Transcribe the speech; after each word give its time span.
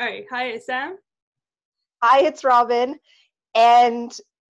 All 0.00 0.06
right. 0.06 0.24
Hi, 0.30 0.46
it's 0.46 0.64
Sam. 0.64 0.96
Hi, 2.02 2.22
it's 2.22 2.42
Robyn. 2.42 2.94
And 3.54 4.10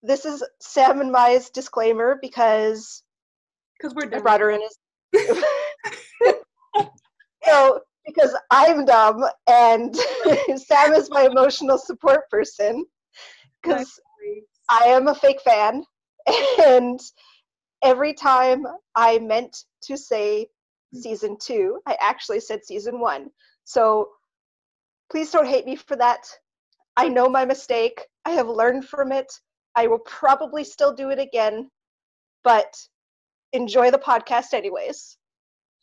this 0.03 0.27
is 0.27 0.45
Sam 0.61 1.01
and 1.01 1.11
Maya's 1.11 1.49
disclaimer 1.49 2.19
because 2.21 3.03
Because 3.79 3.95
we're 3.95 4.03
dumb. 4.03 4.21
I 4.21 4.23
brought 4.23 4.41
her 4.43 4.51
in 4.51 4.61
as. 4.61 4.77
so, 7.45 7.81
because 8.07 8.37
I'm 8.51 8.85
dumb 8.85 9.25
and 9.49 9.97
Sam 10.57 10.93
is 10.93 11.09
my 11.09 11.23
emotional 11.23 11.79
support 11.79 12.29
person 12.31 12.85
because 13.63 13.99
I 14.69 14.89
am 14.89 15.09
a 15.09 15.15
fake 15.15 15.41
fan. 15.41 15.85
And 16.67 17.01
every 17.83 18.13
time 18.13 18.67
I 18.95 19.19
meant 19.21 19.65
to 19.85 19.97
say 19.97 20.49
hmm. 20.93 21.01
season 21.01 21.39
two, 21.41 21.81
I 21.87 21.97
actually 21.99 22.41
said 22.41 22.63
season 22.63 23.01
one. 23.01 23.31
So 23.65 24.11
please 25.11 25.31
don't 25.31 25.47
hate 25.47 25.67
me 25.67 25.77
for 25.77 25.97
that. 25.97 26.27
I 26.97 27.09
know 27.09 27.29
my 27.29 27.45
mistake. 27.45 28.07
I 28.25 28.31
have 28.31 28.49
learned 28.49 28.87
from 28.87 29.13
it. 29.13 29.31
I 29.77 29.87
will 29.87 30.01
probably 30.01 30.65
still 30.65 30.95
do 30.95 31.11
it 31.11 31.19
again, 31.19 31.71
but 32.45 32.75
enjoy 33.53 33.91
the 33.91 33.99
podcast 33.99 34.53
anyways. 34.53 35.17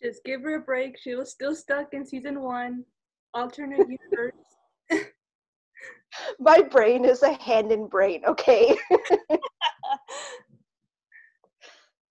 Just 0.01 0.23
give 0.23 0.41
her 0.43 0.55
a 0.55 0.59
break. 0.59 0.97
She 0.99 1.15
was 1.15 1.31
still 1.31 1.55
stuck 1.55 1.93
in 1.93 2.05
season 2.05 2.41
one. 2.41 2.83
Alternate 3.33 3.87
universe. 3.89 4.33
My 6.39 6.61
brain 6.61 7.05
is 7.05 7.23
a 7.23 7.33
Handon 7.33 7.89
brain, 7.89 8.23
okay? 8.25 8.77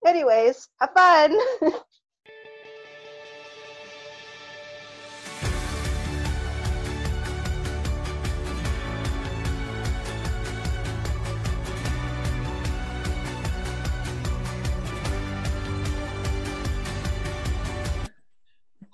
anyways, 0.07 0.69
have 0.81 0.91
fun. 0.95 1.39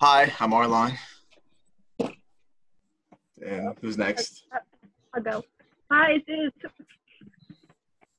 Hi, 0.02 0.32
I'm 0.40 0.50
Arlon. 0.50 0.98
And 3.40 3.76
who's 3.80 3.96
next? 3.96 4.42
I'll 5.14 5.22
go. 5.22 5.44
Hi, 5.92 6.18
it's 6.26 6.56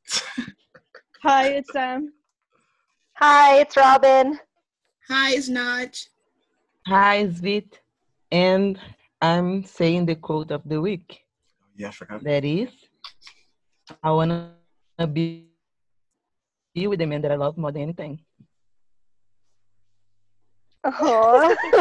Hi, 1.23 1.47
it's 1.49 1.73
Sam. 1.73 2.13
Hi, 3.15 3.59
it's 3.59 3.75
Robyn. 3.75 4.39
Hi, 5.09 5.33
it's 5.35 5.49
Naj. 5.49 6.07
Hi, 6.87 7.15
it's 7.17 7.41
Vit. 7.41 7.81
And 8.31 8.79
I'm 9.21 9.65
saying 9.65 10.05
the 10.05 10.15
quote 10.15 10.51
of 10.51 10.61
the 10.63 10.79
week. 10.79 11.19
Yeah, 11.75 11.89
I 11.89 11.91
forgot. 11.91 12.23
That 12.23 12.45
is, 12.45 12.69
I 14.01 14.11
wanna 14.11 14.51
be, 15.11 15.49
be 16.73 16.87
with 16.87 16.99
the 16.99 17.07
man 17.07 17.21
that 17.23 17.33
I 17.33 17.35
love 17.35 17.57
more 17.57 17.73
than 17.73 17.81
anything. 17.81 18.22
Oh. 20.85 21.55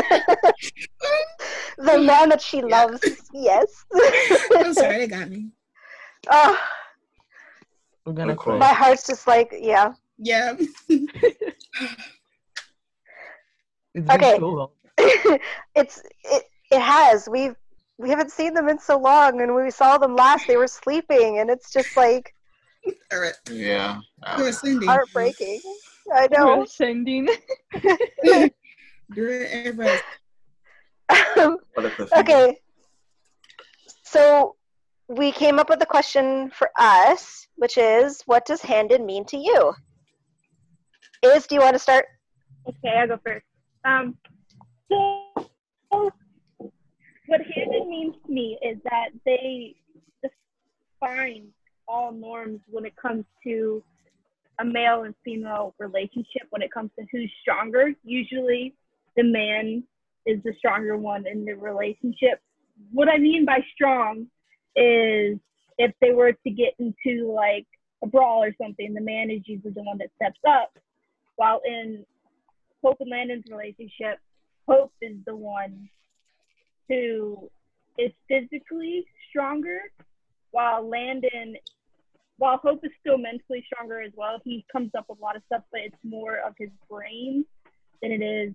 the 1.79 1.99
man 1.99 2.29
that 2.29 2.41
she 2.41 2.59
Yeah. 2.59 2.65
loves, 2.85 3.01
yes. 3.33 3.85
I'm 4.57 4.73
sorry, 4.75 4.99
they 4.99 5.07
got 5.09 5.29
me. 5.29 5.49
oh, 6.31 6.59
We're 8.07 8.13
gonna 8.13 8.33
Good 8.33 8.39
quote. 8.39 8.59
my 8.61 8.73
heart's 8.73 9.07
just 9.07 9.27
like, 9.27 9.53
yeah. 9.59 9.93
Yeah. 10.19 10.55
It's 13.95 14.07
been 14.07 14.11
Okay. 14.25 14.37
so 14.39 14.49
long. 14.49 14.71
it's 15.77 16.03
it 16.25 16.45
it 16.71 16.81
has. 16.81 17.29
We've 17.31 17.55
we 17.99 18.09
haven't 18.09 18.31
seen 18.31 18.55
them 18.55 18.71
in 18.71 18.79
so 18.79 18.97
long 18.99 19.43
and 19.43 19.55
when 19.55 19.65
we 19.65 19.71
saw 19.71 19.99
them 19.99 20.17
last 20.17 20.47
they 20.47 20.57
were 20.57 20.67
sleeping 20.67 21.39
and 21.41 21.51
it's 21.51 21.71
just 21.71 21.95
like 21.95 22.35
Yeah. 23.51 24.01
You're 24.39 24.53
Cindy. 24.53 24.87
heartbreaking. 24.87 25.61
I 26.15 26.27
know. 26.33 26.65
Sending. 26.65 27.29
You're 29.15 29.45
everybody. 29.47 30.01
What 31.75 32.11
okay. 32.17 32.59
So 34.05 34.57
we 35.09 35.33
came 35.33 35.59
up 35.59 35.69
with 35.69 35.83
a 35.83 35.87
question 35.87 36.51
for 36.51 36.71
us, 36.79 37.47
which 37.57 37.77
is 37.77 38.23
what 38.27 38.47
does 38.47 38.63
Handon 38.63 39.05
mean 39.05 39.25
to 39.27 39.37
you? 39.37 39.75
Is 41.23 41.47
do 41.47 41.57
you 41.57 41.61
want 41.61 41.75
to 41.75 41.79
start? 41.79 42.07
okay. 42.69 42.97
I'll 42.99 43.09
go 43.09 43.19
first. 43.25 43.45
Um, 43.85 44.17
so 44.91 46.13
what 47.27 47.41
Handon 47.55 47.89
means 47.89 48.15
to 48.27 48.33
me 48.33 48.59
is 48.63 48.79
that 48.85 49.09
they 49.27 49.75
define 50.23 51.49
all 51.89 52.13
norms 52.13 52.61
when 52.71 52.85
it 52.87 52.95
comes 52.97 53.25
to 53.45 53.83
a 54.61 54.65
male 54.65 55.03
and 55.03 55.15
female 55.25 55.75
relationship. 55.79 56.43
When 56.51 56.63
it 56.63 56.73
comes 56.73 56.91
to 56.99 57.05
who's 57.11 57.31
stronger, 57.43 57.93
usually 58.05 58.75
the 59.17 59.25
man 59.25 59.85
is 60.27 60.43
the 60.45 60.55
stronger 60.59 60.97
one 60.97 61.27
in 61.27 61.45
the 61.45 61.55
relationship. 61.55 62.41
What 62.93 63.09
I 63.09 63.19
mean 63.19 63.45
by 63.45 63.59
strong 63.75 64.27
is 64.77 65.39
if 65.79 65.93
they 66.01 66.13
were 66.13 66.33
to 66.33 66.51
get 66.51 66.75
into 66.79 67.33
like 67.33 67.67
a 68.03 68.07
brawl 68.07 68.43
or 68.43 68.55
something, 68.61 68.95
the 68.95 69.01
man 69.01 69.31
is 69.31 69.43
usually 69.45 69.73
the 69.73 69.83
one 69.83 69.99
that 69.99 70.11
steps 70.17 70.41
up. 70.49 70.77
While 71.37 71.61
in 71.65 72.05
Hope 72.83 72.99
and 73.01 73.11
Landon's 73.11 73.45
relationship, 73.51 74.19
Hope 74.69 74.93
is 75.01 75.17
the 75.27 75.37
one 75.37 75.89
who 76.89 77.51
is 77.99 78.13
physically 78.29 79.05
stronger, 79.29 79.81
while 80.51 80.89
Landon, 80.89 81.57
while 82.39 82.59
Hope 82.59 82.85
is 82.85 82.91
still 83.01 83.19
mentally 83.19 83.65
stronger 83.67 84.01
as 84.01 84.13
well, 84.17 84.41
he 84.45 84.65
comes 84.71 84.91
up 84.97 85.07
with 85.09 85.19
a 85.19 85.23
lot 85.23 85.37
of 85.37 85.43
stuff, 85.47 85.63
but 85.71 85.81
it's 85.81 85.97
more 86.05 86.37
of 86.37 86.55
his 86.59 86.71
brain 86.89 87.45
than 88.01 88.13
it 88.13 88.23
is 88.23 88.55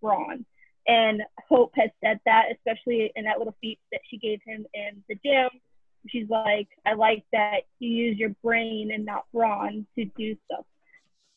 brawn. 0.00 0.44
And 0.86 1.22
Hope 1.48 1.72
has 1.76 1.90
said 2.02 2.18
that, 2.24 2.46
especially 2.52 3.12
in 3.14 3.24
that 3.24 3.38
little 3.38 3.54
feat 3.60 3.78
that 3.92 4.00
she 4.10 4.16
gave 4.16 4.40
him 4.44 4.66
in 4.72 5.02
the 5.08 5.16
gym. 5.24 5.50
She's 6.08 6.28
like, 6.30 6.68
I 6.86 6.94
like 6.94 7.24
that 7.32 7.60
you 7.78 7.90
use 7.90 8.18
your 8.18 8.30
brain 8.42 8.90
and 8.92 9.04
not 9.04 9.24
brawn 9.32 9.86
to 9.96 10.04
do 10.16 10.36
stuff. 10.46 10.64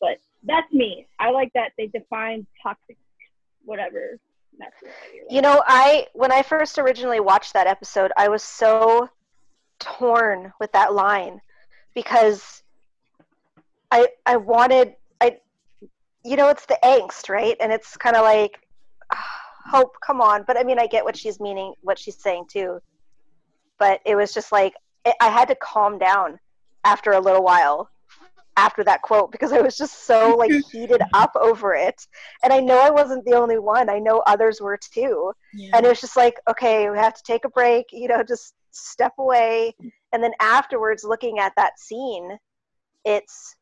But 0.00 0.18
that's 0.44 0.72
me. 0.72 1.06
I 1.18 1.30
like 1.30 1.52
that 1.54 1.72
they 1.76 1.88
define 1.88 2.46
toxic, 2.62 2.96
whatever. 3.64 4.18
You 5.28 5.40
know, 5.40 5.62
I 5.66 6.06
when 6.12 6.30
I 6.32 6.42
first 6.42 6.78
originally 6.78 7.20
watched 7.20 7.54
that 7.54 7.66
episode, 7.66 8.12
I 8.16 8.28
was 8.28 8.42
so 8.42 9.08
torn 9.78 10.52
with 10.60 10.72
that 10.72 10.94
line 10.94 11.40
because 11.94 12.62
I 13.90 14.08
I 14.26 14.36
wanted 14.36 14.94
you 16.24 16.36
know, 16.36 16.48
it's 16.48 16.66
the 16.66 16.78
angst, 16.84 17.28
right? 17.28 17.56
And 17.60 17.72
it's 17.72 17.96
kind 17.96 18.16
of 18.16 18.22
like 18.22 18.60
ah, 19.12 19.40
hope, 19.66 19.96
come 20.04 20.20
on. 20.20 20.44
But 20.46 20.56
I 20.56 20.64
mean, 20.64 20.78
I 20.78 20.86
get 20.86 21.04
what 21.04 21.16
she's 21.16 21.40
meaning, 21.40 21.74
what 21.82 21.98
she's 21.98 22.20
saying 22.20 22.46
too. 22.48 22.80
But 23.78 24.00
it 24.04 24.16
was 24.16 24.32
just 24.32 24.52
like 24.52 24.74
I 25.06 25.12
I 25.20 25.28
had 25.28 25.48
to 25.48 25.56
calm 25.56 25.98
down 25.98 26.38
after 26.84 27.12
a 27.12 27.20
little 27.20 27.42
while 27.44 27.88
after 28.56 28.84
that 28.84 29.02
quote 29.02 29.32
because 29.32 29.52
I 29.52 29.60
was 29.60 29.76
just 29.76 30.04
so 30.04 30.36
like 30.38 30.52
heated 30.70 31.02
up 31.14 31.32
over 31.40 31.74
it. 31.74 32.06
And 32.42 32.52
I 32.52 32.60
know 32.60 32.78
I 32.78 32.90
wasn't 32.90 33.24
the 33.24 33.34
only 33.34 33.58
one. 33.58 33.88
I 33.88 33.98
know 33.98 34.22
others 34.26 34.60
were 34.60 34.78
too. 34.78 35.32
Yeah. 35.54 35.70
And 35.74 35.86
it 35.86 35.88
was 35.88 36.00
just 36.00 36.16
like, 36.16 36.38
okay, 36.48 36.90
we 36.90 36.98
have 36.98 37.14
to 37.14 37.22
take 37.24 37.44
a 37.44 37.50
break, 37.50 37.86
you 37.92 38.08
know, 38.08 38.22
just 38.22 38.54
step 38.70 39.12
away. 39.18 39.74
And 40.12 40.22
then 40.22 40.32
afterwards, 40.40 41.04
looking 41.04 41.38
at 41.38 41.52
that 41.56 41.78
scene, 41.78 42.36
it's 43.04 43.56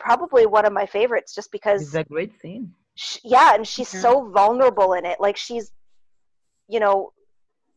probably 0.00 0.46
one 0.46 0.64
of 0.66 0.72
my 0.72 0.86
favorites 0.86 1.34
just 1.34 1.52
because 1.52 1.82
It's 1.82 1.90
because, 1.92 2.06
a 2.06 2.08
great 2.08 2.32
scene. 2.40 2.74
sh 2.96 3.18
yeah, 3.22 3.54
and 3.54 3.66
she's 3.66 3.92
Yeah. 3.94 4.00
so 4.00 4.30
vulnerable 4.30 4.94
in 4.94 5.04
it. 5.06 5.20
Like 5.20 5.36
she's, 5.36 5.70
you 6.68 6.80
know, 6.80 7.12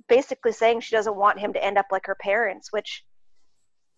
basically 0.07 0.51
saying 0.53 0.81
she 0.81 0.95
doesn't 0.95 1.16
want 1.16 1.39
him 1.39 1.53
to 1.53 1.63
end 1.63 1.78
up 1.78 1.86
like 1.92 2.06
her 2.07 2.15
parents, 2.15 2.71
which 2.71 3.06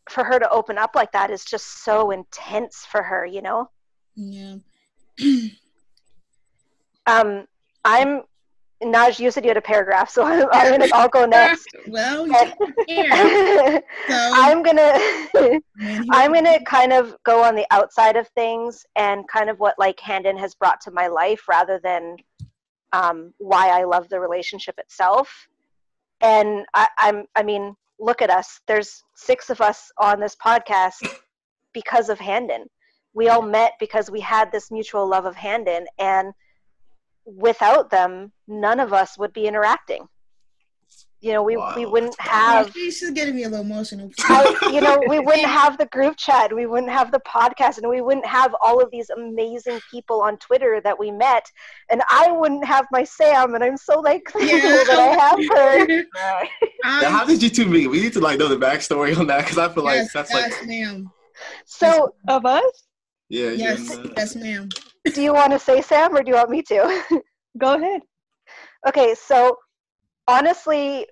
for 0.10 0.24
her 0.24 0.38
to 0.40 0.50
open 0.50 0.78
up 0.78 0.92
like 0.96 1.12
that 1.14 1.32
is 1.32 1.46
just 1.46 1.84
so 1.84 2.12
intense 2.12 2.86
for 2.92 3.02
her, 3.02 3.26
you 3.26 3.42
know? 3.42 3.70
yeah. 4.16 4.56
Um, 7.08 7.46
I'm, 7.84 8.24
Naj, 8.84 9.20
you 9.20 9.32
said 9.32 9.44
you 9.44 9.50
had 9.50 9.58
a 9.58 9.62
paragraph, 9.62 10.10
so 10.10 10.24
I'm, 10.26 10.48
I'm 10.52 10.80
gonna, 10.80 10.92
I'll 10.94 11.10
go 11.10 11.26
next. 11.26 11.68
well, 11.88 12.26
here. 12.88 13.10
So, 14.08 14.32
I'm 14.34 14.62
gonna 14.62 15.00
I'm 16.12 16.34
gonna 16.34 16.64
kind 16.66 16.94
of 16.94 17.16
go 17.24 17.44
on 17.44 17.56
the 17.56 17.66
outside 17.72 18.16
of 18.16 18.28
things 18.30 18.86
and 18.96 19.28
kind 19.28 19.50
of 19.50 19.60
what 19.60 19.76
like 19.80 20.00
Handon 20.00 20.38
has 20.38 20.54
brought 20.54 20.82
to 20.82 20.92
my 20.92 21.08
life 21.08 21.48
rather 21.48 21.80
than 21.84 22.18
um, 22.94 23.34
why 23.38 23.70
I 23.70 23.84
love 23.84 24.10
the 24.10 24.20
relationship 24.20 24.76
itself. 24.78 25.48
And 26.22 26.66
I, 26.74 26.88
I'm 26.98 27.26
I 27.36 27.44
mean, 27.44 27.76
look 28.00 28.22
at 28.22 28.30
us. 28.30 28.62
There's 28.68 29.04
six 29.16 29.50
of 29.50 29.62
us 29.62 29.92
on 29.98 30.20
this 30.20 30.36
podcast 30.36 31.08
because 31.74 32.10
of 32.10 32.20
Handon. 32.20 32.66
We 33.14 33.30
all 33.30 33.42
met 33.42 33.74
because 33.80 34.12
we 34.12 34.20
had 34.20 34.52
this 34.52 34.72
mutual 34.72 35.08
love 35.08 35.26
of 35.26 35.36
Handon, 35.36 35.86
and 35.98 36.34
without 37.26 37.90
them, 37.90 38.32
none 38.48 38.80
of 38.80 38.94
us 38.94 39.18
would 39.18 39.34
be 39.34 39.46
interacting. 39.48 40.08
you 41.22 41.32
know, 41.34 41.42
we, 41.42 41.58
we 41.76 41.86
wouldn't 41.88 42.16
have 42.20 42.72
she- 42.72 42.92
she's 42.92 43.10
getting 43.12 43.36
me 43.36 43.44
a 43.44 43.50
little 43.50 43.66
emotional. 43.66 44.12
I, 44.20 44.70
you 44.72 44.80
know, 44.80 45.02
we 45.10 45.18
wouldn't 45.28 45.48
have 45.48 45.78
the 45.80 45.88
group 45.88 46.18
chat, 46.18 46.54
we 46.54 46.68
wouldn't 46.68 46.92
have 46.92 47.12
the 47.12 47.20
podcast, 47.22 47.80
and 47.80 47.90
we 47.90 48.00
wouldn't 48.02 48.28
have 48.28 48.54
all 48.62 48.80
of 48.80 48.92
these 48.92 49.10
amazing 49.10 49.80
people 49.90 50.22
on 50.22 50.38
Twitter 50.38 50.80
that 50.84 51.00
we 51.00 51.10
met, 51.10 51.44
and 51.90 52.04
I 52.12 52.32
wouldn't 52.32 52.64
have 52.66 52.86
my 52.92 53.04
Sam, 53.04 53.56
and 53.56 53.64
I'm 53.64 53.78
so 53.78 54.00
like 54.02 54.22
thankful 54.30 54.60
Yeah. 54.60 54.84
that 54.90 55.00
I 55.00 55.12
have 55.26 55.40
her. 55.58 56.06
Now, 56.14 57.08
Um, 57.08 57.12
how 57.12 57.26
did 57.26 57.42
you 57.42 57.50
two 57.50 57.66
meet? 57.66 57.88
We 57.88 58.02
need 58.02 58.14
to 58.14 58.20
like 58.20 58.38
know 58.38 58.48
the 58.48 58.58
backstory 58.58 59.18
on 59.18 59.26
that 59.28 59.40
because 59.46 59.58
I 59.58 59.68
feel 59.74 59.84
like 59.84 59.96
yes, 59.96 60.14
that's 60.14 60.32
yes, 60.32 60.52
like 60.60 60.68
ma'am. 60.68 61.10
So, 61.66 62.14
Of 62.28 62.46
us? 62.46 62.64
yeah. 63.30 63.50
Yes, 63.50 63.98
yes, 64.16 64.36
ma'am. 64.36 64.70
Do 65.14 65.22
you 65.22 65.34
want 65.34 65.52
to 65.52 65.60
say 65.60 65.82
Sam, 65.82 66.16
or 66.16 66.24
do 66.24 66.32
you 66.32 66.36
want 66.36 66.50
me 66.50 66.62
to? 66.64 67.04
Go 67.58 67.76
ahead. 67.76 68.02
okay, 68.88 69.16
so 69.16 69.58
honestly, 70.28 71.08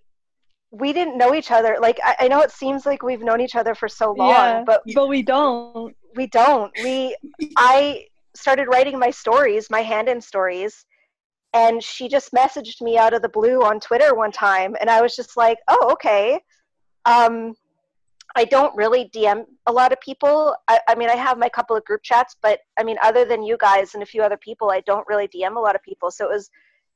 we 0.72 0.92
didn't 0.92 1.18
know 1.18 1.34
each 1.36 1.52
other. 1.52 1.78
Like, 1.80 2.00
I, 2.04 2.16
I 2.22 2.28
know 2.28 2.42
it 2.42 2.52
seems 2.52 2.86
like 2.86 3.04
we've 3.04 3.22
known 3.22 3.40
each 3.40 3.56
other 3.56 3.76
for 3.76 3.88
so 3.88 4.12
long, 4.12 4.30
yeah, 4.30 4.64
but 4.66 4.82
but 4.96 5.08
we 5.08 5.22
don't. 5.22 5.96
we 6.16 6.28
don't. 6.28 6.72
We 6.84 7.16
I 7.58 8.06
started 8.36 8.68
writing 8.68 8.98
my 8.98 9.12
stories, 9.12 9.68
my 9.70 9.82
Handon 9.82 10.22
stories, 10.22 10.86
and 11.54 11.82
she 11.84 12.08
just 12.08 12.32
messaged 12.34 12.82
me 12.82 12.98
out 12.98 13.14
of 13.14 13.22
the 13.22 13.30
blue 13.30 13.62
on 13.64 13.80
Twitter 13.80 14.16
one 14.16 14.32
time 14.32 14.76
and 14.82 14.90
I 14.90 15.02
was 15.02 15.16
just 15.16 15.38
like, 15.38 15.58
"Oh, 15.68 15.90
okay." 15.94 16.40
Um 17.06 17.54
I 18.36 18.46
don't 18.46 18.76
really 18.76 19.10
DM 19.10 19.46
a 19.68 19.72
lot 19.72 19.92
of 19.92 20.02
people. 20.02 20.56
I, 20.68 20.80
I 20.88 20.96
mean, 20.96 21.10
I 21.10 21.16
have 21.16 21.38
my 21.38 21.50
couple 21.50 21.76
of 21.76 21.86
group 21.86 22.02
chats, 22.04 22.36
but 22.42 22.60
I 22.80 22.84
mean, 22.84 22.98
other 23.04 23.26
than 23.26 23.44
you 23.44 23.58
guys 23.58 23.94
and 23.94 24.02
a 24.02 24.08
few 24.08 24.24
other 24.24 24.38
people, 24.38 24.72
I 24.72 24.82
don't 24.82 25.08
really 25.08 25.28
DM 25.28 25.56
a 25.56 25.60
lot 25.60 25.76
of 25.76 25.84
people. 25.84 26.10
So 26.10 26.26
it 26.26 26.32
was, 26.32 26.50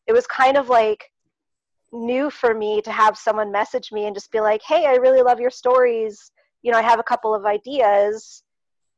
it 0.07 0.13
was 0.13 0.25
kind 0.25 0.57
of 0.57 0.69
like 0.69 1.11
new 1.91 2.29
for 2.29 2.53
me 2.53 2.81
to 2.81 2.91
have 2.91 3.17
someone 3.17 3.51
message 3.51 3.91
me 3.91 4.05
and 4.05 4.15
just 4.15 4.31
be 4.31 4.39
like, 4.39 4.61
"Hey, 4.63 4.85
I 4.87 4.95
really 4.95 5.21
love 5.21 5.39
your 5.39 5.51
stories. 5.51 6.31
You 6.63 6.71
know, 6.71 6.79
I 6.79 6.81
have 6.81 6.99
a 6.99 7.03
couple 7.03 7.35
of 7.35 7.45
ideas." 7.45 8.43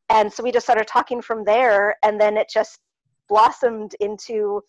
and 0.10 0.32
so 0.32 0.44
we 0.44 0.52
just 0.52 0.66
started 0.66 0.88
talking 0.88 1.22
from 1.22 1.44
there 1.44 1.96
and 2.04 2.20
then 2.20 2.36
it 2.36 2.50
just 2.52 2.80
blossomed 3.28 3.96
into 4.00 4.62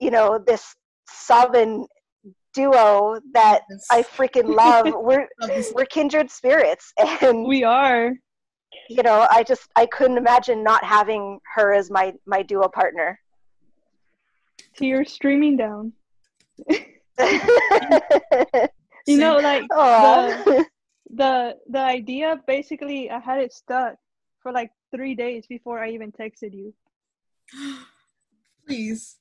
you 0.00 0.10
know 0.10 0.38
this 0.38 0.74
Sovereign 1.12 1.86
duo 2.54 3.18
that 3.32 3.62
Yes. 3.70 3.86
i 3.90 4.02
freaking 4.02 4.54
love 4.56 4.86
we're 5.02 5.28
we're 5.74 5.84
kindred 5.86 6.30
spirits 6.30 6.92
and 7.22 7.46
We 7.46 7.62
are. 7.64 8.12
you 8.88 9.02
know 9.02 9.26
i 9.30 9.42
just 9.42 9.68
i 9.76 9.86
couldn't 9.86 10.18
imagine 10.18 10.62
not 10.64 10.82
having 10.84 11.38
her 11.54 11.72
as 11.72 11.90
my 11.90 12.12
my 12.26 12.42
duo 12.42 12.68
partner 12.68 13.18
Tears 14.76 15.12
streaming 15.12 15.56
down. 15.56 15.92
You 19.06 19.16
know, 19.16 19.38
like 19.38 19.64
Aw. 19.72 20.42
the 21.12 21.56
the 21.68 21.78
idea 21.78 22.40
basically 22.46 23.10
I 23.10 23.18
had 23.18 23.40
it 23.40 23.52
stuck 23.52 23.96
for 24.42 24.52
like 24.52 24.70
three 24.94 25.14
days 25.14 25.46
before 25.48 25.82
I 25.82 25.90
even 25.90 26.12
texted 26.12 26.52
you. 26.54 26.72
Please. 28.66 29.16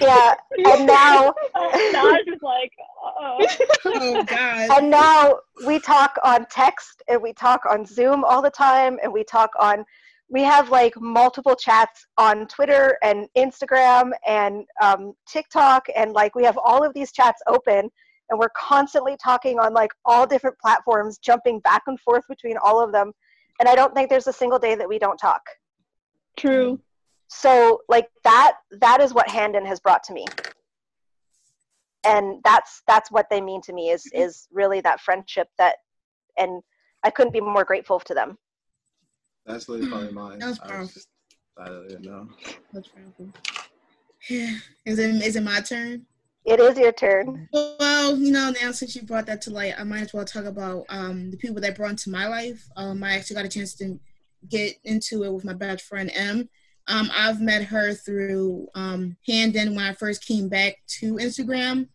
Yeah 0.00 0.34
and 0.58 0.86
now 0.86 1.34
now 1.54 2.10
I'm 2.10 2.24
just 2.26 2.42
like, 2.42 2.70
oh. 3.02 3.46
Oh 3.86 4.24
God. 4.24 4.70
and 4.70 4.90
now 4.90 5.38
we 5.66 5.78
talk 5.78 6.16
on 6.22 6.46
text 6.50 7.02
and 7.08 7.22
we 7.22 7.32
talk 7.32 7.62
on 7.68 7.86
zoom 7.86 8.24
all 8.24 8.42
the 8.42 8.50
time 8.50 8.98
and 9.02 9.12
we 9.12 9.24
talk 9.24 9.50
on 9.58 9.84
we 10.28 10.42
have 10.42 10.70
like 10.70 10.92
multiple 11.00 11.56
chats 11.56 12.06
on 12.18 12.46
twitter 12.46 12.98
and 13.02 13.26
instagram 13.36 14.10
and 14.26 14.64
um, 14.82 15.14
tiktok 15.26 15.86
and 15.96 16.12
like 16.12 16.34
we 16.34 16.44
have 16.44 16.58
all 16.62 16.84
of 16.84 16.92
these 16.94 17.12
chats 17.12 17.40
open 17.46 17.90
and 18.28 18.38
we're 18.38 18.50
constantly 18.56 19.16
talking 19.22 19.58
on 19.58 19.72
like 19.72 19.90
all 20.04 20.26
different 20.26 20.56
platforms 20.58 21.18
jumping 21.18 21.58
back 21.60 21.82
and 21.86 21.98
forth 22.00 22.24
between 22.28 22.56
all 22.62 22.82
of 22.82 22.92
them 22.92 23.12
and 23.58 23.68
i 23.68 23.74
don't 23.74 23.94
think 23.94 24.10
there's 24.10 24.26
a 24.26 24.32
single 24.32 24.58
day 24.58 24.74
that 24.74 24.88
we 24.88 24.98
don't 24.98 25.18
talk 25.18 25.42
True. 26.36 26.80
So 27.32 27.80
like 27.88 28.08
that 28.24 28.54
that 28.80 29.00
is 29.00 29.14
what 29.14 29.28
handon 29.28 29.64
has 29.64 29.78
brought 29.78 30.02
to 30.02 30.12
me 30.12 30.26
and 32.04 32.40
that's 32.44 32.82
that's 32.88 33.10
what 33.10 33.26
they 33.30 33.40
mean 33.40 33.62
to 33.62 33.72
me 33.72 33.90
is 33.90 34.04
is 34.12 34.48
really 34.52 34.80
that 34.80 35.00
friendship 35.00 35.48
that 35.56 35.76
and 36.36 36.60
i 37.04 37.10
couldn't 37.10 37.32
be 37.32 37.40
more 37.40 37.64
grateful 37.64 38.00
to 38.00 38.14
them 38.14 38.36
That's 39.46 39.68
literally 39.68 39.90
probably 39.90 40.12
mine. 40.12 40.38
That 40.40 40.48
was 40.48 40.58
I 40.60 40.66
powerful. 40.68 40.88
just- 40.88 41.08
I 41.58 41.66
don't 41.66 41.90
even 41.90 42.02
know. 42.02 42.28
That's 42.72 42.88
powerful. 42.88 43.28
Yeah. 44.30 44.56
Is 44.86 44.98
it 44.98 45.10
is 45.22 45.36
it 45.36 45.42
my 45.42 45.60
turn? 45.60 46.06
it 46.46 46.58
is 46.58 46.78
your 46.78 46.92
turn 46.92 47.46
Well, 47.52 48.16
you 48.16 48.32
know, 48.32 48.50
now 48.62 48.72
since 48.72 48.96
you 48.96 49.02
brought 49.02 49.26
that 49.26 49.42
to 49.42 49.50
light, 49.50 49.74
I 49.78 49.84
might 49.84 50.00
as 50.02 50.14
well 50.14 50.24
talk 50.24 50.46
about 50.46 50.84
um, 50.88 51.30
the 51.30 51.36
people 51.36 51.60
that 51.60 51.76
brought 51.76 51.90
into 51.90 52.08
my 52.10 52.26
life. 52.28 52.66
Um, 52.76 53.02
I 53.04 53.14
actually 53.16 53.36
got 53.36 53.44
a 53.44 53.48
chance 53.48 53.74
to 53.74 54.00
get 54.48 54.76
into 54.84 55.22
it 55.24 55.32
with 55.32 55.44
my 55.44 55.52
best 55.52 55.82
friend 55.84 56.10
M. 56.14 56.48
Um, 56.88 57.10
I've 57.14 57.40
met 57.40 57.64
her 57.64 57.94
through 57.94 58.68
um, 58.74 59.16
Handon 59.28 59.74
when 59.74 59.84
I 59.84 59.92
first 59.92 60.26
came 60.26 60.48
back 60.48 60.76
to 60.98 61.14
Instagram. 61.14 61.88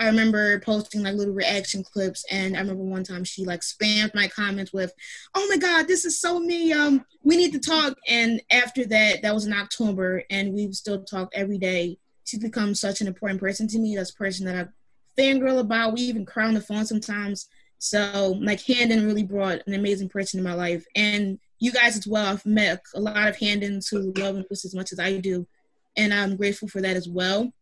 I 0.00 0.06
remember 0.06 0.58
posting 0.60 1.02
like 1.02 1.14
little 1.14 1.34
reaction 1.34 1.84
clips, 1.84 2.24
and 2.30 2.56
I 2.56 2.60
remember 2.60 2.84
one 2.84 3.04
time 3.04 3.22
she 3.22 3.44
like 3.44 3.60
spammed 3.60 4.14
my 4.14 4.28
comments 4.28 4.72
with, 4.72 4.94
"Oh 5.34 5.46
my 5.50 5.58
God, 5.58 5.86
this 5.86 6.06
is 6.06 6.18
so 6.18 6.40
me. 6.40 6.72
Um, 6.72 7.04
we 7.22 7.36
need 7.36 7.52
to 7.52 7.58
talk." 7.58 7.98
And 8.08 8.40
after 8.50 8.86
that, 8.86 9.20
that 9.20 9.34
was 9.34 9.46
in 9.46 9.52
October, 9.52 10.24
and 10.30 10.54
we've 10.54 10.74
still 10.74 11.04
talked 11.04 11.34
every 11.34 11.58
day. 11.58 11.98
She's 12.24 12.40
become 12.40 12.74
such 12.74 13.02
an 13.02 13.08
important 13.08 13.40
person 13.40 13.68
to 13.68 13.78
me. 13.78 13.94
That's 13.94 14.10
a 14.10 14.14
person 14.14 14.46
that 14.46 14.56
I 14.56 15.20
fangirl 15.20 15.60
about. 15.60 15.92
We 15.92 16.00
even 16.02 16.24
cry 16.24 16.46
on 16.46 16.54
the 16.54 16.62
phone 16.62 16.86
sometimes. 16.86 17.48
So 17.78 18.38
like 18.40 18.60
Handon 18.60 19.04
really 19.04 19.24
brought 19.24 19.66
an 19.66 19.74
amazing 19.74 20.08
person 20.08 20.38
in 20.38 20.44
my 20.44 20.54
life, 20.54 20.86
and 20.96 21.38
you 21.60 21.72
guys 21.72 21.96
as 21.96 22.06
well. 22.06 22.26
I've 22.26 22.44
met 22.44 22.82
a 22.94 23.00
lot 23.00 23.28
of 23.28 23.36
Handons 23.36 23.88
who 23.88 24.12
love 24.16 24.36
him 24.36 24.44
just 24.48 24.64
as 24.64 24.74
much 24.74 24.92
as 24.92 24.98
I 24.98 25.18
do, 25.18 25.46
and 25.96 26.12
I'm 26.12 26.36
grateful 26.36 26.68
for 26.68 26.80
that 26.80 26.96
as 26.96 27.08
well. 27.08 27.52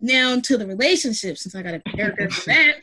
Now 0.00 0.38
to 0.38 0.56
the 0.56 0.66
relationship, 0.66 1.38
since 1.38 1.54
I 1.54 1.62
got 1.62 1.74
a 1.74 1.80
paragraph 1.80 2.32
for 2.32 2.50
that. 2.50 2.74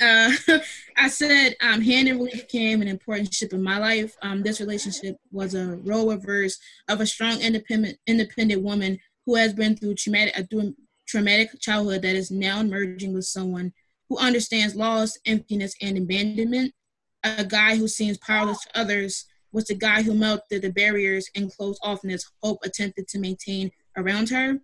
Uh, 0.00 0.32
I 0.96 1.08
said 1.08 1.54
um, 1.60 1.80
Handon 1.80 2.18
really 2.18 2.32
became 2.32 2.82
an 2.82 2.88
important 2.88 3.32
ship 3.32 3.52
in 3.52 3.62
my 3.62 3.78
life. 3.78 4.16
Um, 4.22 4.42
this 4.42 4.60
relationship 4.60 5.16
was 5.32 5.54
a 5.54 5.76
role 5.76 6.10
reverse 6.10 6.58
of 6.88 7.00
a 7.00 7.06
strong, 7.06 7.40
independent, 7.40 7.98
independent 8.06 8.62
woman 8.62 8.98
who 9.24 9.36
has 9.36 9.54
been 9.54 9.76
through 9.76 9.94
traumatic, 9.94 10.36
a 10.36 10.46
through 10.46 10.74
traumatic 11.06 11.50
childhood 11.60 12.02
that 12.02 12.16
is 12.16 12.30
now 12.30 12.60
emerging 12.60 13.14
with 13.14 13.24
someone 13.24 13.72
who 14.08 14.18
understands 14.18 14.74
loss, 14.74 15.16
emptiness, 15.26 15.74
and 15.80 15.96
abandonment. 15.96 16.74
A 17.22 17.44
guy 17.44 17.76
who 17.76 17.88
seems 17.88 18.18
powerless 18.18 18.62
to 18.64 18.78
others 18.78 19.24
was 19.54 19.66
the 19.66 19.74
guy 19.74 20.02
who 20.02 20.12
melted 20.12 20.62
the 20.62 20.72
barriers 20.72 21.30
and 21.36 21.50
closed 21.50 21.80
offness 21.82 22.26
Hope 22.42 22.58
attempted 22.64 23.06
to 23.08 23.18
maintain 23.20 23.70
around 23.96 24.28
her. 24.30 24.58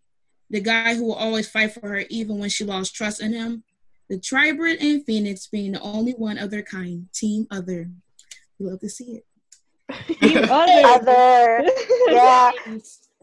The 0.51 0.61
guy 0.61 0.97
who 0.97 1.05
will 1.05 1.15
always 1.15 1.49
fight 1.49 1.73
for 1.73 1.89
her 1.89 2.05
even 2.11 2.39
when 2.39 2.51
she 2.51 2.65
lost 2.65 2.95
trust 2.95 3.23
in 3.23 3.33
him. 3.33 3.63
The 4.09 4.19
Tribrid 4.19 4.83
and 4.83 5.07
Phoenix 5.07 5.47
being 5.47 5.73
the 5.73 5.81
only 5.81 6.13
one 6.13 6.39
of 6.39 6.51
their 6.51 6.65
kind. 6.65 7.07
Team 7.15 7.47
Other. 7.53 7.89
We 8.59 8.67
love 8.67 8.81
to 8.81 8.91
see 8.91 9.23
it. 9.23 9.25
Team 10.21 10.39
other. 10.51 10.87
other 10.87 11.65
yeah 12.11 12.53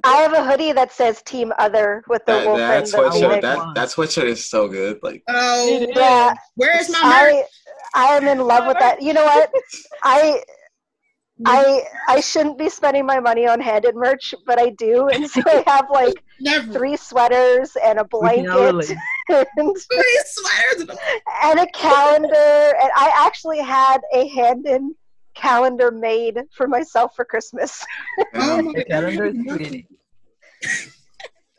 i 0.03 0.15
have 0.17 0.33
a 0.33 0.43
hoodie 0.43 0.73
that 0.73 0.91
says 0.91 1.21
team 1.21 1.53
other 1.57 2.03
with 2.09 2.25
the 2.25 2.33
That, 2.33 2.45
wolf 2.45 2.57
that 2.57 2.77
and 2.83 2.87
the 2.87 2.97
sweatshirt, 2.97 3.41
that, 3.41 3.75
that 3.75 3.87
sweatshirt 3.87 4.25
is 4.25 4.45
so 4.45 4.67
good. 4.67 4.99
Like, 5.01 5.23
Oh, 5.29 5.87
yeah 5.95 6.33
where's 6.55 6.89
my 6.89 6.99
merch? 7.03 7.05
I 7.05 7.45
I 7.95 8.17
am 8.17 8.27
in 8.27 8.39
love 8.39 8.67
with 8.67 8.77
that. 8.79 9.01
You 9.01 9.13
know 9.13 9.23
what? 9.23 9.49
I 10.03 10.43
I 11.45 11.83
I 12.07 12.19
shouldn't 12.19 12.57
be 12.57 12.67
spending 12.69 13.05
my 13.05 13.19
money 13.19 13.45
on 13.47 13.59
Handon 13.61 13.93
merch, 13.95 14.33
but 14.45 14.59
I 14.59 14.69
do, 14.71 15.07
and 15.09 15.29
so 15.29 15.41
I 15.45 15.63
have 15.67 15.87
like 15.91 16.15
Never. 16.39 16.71
three 16.73 16.95
sweaters 16.97 17.75
and 17.83 17.99
a 17.99 18.03
We 18.11 18.29
can 18.29 18.49
all 18.49 18.71
blanket 18.71 18.97
and, 19.57 19.77
Three 19.93 20.19
sweaters. 20.25 20.81
and 20.81 20.89
a- 20.89 21.45
and 21.45 21.59
a 21.59 21.67
calendar. 21.73 22.75
And 22.81 22.89
I 22.95 23.11
actually 23.15 23.59
had 23.59 23.99
a 24.13 24.27
Handon 24.29 24.95
calendar 25.35 25.91
made 25.91 26.39
for 26.55 26.67
myself 26.67 27.15
for 27.15 27.23
Christmas. 27.25 27.85
Oh 28.33 28.61
my 28.63 28.83
calendar 28.83 29.25
is 29.25 29.35
pretty. 29.47 29.87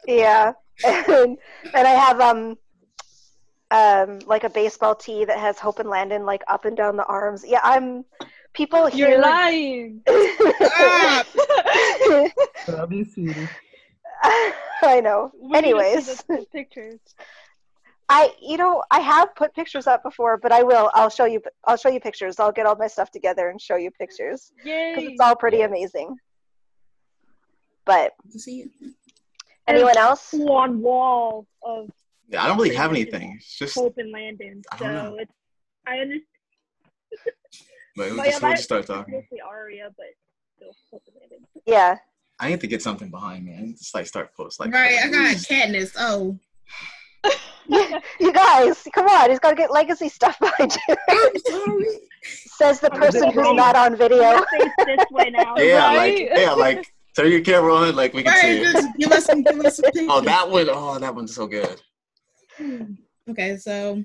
yeah, 0.06 0.52
and, 0.84 1.38
and 1.74 1.86
I 1.86 1.90
have 1.90 2.20
um 2.20 2.56
um 3.70 4.18
like 4.26 4.44
a 4.44 4.50
baseball 4.50 4.94
tee 4.94 5.24
that 5.24 5.38
has 5.38 5.58
Hope 5.58 5.78
and 5.78 5.88
Landon 5.90 6.24
like 6.24 6.42
up 6.48 6.64
and 6.64 6.76
down 6.76 6.96
the 6.96 7.04
arms. 7.06 7.44
Yeah, 7.46 7.60
I'm. 7.62 8.04
People 8.58 8.88
You're 8.90 9.20
lying. 9.20 10.02
Stop. 10.08 11.26
Love. 12.66 12.90
I 14.82 15.00
know. 15.00 15.30
We 15.40 15.48
need 15.50 15.56
Anyways, 15.58 16.06
the- 16.06 16.24
the 16.28 16.46
pictures. 16.52 16.98
I 18.08 18.32
you 18.42 18.56
know 18.56 18.82
I 18.90 18.98
have 18.98 19.32
put 19.36 19.54
pictures 19.54 19.86
up 19.86 20.02
before, 20.02 20.38
but 20.38 20.50
I 20.50 20.64
will. 20.64 20.90
I'll 20.94 21.08
show 21.10 21.26
you. 21.26 21.40
I'll 21.68 21.76
show 21.76 21.88
you 21.88 22.00
pictures. 22.00 22.40
I'll 22.40 22.50
get 22.50 22.66
all 22.66 22.74
my 22.74 22.88
stuff 22.88 23.12
together 23.12 23.48
and 23.50 23.60
show 23.60 23.76
you 23.76 23.92
pictures 23.92 24.50
because 24.56 25.04
Yay. 25.04 25.10
it's 25.12 25.20
all 25.20 25.36
pretty 25.36 25.60
amazing. 25.60 26.16
But 27.86 28.12
see 28.30 28.62
it. 28.62 28.70
anyone 29.68 29.96
else? 29.96 30.30
One 30.32 30.80
wall 30.80 31.46
of 31.62 31.90
Yeah, 32.28 32.42
I 32.42 32.48
don't 32.48 32.56
really 32.56 32.74
have 32.74 32.90
anything. 32.90 33.34
It's 33.36 33.56
just 33.56 33.74
Hope 33.76 33.94
and 33.98 34.10
Landon. 34.10 34.62
I 34.72 34.78
So 34.78 34.84
don't 34.84 34.94
know. 34.94 35.16
it's 35.20 35.32
I 35.86 35.98
understand. 35.98 36.24
wait, 37.98 38.08
we'll 38.08 38.16
But 38.16 38.24
just, 38.26 38.40
yeah, 38.40 38.46
we'll 38.48 38.56
just 38.56 38.64
start 38.64 38.86
talking. 38.86 39.14
mostly 39.14 39.40
Aria, 39.40 39.90
but 39.96 40.06
still 40.56 40.74
Hope 40.90 41.02
and 41.30 41.40
Yeah. 41.66 41.96
I 42.40 42.50
need 42.50 42.60
to 42.60 42.66
get 42.68 42.82
something 42.82 43.10
behind 43.10 43.44
me. 43.44 43.54
I 43.54 43.60
need 43.62 43.72
to 43.72 43.78
just, 43.78 43.94
like 43.94 44.06
start 44.06 44.34
post 44.36 44.60
like 44.60 44.72
right, 44.72 44.98
I 45.04 45.08
got 45.10 45.36
Katniss. 45.36 45.94
Oh, 45.98 46.38
You 48.20 48.32
guys, 48.32 48.86
come 48.94 49.06
on. 49.06 49.28
He's 49.28 49.38
got 49.40 49.50
to 49.50 49.56
get 49.56 49.70
legacy 49.72 50.08
stuff 50.08 50.38
behind 50.38 50.76
you. 50.88 50.96
I'm 51.10 51.38
sorry. 51.38 51.84
Says 52.22 52.80
the 52.80 52.90
person 52.90 53.30
who's 53.32 53.52
not 53.54 53.76
on 53.76 53.94
video. 53.96 54.42
Face 54.52 54.70
this 54.86 55.04
way 55.10 55.30
now. 55.30 55.54
Yeah, 55.58 55.86
Right? 55.94 56.30
like 56.30 56.38
yeah, 56.38 56.52
like 56.52 56.92
turn 57.16 57.30
your 57.30 57.40
camera 57.42 57.74
on, 57.74 57.94
like 57.96 58.14
we 58.14 58.22
can 58.22 58.32
Right, 58.32 58.40
see 58.40 58.58
it. 58.60 58.72
just 58.72 58.88
give 58.98 59.12
us 59.12 59.24
some, 59.26 59.42
give 59.42 59.60
us 59.60 59.76
some 59.76 59.82
pictures. 59.84 60.06
Oh, 60.08 60.20
that 60.22 60.48
one, 60.48 60.68
oh, 60.70 60.98
that 60.98 61.14
one's 61.14 61.34
so 61.34 61.46
good. 61.46 61.80
Okay, 63.30 63.56
so 63.58 64.02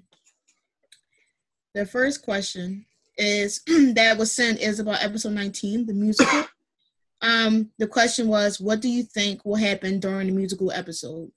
the 1.74 1.86
first 1.86 2.24
question 2.24 2.86
is 3.18 3.62
that 3.68 4.18
was 4.18 4.32
sent 4.32 4.60
is 4.60 4.80
about 4.80 5.04
episode 5.04 5.34
19, 5.34 5.86
the 5.86 5.94
musical. 5.94 6.46
Um, 7.22 7.70
the 7.80 7.88
question 7.88 8.28
was, 8.28 8.60
what 8.60 8.82
do 8.82 8.90
you 8.90 9.04
think 9.04 9.46
will 9.46 9.56
happen 9.56 10.02
during 10.02 10.28
the 10.28 10.34
musical 10.34 10.74
episode? 10.74 11.32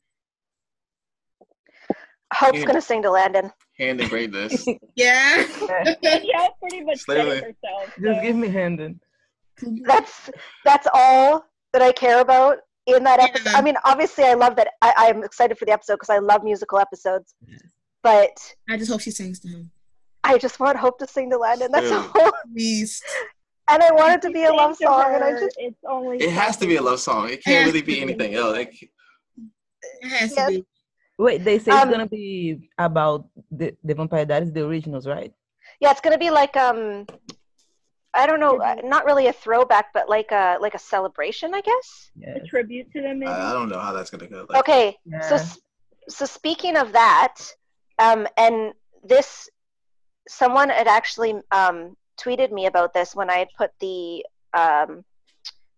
Hope's 2.32 2.58
Yeah. 2.58 2.64
going 2.64 2.74
to 2.74 2.82
sing 2.82 3.02
to 3.02 3.10
Landon. 3.12 3.52
Handon 3.78 4.08
greatness. 4.08 4.66
Yeah. 4.96 5.46
yeah, 6.02 6.46
pretty 6.60 6.82
much 6.82 6.98
said 7.00 7.18
Literally. 7.18 7.36
it 7.36 7.44
herself. 7.44 7.94
Just 8.02 8.22
give 8.22 8.34
me 8.34 8.48
Handon. 8.48 8.98
That's 9.84 10.28
that's 10.64 10.88
all 10.92 11.44
that 11.72 11.82
I 11.82 11.92
care 11.92 12.20
about 12.20 12.58
in 12.86 13.04
that 13.04 13.20
episode. 13.20 13.50
Yeah. 13.52 13.58
I 13.58 13.62
mean, 13.62 13.76
obviously, 13.84 14.24
I 14.24 14.34
love 14.34 14.56
that. 14.56 14.68
I, 14.82 14.92
I'm 14.96 15.22
excited 15.22 15.56
for 15.56 15.66
the 15.66 15.72
episode 15.72 15.94
because 15.94 16.10
I 16.10 16.18
love 16.18 16.42
musical 16.42 16.78
episodes. 16.80 17.34
But 18.02 18.36
I 18.68 18.76
just 18.76 18.90
hope 18.90 19.02
she 19.02 19.10
sings 19.12 19.38
to 19.40 19.48
him. 19.48 19.70
I 20.26 20.38
just 20.38 20.58
want 20.60 20.76
Hope 20.76 20.98
to 20.98 21.06
sing 21.06 21.30
to 21.30 21.38
Landon. 21.38 21.70
That's 21.72 21.90
Yeah. 21.90 22.10
all. 22.20 22.32
Please. 22.52 23.02
And 23.68 23.82
I 23.82 23.90
want 23.92 24.10
it 24.14 24.22
to 24.26 24.30
be 24.38 24.44
a 24.44 24.52
love 24.52 24.76
Thank 24.76 24.90
song. 24.90 25.14
And 25.14 25.22
I 25.24 25.30
just 25.42 25.56
it's 25.58 25.82
only 25.88 26.16
It 26.18 26.30
has 26.42 26.56
to 26.58 26.66
be 26.66 26.76
a 26.76 26.82
love 26.82 27.00
song. 27.00 27.28
It 27.30 27.42
can't 27.44 27.66
really 27.66 27.82
be 27.82 28.00
anything 28.06 28.34
else. 28.34 28.52
Like, 28.60 28.74
It 30.02 30.08
has 30.08 30.30
Yes. 30.36 30.46
to 30.46 30.52
be. 30.52 30.64
Wait, 31.18 31.38
they 31.44 31.58
say 31.58 31.72
Um, 31.72 31.78
it's 31.88 31.90
gonna 31.96 32.06
be 32.22 32.68
about 32.78 33.20
the, 33.50 33.74
the 33.82 33.94
Vampire 33.94 34.26
Diaries, 34.26 34.52
the 34.52 34.64
originals, 34.66 35.06
right? 35.06 35.32
yeah, 35.80 35.90
it's 35.90 36.00
gonna 36.00 36.18
be 36.18 36.30
like 36.30 36.56
um, 36.56 37.06
I 38.14 38.26
don't 38.26 38.40
know, 38.40 38.56
uh, 38.68 38.76
not 38.84 39.04
really 39.04 39.26
a 39.26 39.32
throwback, 39.32 39.86
but 39.92 40.08
like 40.08 40.30
a 40.32 40.58
like 40.60 40.74
a 40.74 40.78
celebration, 40.94 41.54
I 41.54 41.60
guess. 41.70 42.10
Yeah. 42.16 42.36
a 42.36 42.46
tribute 42.46 42.88
to 42.92 42.98
them. 43.02 43.18
Maybe. 43.20 43.30
I, 43.32 43.50
I 43.50 43.52
don't 43.52 43.68
know 43.68 43.78
how 43.86 43.92
that's 43.92 44.10
gonna 44.10 44.26
go. 44.36 44.46
Like, 44.48 44.58
Okay, 44.60 44.96
so 45.28 45.34
Yeah. 45.36 45.42
s- 45.46 45.58
so 46.08 46.24
speaking 46.24 46.76
of 46.76 46.92
that, 46.92 47.34
um, 47.98 48.26
and 48.36 48.72
this, 49.02 49.48
someone 50.28 50.68
had 50.68 50.88
actually 50.88 51.34
um, 51.50 51.96
tweeted 52.20 52.52
me 52.52 52.66
about 52.66 52.92
this 52.92 53.14
when 53.14 53.30
I 53.30 53.36
had 53.36 53.48
put 53.56 53.70
the 53.80 54.24
um, 54.54 55.04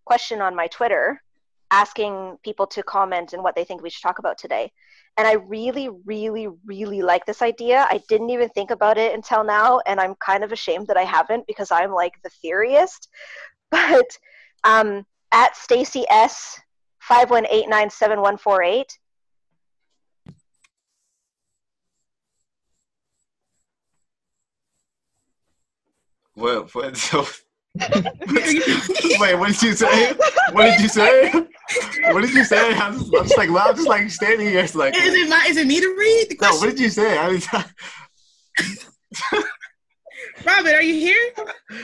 question 0.05 0.41
on 0.41 0.55
my 0.55 0.67
Twitter, 0.67 1.21
asking 1.71 2.37
people 2.43 2.65
to 2.67 2.83
comment 2.83 3.33
and 3.33 3.43
what 3.43 3.55
they 3.55 3.63
think 3.63 3.81
we 3.81 3.89
should 3.89 4.01
talk 4.01 4.19
about 4.19 4.37
today. 4.37 4.71
And 5.17 5.27
I 5.27 5.33
really, 5.33 5.89
really, 6.05 6.47
really 6.65 7.01
like 7.01 7.25
this 7.25 7.41
idea. 7.41 7.85
I 7.89 8.01
didn't 8.07 8.29
even 8.29 8.49
think 8.49 8.71
about 8.71 8.97
it 8.97 9.13
until 9.13 9.43
now, 9.43 9.81
and 9.85 9.99
I'm 9.99 10.15
kind 10.15 10.43
of 10.43 10.51
ashamed 10.51 10.87
that 10.87 10.97
I 10.97 11.03
haven't 11.03 11.45
because 11.45 11.71
I'm 11.71 11.91
like 11.91 12.13
the 12.23 12.29
theorist. 12.41 13.09
But 13.71 14.17
um, 14.63 15.05
at 15.31 15.55
Stacy 15.55 16.03
S 16.09 16.59
five 16.99 17.29
one 17.29 17.45
eight 17.51 17.69
nine 17.69 17.89
seven 17.89 18.19
one 18.21 18.37
four 18.37 18.63
eight. 18.63 18.97
What? 26.39 26.73
What? 26.73 26.97
So, 26.97 27.25
wait, 29.19 29.35
what 29.35 29.47
did 29.49 29.61
you 29.61 29.73
say? 29.73 30.13
What 30.51 30.63
did 30.63 30.79
you 30.81 30.87
say? 30.89 31.31
What 32.11 32.21
did 32.21 32.33
you 32.33 32.43
say? 32.43 32.73
I'm 32.73 32.93
just, 32.97 33.13
I'm 33.15 33.23
just 33.23 33.37
like, 33.37 33.49
well, 33.51 33.69
I'm 33.69 33.75
just 33.75 33.87
like 33.87 34.09
standing 34.09 34.47
here, 34.47 34.59
it's 34.63 34.73
like, 34.75 34.95
Is 34.95 35.13
it 35.13 35.29
my 35.29 35.45
is 35.47 35.57
it 35.57 35.67
me 35.67 35.79
to 35.79 35.87
read 35.87 36.27
the 36.29 36.35
no. 36.41 36.47
question? 36.47 36.59
What 36.67 36.69
did 36.75 36.79
you 36.79 36.89
say? 36.89 37.17
I 37.17 37.31
mean, 37.31 37.41
Robert, 40.45 40.73
are 40.73 40.81
you 40.81 40.95
here? 40.95 41.31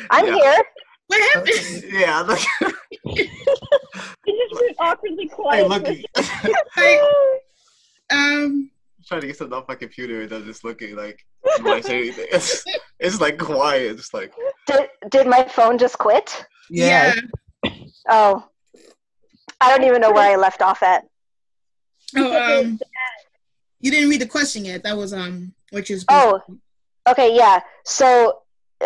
I'm 0.10 0.26
Yeah. 0.26 0.36
here. 0.36 0.64
What 1.08 1.22
happened? 1.36 1.84
yeah. 1.94 2.20
I'm 2.22 2.28
like, 2.28 2.46
It 3.06 3.30
just 4.50 4.62
went 4.62 4.76
awkwardly 4.80 5.24
hey, 5.24 5.30
quiet. 5.36 5.68
look, 5.70 5.84
Like, 6.78 7.00
um 8.12 8.70
trying 9.08 9.22
to 9.22 9.28
get 9.28 9.38
something 9.38 9.56
off 9.56 9.68
my 9.68 9.76
computer 9.76 10.22
and 10.24 10.32
I'm 10.32 10.46
just 10.46 10.64
looking 10.64 10.96
like, 10.96 11.24
do 11.58 11.72
I 11.72 11.82
say 11.82 12.00
anything? 12.10 12.28
It's, 13.00 13.16
it's 13.16 13.22
like 13.22 13.38
quiet, 13.38 13.98
just 13.98 14.14
like, 14.14 14.34
Did 14.68 14.90
did 15.10 15.28
my 15.28 15.44
phone 15.44 15.78
just 15.78 15.98
quit? 15.98 16.46
Yeah. 16.70 17.14
Oh, 18.10 18.48
I 19.60 19.75
don't 19.75 19.86
even 19.88 20.02
know 20.02 20.12
where 20.12 20.32
I 20.32 20.36
left 20.36 20.62
off 20.62 20.84
at. 20.84 21.06
Oh, 22.16 22.62
um 22.62 22.80
you 23.80 23.92
didn't 23.92 24.10
read 24.10 24.22
the 24.22 24.28
question 24.28 24.66
yet. 24.66 24.84
That 24.84 24.98
was 24.98 25.14
um 25.14 25.54
which 25.72 25.92
is 25.92 26.06
Oh. 26.10 26.42
Okay, 27.08 27.36
yeah. 27.36 27.60
So, 27.84 28.42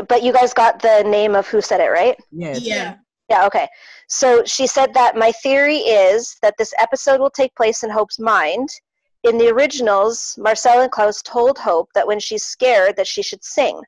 but 0.07 0.23
you 0.23 0.33
guys 0.33 0.53
got 0.53 0.81
the 0.81 1.03
name 1.03 1.35
of 1.35 1.47
who 1.47 1.61
said 1.61 1.79
it, 1.79 1.89
right? 1.89 2.17
Yes. 2.31 2.61
yeah. 2.61 2.95
Yeah, 3.29 3.45
okay. 3.45 3.67
So 4.07 4.43
she 4.43 4.65
said 4.65 4.93
that 4.95 5.15
my 5.15 5.31
theory 5.43 5.77
is 5.77 6.35
that 6.41 6.55
this 6.57 6.73
episode 6.79 7.19
will 7.19 7.29
take 7.29 7.55
place 7.55 7.83
in 7.83 7.89
Hope's 7.89 8.19
mind. 8.19 8.67
In 9.23 9.37
the 9.37 9.49
originals, 9.49 10.35
Marcel 10.37 10.81
and 10.81 10.91
Klaus 10.91 11.21
told 11.21 11.59
Hope 11.59 11.89
that 11.93 12.07
when 12.07 12.19
she's 12.19 12.43
scared 12.43 12.95
that 12.95 13.07
she 13.07 13.21
should 13.21 13.43
sing. 13.43 13.79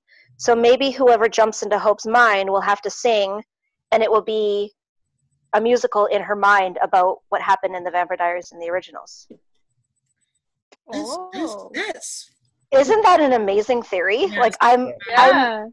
So 0.42 0.56
maybe 0.56 0.90
whoever 0.90 1.30
jumps 1.30 1.62
into 1.62 1.78
Hope's 1.78 2.08
mind 2.08 2.50
will 2.50 2.62
have 2.62 2.82
to 2.82 2.90
sing 2.90 3.44
and 3.92 4.02
it 4.02 4.10
will 4.10 4.24
be 4.24 4.74
a 5.54 5.62
musical 5.62 6.08
in 6.08 6.24
her 6.24 6.36
mind 6.36 6.80
about 6.82 7.20
what 7.30 7.44
happened 7.44 7.76
in 7.76 7.84
the 7.84 7.92
Vampire 7.92 8.18
Diaries 8.18 8.52
in 8.52 8.58
the 8.58 8.68
originals. 8.72 9.28
That's, 10.92 11.18
that's, 11.32 11.52
Oh. 11.54 11.70
that's 11.76 12.32
Isn't 12.72 13.04
that 13.04 13.20
an 13.20 13.34
amazing 13.34 13.84
theory? 13.84 14.22
Yes. 14.22 14.40
Like 14.40 14.56
I'm 14.62 14.92
I'm 15.16 15.72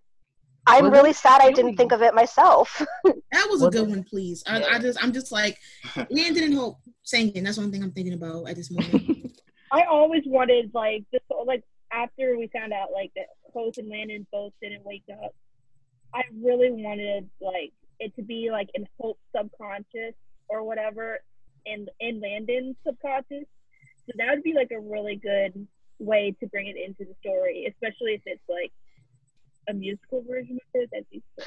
I'm 0.66 0.82
Well, 0.82 0.90
really 0.92 1.14
sad 1.14 1.40
I 1.40 1.50
didn't 1.50 1.76
think 1.76 1.92
of 1.92 2.02
it 2.02 2.14
myself. 2.14 2.84
that 3.32 3.46
was 3.48 3.62
a 3.62 3.64
Well, 3.64 3.70
good 3.70 3.88
one, 3.88 4.04
please. 4.04 4.44
I, 4.46 4.62
I 4.64 4.78
just 4.78 5.02
I'm 5.02 5.14
just 5.14 5.32
like 5.32 5.56
Landon 6.10 6.44
and 6.44 6.54
Hope 6.54 6.76
singing. 7.04 7.42
That's 7.44 7.56
one 7.56 7.72
thing 7.72 7.82
I'm 7.82 7.92
thinking 7.92 8.12
about 8.12 8.46
at 8.50 8.56
this 8.56 8.70
moment. 8.70 9.32
I 9.72 9.84
always 9.84 10.24
wanted 10.26 10.72
like 10.74 11.04
this 11.10 11.22
like 11.46 11.64
after 11.90 12.36
we 12.36 12.48
found 12.48 12.74
out 12.74 12.88
like 12.92 13.12
that 13.16 13.28
Hope 13.52 13.74
and 13.78 13.88
Landon 13.88 14.26
both 14.32 14.52
didn't 14.60 14.84
wake 14.84 15.04
up. 15.22 15.34
I 16.14 16.22
really 16.42 16.70
wanted 16.70 17.28
like 17.40 17.72
it 18.00 18.14
to 18.16 18.22
be 18.22 18.50
like 18.50 18.70
in 18.74 18.86
Hope's 18.98 19.20
subconscious 19.36 20.14
or 20.48 20.62
whatever, 20.62 21.20
and 21.66 21.90
in 22.00 22.20
Landon's 22.20 22.76
subconscious. 22.86 23.44
So 24.06 24.12
that 24.16 24.30
would 24.30 24.42
be 24.42 24.54
like 24.54 24.70
a 24.70 24.80
really 24.80 25.16
good 25.16 25.66
way 25.98 26.34
to 26.40 26.46
bring 26.46 26.68
it 26.68 26.76
into 26.76 27.04
the 27.04 27.14
story, 27.20 27.66
especially 27.66 28.14
if 28.14 28.22
it's 28.24 28.48
like 28.48 28.72
a 29.68 29.74
musical 29.74 30.22
version 30.22 30.56
of 30.56 30.80
it. 30.80 30.90
That'd 30.90 31.10
be 31.10 31.22
so 31.38 31.44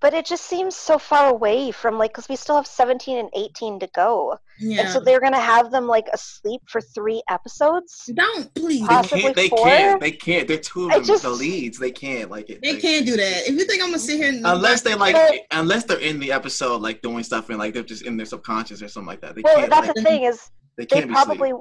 but 0.00 0.14
it 0.14 0.24
just 0.24 0.44
seems 0.46 0.74
so 0.76 0.98
far 0.98 1.28
away 1.30 1.70
from 1.70 1.98
like 1.98 2.10
because 2.12 2.28
we 2.28 2.36
still 2.36 2.56
have 2.56 2.66
17 2.66 3.18
and 3.18 3.28
18 3.36 3.80
to 3.80 3.86
go 3.94 4.38
Yeah. 4.58 4.80
and 4.82 4.88
so 4.90 5.00
they're 5.00 5.20
gonna 5.20 5.38
have 5.40 5.70
them 5.70 5.86
like 5.86 6.08
asleep 6.12 6.62
for 6.68 6.80
three 6.80 7.22
episodes 7.28 8.10
Don't 8.14 8.54
please. 8.54 8.86
they 8.88 9.02
can't, 9.20 9.36
they 9.36 9.48
four? 9.48 9.64
can't, 9.64 10.00
they 10.00 10.10
can't. 10.12 10.48
They're 10.48 10.58
two 10.58 10.86
of 10.86 10.90
them, 10.92 11.04
just- 11.04 11.22
the 11.22 11.30
leads. 11.30 11.78
They 11.78 11.90
can't, 11.90 12.30
like 12.30 12.48
it. 12.50 12.60
They 12.62 12.72
like- 12.72 12.82
can't 12.82 13.04
do 13.06 13.16
that. 13.16 13.48
If 13.48 13.50
you 13.58 13.64
think 13.64 13.82
I'm 13.82 13.88
gonna 13.90 13.98
sit 13.98 14.16
here 14.16 14.30
and 14.30 14.46
Unless 14.46 14.82
they 14.82 14.94
like, 14.94 15.14
Well- 15.14 15.32
unless 15.52 15.84
they're 15.84 15.98
in 15.98 16.18
the 16.18 16.32
episode, 16.32 16.80
like 16.80 17.02
doing 17.02 17.22
stuff 17.24 17.50
and 17.50 17.58
like 17.58 17.74
they're 17.74 17.82
just 17.82 18.02
in 18.02 18.16
their 18.16 18.26
subconscious 18.26 18.82
or 18.82 18.88
something 18.88 19.08
like 19.08 19.20
that. 19.20 19.34
They 19.34 19.42
well 19.42 19.56
can't. 19.56 19.70
that's 19.70 19.86
like, 19.88 19.96
the 19.96 20.02
thing 20.02 20.22
is 20.24 20.50
they 20.76 20.84
they 20.84 20.86
can't 20.86 21.08
be 21.08 21.12
probably 21.14 21.52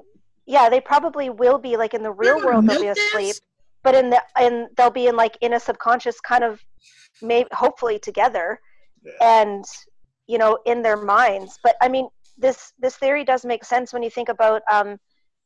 yeah 0.46 0.70
they 0.70 0.80
probably 0.82 1.30
will 1.30 1.58
be 1.58 1.76
like 1.78 1.94
in 1.94 2.04
the 2.04 2.12
real 2.12 2.38
world 2.44 2.66
they'll 2.68 2.80
be 2.80 2.86
milk 2.86 2.96
this? 2.96 3.08
asleep 3.14 3.36
but 3.84 3.94
in 3.96 4.10
the 4.10 4.22
in 4.42 4.68
they'll 4.78 4.90
be 4.90 5.08
in 5.08 5.16
like 5.16 5.38
in 5.42 5.54
a 5.54 5.60
subconscious 5.60 6.20
kind 6.22 6.44
of 6.44 6.60
maybe 7.22 7.50
hopefully 7.52 8.00
together 8.00 8.60
Yeah. 9.04 9.14
and 9.22 9.66
you 10.28 10.38
know 10.38 10.58
in 10.66 10.82
their 10.82 10.98
minds 10.98 11.58
but 11.64 11.76
i 11.82 11.88
mean 11.88 12.08
this 12.38 12.74
this 12.80 12.96
theory 12.98 13.24
does 13.24 13.46
make 13.46 13.64
sense 13.64 13.94
when 13.94 14.04
you 14.04 14.10
think 14.10 14.30
about 14.30 14.62
um 14.72 14.98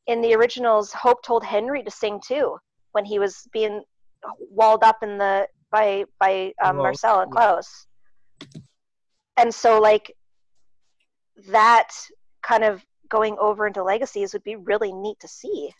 in 0.07 0.21
the 0.21 0.33
originals 0.33 0.91
hope 0.91 1.23
told 1.23 1.43
henry 1.43 1.83
to 1.83 1.91
sing 1.91 2.19
too 2.25 2.57
when 2.91 3.05
he 3.05 3.19
was 3.19 3.47
being 3.51 3.81
walled 4.49 4.83
up 4.83 4.97
in 5.01 5.17
the 5.17 5.47
by 5.71 6.03
by 6.19 6.53
um, 6.63 6.75
Well, 6.77 6.85
marcel 6.85 7.21
and 7.21 7.31
yeah. 7.31 7.41
klaus 7.41 7.87
and 9.37 9.53
so 9.53 9.79
like 9.79 10.13
that 11.49 11.89
kind 12.41 12.63
of 12.63 12.83
going 13.09 13.37
over 13.39 13.67
into 13.67 13.83
legacies 13.83 14.33
would 14.33 14.43
be 14.43 14.55
really 14.55 14.91
neat 14.93 15.19
to 15.19 15.27
see 15.27 15.71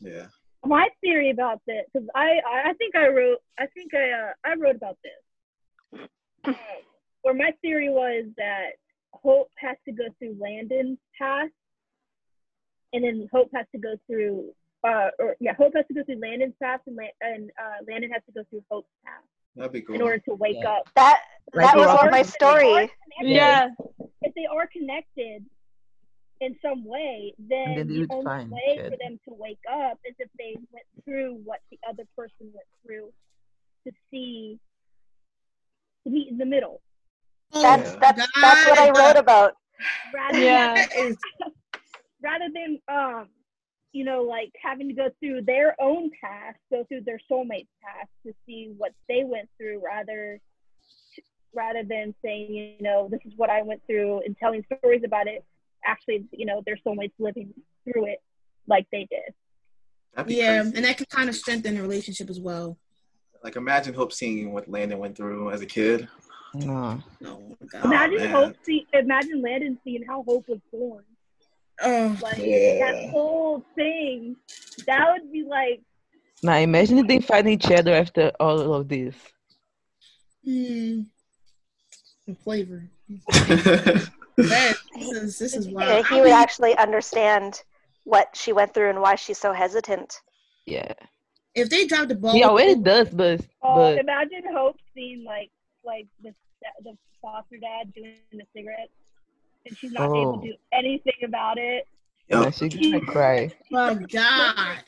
Yeah. 0.00 0.26
My 0.66 0.88
theory 1.00 1.30
about 1.30 1.60
this 1.66 1.84
because 1.92 2.08
I, 2.14 2.40
I 2.46 2.70
I 2.70 2.72
think 2.74 2.94
I 2.96 3.08
wrote 3.08 3.38
I 3.58 3.66
think 3.66 3.94
I 3.94 4.10
uh, 4.10 4.32
I 4.44 4.54
wrote 4.58 4.76
about 4.76 4.98
this 5.02 6.00
um, 6.44 6.56
where 7.22 7.34
my 7.34 7.52
theory 7.62 7.88
was 7.90 8.26
that 8.36 8.70
Hope 9.12 9.50
has 9.58 9.76
to 9.86 9.92
go 9.92 10.04
through 10.18 10.36
Landon's 10.40 10.98
past 11.18 11.52
and 12.92 13.04
then 13.04 13.28
Hope 13.32 13.50
has 13.54 13.66
to 13.72 13.78
go 13.78 13.94
through. 14.06 14.50
Uh, 14.86 15.08
or 15.18 15.36
yeah, 15.40 15.52
Hope 15.54 15.72
has 15.74 15.84
to 15.88 15.94
go 15.94 16.04
through 16.04 16.20
Landon's 16.20 16.54
path, 16.62 16.80
and, 16.86 16.94
Lan- 16.96 17.08
and 17.20 17.50
uh, 17.60 17.82
Landon 17.90 18.10
has 18.12 18.22
to 18.26 18.32
go 18.32 18.44
through 18.50 18.62
Hope's 18.70 18.86
path 19.04 19.24
That'd 19.56 19.72
be 19.72 19.80
cool. 19.80 19.96
in 19.96 20.02
order 20.02 20.18
to 20.28 20.34
wake 20.34 20.58
Yeah. 20.60 20.70
up. 20.70 20.88
That 20.94 21.20
Like 21.54 21.66
that 21.72 21.76
was 21.76 21.86
Rock- 21.86 22.10
my 22.12 22.20
If 22.20 22.34
they 22.38 22.46
are 22.46 22.50
story. 22.60 22.90
Yeah. 23.22 23.68
If 24.22 24.34
they 24.34 24.46
are 24.46 24.68
connected 24.68 25.44
in 26.40 26.56
some 26.60 26.84
way, 26.84 27.34
then 27.38 27.76
then 27.76 27.88
the 27.88 28.06
only 28.10 28.24
find 28.24 28.50
way 28.50 28.60
each 28.74 28.80
for 28.80 28.96
them 28.98 29.18
to 29.28 29.34
wake 29.34 29.60
up 29.70 29.98
is 30.04 30.14
if 30.18 30.28
they 30.38 30.54
went 30.70 30.86
through 31.04 31.40
what 31.44 31.60
the 31.70 31.78
other 31.88 32.04
person 32.16 32.52
went 32.52 32.66
through 32.84 33.10
to 33.86 33.92
see 34.10 34.58
to 36.04 36.10
meet 36.10 36.28
in 36.28 36.38
the 36.38 36.44
middle. 36.44 36.80
That's 37.52 37.92
Yeah. 37.94 37.98
that's 38.12 38.28
that's 38.40 38.66
what 38.68 38.78
I 38.78 38.90
wrote 38.90 39.16
about. 39.16 39.54
Rather 40.14 40.38
Yeah. 40.38 40.74
That 40.74 40.96
is- 40.96 41.18
rather 42.22 42.46
than 42.52 42.78
um 42.88 43.28
you 43.92 44.04
know 44.04 44.22
like 44.22 44.50
having 44.62 44.88
to 44.88 44.94
go 44.94 45.08
through 45.20 45.42
their 45.42 45.74
own 45.80 46.10
past 46.20 46.58
go 46.70 46.84
through 46.84 47.02
their 47.02 47.20
soulmate's 47.30 47.68
past 47.82 48.08
to 48.26 48.32
see 48.46 48.72
what 48.76 48.92
they 49.08 49.22
went 49.24 49.48
through 49.56 49.80
rather 49.84 50.40
rather 51.54 51.82
than 51.84 52.14
saying 52.24 52.52
you 52.54 52.74
know 52.80 53.08
this 53.10 53.20
is 53.26 53.32
what 53.36 53.48
i 53.50 53.62
went 53.62 53.80
through 53.86 54.20
and 54.24 54.36
telling 54.38 54.64
stories 54.78 55.02
about 55.04 55.26
it 55.26 55.44
actually 55.86 56.24
you 56.32 56.46
know 56.46 56.62
their 56.66 56.76
soulmates 56.86 57.12
living 57.18 57.52
through 57.84 58.06
it 58.06 58.18
like 58.66 58.86
they 58.92 59.06
did 59.10 59.34
yeah, 60.26 60.62
crazy. 60.62 60.76
and 60.76 60.84
that 60.84 60.96
can 60.96 61.06
kind 61.10 61.28
of 61.28 61.34
strengthen 61.34 61.74
the 61.74 61.82
relationship 61.82 62.30
as 62.30 62.40
well. 62.40 62.78
Like 63.44 63.56
imagine 63.56 63.94
Hope 63.94 64.12
seeing 64.12 64.52
what 64.52 64.68
Landon 64.68 64.98
went 64.98 65.16
through 65.16 65.50
as 65.50 65.60
a 65.60 65.66
kid. 65.66 66.08
No. 66.54 67.02
Oh 67.24 67.56
my 67.60 67.66
god. 67.66 67.84
imagine 67.84 68.18
man. 68.18 68.32
hope 68.34 68.56
see 68.64 68.86
imagine 68.94 69.42
landon 69.42 69.78
seeing 69.84 70.02
how 70.06 70.22
hope 70.22 70.48
was 70.48 70.58
born 70.72 71.04
Oh, 71.82 72.16
like 72.22 72.38
Yeah. 72.38 72.92
that 72.92 73.10
whole 73.10 73.62
thing 73.74 74.36
that 74.86 75.06
would 75.12 75.30
be 75.30 75.44
like 75.44 75.82
Now 76.42 76.56
imagine 76.56 76.98
if 76.98 77.06
they 77.06 77.20
find 77.20 77.48
each 77.48 77.70
other 77.70 77.92
after 77.92 78.32
all 78.40 78.72
of 78.72 78.88
this. 78.88 79.14
hmm. 80.44 81.02
Some 82.24 82.36
flavor. 82.36 82.88
That, 83.08 84.76
this 84.94 85.10
is 85.12 85.38
this 85.38 85.56
is 85.56 85.66
Yeah, 85.68 86.02
he 86.02 86.20
would 86.20 86.30
actually 86.30 86.76
understand 86.76 87.62
what 88.04 88.36
she 88.36 88.52
went 88.52 88.74
through 88.74 88.90
and 88.90 89.00
why 89.00 89.14
she's 89.14 89.38
so 89.38 89.52
hesitant. 89.52 90.20
Yeah. 90.66 90.92
if 91.54 91.70
they 91.70 91.86
dropped 91.86 92.08
the 92.08 92.16
ball, 92.16 92.32
He 92.34 92.44
already 92.44 92.74
does, 92.76 93.08
but 93.10 93.40
Oh, 93.62 93.86
imagine 93.94 94.42
Hope 94.52 94.76
seeing 94.94 95.24
like 95.24 95.50
like 95.84 96.06
the 96.22 96.34
the 96.84 96.96
foster 97.22 97.56
dad 97.58 97.94
doing 97.94 98.16
the 98.32 98.42
cigarettes, 98.54 98.92
and 99.64 99.76
she's 99.78 99.92
not 99.92 100.06
able 100.06 100.34
Oh. 100.36 100.40
to 100.40 100.48
do 100.48 100.54
anything 100.72 101.14
about 101.24 101.56
it. 101.58 101.86
now 102.28 102.42
Yep. 102.44 102.54
she's 102.54 102.74
gonna 102.74 103.00
cry. 103.06 103.50
Oh 103.72 103.94
God. 103.94 104.78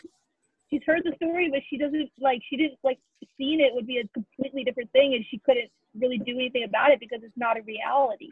She's 0.70 0.82
heard 0.86 1.02
the 1.04 1.12
story, 1.16 1.50
but 1.50 1.60
she 1.70 1.78
doesn't 1.78 2.10
like 2.20 2.42
she 2.48 2.56
didn't 2.56 2.78
like 2.84 2.98
seeing 3.38 3.60
it 3.60 3.74
would 3.74 3.86
be 3.86 3.98
a 3.98 4.08
completely 4.08 4.64
different 4.64 4.90
thing, 4.92 5.14
and 5.14 5.24
she 5.30 5.38
couldn't 5.38 5.70
really 5.98 6.18
do 6.18 6.34
anything 6.34 6.64
about 6.64 6.90
it 6.90 7.00
because 7.00 7.20
it's 7.22 7.36
not 7.36 7.56
a 7.56 7.62
reality. 7.62 8.28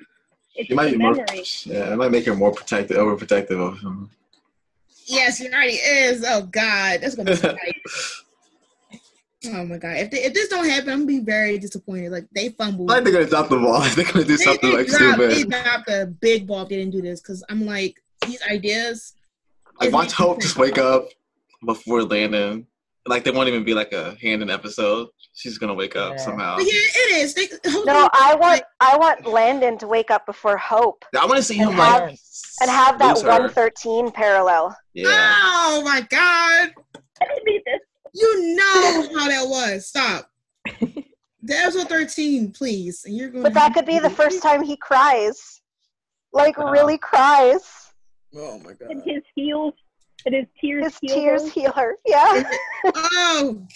It's 0.55 0.69
She 0.69 0.75
might 0.75 0.90
just 0.90 0.99
be 0.99 1.05
a 1.05 1.12
more. 1.12 1.26
Yeah, 1.87 1.93
it 1.93 1.97
might 1.97 2.11
make 2.11 2.26
her 2.26 2.35
more 2.35 2.52
protective, 2.52 2.97
overprotective 2.99 3.59
of 3.59 3.78
him. 3.81 4.11
Yes, 5.07 5.40
it 5.40 5.52
already 5.52 5.75
is. 5.75 6.25
Oh 6.26 6.43
God, 6.43 7.00
that's 7.00 7.14
gonna 7.14 7.31
be 7.31 7.37
tight. 7.40 7.83
Oh 9.47 9.64
my 9.64 9.78
God! 9.78 9.97
If 9.97 10.11
they, 10.11 10.25
if 10.25 10.35
this 10.35 10.49
don't 10.49 10.69
happen, 10.69 10.90
I'm 10.90 10.99
gonna 11.00 11.07
be 11.07 11.21
very 11.21 11.59
disappointed. 11.59 12.12
Like 12.12 12.26
they 12.35 12.50
fumbled. 12.50 12.90
I 12.90 12.97
think 12.97 13.05
they're 13.05 13.12
gonna 13.14 13.26
drop 13.28 13.49
the 13.49 13.57
ball. 13.57 13.81
They're 13.95 14.05
gonna 14.05 14.25
do 14.25 14.37
they, 14.37 14.45
something 14.45 14.71
they 14.71 14.76
like 14.76 14.87
dropped, 14.88 15.19
they 15.19 15.35
stupid. 15.37 15.50
dropped 15.64 15.88
a 15.88 16.07
big 16.07 16.47
ball 16.47 16.62
if 16.62 16.69
they 16.69 16.76
didn't 16.76 16.93
do 16.93 17.02
this 17.02 17.21
because 17.21 17.45
I'm 17.49 17.64
like 17.64 17.97
these 18.26 18.43
ideas. 18.43 19.14
Like 19.81 19.88
is 19.88 19.93
watch 19.93 20.05
making 20.07 20.16
Hope 20.16 20.35
sense. 20.37 20.45
just 20.45 20.57
wake 20.59 20.78
up 20.78 21.09
before 21.64 22.02
Landon. 22.02 22.66
Like 23.08 23.22
they 23.22 23.30
won't 23.30 23.48
even 23.48 23.62
be 23.62 23.72
like 23.72 23.92
a 23.92 24.16
Handon 24.20 24.50
episode. 24.52 25.08
She's 25.32 25.58
gonna 25.58 25.75
wake 25.75 25.94
up 25.94 26.14
Yeah. 26.16 26.25
somehow. 26.25 26.56
But 26.56 26.64
yeah, 26.66 26.72
it 26.72 27.10
is. 27.22 27.34
They, 27.34 27.46
No, 27.84 28.08
I 28.12 28.35
want 28.35 28.62
I 28.81 28.96
want 28.96 29.26
Landon 29.26 29.78
to 29.78 29.87
wake 29.87 30.11
up 30.11 30.26
before 30.26 30.57
Hope 30.57 31.04
I 31.16 31.24
want 31.24 31.37
to 31.37 31.42
see 31.42 31.54
him 31.57 31.68
And 31.68 31.78
like 31.78 32.00
have- 32.02 32.18
and 32.62 32.70
have 32.70 32.98
that 32.98 33.14
lose 33.14 33.22
her. 33.22 33.28
113 33.28 34.11
parallel. 34.11 34.76
Yeah. 34.94 35.07
Oh 35.09 35.83
my 35.85 36.00
God! 36.00 36.72
I 37.22 37.26
didn't 37.26 37.44
need 37.44 37.62
this. 37.64 37.81
You 38.14 38.57
know 38.57 39.09
how 39.18 39.28
that 39.28 39.46
was. 39.46 39.87
Stop. 39.87 40.28
The 41.42 41.54
episode 41.54 41.88
13, 41.88 42.50
please. 42.52 43.04
And 43.04 43.16
you're 43.16 43.28
going. 43.28 43.44
But 43.44 43.54
that 43.54 43.72
could 43.72 43.87
be 43.87 44.00
the 44.00 44.11
first 44.11 44.42
time 44.42 44.62
he 44.62 44.76
cries. 44.76 45.61
Like 46.33 46.59
Wow. 46.59 46.70
really 46.72 46.98
cries. 46.98 47.92
Oh 48.35 48.59
my 48.59 48.72
god! 48.72 48.90
And 48.90 49.04
God. 49.04 49.09
his 49.14 49.22
heels 49.37 49.74
and 50.24 50.35
his 50.35 50.46
tears. 50.61 50.85
His 50.85 50.98
heal 51.00 51.14
tears 51.14 51.42
her. 51.42 51.50
heal 51.50 51.72
her. 51.72 51.96
Yeah. 52.07 52.42
Oh. 52.85 53.66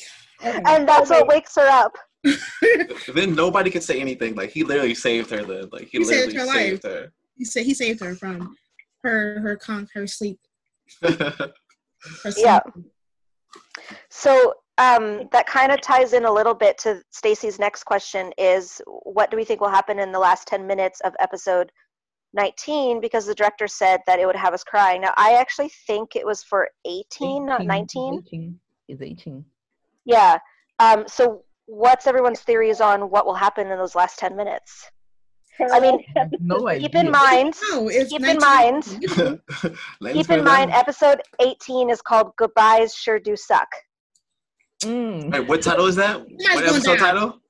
okay. 0.45 0.63
And 0.67 0.89
that's 0.89 1.11
what 1.11 1.27
wakes 1.27 1.55
her 1.57 1.67
up. 1.69 1.97
then 3.15 3.35
nobody 3.35 3.71
could 3.71 3.83
say 3.83 4.01
anything. 4.01 4.35
Like 4.35 4.51
he 4.51 4.63
literally 4.63 4.95
saved 4.95 5.31
her. 5.31 5.43
Then 5.43 5.69
like 5.73 5.89
he, 5.91 5.99
He 5.99 6.05
saved 6.05 6.37
her 6.37 6.47
saved 6.47 6.85
her. 6.85 7.13
he 7.37 7.45
said 7.45 7.65
he 7.65 7.75
saved 7.75 8.01
her 8.01 8.15
from 8.15 8.57
her 9.03 9.41
her 9.41 9.57
con 9.57 9.89
her 9.95 10.07
sleep. 10.07 10.39
Her 11.03 12.33
Yeah. 12.37 12.61
So 14.09 14.55
um, 14.79 15.29
that 15.33 15.47
kind 15.47 15.71
of 15.71 15.83
ties 15.83 16.15
in 16.15 16.25
a 16.25 16.33
little 16.33 16.55
bit 16.55 16.79
to 16.79 17.03
Stacy's 17.11 17.59
next 17.59 17.85
question 17.85 18.33
is 18.39 18.81
what 18.87 19.31
do 19.31 19.37
we 19.37 19.45
think 19.45 19.61
will 19.61 19.69
happen 19.69 19.99
in 19.99 20.11
the 20.11 20.19
last 20.19 20.49
10 20.49 20.67
minutes 20.67 21.01
of 21.01 21.13
episode 21.21 21.71
19 22.35 23.01
because 23.01 23.27
the 23.27 23.35
director 23.35 23.67
said 23.67 24.01
that 24.07 24.19
it 24.21 24.27
would 24.27 24.37
have 24.37 24.55
us 24.55 24.63
crying. 24.65 25.01
Now 25.01 25.13
I 25.17 25.35
actually 25.35 25.71
think 25.87 26.15
it 26.17 26.25
was 26.25 26.43
for 26.43 26.69
18, 26.87 27.47
not 27.47 27.65
19. 27.65 28.23
18. 28.27 28.61
It's 28.89 29.03
18. 29.03 29.45
Yeah. 30.05 30.39
Um, 30.79 31.05
so 31.09 31.43
what's 31.67 32.07
everyone's 32.07 32.41
theories 32.41 32.81
on 32.81 33.11
what 33.11 33.27
will 33.27 33.35
happen 33.35 33.71
in 33.71 33.79
those 33.79 33.95
last 33.95 34.19
10 34.19 34.37
minutes? 34.37 34.91
I 35.73 35.79
mean, 35.79 36.03
No 36.41 36.67
idea. 36.69 36.89
Keep 36.89 36.95
in 36.97 37.11
mind, 37.11 37.55
No, 37.71 37.89
it's 37.89 38.11
Keep 38.11 38.25
in 38.25 38.39
mind- 38.39 38.85
keep 40.13 40.31
in 40.31 40.43
mind 40.45 40.71
episode 40.71 41.21
18 41.41 41.91
is 41.91 42.01
called 42.01 42.33
Goodbyes 42.39 42.95
Sure 42.95 43.19
Do 43.19 43.37
Suck. 43.37 43.69
Mm. 44.83 45.31
Wait, 45.31 45.47
what 45.47 45.61
title 45.61 45.85
is 45.87 45.97
that? 45.97 46.17
Somebody's 46.17 46.49
What 46.55 46.65
episode 46.65 46.97
down. 46.97 47.15
title? 47.15 47.41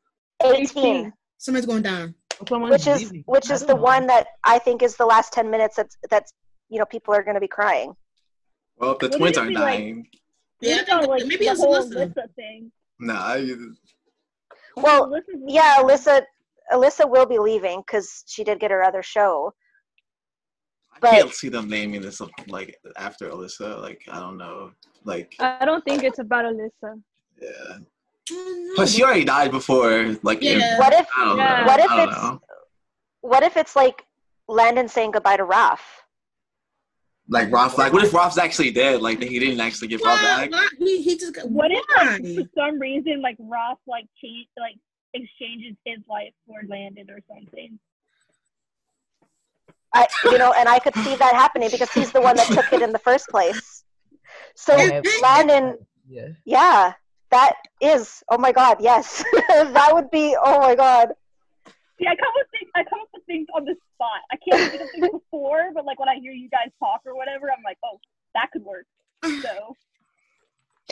18. 0.42 1.12
Somebody's 1.38 1.66
going 1.66 1.82
down. 1.82 2.14
Someone's 2.48 2.72
which 2.72 2.86
is 2.86 3.02
leaving. 3.02 3.22
which 3.26 3.50
is 3.50 3.60
the 3.66 3.74
know. 3.74 3.80
one 3.82 4.06
that 4.06 4.26
I 4.44 4.58
think 4.58 4.82
is 4.82 4.96
the 4.96 5.06
last 5.06 5.32
ten 5.32 5.50
minutes. 5.50 5.76
That's 5.76 5.96
that's 6.08 6.32
you 6.68 6.78
know 6.78 6.86
people 6.86 7.14
are 7.14 7.22
going 7.22 7.34
to 7.34 7.40
be 7.40 7.48
crying. 7.48 7.94
Well, 8.78 8.92
if 8.92 8.98
the 8.98 9.06
Wouldn't 9.06 9.20
twins 9.20 9.38
aren't 9.38 9.48
be 9.50 9.54
like- 9.56 9.78
dying, 9.78 10.08
Yeah, 10.60 10.74
I 10.74 10.76
What 10.76 10.86
think 10.86 10.88
about, 10.88 11.00
that- 11.02 11.08
like 11.10 11.26
maybe 11.26 11.44
the 11.46 11.50
it's 11.52 11.60
whole 11.60 11.74
Alyssa. 11.76 12.14
Alyssa 12.14 12.34
thing. 12.34 12.72
nah. 12.98 13.14
I, 13.14 13.54
Well, 14.76 15.08
Alyssa's 15.10 15.42
Yeah. 15.46 15.76
Alyssa 15.80 16.22
Alyssa 16.72 17.10
will 17.10 17.26
be 17.26 17.38
leaving 17.38 17.80
because 17.80 18.22
she 18.26 18.44
did 18.44 18.60
get 18.60 18.70
her 18.70 18.82
other 18.84 19.02
show. 19.02 19.52
But, 21.00 21.12
I 21.14 21.20
can't 21.22 21.32
see 21.34 21.48
them 21.48 21.68
naming 21.68 22.00
this 22.02 22.20
like 22.48 22.76
after 22.96 23.28
Alyssa. 23.30 23.80
Like 23.80 24.02
I 24.10 24.20
don't 24.20 24.36
know. 24.38 24.70
Like 25.04 25.34
I 25.40 25.64
don't 25.64 25.84
think 25.84 26.04
it's 26.04 26.18
about 26.20 26.44
Alyssa. 26.44 27.00
yeah. 27.40 27.78
Oh, 28.32 28.72
Plus, 28.76 28.94
she 28.94 29.02
already 29.02 29.24
died 29.24 29.50
before. 29.50 30.16
Like 30.22 30.42
in- 30.42 30.58
Yeah. 30.60 30.78
What 30.78 30.92
if 30.92 31.06
Yeah. 31.16 31.66
What 31.66 31.80
if 31.80 31.90
I 31.90 32.02
it's- 32.04 32.22
know. 32.22 32.40
what 33.22 33.42
if 33.42 33.56
it's 33.56 33.74
like 33.76 34.04
Landon 34.48 34.88
saying 34.88 35.12
goodbye 35.12 35.36
to 35.36 35.44
Raf? 35.44 35.82
like 37.28 37.52
Raf? 37.52 37.78
Like 37.78 37.92
what 37.92 38.02
if 38.04 38.12
Raf's 38.12 38.38
actually 38.38 38.72
dead? 38.72 39.00
Like 39.02 39.22
he 39.22 39.38
didn't 39.38 39.60
actually 39.60 39.88
get 39.88 40.02
brought 40.02 40.20
back. 40.20 40.50
why- 40.50 40.68
He, 40.78 41.02
he 41.02 41.16
just 41.16 41.34
got, 41.34 41.48
What 41.48 41.70
if 41.70 41.84
like, 41.96 42.22
for 42.34 42.50
some 42.56 42.78
reason 42.80 43.22
like 43.22 43.36
Ross 43.38 43.78
like 43.86 44.06
change 44.20 44.48
like 44.58 44.76
exchanges 45.14 45.76
his 45.84 45.98
life 46.08 46.32
for 46.46 46.60
Landon 46.68 47.08
or 47.10 47.20
something? 47.28 47.78
I 49.92 50.06
you 50.24 50.38
know, 50.38 50.52
and 50.56 50.68
I 50.68 50.78
could 50.78 50.94
see 50.96 51.16
that 51.16 51.34
happening 51.34 51.68
because 51.70 51.90
he's 51.92 52.12
the 52.12 52.20
one 52.20 52.36
that 52.36 52.46
took 52.46 52.72
it 52.72 52.80
in 52.82 52.92
the 52.92 52.98
first 52.98 53.28
place. 53.28 53.82
So 54.54 54.76
Landon, 55.22 55.78
Yeah. 56.08 56.28
yeah, 56.44 56.92
that 57.30 57.54
is. 57.80 58.22
Oh 58.28 58.38
my 58.38 58.52
God, 58.52 58.78
yes, 58.80 59.24
that 59.48 59.90
would 59.92 60.10
be. 60.10 60.36
Oh 60.42 60.58
my 60.60 60.74
God, 60.74 61.10
See, 62.00 62.06
I 62.06 62.16
come 62.16 62.32
with 62.34 62.46
things. 62.50 62.70
I 62.74 62.84
come 62.84 63.00
up 63.00 63.08
with 63.12 63.24
things 63.26 63.46
on 63.54 63.64
the 63.66 63.76
spot. 63.94 64.20
I 64.32 64.36
can't 64.36 64.70
think 64.70 64.82
of 64.82 64.90
things 64.90 65.08
before, 65.12 65.70
but 65.74 65.84
like 65.84 66.00
when 66.00 66.08
I 66.08 66.14
hear 66.18 66.32
you 66.32 66.48
guys 66.48 66.70
talk 66.78 67.02
or 67.04 67.14
whatever, 67.14 67.50
I'm 67.50 67.62
like, 67.62 67.76
oh, 67.84 68.00
that 68.34 68.50
could 68.52 68.64
work. 68.64 68.86
So 69.42 69.76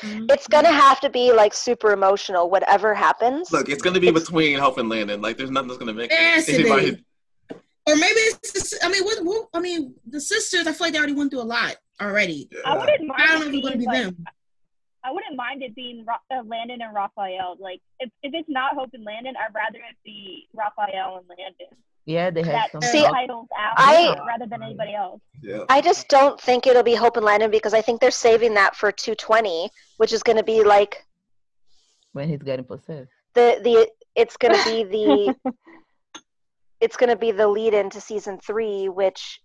it's 0.02 0.46
gonna 0.46 0.70
have 0.70 1.00
to 1.00 1.08
be 1.08 1.32
like 1.32 1.54
super 1.54 1.92
emotional. 1.92 2.50
Whatever 2.50 2.94
happens. 2.94 3.50
Look, 3.50 3.70
it's 3.70 3.80
gonna 3.80 4.00
be 4.00 4.10
between 4.10 4.58
Hope 4.58 4.76
and 4.76 4.90
Landon. 4.90 5.22
Like 5.22 5.38
there's 5.38 5.50
nothing 5.50 5.68
that's 5.68 5.78
gonna 5.78 5.94
make 5.94 6.12
it 6.12 6.48
anybody. 6.48 7.02
Or 7.86 7.96
maybe 7.96 8.20
it's. 8.20 8.52
the 8.52 8.60
si- 8.60 8.76
I 8.82 8.90
mean, 8.90 9.02
what, 9.02 9.24
what? 9.24 9.48
I 9.54 9.60
mean, 9.60 9.94
the 10.06 10.20
sisters. 10.20 10.66
I 10.66 10.72
feel 10.72 10.88
like 10.88 10.92
they 10.92 10.98
already 10.98 11.14
went 11.14 11.30
through 11.30 11.40
a 11.40 11.42
lot 11.42 11.76
already. 12.02 12.50
Yeah. 12.52 12.60
I 12.66 12.76
wouldn't 12.76 13.06
mind. 13.06 13.22
I 13.22 13.26
don't 13.28 13.40
know 13.40 13.46
if 13.46 13.52
it 13.54 13.56
it's 13.56 13.66
going 13.66 13.72
to 13.72 13.78
be 13.78 13.86
like, 13.86 14.02
them. 14.02 14.26
I 15.04 15.12
wouldn't 15.12 15.36
mind 15.36 15.62
it 15.62 15.74
being 15.74 16.04
Ra- 16.04 16.16
uh, 16.36 16.42
Landon 16.44 16.82
and 16.82 16.94
Rafael. 16.94 17.56
Like 17.58 17.80
if, 18.00 18.10
if 18.22 18.34
it's 18.34 18.48
not 18.48 18.74
Hope 18.74 18.90
and 18.94 19.04
Landon, 19.04 19.34
I'd 19.36 19.54
rather 19.54 19.78
it 19.78 19.96
be 20.04 20.48
Rafael 20.54 21.18
and 21.18 21.26
Landon. 21.28 21.76
Yeah, 22.04 22.30
they 22.30 22.42
had 22.42 22.54
That 22.54 22.72
some. 22.72 22.80
See, 22.82 23.02
titles 23.02 23.48
out 23.58 23.74
I- 23.76 24.16
rather 24.26 24.46
than 24.46 24.62
anybody 24.62 24.94
else. 24.94 25.20
Yeah. 25.42 25.64
I 25.68 25.80
just 25.80 26.08
don't 26.08 26.40
think 26.40 26.66
it'll 26.66 26.82
be 26.82 26.94
Hope 26.94 27.16
and 27.16 27.24
Landon 27.24 27.50
because 27.50 27.74
I 27.74 27.82
think 27.82 28.00
they're 28.00 28.10
saving 28.10 28.54
that 28.54 28.74
for 28.74 28.90
220, 28.90 29.70
which 29.98 30.12
is 30.12 30.22
going 30.22 30.38
to 30.38 30.42
be 30.44 30.64
like 30.64 31.04
when 32.12 32.28
he's 32.28 32.42
getting 32.42 32.64
possessed. 32.64 33.10
the 33.34 33.60
the 33.62 33.88
it's 34.16 34.36
going 34.36 34.54
to 34.56 34.64
be 34.64 34.84
the 35.44 35.52
it's 36.80 36.96
going 36.96 37.10
to 37.10 37.16
be 37.16 37.30
the 37.30 37.46
lead 37.46 37.74
into 37.74 38.00
season 38.00 38.38
3 38.38 38.88
which 38.88 39.40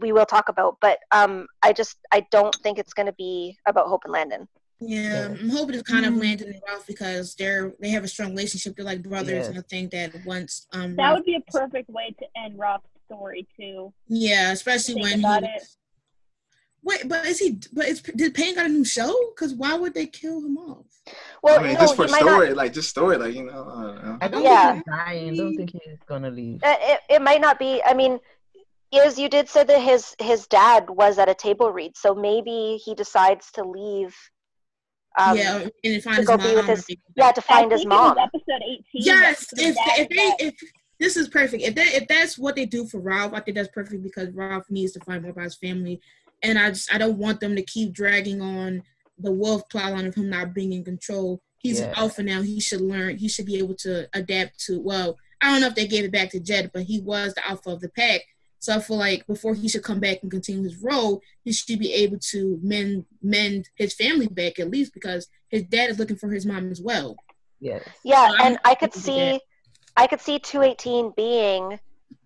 we 0.00 0.12
will 0.12 0.26
talk 0.26 0.48
about 0.48 0.76
but 0.80 0.98
um 1.12 1.46
I 1.62 1.72
just 1.72 1.96
I 2.12 2.26
don't 2.30 2.54
think 2.62 2.78
it's 2.78 2.92
going 2.92 3.06
to 3.06 3.12
be 3.14 3.56
about 3.66 3.86
Hope 3.88 4.02
and 4.04 4.12
Landon. 4.12 4.48
Yeah, 4.80 5.00
Yeah. 5.30 5.36
I'm 5.40 5.48
hoping 5.48 5.74
it's 5.76 5.90
kind 5.90 6.04
of 6.04 6.12
Mm. 6.14 6.20
Landon 6.20 6.48
and 6.52 6.60
Raf 6.68 6.86
because 6.86 7.34
they're 7.34 7.72
they 7.80 7.88
have 7.90 8.04
a 8.04 8.08
strong 8.08 8.30
relationship. 8.30 8.76
They're 8.76 8.84
like 8.84 9.02
brothers, 9.02 9.44
Yeah. 9.44 9.50
and 9.50 9.58
I 9.58 9.62
think 9.62 9.90
that 9.92 10.12
once 10.26 10.66
um 10.72 10.96
That 10.96 11.02
Raf, 11.08 11.14
would 11.16 11.24
be 11.24 11.36
a 11.36 11.50
perfect 11.50 11.88
way 11.88 12.14
to 12.18 12.26
end 12.36 12.58
Rob's 12.58 12.84
story 13.06 13.46
too. 13.58 13.92
yeah, 14.08 14.52
especially 14.52 14.94
Think 14.94 15.04
when 15.06 15.18
about 15.20 15.42
he 15.44 15.48
it. 15.48 15.62
wait, 16.82 17.08
but 17.08 17.24
is 17.26 17.38
he? 17.38 17.58
But 17.72 17.86
is 17.86 18.02
did 18.02 18.34
Payne 18.34 18.54
got 18.56 18.66
a 18.66 18.68
new 18.68 18.84
show? 18.84 19.14
Because 19.34 19.54
why 19.54 19.74
would 19.74 19.94
they 19.94 20.06
kill 20.06 20.38
him 20.44 20.56
off? 20.58 20.84
Well, 21.42 21.60
I 21.60 21.62
mean, 21.62 21.74
no, 21.74 21.80
just 21.80 21.96
for 21.96 22.04
he 22.06 22.10
might 22.12 22.20
not 22.24 22.30
story, 22.32 22.52
like 22.54 22.72
just 22.72 22.90
story, 22.90 23.16
like 23.16 23.34
you 23.34 23.44
know. 23.44 23.62
I 23.74 23.82
don't 23.84 24.04
know. 24.04 24.18
I 24.20 24.28
don't 24.28 24.42
Yeah. 24.42 24.72
think 24.72 24.84
he's 24.84 24.94
dying. 24.94 25.32
I 25.32 25.36
don't 25.36 25.56
think 25.56 25.70
he's 25.72 25.98
gonna 26.06 26.30
leave. 26.30 26.62
Uh, 26.62 26.76
it, 26.80 27.00
it 27.08 27.22
might 27.22 27.40
not 27.40 27.58
be 27.58 27.80
i 27.84 27.94
mean 27.94 28.18
is 28.92 29.18
you 29.18 29.28
did 29.28 29.48
say 29.48 29.64
that 29.64 29.80
his 29.80 30.14
his 30.20 30.46
dad 30.46 30.88
was 30.90 31.18
at 31.18 31.28
a 31.28 31.34
table 31.34 31.70
read 31.72 31.96
so 31.96 32.14
maybe 32.14 32.80
he 32.84 32.94
decides 32.94 33.50
to 33.52 33.64
leave 33.64 34.16
um, 35.18 35.36
yeah, 35.36 35.56
and 35.62 35.70
then 35.82 36.00
find 36.02 36.16
to 36.16 36.20
his 36.20 36.28
go 36.28 36.36
mom. 36.36 36.46
be 36.48 36.54
with 36.56 36.66
his 36.66 36.86
yeah 37.16 37.32
to 37.32 37.40
I 37.40 37.44
find 37.44 37.72
his 37.72 37.80
think 37.82 37.92
it 37.92 37.96
was 37.96 38.16
mom 38.16 38.18
episode 38.18 38.62
18. 38.62 38.80
Yes, 38.92 39.46
that 39.50 39.56
the 39.56 39.62
if 39.68 39.76
if 39.98 40.08
they 40.10 40.46
if 40.46 40.54
this 41.00 41.16
is 41.16 41.28
perfect. 41.28 41.62
If 41.62 41.74
that 41.74 41.86
if 41.94 42.06
that's 42.08 42.38
what 42.38 42.54
they 42.54 42.66
do 42.66 42.86
for 42.86 43.00
Raf, 43.00 43.32
I 43.32 43.40
think 43.40 43.56
that's 43.56 43.68
perfect 43.68 44.02
because 44.02 44.30
Raf 44.34 44.64
needs 44.70 44.92
to 44.92 45.00
find 45.00 45.22
more 45.22 45.30
about 45.30 45.44
his 45.44 45.56
family, 45.56 46.00
and 46.42 46.58
I 46.58 46.68
just 46.70 46.92
I 46.94 46.98
don't 46.98 47.16
want 47.18 47.40
them 47.40 47.56
to 47.56 47.62
keep 47.62 47.92
dragging 47.94 48.40
on 48.42 48.82
the 49.18 49.32
wolf 49.32 49.62
plotline 49.70 50.06
of 50.06 50.14
him 50.14 50.28
not 50.28 50.52
being 50.54 50.72
in 50.74 50.84
control. 50.84 51.40
He's 51.58 51.80
an 51.80 51.88
Yeah. 51.90 52.00
alpha 52.00 52.22
now. 52.22 52.42
He 52.42 52.60
should 52.60 52.82
learn. 52.82 53.16
He 53.16 53.28
should 53.28 53.46
be 53.46 53.56
able 53.56 53.74
to 53.76 54.08
adapt 54.12 54.58
to. 54.66 54.80
Well, 54.80 55.16
I 55.40 55.50
don't 55.50 55.62
know 55.62 55.68
if 55.68 55.74
they 55.74 55.86
gave 55.86 56.04
it 56.04 56.12
back 56.12 56.28
to 56.30 56.40
Jed, 56.40 56.70
but 56.74 56.82
he 56.82 57.00
was 57.00 57.32
the 57.34 57.46
alpha 57.48 57.70
of 57.70 57.80
the 57.80 57.88
pack. 57.88 58.20
So 58.58 58.74
I 58.74 58.80
feel 58.80 58.96
like 58.96 59.26
before 59.26 59.54
he 59.54 59.68
should 59.68 59.82
come 59.82 60.00
back 60.00 60.18
and 60.22 60.30
continue 60.30 60.64
his 60.64 60.82
role, 60.82 61.20
he 61.44 61.52
should 61.52 61.78
be 61.78 61.92
able 61.92 62.18
to 62.30 62.58
mend 62.62 63.04
mend 63.22 63.68
his 63.74 63.94
family 63.94 64.28
back 64.28 64.58
at 64.58 64.70
least 64.70 64.94
because 64.94 65.28
his 65.48 65.62
dad 65.64 65.90
is 65.90 65.98
looking 65.98 66.16
for 66.16 66.30
his 66.30 66.46
mom 66.46 66.70
as 66.70 66.80
well. 66.80 67.16
Yes. 67.60 67.82
yeah 68.04 68.28
So 68.28 68.44
and 68.44 68.58
i 68.64 68.74
could 68.74 68.94
happy 68.94 69.00
that. 69.00 69.04
see 69.04 69.40
i 69.96 70.06
could 70.06 70.20
see 70.20 70.38
218 70.38 71.12
being 71.16 71.78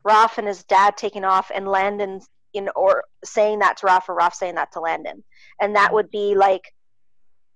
Raf 0.03 0.39
and 0.39 0.49
his 0.49 0.65
dad 0.65 0.97
taking 0.97 1.25
off 1.25 1.51
and 1.55 1.69
landon 1.69 2.21
you 2.53 2.63
know 2.63 2.73
or 2.75 3.05
saying 3.25 3.61
that 3.61 3.77
to 3.79 3.87
Raf 3.87 4.09
or 4.09 4.15
Raf 4.15 4.35
saying 4.35 4.57
that 4.57 4.73
to 4.73 4.81
landon 4.81 5.23
and 5.61 5.77
that 5.77 5.87
mm-hmm. 5.87 5.95
would 5.95 6.11
be 6.11 6.35
like 6.35 6.75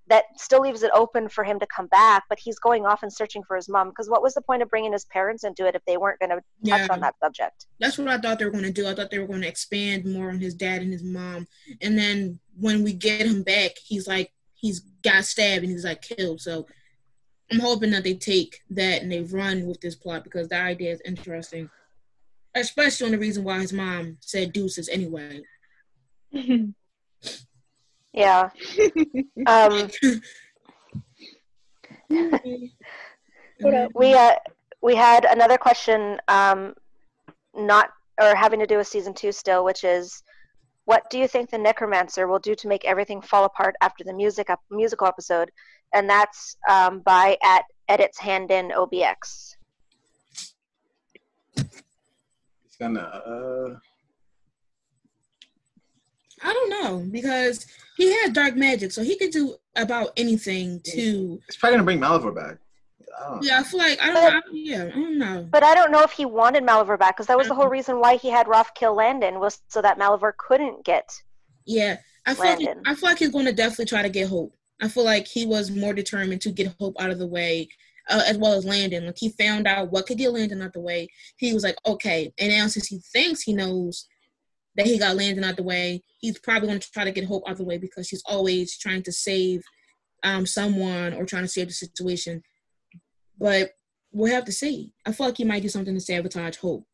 that 0.09 0.25
still 0.37 0.61
leaves 0.61 0.83
it 0.83 0.91
open 0.95 1.29
for 1.29 1.45
him 1.45 1.59
to 1.59 1.67
come 1.75 1.87
back 1.87 2.25
but 2.29 2.39
he's 2.39 2.59
going 2.59 2.85
off 2.85 3.03
and 3.03 3.13
searching 3.13 3.43
for 3.43 3.57
his 3.57 3.69
mom 3.69 3.89
because 3.89 4.09
what 4.09 4.23
was 4.23 4.35
the 4.35 4.43
point 4.43 4.63
of 4.63 4.69
bringing 4.69 4.93
his 4.93 5.05
parents 5.07 5.45
into 5.45 5.67
it 5.67 5.75
if 5.75 5.83
they 5.87 5.97
weren't 5.97 6.19
going 6.21 6.31
to 6.31 6.37
touch 6.69 6.87
Yeah. 6.87 6.89
on 6.91 7.01
that 7.01 7.15
subject 7.23 7.67
That's 7.81 7.97
what 7.99 8.09
I 8.09 8.19
thought 8.19 8.39
they 8.39 8.45
were 8.45 8.51
going 8.51 8.65
to 8.65 8.73
do. 8.73 8.87
I 8.87 8.95
thought 8.95 9.11
they 9.11 9.19
were 9.19 9.27
going 9.27 9.43
to 9.43 9.49
expand 9.49 10.05
more 10.05 10.29
on 10.31 10.39
his 10.39 10.55
dad 10.55 10.83
and 10.83 10.93
his 10.93 11.03
mom. 11.03 11.47
And 11.81 11.99
then 11.99 12.39
when 12.59 12.83
we 12.85 12.93
get 12.93 13.27
him 13.27 13.43
back, 13.43 13.73
he's 13.83 14.07
like, 14.07 14.31
he's 14.55 14.81
got 15.03 15.25
stabbed 15.25 15.63
and 15.65 15.73
he's 15.73 15.85
like 15.85 16.03
killed. 16.03 16.41
So 16.41 16.67
I'm 17.51 17.61
hoping 17.61 17.91
that 17.91 18.05
they 18.05 18.15
take 18.15 18.61
that 18.71 19.03
and 19.03 19.11
they 19.11 19.21
run 19.23 19.67
with 19.67 19.81
this 19.81 19.95
plot 19.95 20.25
because 20.25 20.49
the 20.49 20.57
idea 20.61 20.93
is 20.93 21.03
interesting. 21.05 21.69
Especially 22.55 23.07
on 23.07 23.13
the 23.13 23.19
reason 23.19 23.43
why 23.45 23.61
his 23.61 23.73
mom 23.73 24.17
said 24.21 24.53
deuces 24.53 24.89
anyway. 24.89 25.43
yeah 28.15 28.49
um 29.47 29.89
we 33.95 34.15
uh 34.15 34.35
we 34.83 34.95
had 34.95 35.25
another 35.25 35.59
question 35.59 36.21
um 36.29 36.75
not 37.57 37.91
or 38.21 38.35
having 38.35 38.61
to 38.61 38.67
do 38.67 38.77
with 38.79 38.87
season 38.87 39.13
two 39.13 39.33
still 39.33 39.65
which 39.65 39.85
is 39.85 40.23
what 40.87 41.09
do 41.11 41.19
you 41.19 41.27
think 41.27 41.51
the 41.51 41.59
necromancer 41.59 42.27
will 42.29 42.39
do 42.39 42.55
to 42.55 42.69
make 42.69 42.85
everything 42.85 43.21
fall 43.21 43.45
apart 43.45 43.75
after 43.81 44.05
the 44.05 44.13
music 44.13 44.49
up, 44.51 44.61
musical 44.71 45.07
episode 45.07 45.51
and 45.93 46.09
that's 46.09 46.57
um, 46.69 47.01
by 47.01 47.37
at 47.43 47.65
edits 47.89 48.19
hand 48.19 48.51
in 48.51 48.71
obx 48.71 49.57
It's 52.75 52.81
gonna. 52.81 53.01
Uh, 53.01 53.79
I 56.43 56.53
don't 56.53 56.71
know 56.71 57.07
because 57.11 57.67
he 57.97 58.13
has 58.21 58.31
dark 58.31 58.57
magic, 58.57 58.93
so 58.93 59.03
he 59.03 59.17
could 59.17 59.31
do 59.31 59.57
about 59.77 60.11
anything 60.17 60.81
to. 60.85 61.41
it's 61.49 61.57
probably 61.57 61.77
gonna 61.77 61.85
bring 61.85 62.01
Malivore 62.01 62.35
back. 62.35 62.59
I. 63.17 63.39
Yeah, 63.43 63.61
I 63.61 63.63
feel 63.63 63.79
like 63.79 64.01
I 64.03 64.13
don't. 64.13 64.35
I, 64.35 64.41
yeah, 64.53 64.85
I 64.85 64.97
don't 64.97 65.19
know. 65.19 65.49
but 65.51 65.63
i 65.63 65.75
don't 65.75 65.93
know 65.93 66.03
if 66.03 66.11
he 66.11 66.25
wanted 66.25 66.65
Malivore 66.65 66.99
back 66.99 67.17
because 67.17 67.29
that 67.29 67.39
was 67.39 67.49
the 67.49 67.55
whole 67.55 67.69
reason 67.69 68.01
why 68.01 68.17
he 68.17 68.29
had 68.29 68.49
Raf 68.49 68.75
kill 68.75 68.95
landon 68.95 69.39
was 69.39 69.61
so 69.69 69.81
that 69.83 69.99
Malivore 69.99 70.37
couldn't 70.37 70.85
get 70.85 71.23
Yeah, 71.65 71.99
I 72.27 72.35
feel 72.35 72.45
like 72.47 72.77
I 72.87 72.95
feel 72.95 73.09
like 73.09 73.19
he's 73.19 73.31
going 73.31 73.47
to 73.47 73.53
definitely 73.53 73.87
try 73.87 74.03
to 74.03 74.09
get 74.09 74.29
Hope. 74.29 74.55
I 74.81 74.89
feel 74.89 75.05
like 75.05 75.27
he 75.27 75.47
was 75.47 75.71
more 75.71 75.95
determined 75.95 76.41
to 76.43 76.51
get 76.51 76.75
Hope 76.81 76.97
out 76.99 77.11
of 77.11 77.19
the 77.19 77.27
way, 77.27 77.69
uh, 78.11 78.23
as 78.27 78.37
well 78.37 78.55
as 78.55 78.65
Landon. 78.65 79.07
Like 79.07 79.19
he 79.19 79.29
found 79.31 79.67
out 79.67 79.91
what 79.91 80.07
could 80.07 80.19
get 80.19 80.33
Landon 80.33 80.63
out 80.63 80.73
the 80.73 80.81
way, 80.81 81.09
he 81.37 81.55
was 81.55 81.63
like, 81.63 81.77
okay. 81.87 82.33
And 82.39 82.51
now 82.51 82.67
since 82.67 82.87
he 82.87 82.99
thinks 83.13 83.43
he 83.43 83.55
knows 83.55 84.09
that 84.77 84.87
he 84.87 84.99
got 84.99 85.17
Landon 85.17 85.45
out 85.45 85.57
the 85.57 85.63
way, 85.63 86.03
he's 86.21 86.39
probably 86.39 86.69
going 86.69 86.81
to 86.81 86.91
try 86.91 87.05
to 87.05 87.13
get 87.13 87.25
Hope 87.25 87.45
out 87.49 87.57
the 87.59 87.65
way 87.65 87.79
because 87.79 88.07
she's 88.09 88.23
always 88.27 88.77
trying 88.79 89.03
to 89.05 89.13
save 89.13 89.63
um 90.23 90.47
someone 90.47 91.13
or 91.15 91.25
trying 91.27 91.43
to 91.45 91.49
save 91.49 91.67
the 91.69 91.73
situation. 91.75 92.43
But 93.39 93.71
we'll 94.13 94.33
have 94.33 94.45
to 94.47 94.53
see. 94.53 94.93
I 95.07 95.13
feel 95.13 95.27
like 95.27 95.37
he 95.37 95.45
might 95.45 95.63
do 95.63 95.69
something 95.69 95.95
to 95.95 96.01
sabotage 96.01 96.57
Hope. 96.57 96.85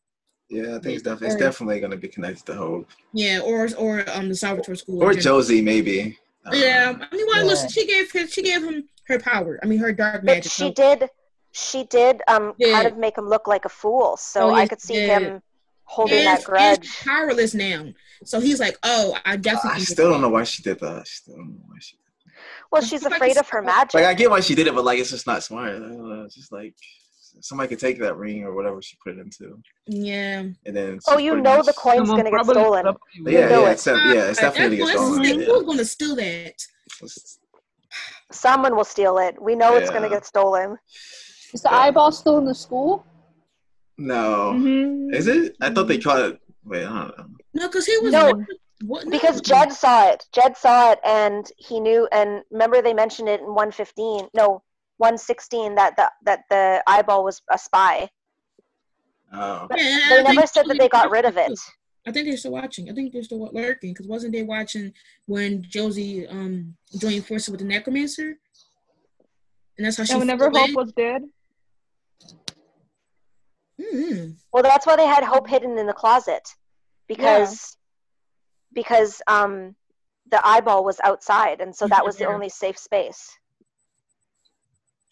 Yeah, 0.48 0.76
I 0.76 0.80
think 0.80 0.94
it's 0.96 1.02
definitely 1.02 1.28
it's 1.28 1.36
definitely 1.36 1.80
gonna 1.80 1.96
be 1.96 2.08
connected 2.08 2.44
to 2.46 2.54
Hope 2.54 2.88
Yeah, 3.12 3.40
or 3.40 3.68
or 3.78 4.04
um 4.10 4.28
the 4.28 4.34
Salvatore 4.34 4.74
School. 4.74 5.02
or. 5.02 5.14
Josie 5.14 5.62
maybe. 5.62 6.18
I 6.44 6.50
don't 6.50 6.60
Yeah. 6.60 6.92
I 7.12 7.14
mean, 7.16 7.26
well, 7.28 7.36
Yeah. 7.42 7.44
listen, 7.50 7.68
she 7.68 7.86
gave 7.86 8.10
him, 8.10 8.26
she 8.26 8.42
gave 8.42 8.62
him 8.64 8.88
her 9.08 9.18
power. 9.20 9.60
I 9.62 9.66
mean, 9.66 9.78
her 9.78 9.92
dark 9.92 10.22
but 10.22 10.24
magic. 10.24 10.50
she 10.50 10.68
so- 10.68 10.72
did 10.72 11.08
she 11.52 11.84
did 11.84 12.22
um 12.28 12.54
Yeah. 12.58 12.72
kind 12.74 12.86
of 12.88 12.96
make 12.96 13.16
him 13.18 13.28
look 13.28 13.46
like 13.48 13.64
a 13.64 13.68
fool 13.68 14.16
so 14.16 14.50
Oh, 14.50 14.54
i 14.54 14.66
could 14.68 14.80
see 14.80 15.04
yeah. 15.06 15.18
him 15.18 15.42
holding 15.90 16.18
and- 16.18 16.26
that 16.28 16.44
grudge 16.44 16.84
she's 16.86 16.96
powerless 17.04 17.54
now. 17.54 17.86
So 18.24 18.38
he's 18.38 18.60
like, 18.60 18.76
oh, 18.82 19.16
I 19.24 19.36
definitely. 19.36 19.80
I 19.80 19.84
still 19.84 20.10
don't 20.10 20.20
know 20.20 20.28
why 20.28 20.44
she 20.44 20.62
did 20.62 20.78
that. 20.80 20.98
I 21.00 21.02
still 21.04 21.36
don't 21.36 21.48
know 21.54 21.64
why 21.66 21.76
she. 21.80 21.96
well 22.70 22.82
she's 22.82 23.02
like 23.02 23.14
afraid 23.14 23.36
of 23.38 23.48
her 23.48 23.62
magic 23.62 23.94
Like 23.94 24.04
I 24.04 24.14
get 24.14 24.30
why 24.30 24.40
she 24.40 24.54
did 24.54 24.66
it, 24.66 24.74
but 24.74 24.84
like 24.84 24.98
it's 24.98 25.10
just 25.10 25.26
not 25.26 25.42
smart. 25.42 25.70
I 25.70 25.78
don't 25.78 26.08
know. 26.08 26.22
It's 26.24 26.34
just 26.34 26.52
like 26.52 26.74
somebody 27.40 27.68
could 27.70 27.78
take 27.78 27.98
that 28.00 28.16
ring 28.16 28.44
or 28.44 28.52
whatever 28.54 28.82
she 28.82 28.96
put 29.02 29.16
it 29.16 29.20
into. 29.20 29.58
Yeah. 29.86 30.40
and 30.66 30.76
then. 30.76 30.98
Oh, 31.08 31.16
you 31.18 31.34
know 31.36 31.56
much- 31.58 31.66
the 31.66 31.72
coin's 31.72 32.10
gonna 32.10 32.30
get 32.30 32.44
stolen. 32.44 32.82
stopped 32.82 33.00
Yeah, 33.14 33.20
you. 33.22 33.38
You 33.38 33.48
know 33.48 33.62
yeah, 33.62 33.68
it. 33.70 33.72
it's, 33.72 33.86
yeah, 33.86 34.24
it's 34.30 34.38
Uh, 34.38 34.42
definitely 34.42 34.76
gonna 34.76 34.92
get 34.92 34.98
stolen. 35.00 35.22
they- 35.22 35.28
Yeah. 35.28 35.44
Who's 35.46 35.62
gonna 35.70 35.84
steal 35.84 36.16
that? 36.16 36.54
Someone 38.32 38.76
will 38.76 38.84
steal 38.84 39.18
it. 39.18 39.40
We 39.40 39.54
know 39.56 39.76
it's 39.76 39.90
gonna 39.90 40.08
get 40.08 40.24
stolen. 40.26 40.76
Is 41.52 41.62
the 41.62 41.72
eyeball 41.72 42.12
still 42.12 42.38
in 42.38 42.44
the 42.44 42.54
school? 42.54 43.04
No, 44.00 44.52
Mm-hmm. 44.54 45.12
is 45.14 45.26
it? 45.26 45.56
I 45.60 45.70
thought 45.70 45.86
they 45.86 45.98
caught 45.98 46.20
it. 46.20 46.40
Wait, 46.64 46.84
I 46.86 46.88
don't 46.88 47.18
know. 47.18 47.26
No, 47.52 47.68
because 47.68 47.84
he 47.86 47.98
was. 47.98 48.12
No. 48.12 48.44
What? 48.86 49.04
no. 49.04 49.10
Because 49.10 49.42
Jed 49.42 49.72
saw 49.72 50.08
it. 50.10 50.24
Jed 50.32 50.56
saw 50.56 50.92
it 50.92 51.00
and 51.04 51.46
he 51.58 51.80
knew 51.80 52.08
and 52.10 52.42
remember 52.50 52.80
they 52.80 52.94
mentioned 52.94 53.28
it 53.28 53.40
in 53.40 53.46
115. 53.48 54.28
No, 54.32 54.62
116 54.96 55.74
that 55.74 55.96
the 55.96 56.10
that 56.24 56.40
the 56.48 56.82
eyeball 56.86 57.22
was 57.24 57.42
a 57.50 57.58
spy. 57.58 58.08
Oh, 59.34 59.66
But 59.68 59.78
Yeah, 59.78 59.98
I 60.02 60.08
they 60.08 60.22
think 60.22 60.34
never 60.34 60.46
said 60.46 60.66
that 60.66 60.78
they 60.78 60.88
got 60.88 61.10
rid 61.10 61.26
of 61.26 61.36
it. 61.36 61.52
I 62.06 62.12
think 62.12 62.26
they're 62.26 62.38
still 62.38 62.52
watching. 62.52 62.88
I 62.90 62.94
think 62.94 63.12
they're 63.12 63.22
still 63.22 63.50
lurking. 63.52 63.92
Because 63.92 64.06
wasn't 64.06 64.32
they 64.32 64.42
watching 64.44 64.94
when 65.26 65.62
Josie 65.62 66.26
um 66.26 66.74
joined 66.96 67.26
forces 67.26 67.50
with 67.50 67.60
the 67.60 67.66
necromancer? 67.66 68.38
And 69.76 69.84
that's 69.86 69.98
how 69.98 70.04
she. 70.04 70.12
And 70.12 70.20
whenever 70.20 70.48
Hope 70.48 70.70
in? 70.70 70.74
was 70.74 70.92
dead, 70.92 71.22
Mhm. 73.80 74.36
Well, 74.52 74.62
that's 74.62 74.86
why 74.86 74.96
they 74.96 75.06
had 75.06 75.24
Hope 75.24 75.48
hidden 75.48 75.78
in 75.78 75.86
the 75.86 75.92
closet 75.92 76.48
because 77.08 77.76
because 78.72 79.20
um 79.26 79.74
the 80.30 80.40
eyeball 80.46 80.84
was 80.84 81.00
outside 81.02 81.60
and 81.60 81.74
so 81.74 81.88
that 81.88 82.04
was 82.04 82.16
the 82.16 82.26
only 82.26 82.48
safe 82.48 82.78
space. 82.78 83.36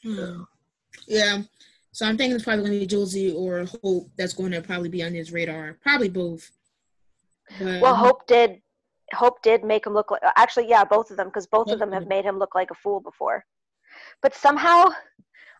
Hmm. 0.02 0.42
Yeah. 1.06 1.42
So 1.92 2.06
I'm 2.06 2.16
thinking 2.16 2.36
it's 2.36 2.44
probably 2.44 2.64
going 2.64 2.74
to 2.74 2.80
be 2.80 2.86
Josie 2.86 3.32
or 3.32 3.64
Hope 3.82 4.10
that's 4.16 4.34
going 4.34 4.52
to 4.52 4.62
probably 4.62 4.88
be 4.88 5.02
on 5.02 5.12
his 5.12 5.32
radar. 5.32 5.78
Probably 5.82 6.08
both. 6.08 6.50
But 7.58 7.80
Well, 7.82 7.96
Hope 7.96 8.26
did 8.26 8.60
Hope 9.14 9.42
did 9.42 9.64
make 9.64 9.86
him 9.86 9.94
look 9.94 10.10
like 10.10 10.22
actually 10.36 10.68
yeah 10.68 10.84
both 10.84 11.10
of 11.10 11.16
them 11.16 11.28
because 11.28 11.46
both 11.46 11.68
of 11.70 11.78
them 11.78 11.92
have 11.92 12.06
made 12.06 12.24
him 12.24 12.38
look 12.38 12.54
like 12.54 12.70
a 12.70 12.74
fool 12.74 13.00
before. 13.00 13.44
But 14.22 14.34
somehow, 14.34 14.90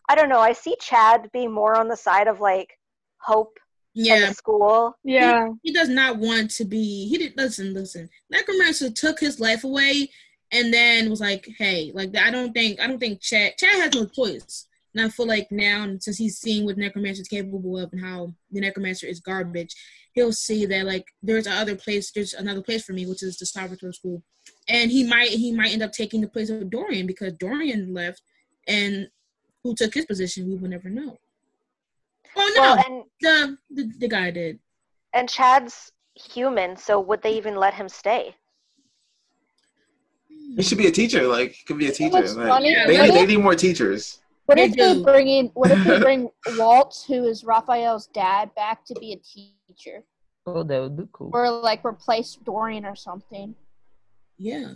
I 0.07 0.15
don't 0.15 0.29
know. 0.29 0.39
I 0.39 0.53
see 0.53 0.75
Chad 0.79 1.29
being 1.33 1.51
more 1.51 1.75
on 1.75 1.87
the 1.87 1.97
side 1.97 2.27
of 2.27 2.39
like 2.39 2.78
Hope 3.21 3.57
Yeah, 3.93 4.31
school. 4.31 4.95
Yeah. 5.03 5.49
he 5.63 5.73
does 5.73 5.89
not 5.89 6.17
want 6.17 6.51
to 6.51 6.65
be. 6.65 7.07
He 7.07 7.17
did 7.17 7.33
listen. 7.37 7.73
Listen, 7.73 8.09
necromancer 8.29 8.89
took 8.91 9.19
his 9.19 9.39
life 9.39 9.63
away, 9.63 10.09
and 10.51 10.73
then 10.73 11.09
was 11.09 11.19
like, 11.19 11.47
"Hey, 11.57 11.91
like 11.93 12.15
I 12.17 12.31
don't 12.31 12.53
think 12.53 12.79
I 12.79 12.87
don't 12.87 12.99
think 12.99 13.21
Chad 13.21 13.57
Chad 13.57 13.75
has 13.75 13.93
no 13.93 14.05
choice." 14.05 14.67
And 14.93 15.05
I 15.05 15.09
feel 15.09 15.27
like 15.27 15.51
now, 15.51 15.85
since 15.99 16.17
he's 16.17 16.37
seeing 16.39 16.65
what 16.65 16.77
necromancer 16.77 17.21
is 17.21 17.27
capable 17.27 17.77
of 17.77 17.91
and 17.93 18.01
how 18.01 18.33
the 18.51 18.59
necromancer 18.59 19.05
is 19.05 19.19
garbage, 19.19 19.75
he'll 20.13 20.33
see 20.33 20.65
that 20.65 20.85
like 20.85 21.05
there's 21.21 21.45
another 21.47 21.75
place. 21.75 22.11
There's 22.11 22.33
another 22.33 22.61
place 22.61 22.83
for 22.83 22.93
me, 22.93 23.05
which 23.05 23.23
is 23.23 23.37
the 23.37 23.45
Salvatore 23.45 23.93
School, 23.93 24.23
and 24.67 24.91
he 24.91 25.03
might 25.03 25.29
he 25.29 25.51
might 25.51 25.73
end 25.73 25.83
up 25.83 25.91
taking 25.91 26.21
the 26.21 26.27
place 26.27 26.49
of 26.49 26.69
Dorian 26.69 27.05
because 27.05 27.33
Dorian 27.33 27.93
left, 27.93 28.21
and 28.67 29.09
who 29.63 29.75
took 29.75 29.93
his 29.93 30.05
position, 30.05 30.47
we 30.47 30.55
will 30.55 30.69
never 30.69 30.89
know. 30.89 31.17
Oh 32.35 32.53
no, 32.55 32.61
Well, 32.61 32.83
and 32.85 33.03
the, 33.21 33.57
the 33.71 33.91
the 33.99 34.07
guy 34.07 34.31
did. 34.31 34.59
and 35.13 35.27
Chad's 35.29 35.91
human, 36.15 36.75
so 36.77 36.99
would 36.99 37.21
they 37.21 37.33
even 37.37 37.55
let 37.55 37.73
him 37.73 37.89
stay? 37.89 38.35
He 40.55 40.63
should 40.63 40.77
be 40.77 40.87
a 40.87 40.91
teacher. 40.91 41.27
Like, 41.27 41.51
he 41.51 41.63
could 41.65 41.77
be 41.77 41.87
a 41.87 41.91
teacher. 41.91 42.21
Like, 42.21 42.25
funny? 42.47 42.73
they, 42.75 43.01
need, 43.01 43.13
they 43.13 43.25
need 43.25 43.37
more 43.37 43.55
teachers. 43.55 44.19
What 44.45 44.55
They 44.55 44.63
if 44.65 44.75
they 44.75 45.01
bring 45.03 45.27
in? 45.27 45.45
What 45.53 45.69
if 45.71 45.83
they 45.85 45.99
bring 46.07 46.29
Walt, 46.57 47.05
who 47.07 47.25
is 47.25 47.43
Rafael's 47.43 48.07
dad, 48.07 48.53
back 48.55 48.83
to 48.85 48.95
be 48.99 49.13
a 49.13 49.17
teacher, 49.17 50.03
Oh, 50.47 50.63
that 50.63 50.81
would 50.81 50.97
be 50.97 51.03
cool. 51.11 51.29
or 51.33 51.49
like 51.51 51.85
replace 51.85 52.35
Dorian 52.43 52.83
or 52.85 52.95
something? 52.95 53.53
Yeah. 54.39 54.73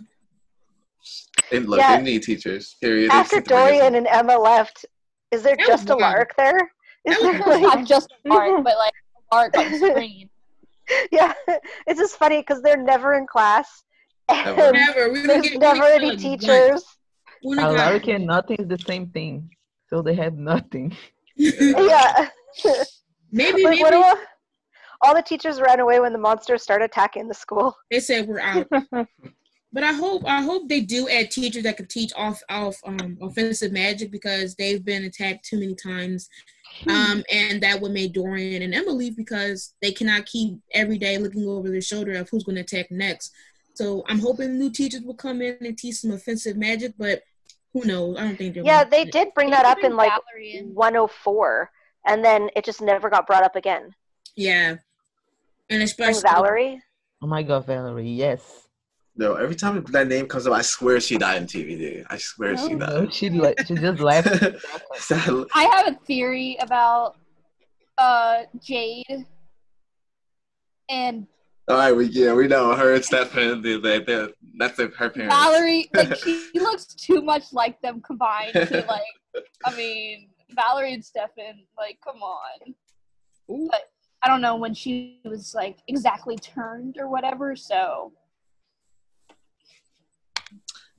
And 1.50 1.68
look, 1.68 1.80
Yeah. 1.80 1.96
they 1.96 2.02
need 2.04 2.22
teachers. 2.22 2.76
Period. 2.80 3.10
After 3.10 3.22
just 3.22 3.32
have 3.34 3.44
to 3.44 3.48
bring 3.48 3.78
Dorian 3.78 3.94
and 3.96 4.06
Emma 4.06 4.38
left, 4.38 4.86
is 5.32 5.42
there 5.42 5.56
That 5.56 5.66
was 5.68 5.80
just 5.80 5.90
a 5.90 5.96
wild. 5.96 6.02
Lark 6.02 6.34
there? 6.36 6.70
Is 7.04 7.18
That 7.18 7.46
like, 7.46 7.62
Not 7.62 7.86
just 7.86 8.12
Mark, 8.24 8.64
but 8.64 8.76
like 8.78 8.92
Mark 9.32 9.56
on 9.56 9.74
screen. 9.78 10.30
yeah, 11.12 11.32
it's 11.86 11.98
just 12.00 12.16
funny 12.16 12.40
because 12.40 12.62
they're 12.62 12.82
never 12.82 13.14
in 13.14 13.26
class. 13.26 13.84
Never. 14.30 14.60
And 14.62 14.72
Never. 14.72 15.12
We 15.12 15.26
there's 15.26 15.42
get 15.50 15.60
never 15.60 15.84
any 15.84 16.16
get, 16.16 16.22
like, 16.22 16.40
teachers. 16.40 16.84
We 17.44 17.56
don't 17.56 17.64
Alaric 17.64 18.08
and 18.08 18.26
nothing 18.26 18.56
is 18.58 18.68
the 18.68 18.78
same 18.78 19.08
thing. 19.08 19.50
So 19.90 20.02
they 20.02 20.14
have 20.14 20.34
nothing. 20.34 20.96
Yeah. 21.36 22.28
maybe 23.32 23.64
like, 23.64 23.80
maybe 23.80 23.82
what 23.82 24.18
all 25.02 25.14
the 25.14 25.20
teachers 25.22 25.60
ran 25.60 25.80
away 25.80 25.98
when 25.98 26.12
the 26.12 26.18
monsters 26.18 26.62
started 26.62 26.84
attacking 26.84 27.26
the 27.26 27.34
school. 27.34 27.76
they 27.90 27.98
said 28.00 28.28
we're 28.28 28.40
out. 28.40 28.66
But 29.72 29.82
I 29.82 29.92
hope 29.92 30.22
I 30.24 30.40
hope 30.40 30.68
they 30.68 30.82
do 30.82 31.08
add 31.08 31.32
teachers 31.32 31.64
that 31.64 31.76
can 31.76 31.88
teach 31.88 32.12
off 32.14 32.40
off 32.48 32.76
um 32.86 33.18
offensive 33.20 33.72
magic 33.72 34.12
because 34.12 34.54
they've 34.54 34.84
been 34.84 35.02
attacked 35.02 35.44
too 35.44 35.58
many 35.58 35.74
times. 35.74 36.28
Um 36.88 37.22
and 37.32 37.62
that 37.62 37.80
would 37.80 37.92
make 37.92 38.12
Dorian 38.12 38.62
and 38.62 38.74
Emma 38.74 38.90
leave 38.90 39.16
because 39.16 39.74
they 39.80 39.92
cannot 39.92 40.26
keep 40.26 40.58
every 40.72 40.98
day 40.98 41.18
looking 41.18 41.46
over 41.48 41.70
their 41.70 41.80
shoulder 41.80 42.12
of 42.14 42.28
who's 42.28 42.44
gonna 42.44 42.60
attack 42.60 42.90
next. 42.90 43.32
So 43.74 44.04
I'm 44.08 44.18
hoping 44.20 44.58
new 44.58 44.70
teachers 44.70 45.02
will 45.02 45.14
come 45.14 45.40
in 45.42 45.56
and 45.60 45.76
teach 45.78 45.96
some 45.96 46.10
offensive 46.12 46.56
magic, 46.56 46.94
but 46.98 47.22
who 47.72 47.84
knows? 47.84 48.16
I 48.18 48.22
don't 48.22 48.36
think 48.36 48.54
they're 48.54 48.64
Yeah, 48.64 48.84
gonna- 48.84 48.90
they 48.90 49.04
did 49.06 49.34
bring 49.34 49.50
that 49.50 49.64
up 49.64 49.82
in 49.82 49.96
like 49.96 50.10
Valerie 50.12 50.54
in. 50.54 50.74
104, 50.74 51.70
and 52.06 52.24
then 52.24 52.50
it 52.54 52.64
just 52.64 52.80
never 52.80 53.10
got 53.10 53.26
brought 53.26 53.42
up 53.42 53.56
again. 53.56 53.94
Yeah. 54.36 54.70
And 54.70 54.80
And 55.70 55.82
especially 55.82 56.22
Valerie, 56.22 56.82
Oh 57.22 57.26
my 57.26 57.42
god, 57.42 57.66
Valerie, 57.66 58.08
yes. 58.10 58.63
No, 59.16 59.34
every 59.34 59.54
time 59.54 59.82
that 59.90 60.08
name 60.08 60.26
comes 60.26 60.46
up, 60.46 60.54
I 60.54 60.62
swear 60.62 61.00
she 61.00 61.16
died 61.18 61.42
in 61.42 61.46
TV, 61.46 61.78
dude. 61.78 62.06
I 62.10 62.18
swear 62.18 62.56
she 62.56 62.74
No, 62.74 63.04
died. 63.04 63.14
she 63.14 63.30
like 63.30 63.64
she 63.66 63.74
just 63.74 64.00
left. 64.00 64.26
I 65.54 65.64
have 65.72 65.86
a 65.88 65.98
theory 66.04 66.56
about 66.60 67.16
uh 67.96 68.42
Jade 68.60 69.26
and 70.88 71.26
All 71.68 71.76
right, 71.76 71.92
we 71.92 72.06
yeah, 72.06 72.34
we 72.34 72.48
know 72.48 72.74
her 72.74 72.94
and 72.94 73.04
Stefan. 73.04 73.62
They, 73.62 73.78
they, 73.78 74.00
they, 74.00 74.28
that's 74.58 74.76
their, 74.76 74.90
her 74.98 75.10
parents. 75.10 75.34
Valerie. 75.34 75.88
Like 75.94 76.16
she 76.16 76.50
looks 76.54 76.86
too 76.86 77.22
much 77.22 77.52
like 77.52 77.80
them 77.82 78.00
combined 78.00 78.52
to 78.52 78.84
like. 78.88 79.44
I 79.64 79.76
mean, 79.76 80.28
Valerie 80.50 80.94
and 80.94 81.04
Stefan. 81.04 81.64
Like, 81.78 81.98
come 82.04 82.22
on. 82.22 82.74
Ooh. 83.50 83.68
But 83.70 83.90
I 84.24 84.28
don't 84.28 84.40
know 84.40 84.56
when 84.56 84.74
she 84.74 85.20
was 85.24 85.54
like 85.54 85.78
exactly 85.88 86.36
turned 86.36 86.96
or 86.98 87.08
whatever. 87.08 87.54
So 87.56 88.12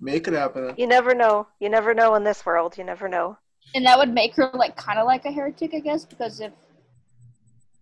Make 0.05 0.27
it 0.27 0.35
happen. 0.35 0.75
you 0.77 0.85
never 0.85 1.15
know. 1.15 1.47
You 1.59 1.69
never 1.69 1.95
know 1.95 2.13
in 2.13 2.23
this 2.23 2.45
world. 2.45 2.77
You 2.77 2.83
never 2.83 3.07
know. 3.09 3.37
and 3.73 3.83
that 3.87 3.97
would 3.97 4.13
make 4.13 4.35
her 4.35 4.51
like 4.53 4.75
kind 4.77 4.99
of 4.99 5.05
like 5.07 5.25
a 5.25 5.31
heretic, 5.31 5.73
I 5.73 5.79
guess, 5.79 6.05
because 6.05 6.39
if 6.39 6.51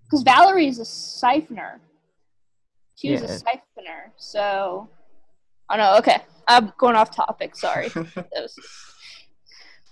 because 0.05 0.23
Valerie 0.23 0.67
is 0.67 0.79
a 0.79 0.83
siphoner, 0.83 1.79
she 2.95 3.11
was 3.11 3.21
a 3.23 3.27
Yeah. 3.27 3.39
siphoner. 3.39 4.11
So 4.15 4.87
I 5.69 5.75
don't 5.77 5.85
know. 5.85 5.97
Okay, 5.97 6.21
I'm 6.47 6.71
going 6.77 6.95
off 6.95 7.13
topic. 7.13 7.55
Sorry. 7.57 7.89
Was- 7.95 8.57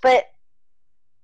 But 0.01 0.25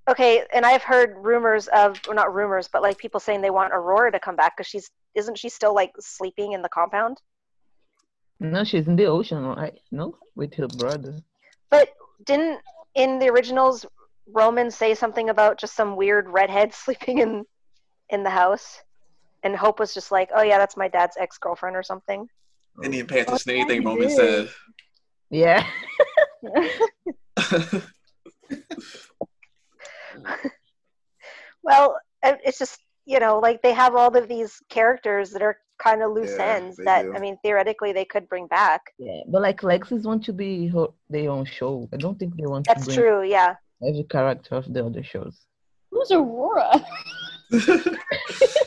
okay, 0.10 0.44
and 0.54 0.66
I've 0.66 0.84
heard 0.84 1.16
rumors 1.18 1.68
of, 1.70 2.00
well, 2.06 2.16
not 2.16 2.34
rumors, 2.34 2.68
but 2.72 2.82
like 2.82 2.98
people 2.98 3.20
saying 3.22 3.42
they 3.42 3.50
want 3.50 3.72
Aurora 3.74 4.12
to 4.12 4.20
come 4.20 4.36
back 4.36 4.58
because 4.58 4.68
she's 4.68 4.90
isn't 5.16 5.38
she 5.38 5.48
still 5.50 5.74
like 5.74 5.94
sleeping 6.00 6.52
in 6.52 6.62
the 6.62 6.70
compound? 6.70 7.22
No, 8.40 8.64
she's 8.64 8.88
in 8.88 8.96
the 8.96 9.06
ocean, 9.06 9.44
right? 9.44 9.80
No, 9.92 10.18
with 10.36 10.54
her 10.56 10.68
brother. 10.68 11.18
But 11.70 11.90
didn't 12.24 12.60
in 12.96 13.20
the 13.20 13.30
originals 13.30 13.86
Roman 14.28 14.70
say 14.72 14.94
something 14.94 15.30
about 15.30 15.58
just 15.58 15.76
some 15.76 15.96
weird 15.96 16.30
redhead 16.30 16.74
sleeping 16.84 17.20
in 17.20 17.46
in 18.10 18.24
the 18.24 18.30
house? 18.30 18.82
And 19.44 19.56
Hope 19.56 19.80
was 19.80 19.94
just 19.94 20.12
like, 20.12 20.30
"Oh 20.36 20.42
yeah, 20.42 20.58
that's 20.58 20.78
my 20.78 20.88
dad's 20.88 21.18
ex 21.18 21.38
girlfriend 21.38 21.76
or 21.76 21.84
something." 21.84 22.28
Didn't 22.82 22.96
even 22.96 23.08
pay 23.08 23.22
attention 23.22 23.54
to 23.54 23.58
Oh, 23.58 23.62
anything 23.62 23.84
Roman 23.84 24.10
said. 24.10 24.50
Yeah. 25.30 25.68
Well, 31.64 31.98
uh, 32.24 32.36
it's 32.46 32.60
just 32.60 32.80
you 33.06 33.20
know, 33.20 33.40
like 33.40 33.62
they 33.62 33.74
have 33.74 33.96
all 33.96 34.16
of 34.16 34.28
these 34.28 34.62
characters 34.70 35.32
that 35.32 35.42
are 35.42 35.58
kind 35.84 36.02
of 36.04 36.12
loose 36.12 36.36
Yeah, 36.38 36.56
ends 36.56 36.78
that 36.86 37.04
do. 37.04 37.14
I 37.16 37.20
mean, 37.20 37.38
theoretically 37.44 37.92
they 37.94 38.06
could 38.06 38.28
bring 38.30 38.48
back. 38.48 38.82
Yeah, 39.00 39.22
but 39.28 39.42
like 39.42 39.62
Lexus 39.62 40.04
want 40.04 40.24
to 40.26 40.34
be 40.34 40.68
her, 40.68 40.88
their 41.10 41.30
own 41.30 41.46
show. 41.46 41.88
I 41.94 41.98
don't 41.98 42.18
think 42.20 42.36
they 42.38 42.46
want 42.46 42.66
That's 42.68 42.82
to 42.86 42.86
bring 42.88 42.98
true. 42.98 43.24
Yeah. 43.24 43.56
every 43.88 44.04
character 44.10 44.56
of 44.56 44.72
the 44.74 44.86
other 44.86 45.04
shows. 45.04 45.36
Who's 45.92 46.12
Aurora? 46.12 46.86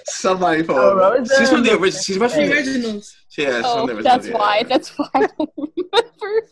Somebody 0.06 0.62
for 0.62 0.72
Oh, 0.72 0.96
Rosa. 0.96 1.34
She's 1.38 1.50
from 1.50 1.62
the 1.64 1.72
original. 1.72 1.90
She's 2.02 2.16
from 2.16 2.28
The 2.30 2.36
the 2.36 2.52
originals. 2.52 3.16
Yeah, 3.36 3.56
she's 3.56 3.62
oh, 3.66 3.76
from 3.78 3.86
the 3.88 3.92
original. 3.96 4.02
that's 4.02 4.26
yeah. 4.28 4.34
why. 4.38 4.62
That's 4.64 4.88
why 4.98 5.08
I 5.14 5.20
don't 5.26 5.50
remember. 5.56 6.46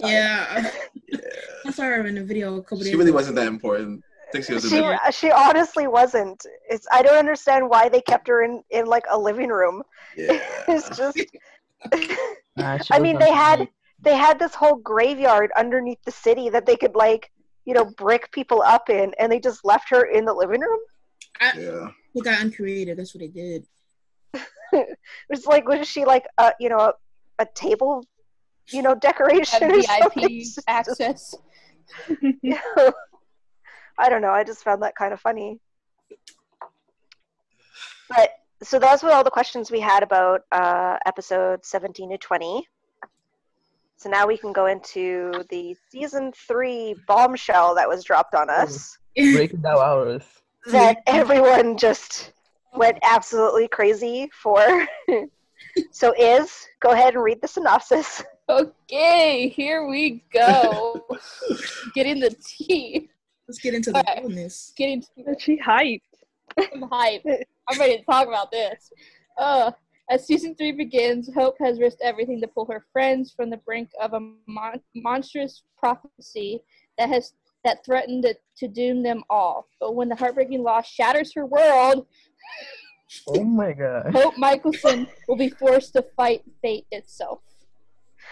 Yeah. 0.00 0.46
I, 0.50 0.72
Yeah. 1.08 1.18
I 1.66 1.70
saw 1.70 1.82
her 1.82 2.06
in 2.06 2.16
a 2.18 2.24
video 2.24 2.56
a 2.56 2.62
couple 2.62 2.78
days 2.78 2.88
She 2.88 2.96
really 2.96 3.10
ago. 3.10 3.16
wasn't 3.16 3.36
that 3.36 3.46
important. 3.46 4.02
I 4.34 4.40
think 4.40 4.44
she 4.46 4.54
was 4.54 4.68
She 5.14 5.26
she 5.26 5.30
honestly 5.30 5.86
wasn't. 5.86 6.44
It's 6.68 6.86
I 6.90 7.02
don't 7.02 7.16
understand 7.18 7.68
why 7.68 7.88
they 7.88 8.00
kept 8.00 8.26
her 8.28 8.42
in 8.44 8.62
in 8.70 8.86
like 8.86 9.04
a 9.10 9.18
living 9.18 9.48
room. 9.50 9.82
Yeah. 10.16 10.40
It's 10.68 10.88
just. 10.96 11.18
Ah, 12.58 12.76
she 12.82 12.92
I 12.94 12.98
mean, 13.00 13.18
they 13.18 13.30
TV. 13.30 13.34
had 13.34 13.68
they 14.02 14.14
had 14.16 14.38
this 14.38 14.54
whole 14.54 14.76
graveyard 14.76 15.50
underneath 15.56 15.98
the 16.04 16.12
city 16.12 16.48
that 16.50 16.64
they 16.66 16.76
could 16.76 16.94
like 16.94 17.30
you 17.64 17.74
know 17.74 17.86
brick 17.96 18.30
people 18.32 18.62
up 18.62 18.88
in, 18.90 19.12
and 19.18 19.32
they 19.32 19.40
just 19.40 19.64
left 19.64 19.88
her 19.90 20.04
in 20.04 20.24
the 20.24 20.32
living 20.34 20.60
room. 20.60 20.80
Yeah. 21.40 21.88
They 22.14 22.20
got 22.20 22.40
uncreative. 22.42 22.96
That's 22.98 23.14
what 23.14 23.20
they 23.20 23.28
did. 23.28 23.66
It's 25.30 25.46
like 25.46 25.66
was 25.66 25.88
she 25.88 26.04
like 26.04 26.26
a 26.38 26.52
you 26.60 26.68
know 26.68 26.78
a, 26.78 26.92
a 27.40 27.46
table, 27.54 28.04
you 28.70 28.82
know 28.82 28.94
decoration 28.94 29.64
or? 29.64 29.76
VIP 29.76 30.12
It's 30.16 30.54
just- 30.54 30.68
access. 30.68 31.34
I 33.98 34.08
don't 34.08 34.22
know. 34.22 34.30
I 34.30 34.44
just 34.44 34.64
found 34.64 34.82
that 34.82 34.94
kind 34.96 35.12
of 35.12 35.20
funny. 35.20 35.60
But 38.08 38.30
so 38.62 38.78
those 38.78 39.02
were 39.02 39.10
all 39.10 39.24
the 39.24 39.30
questions 39.30 39.70
we 39.70 39.80
had 39.80 40.02
about 40.02 40.42
uh, 40.52 40.98
episode 41.06 41.64
17 41.64 42.10
to 42.10 42.18
20. 42.18 42.68
So 43.96 44.10
now 44.10 44.26
we 44.26 44.36
can 44.36 44.52
go 44.52 44.66
into 44.66 45.44
the 45.48 45.76
season 45.88 46.32
three 46.32 46.96
bombshell 47.06 47.74
that 47.76 47.88
was 47.88 48.02
dropped 48.02 48.34
on 48.34 48.50
us 48.50 48.98
breaking 49.14 49.60
down 49.60 49.78
hours. 49.78 50.24
that 50.66 51.02
everyone 51.06 51.76
just 51.76 52.32
went 52.74 52.98
absolutely 53.02 53.68
crazy 53.68 54.28
for. 54.32 54.88
so, 55.92 56.12
is 56.18 56.66
go 56.80 56.90
ahead 56.90 57.14
and 57.14 57.22
read 57.22 57.40
the 57.40 57.48
synopsis. 57.48 58.24
Okay, 58.48 59.48
here 59.48 59.86
we 59.86 60.24
go. 60.32 61.06
Getting 61.94 62.18
the 62.18 62.34
tea. 62.44 63.08
Let's 63.52 63.60
get 63.60 63.74
into 63.74 63.92
the 63.92 63.98
Okay. 63.98 64.22
illness. 64.22 64.72
Getting 64.78 65.04
she 65.38 65.60
hyped. 65.60 66.00
I'm 66.58 66.88
hyped. 66.88 67.26
I'm 67.68 67.78
ready 67.78 67.98
to 67.98 68.04
talk 68.04 68.26
about 68.26 68.50
this. 68.50 68.90
Uh, 69.36 69.72
As 70.08 70.26
season 70.26 70.54
three 70.54 70.72
begins, 70.72 71.28
Hope 71.34 71.56
has 71.60 71.78
risked 71.78 72.00
everything 72.02 72.40
to 72.40 72.48
pull 72.48 72.64
her 72.72 72.82
friends 72.94 73.30
from 73.30 73.50
the 73.50 73.58
brink 73.58 73.90
of 74.00 74.14
a 74.14 74.20
mon- 74.46 74.80
monstrous 74.94 75.64
prophecy 75.78 76.62
that 76.96 77.10
has 77.10 77.34
that 77.62 77.84
threatened 77.84 78.22
to, 78.22 78.34
to 78.56 78.68
doom 78.68 79.02
them 79.02 79.22
all. 79.28 79.66
But 79.80 79.96
when 79.96 80.08
the 80.08 80.16
heartbreaking 80.16 80.62
loss 80.62 80.88
shatters 80.88 81.34
her 81.34 81.44
world, 81.44 82.06
Oh 83.28 83.44
my 83.44 83.72
god. 83.74 84.14
Hope 84.14 84.36
Mikaelson 84.36 85.06
will 85.28 85.36
be 85.36 85.50
forced 85.50 85.92
to 85.92 86.06
fight 86.16 86.40
fate 86.62 86.86
itself. 86.90 87.40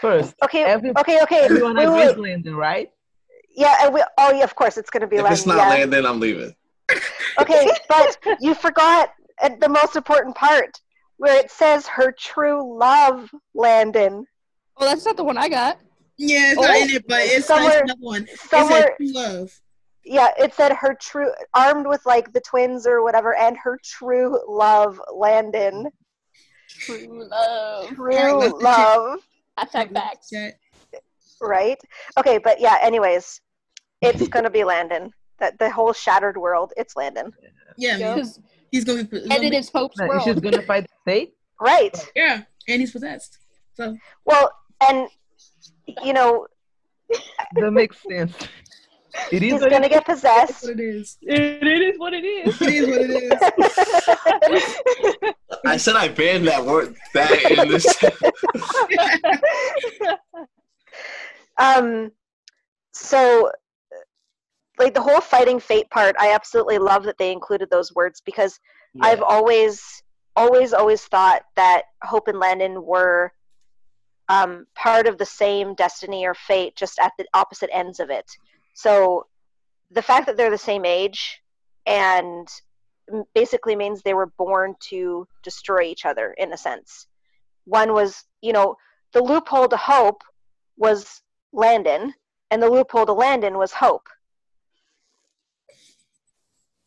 First, 0.00 0.34
Okay, 0.42 0.64
every, 0.64 0.92
okay, 0.98 1.20
okay. 1.24 1.44
everyone 1.44 1.76
Wait, 1.76 1.84
agrees 1.88 2.16
wait. 2.16 2.18
Landon, 2.18 2.56
right? 2.56 2.90
Yeah, 3.56 3.74
and 3.82 3.92
we, 3.94 4.02
oh 4.18 4.32
yeah, 4.32 4.44
of 4.44 4.54
course 4.54 4.76
it's 4.76 4.90
gonna 4.90 5.06
be 5.06 5.16
If 5.16 5.22
Landon. 5.22 5.32
it's 5.38 5.46
not 5.46 5.56
yeah. 5.56 5.68
Landon, 5.68 6.06
I'm 6.06 6.20
leaving. 6.20 6.54
Okay, 7.40 7.66
but 7.88 8.18
you 8.40 8.54
forgot 8.54 9.10
uh, 9.42 9.50
the 9.60 9.68
most 9.68 9.96
important 9.96 10.34
part 10.36 10.78
where 11.16 11.38
it 11.38 11.50
says 11.50 11.86
her 11.86 12.12
true 12.12 12.78
love, 12.78 13.30
Landon. 13.54 14.26
Oh, 14.76 14.84
that's 14.84 15.04
not 15.06 15.16
the 15.16 15.24
one 15.24 15.38
I 15.38 15.48
got. 15.48 15.78
Yeah, 16.18 16.52
it's 16.52 16.60
not 16.60 16.70
Oh, 16.76 16.82
in 16.82 16.90
it, 16.90 17.04
but 17.08 17.20
it's, 17.22 17.46
somewhere- 17.46 17.72
it's 17.78 17.82
another 17.82 18.00
one. 18.00 18.22
It 18.24 18.38
Somewhere, 18.40 18.80
said 18.82 18.96
true 18.98 19.12
love. 19.12 19.60
yeah, 20.04 20.28
it 20.38 20.52
said 20.54 20.72
her 20.74 20.94
true, 21.00 21.30
armed 21.54 21.86
with 21.86 22.04
like 22.04 22.32
the 22.32 22.40
twins 22.40 22.86
or 22.86 23.02
whatever, 23.02 23.34
and 23.36 23.56
her 23.56 23.78
true 23.84 24.38
love, 24.48 25.00
Landon. 25.14 25.86
True 26.68 27.26
love. 27.30 27.88
True 27.94 28.14
Alright, 28.16 28.36
let's 28.36 28.52
check. 28.52 28.62
love, 28.62 29.20
Hashtag 29.58 29.92
facts. 29.94 30.30
Chat. 31.40 31.48
right? 31.48 31.78
Okay, 32.18 32.38
but 32.38 32.60
yeah. 32.60 32.78
Anyways, 32.82 33.40
it's 34.02 34.28
gonna 34.28 34.50
be 34.50 34.64
Landon. 34.64 35.12
That 35.38 35.58
the 35.58 35.70
whole 35.70 35.92
shattered 35.92 36.36
world, 36.36 36.72
it's 36.76 36.96
Landon. 36.96 37.32
Yeah, 37.78 37.96
man. 37.98 38.14
Because 38.16 38.40
He's 38.70 38.84
gonna 38.84 39.04
be. 39.04 39.22
and 39.22 39.42
it 39.44 39.52
is 39.54 39.68
Hope's 39.70 39.96
That 39.98 40.08
world. 40.08 40.22
she's 40.22 40.38
gonna 40.40 40.62
fight 40.62 40.84
the 40.84 41.10
fate. 41.10 41.34
Right. 41.60 41.96
Yeah, 42.14 42.42
and 42.68 42.80
he's 42.80 42.92
possessed. 42.92 43.38
So 43.74 43.96
Well, 44.24 44.50
and 44.88 45.08
you 46.04 46.12
know, 46.12 46.46
That 47.56 47.70
makes 47.72 47.96
sense. 48.08 48.32
It 49.32 49.42
is 49.42 49.52
he's 49.54 49.60
what 49.60 49.70
gonna 49.70 49.86
it 49.86 49.88
get 49.88 50.06
that's 50.06 50.20
possessed. 50.20 50.62
what 50.64 50.78
it 50.78 50.80
is. 50.80 51.18
It, 51.22 51.40
it 51.66 51.82
is 51.82 51.98
what 51.98 52.14
it 52.14 52.24
is. 52.24 52.60
It 52.62 52.68
is 52.68 52.86
what 52.86 53.00
it 53.00 53.10
is. 54.52 54.62
I 55.66 55.76
said 55.78 55.96
I 55.96 56.06
banned 56.08 56.46
that 56.46 56.64
word 56.64 56.94
that 57.14 57.50
in 57.50 57.68
this. 57.68 57.86
um 61.60 62.10
so 62.92 63.50
like 64.78 64.94
the 64.94 65.00
whole 65.00 65.20
fighting 65.20 65.60
fate 65.60 65.88
part 65.90 66.16
i 66.18 66.32
absolutely 66.32 66.78
love 66.78 67.04
that 67.04 67.18
they 67.18 67.30
included 67.30 67.70
those 67.70 67.94
words 67.94 68.20
because 68.24 68.58
i've 69.00 69.22
always 69.22 70.02
always 70.34 70.72
always 70.72 71.02
thought 71.04 71.42
that 71.54 71.82
hope 72.02 72.26
and 72.26 72.40
landon 72.40 72.84
were 72.84 73.32
um, 74.30 74.66
part 74.76 75.08
of 75.08 75.18
the 75.18 75.26
same 75.26 75.74
destiny 75.74 76.24
or 76.24 76.34
fate 76.34 76.76
just 76.76 77.00
at 77.00 77.12
the 77.18 77.26
opposite 77.34 77.68
ends 77.72 77.98
of 77.98 78.10
it. 78.10 78.30
So 78.74 79.26
the 79.90 80.02
fact 80.02 80.26
that 80.26 80.36
they're 80.36 80.52
the 80.52 80.56
same 80.58 80.84
age 80.84 81.40
and 81.84 82.46
basically 83.34 83.74
means 83.74 84.02
they 84.02 84.14
were 84.14 84.32
born 84.38 84.76
to 84.90 85.26
destroy 85.42 85.82
each 85.82 86.06
other 86.06 86.32
in 86.38 86.52
a 86.52 86.56
sense. 86.56 87.08
One 87.64 87.92
was 87.92 88.24
you 88.40 88.52
know 88.52 88.76
the 89.12 89.22
loophole 89.22 89.66
to 89.66 89.76
hope 89.76 90.22
was 90.76 91.22
Landon, 91.52 92.14
and 92.50 92.62
the 92.62 92.70
loophole 92.70 93.06
to 93.06 93.12
Landon 93.12 93.58
was 93.58 93.72
Hope. 93.72 94.08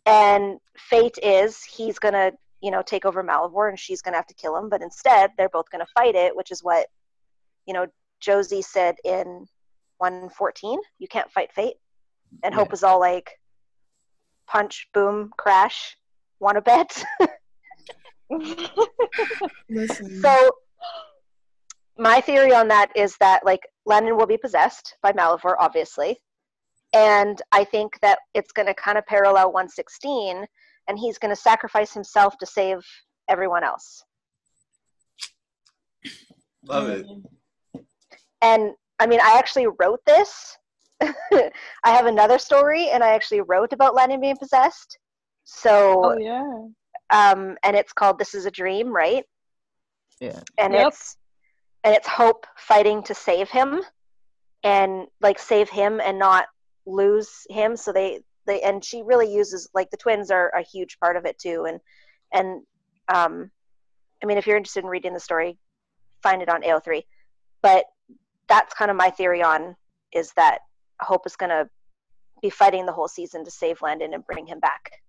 And 0.06 0.60
fate 0.78 1.18
is 1.22 1.64
he's 1.64 2.00
gonna, 2.00 2.32
you 2.62 2.72
know, 2.72 2.82
take 2.82 3.06
over 3.06 3.24
Malivore, 3.24 3.70
and 3.70 3.80
she's 3.80 4.02
gonna 4.02 4.18
have 4.18 4.28
to 4.28 4.34
kill 4.34 4.58
him. 4.58 4.70
But 4.70 4.82
instead, 4.82 5.32
they're 5.38 5.50
both 5.50 5.70
gonna 5.72 5.86
fight 5.94 6.16
it, 6.16 6.36
which 6.36 6.52
is 6.52 6.64
what, 6.64 6.88
you 7.66 7.74
know, 7.74 7.88
Josie 8.20 8.62
said 8.62 8.96
in 9.04 9.46
114. 9.98 10.80
You 11.00 11.08
can't 11.08 11.32
fight 11.32 11.52
fate. 11.54 11.76
And 12.44 12.54
Hope 12.54 12.74
is 12.74 12.84
all 12.84 13.00
like, 13.00 13.30
punch, 14.48 14.90
boom, 14.94 15.32
crash. 15.38 15.98
Want 16.40 16.56
to 16.56 16.62
bet? 16.62 17.04
So 20.22 20.52
my 21.98 22.22
theory 22.22 22.54
on 22.54 22.70
that 22.70 22.92
is 22.96 23.16
that 23.18 23.46
like 23.46 23.62
Landon 23.86 24.18
will 24.18 24.26
be 24.26 24.38
possessed 24.38 24.96
by 25.02 25.12
Malivore, 25.12 25.56
obviously. 25.60 26.18
And 26.94 27.42
I 27.52 27.64
think 27.64 28.00
that 28.02 28.20
it's 28.34 28.52
going 28.52 28.68
to 28.68 28.74
kind 28.74 28.98
of 28.98 29.06
parallel 29.06 29.48
116, 29.52 30.46
and 30.88 31.00
he's 31.00 31.18
going 31.18 31.34
to 31.34 31.42
sacrifice 31.42 31.94
himself 31.94 32.38
to 32.38 32.46
save 32.46 32.80
everyone 33.30 33.64
else. 33.64 34.04
Love 36.66 36.90
it. 36.90 37.06
And 38.42 38.74
I 39.00 39.08
mean, 39.08 39.20
I 39.22 39.38
actually 39.38 39.68
wrote 39.80 40.02
this. 40.06 40.58
I 41.02 41.52
have 41.84 42.06
another 42.06 42.38
story, 42.38 42.90
and 42.90 43.04
I 43.04 43.10
actually 43.10 43.42
wrote 43.42 43.74
about 43.74 43.96
Landon 43.96 44.22
being 44.22 44.38
possessed. 44.38 44.98
So, 45.46 46.02
oh 46.06 46.18
yeah. 46.18 46.44
um, 47.10 47.58
and 47.64 47.76
it's 47.76 47.92
called 47.92 48.18
"This 48.20 48.34
Is 48.34 48.46
a 48.46 48.52
Dream," 48.52 48.94
right? 48.96 49.26
Yeah. 50.22 50.40
and 50.58 50.74
Yep. 50.74 50.88
it's 50.90 51.18
and 51.84 51.96
it's 51.96 52.08
hope 52.08 52.46
fighting 52.58 53.04
to 53.04 53.14
save 53.14 53.50
him 53.50 53.82
and 54.64 55.08
like 55.22 55.40
save 55.40 55.70
him 55.70 56.00
and 56.00 56.18
not 56.18 56.46
lose 56.86 57.46
him. 57.50 57.76
So 57.76 57.92
they 57.92 58.22
they 58.46 58.62
and 58.62 58.84
she 58.84 59.02
really 59.04 59.34
uses 59.34 59.70
like 59.74 59.90
the 59.90 59.98
twins 59.98 60.32
are 60.32 60.50
a 60.50 60.62
huge 60.62 61.00
part 61.00 61.18
of 61.18 61.26
it 61.26 61.38
too. 61.40 61.66
And 61.68 61.80
and 62.34 62.62
um 63.10 63.50
i 64.22 64.26
mean 64.26 64.38
if 64.38 64.46
you're 64.46 64.58
interested 64.58 64.84
in 64.84 64.90
reading 64.90 65.14
the 65.14 65.20
story 65.20 65.58
find 66.22 66.42
it 66.42 66.50
on 66.50 66.62
ao3 66.62 67.04
but 67.62 67.86
that's 68.48 68.74
kind 68.74 68.92
of 68.92 68.98
my 68.98 69.10
theory 69.10 69.42
on 69.42 69.76
is 70.14 70.34
that 70.36 70.60
hope 71.02 71.26
is 71.26 71.36
going 71.36 71.50
to 71.50 71.68
be 72.42 72.50
fighting 72.50 72.86
the 72.86 72.92
whole 72.92 73.08
season 73.08 73.46
to 73.46 73.52
save 73.52 73.82
landon 73.82 74.14
and 74.14 74.26
bring 74.26 74.46
him 74.46 74.60
back 74.60 75.03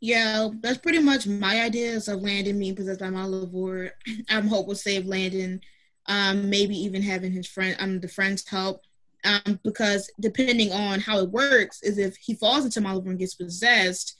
Yeah, 0.00 0.48
that's 0.60 0.78
pretty 0.78 0.98
much 0.98 1.26
my 1.26 1.62
ideas 1.62 2.08
of 2.08 2.20
Landon 2.20 2.58
being 2.58 2.76
possessed 2.76 3.00
by 3.00 3.06
Malivore. 3.06 3.90
I'm 4.28 4.46
hope 4.46 4.66
will 4.66 4.74
save 4.74 5.06
Landon. 5.06 5.60
Um, 6.08 6.48
maybe 6.50 6.76
even 6.76 7.02
having 7.02 7.32
his 7.32 7.48
friend, 7.48 7.76
um, 7.80 8.00
the 8.00 8.08
friends 8.08 8.46
help. 8.48 8.82
Um, 9.24 9.58
because 9.64 10.10
depending 10.20 10.70
on 10.70 11.00
how 11.00 11.18
it 11.18 11.30
works, 11.30 11.82
is 11.82 11.98
if 11.98 12.16
he 12.16 12.34
falls 12.34 12.64
into 12.64 12.80
Malivore 12.80 13.10
and 13.10 13.18
gets 13.18 13.34
possessed, 13.34 14.16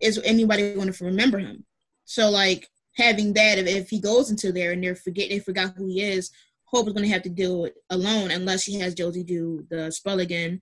is 0.00 0.20
anybody 0.24 0.74
going 0.74 0.92
to 0.92 1.04
remember 1.04 1.38
him? 1.38 1.64
So 2.04 2.30
like 2.30 2.68
having 2.96 3.32
that, 3.32 3.58
if, 3.58 3.66
if 3.66 3.90
he 3.90 4.00
goes 4.00 4.30
into 4.30 4.52
there 4.52 4.72
and 4.72 4.84
they're 4.84 4.94
forget 4.94 5.30
they 5.30 5.40
forgot 5.40 5.74
who 5.76 5.86
he 5.86 6.02
is, 6.02 6.30
Hope 6.66 6.88
is 6.88 6.92
going 6.92 7.04
to 7.04 7.12
have 7.12 7.22
to 7.22 7.30
deal 7.30 7.62
with 7.62 7.74
alone 7.90 8.30
unless 8.32 8.64
she 8.64 8.74
has 8.80 8.94
Josie 8.94 9.22
do 9.22 9.64
the 9.70 9.90
spell 9.90 10.20
again. 10.20 10.60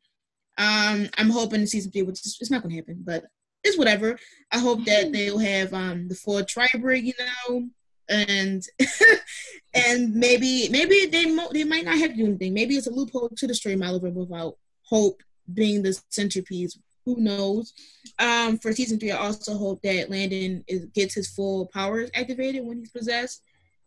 Um, 0.59 1.09
I'm 1.19 1.31
hoping 1.31 1.63
in 1.63 1.67
season 1.67 1.91
three, 1.91 2.03
which 2.03 2.21
is, 2.25 2.37
it's 2.41 2.51
not 2.51 2.63
going 2.63 2.71
to 2.71 2.77
happen, 2.77 3.03
but 3.05 3.25
it's 3.65 3.79
whatever. 3.79 4.19
I 4.53 4.59
hope 4.59 4.85
that 4.85 5.13
they'll 5.13 5.39
have 5.39 5.75
um 5.75 6.09
the 6.09 6.15
full 6.15 6.43
tribrid, 6.43 7.03
you 7.03 7.15
know, 7.19 7.69
and 8.09 8.63
and 9.75 10.15
maybe 10.15 10.69
maybe 10.71 11.07
they 11.07 11.27
mo- 11.27 11.51
they 11.53 11.65
might 11.65 11.85
not 11.85 11.99
have 11.99 12.11
to 12.11 12.17
do 12.17 12.27
anything. 12.27 12.55
Maybe 12.55 12.77
it's 12.77 12.87
a 12.87 12.93
loophole 12.93 13.31
to 13.31 13.47
destroy 13.47 13.75
Malivore 13.75 14.13
without 14.13 14.57
Hope 14.83 15.23
being 15.53 15.83
the 15.83 15.99
centerpiece. 16.11 16.79
Who 17.07 17.17
knows? 17.19 17.75
Um, 18.19 18.59
for 18.59 18.73
season 18.73 18.99
three, 18.99 19.13
I 19.13 19.19
also 19.19 19.57
hope 19.59 19.83
that 19.83 20.11
Landon 20.11 20.65
is, 20.67 20.87
gets 20.87 21.15
his 21.15 21.29
full 21.29 21.67
powers 21.67 22.11
activated 22.15 22.65
when 22.65 22.79
he's 22.79 22.91
possessed. 22.91 23.43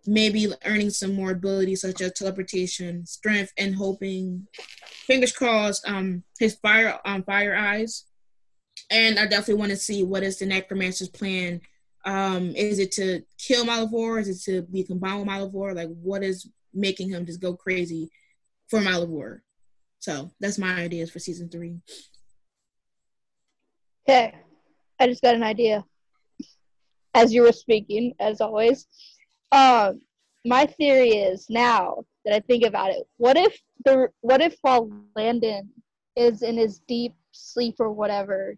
Maybe 0.06 0.48
earning 0.66 0.92
some 0.92 1.14
more 1.14 1.32
abilities 1.32 1.82
such 1.82 2.00
as 2.02 2.14
teleportation, 2.14 3.06
strength, 3.06 3.52
and 3.58 3.76
hoping, 3.76 4.48
fingers 5.06 5.34
crossed, 5.34 5.88
um, 5.88 6.24
his 6.40 6.56
fire 6.56 7.00
um 7.06 7.24
fire 7.24 7.56
eyes 7.56 8.06
and 8.90 9.20
I 9.20 9.26
definitely 9.26 9.56
want 9.56 9.72
to 9.72 9.78
see 9.78 10.04
what 10.04 10.24
is 10.24 10.40
the 10.40 10.46
necromancer's 10.46 11.10
plan. 11.10 11.62
Um, 12.06 12.56
is 12.56 12.80
it 12.80 12.92
to 12.94 13.22
kill 13.38 13.66
Malivore? 13.66 14.22
Is 14.22 14.30
it 14.30 14.52
to 14.52 14.62
be 14.62 14.84
combined 14.84 15.20
with 15.20 15.28
Malivore? 15.28 15.76
Like, 15.76 15.90
what 15.90 16.24
is 16.24 16.50
making 16.74 17.10
him 17.10 17.26
just 17.26 17.42
go 17.42 17.54
crazy 17.54 18.10
for 18.70 18.80
Malivore? 18.80 19.42
So 20.00 20.32
that's 20.40 20.58
my 20.58 20.76
ideas 20.76 21.12
for 21.12 21.20
season 21.20 21.50
three. 21.50 21.80
Okay, 24.08 24.34
I 25.00 25.08
just 25.08 25.22
got 25.22 25.36
an 25.36 25.44
idea. 25.44 25.84
As 27.14 27.34
you 27.34 27.42
were 27.42 27.52
speaking, 27.52 28.14
as 28.20 28.40
always, 28.40 28.88
um, 29.52 30.02
my 30.46 30.66
theory 30.66 31.10
is 31.10 31.48
now 31.50 32.06
that 32.24 32.34
I 32.34 32.40
think 32.40 32.64
about 32.64 32.92
it, 32.92 33.04
what 33.18 33.38
if 33.38 33.60
the 33.84 34.10
what 34.22 34.42
if 34.42 34.56
while 34.62 34.90
Landon 35.16 35.70
is 36.16 36.42
in 36.42 36.58
his 36.58 36.80
deep 36.88 37.16
sleep 37.32 37.76
or 37.80 37.92
whatever, 37.92 38.56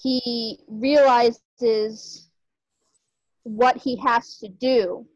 he 0.00 0.58
realizes 0.68 2.30
what 3.44 3.76
he 3.76 3.96
has 3.96 4.38
to 4.38 4.48
do 4.48 5.06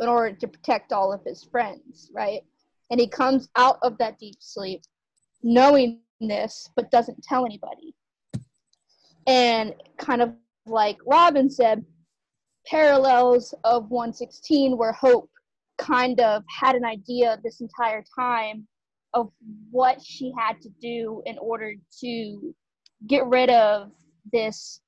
in 0.00 0.08
order 0.08 0.34
to 0.36 0.48
protect 0.48 0.92
all 0.92 1.12
of 1.12 1.24
his 1.24 1.44
friends, 1.44 2.10
right? 2.14 2.42
And 2.90 3.00
he 3.00 3.08
comes 3.08 3.48
out 3.56 3.78
of 3.82 3.98
that 3.98 4.18
deep 4.18 4.36
sleep 4.40 4.82
knowing 5.42 6.00
this 6.20 6.68
but 6.74 6.90
doesn't 6.90 7.22
tell 7.22 7.46
anybody 7.46 7.94
and 9.28 9.74
kind 9.98 10.22
of 10.22 10.32
like 10.66 10.98
Robyn 11.06 11.50
said, 11.50 11.84
parallels 12.66 13.54
of 13.64 13.90
116 13.90 14.76
where 14.76 14.92
Hope 14.92 15.30
kind 15.76 16.18
of 16.20 16.42
had 16.48 16.74
an 16.74 16.84
idea 16.84 17.38
this 17.44 17.60
entire 17.60 18.02
time 18.18 18.66
of 19.14 19.30
what 19.70 20.02
she 20.02 20.32
had 20.36 20.60
to 20.62 20.68
do 20.80 21.22
in 21.26 21.38
order 21.38 21.74
to 22.00 22.54
get 23.06 23.26
rid 23.26 23.50
of 23.50 23.90
this 24.32 24.80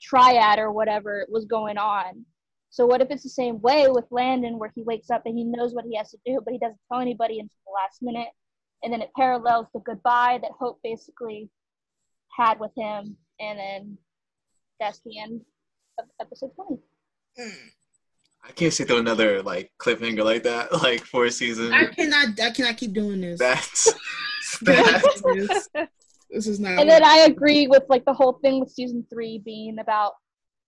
triad 0.00 0.58
or 0.58 0.72
whatever 0.72 1.26
was 1.28 1.44
going 1.44 1.78
on. 1.78 2.24
So 2.70 2.86
what 2.86 3.00
if 3.00 3.10
it's 3.10 3.24
the 3.24 3.28
same 3.28 3.60
way 3.60 3.88
with 3.88 4.04
Landon 4.10 4.58
where 4.58 4.72
he 4.74 4.82
wakes 4.82 5.10
up 5.10 5.22
and 5.26 5.36
he 5.36 5.44
knows 5.44 5.74
what 5.74 5.84
he 5.84 5.96
has 5.96 6.10
to 6.12 6.18
do, 6.24 6.40
but 6.44 6.52
he 6.52 6.58
doesn't 6.58 6.78
tell 6.90 7.00
anybody 7.00 7.40
until 7.40 7.56
the 7.66 7.72
last 7.72 8.00
minute, 8.00 8.28
and 8.82 8.92
then 8.92 9.02
it 9.02 9.10
parallels 9.16 9.66
the 9.74 9.80
goodbye 9.80 10.38
that 10.42 10.52
Hope 10.58 10.78
basically 10.82 11.50
had 12.36 12.60
with 12.60 12.70
him, 12.76 13.16
and 13.40 13.58
then 13.58 13.98
that's 14.78 15.00
the 15.04 15.18
end 15.18 15.40
of 15.98 16.06
episode 16.20 16.52
twenty. 16.54 16.80
Hmm. 17.36 17.68
I 18.42 18.52
can't 18.52 18.72
sit 18.72 18.88
through 18.88 18.98
another 18.98 19.42
like 19.42 19.72
cliffhanger 19.78 20.24
like 20.24 20.44
that, 20.44 20.72
like 20.82 21.04
for 21.04 21.24
a 21.26 21.30
season. 21.30 21.72
I 21.72 21.86
cannot. 21.86 22.40
I 22.40 22.50
cannot 22.50 22.76
keep 22.76 22.92
doing 22.92 23.20
this. 23.20 23.38
That's 23.38 23.92
that's 24.62 25.68
this, 26.30 26.46
is 26.46 26.60
not. 26.60 26.78
And 26.78 26.88
then 26.88 27.04
I 27.04 27.18
agree 27.28 27.66
with 27.66 27.84
like 27.88 28.04
the 28.04 28.14
whole 28.14 28.34
thing 28.34 28.60
with 28.60 28.70
season 28.70 29.06
three 29.10 29.38
being 29.38 29.78
about 29.78 30.12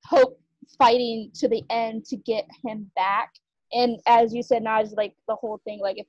Hope 0.04 0.40
fighting 0.78 1.30
to 1.34 1.48
the 1.48 1.62
end 1.70 2.04
to 2.06 2.16
get 2.16 2.46
him 2.64 2.90
back. 2.96 3.30
And 3.72 3.98
as 4.06 4.34
you 4.34 4.42
said, 4.42 4.62
Naj, 4.62 4.96
like 4.96 5.14
the 5.28 5.36
whole 5.36 5.60
thing, 5.64 5.80
like 5.80 5.98
if 5.98 6.06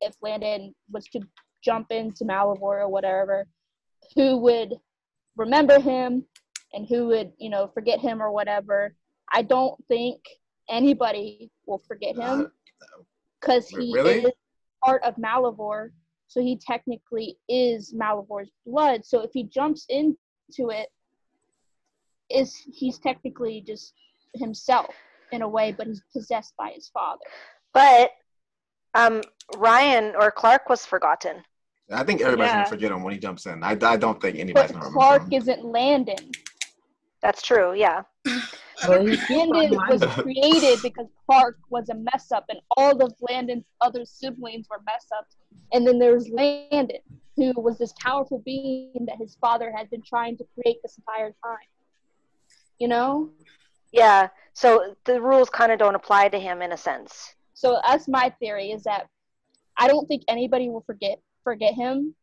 if 0.00 0.14
Landon 0.20 0.74
was 0.90 1.06
to 1.06 1.20
jump 1.64 1.90
into 1.90 2.24
Malivore 2.24 2.80
or 2.80 2.88
whatever, 2.88 3.46
who 4.14 4.36
would 4.38 4.74
remember 5.36 5.80
him 5.80 6.24
and 6.72 6.86
who 6.88 7.06
would, 7.06 7.32
you 7.38 7.50
know, 7.50 7.68
forget 7.72 8.00
him 8.00 8.22
or 8.22 8.30
whatever. 8.30 8.94
I 9.32 9.42
don't 9.42 9.82
think 9.88 10.20
anybody 10.68 11.50
will 11.66 11.82
forget 11.86 12.16
him 12.16 12.50
because 13.40 13.68
he 13.68 13.92
really? 13.94 14.22
is 14.22 14.32
part 14.84 15.02
of 15.02 15.16
Malivore. 15.16 15.90
So 16.28 16.40
he 16.40 16.56
technically 16.56 17.38
is 17.48 17.94
Malivore's 17.94 18.50
blood. 18.66 19.04
So 19.04 19.20
if 19.20 19.30
he 19.32 19.44
jumps 19.44 19.86
into 19.88 20.70
it, 20.70 20.88
is 22.30 22.54
he's 22.72 22.98
technically 22.98 23.62
just 23.66 23.94
himself 24.34 24.94
in 25.32 25.42
a 25.42 25.48
way, 25.48 25.72
but 25.72 25.86
he's 25.86 26.02
possessed 26.12 26.54
by 26.58 26.70
his 26.74 26.88
father. 26.88 27.24
But 27.72 28.10
um, 28.94 29.22
Ryan 29.56 30.14
or 30.18 30.30
Clarke 30.30 30.68
was 30.68 30.84
forgotten. 30.84 31.36
I 31.92 32.02
think 32.02 32.20
everybody's 32.20 32.50
Yeah. 32.50 32.56
gonna 32.56 32.68
forget 32.68 32.90
him 32.90 33.04
when 33.04 33.12
he 33.14 33.20
jumps 33.20 33.46
in. 33.46 33.62
I, 33.62 33.76
I 33.80 33.96
don't 33.96 34.20
think 34.20 34.38
anybody's 34.38 34.72
But 34.72 34.80
gonna 34.80 34.90
Clarke 34.90 35.22
remember 35.22 35.36
him. 35.36 35.42
isn't 35.42 35.64
Landon. 35.64 36.30
That's 37.22 37.42
true. 37.42 37.74
Yeah. 37.74 38.02
Well, 38.86 39.06
he's 39.06 39.30
Landon 39.30 39.78
was 39.88 40.04
created 40.14 40.80
because 40.82 41.06
Clarke 41.24 41.58
was 41.70 41.88
a 41.88 41.94
mess 41.94 42.30
up, 42.32 42.44
and 42.48 42.58
all 42.76 43.02
of 43.02 43.14
Landon's 43.20 43.64
other 43.80 44.04
siblings 44.04 44.66
were 44.70 44.80
mess 44.86 45.06
ups. 45.16 45.36
And 45.72 45.86
then 45.86 45.98
there's 45.98 46.28
Landon, 46.28 46.98
who 47.36 47.52
was 47.56 47.78
this 47.78 47.92
powerful 48.00 48.42
being 48.44 49.06
that 49.06 49.16
his 49.18 49.36
father 49.40 49.72
had 49.74 49.90
been 49.90 50.02
trying 50.02 50.36
to 50.38 50.44
create 50.54 50.78
this 50.82 50.98
entire 50.98 51.34
time. 51.44 51.56
You 52.78 52.88
know? 52.88 53.30
Yeah. 53.92 54.28
So 54.52 54.94
the 55.04 55.20
rules 55.20 55.48
kind 55.48 55.72
of 55.72 55.78
don't 55.78 55.94
apply 55.94 56.28
to 56.28 56.38
him 56.38 56.62
in 56.62 56.72
a 56.72 56.76
sense. 56.76 57.34
So 57.54 57.80
that's 57.86 58.08
my 58.08 58.32
theory 58.38 58.70
is 58.70 58.82
that 58.84 59.08
I 59.78 59.88
don't 59.88 60.06
think 60.06 60.22
anybody 60.28 60.68
will 60.68 60.82
forget 60.82 61.18
forget 61.42 61.74
him, 61.74 62.14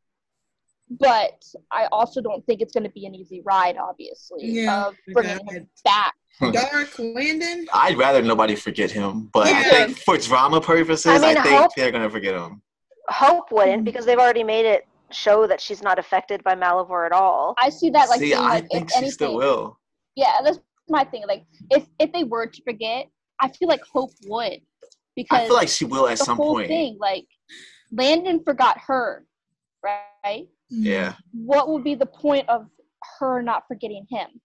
but 0.89 1.43
I 1.71 1.87
also 1.91 2.21
don't 2.21 2.45
think 2.45 2.61
it's 2.61 2.73
going 2.73 2.83
to 2.83 2.89
be 2.91 3.05
an 3.05 3.15
easy 3.15 3.41
ride. 3.43 3.77
Obviously, 3.77 4.45
Yeah, 4.45 4.87
of 4.87 4.95
bringing 5.13 5.37
God. 5.45 5.55
him 5.55 5.67
back. 5.83 6.13
Dark 6.39 6.97
Landon. 6.99 7.67
I'd 7.73 7.97
rather 7.97 8.21
nobody 8.21 8.55
forget 8.55 8.91
him, 8.91 9.29
but 9.33 9.47
I 9.47 9.63
think 9.69 9.97
for 9.99 10.17
drama 10.17 10.59
purposes, 10.61 11.21
I 11.21 11.31
I, 11.31 11.33
think 11.35 11.47
Hope- 11.47 11.71
they're 11.75 11.91
gonna 11.91 12.09
forget 12.09 12.35
him. 12.35 12.61
Hope 13.09 13.51
wouldn't 13.51 13.81
Mhm. 13.81 13.85
because 13.85 14.05
they've 14.05 14.17
already 14.17 14.43
made 14.43 14.65
it 14.65 14.87
show 15.11 15.45
that 15.45 15.61
she's 15.61 15.83
not 15.83 15.99
affected 15.99 16.43
by 16.43 16.55
Malivore 16.55 17.05
at 17.05 17.11
all. 17.11 17.53
I 17.59 17.69
see 17.69 17.89
that 17.91 18.09
like 18.09 18.19
See, 18.19 18.27
being, 18.31 18.37
I 18.39 18.55
like 18.55 18.69
think 18.71 18.89
she 18.89 18.95
anything, 18.97 19.11
still 19.11 19.35
will. 19.35 19.79
yeah, 20.15 20.37
that's 20.43 20.59
my 20.89 21.03
thing. 21.03 21.23
Like 21.27 21.43
if 21.69 21.85
if 21.99 22.11
they 22.13 22.23
were 22.23 22.47
to 22.47 22.63
forget, 22.63 23.07
I 23.39 23.49
feel 23.49 23.67
like 23.67 23.81
Hope 23.91 24.11
would 24.25 24.61
because 25.15 25.41
I 25.41 25.45
feel 25.47 25.55
like 25.55 25.67
she 25.67 25.85
will 25.85 26.07
at 26.07 26.17
the 26.17 26.25
some 26.25 26.37
whole 26.37 26.53
point. 26.55 26.67
thing, 26.67 26.97
like 26.99 27.27
Landon 27.91 28.43
forgot 28.43 28.77
her, 28.87 29.25
right? 29.83 30.47
Yeah. 30.69 31.13
What 31.33 31.69
would 31.69 31.83
be 31.83 31.93
the 31.93 32.07
point 32.07 32.49
of 32.49 32.65
her 33.19 33.41
not 33.43 33.65
forgetting 33.67 34.07
him? 34.09 34.41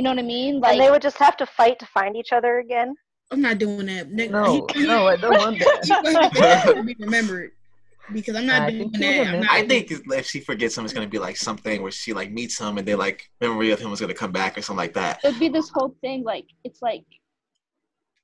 You 0.00 0.04
know 0.04 0.12
what 0.12 0.18
I 0.20 0.22
mean? 0.22 0.60
Like 0.60 0.72
and 0.72 0.80
they 0.80 0.90
would 0.90 1.02
just 1.02 1.18
have 1.18 1.36
to 1.36 1.44
fight 1.44 1.78
to 1.80 1.84
find 1.84 2.16
each 2.16 2.32
other 2.32 2.58
again. 2.60 2.94
I'm 3.30 3.42
not 3.42 3.58
doing 3.58 3.84
that. 3.84 4.10
No, 4.10 4.66
no, 4.74 5.08
I 5.08 5.16
don't 5.16 5.36
want 5.36 5.58
that. 5.58 5.86
You 5.86 6.14
have 6.22 6.32
to 6.32 6.74
have 6.74 6.86
be 6.86 6.96
remembered 6.98 7.50
because 8.10 8.34
I'm 8.34 8.46
not 8.46 8.62
I 8.62 8.70
doing 8.70 8.90
think 8.92 9.02
that. 9.02 9.34
I'm 9.34 9.40
not, 9.40 9.50
I 9.50 9.66
think 9.66 9.90
if 9.90 10.26
she 10.26 10.40
forgets 10.40 10.78
him, 10.78 10.86
it's 10.86 10.94
gonna 10.94 11.06
be 11.06 11.18
like 11.18 11.36
something 11.36 11.82
where 11.82 11.92
she 11.92 12.14
like 12.14 12.32
meets 12.32 12.58
him 12.58 12.78
and 12.78 12.88
they 12.88 12.94
like 12.94 13.28
memory 13.42 13.72
of 13.72 13.78
him 13.78 13.90
was 13.90 14.00
gonna 14.00 14.14
come 14.14 14.32
back 14.32 14.56
or 14.56 14.62
something 14.62 14.78
like 14.78 14.94
that. 14.94 15.20
it'd 15.22 15.38
be 15.38 15.50
this 15.50 15.68
whole 15.68 15.94
thing 16.00 16.24
like 16.24 16.46
it's 16.64 16.80
like 16.80 17.04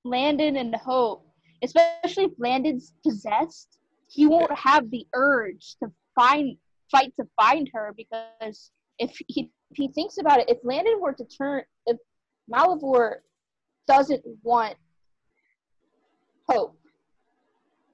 Landon 0.03 0.57
and 0.57 0.75
Hope, 0.77 1.27
especially 1.63 2.25
if 2.25 2.33
Landon's 2.39 2.95
possessed, 3.07 3.77
he 4.09 4.25
won't 4.25 4.57
have 4.59 4.91
the 4.91 5.07
urge 5.15 5.77
to 5.83 5.93
find 6.15 6.57
fight 6.91 7.13
to 7.21 7.27
find 7.39 7.69
her 7.75 7.95
because 7.95 8.71
if 8.99 9.17
he 9.29 9.51
if 9.71 9.77
he 9.77 9.89
thinks 9.89 10.19
about 10.19 10.41
it, 10.41 10.49
if 10.49 10.59
Landon 10.63 11.01
were 11.01 11.13
to 11.13 11.25
turn 11.25 11.63
if 11.87 11.97
Malivore 12.53 13.17
doesn't 13.89 14.23
want 14.43 14.77
Hope, 16.49 16.79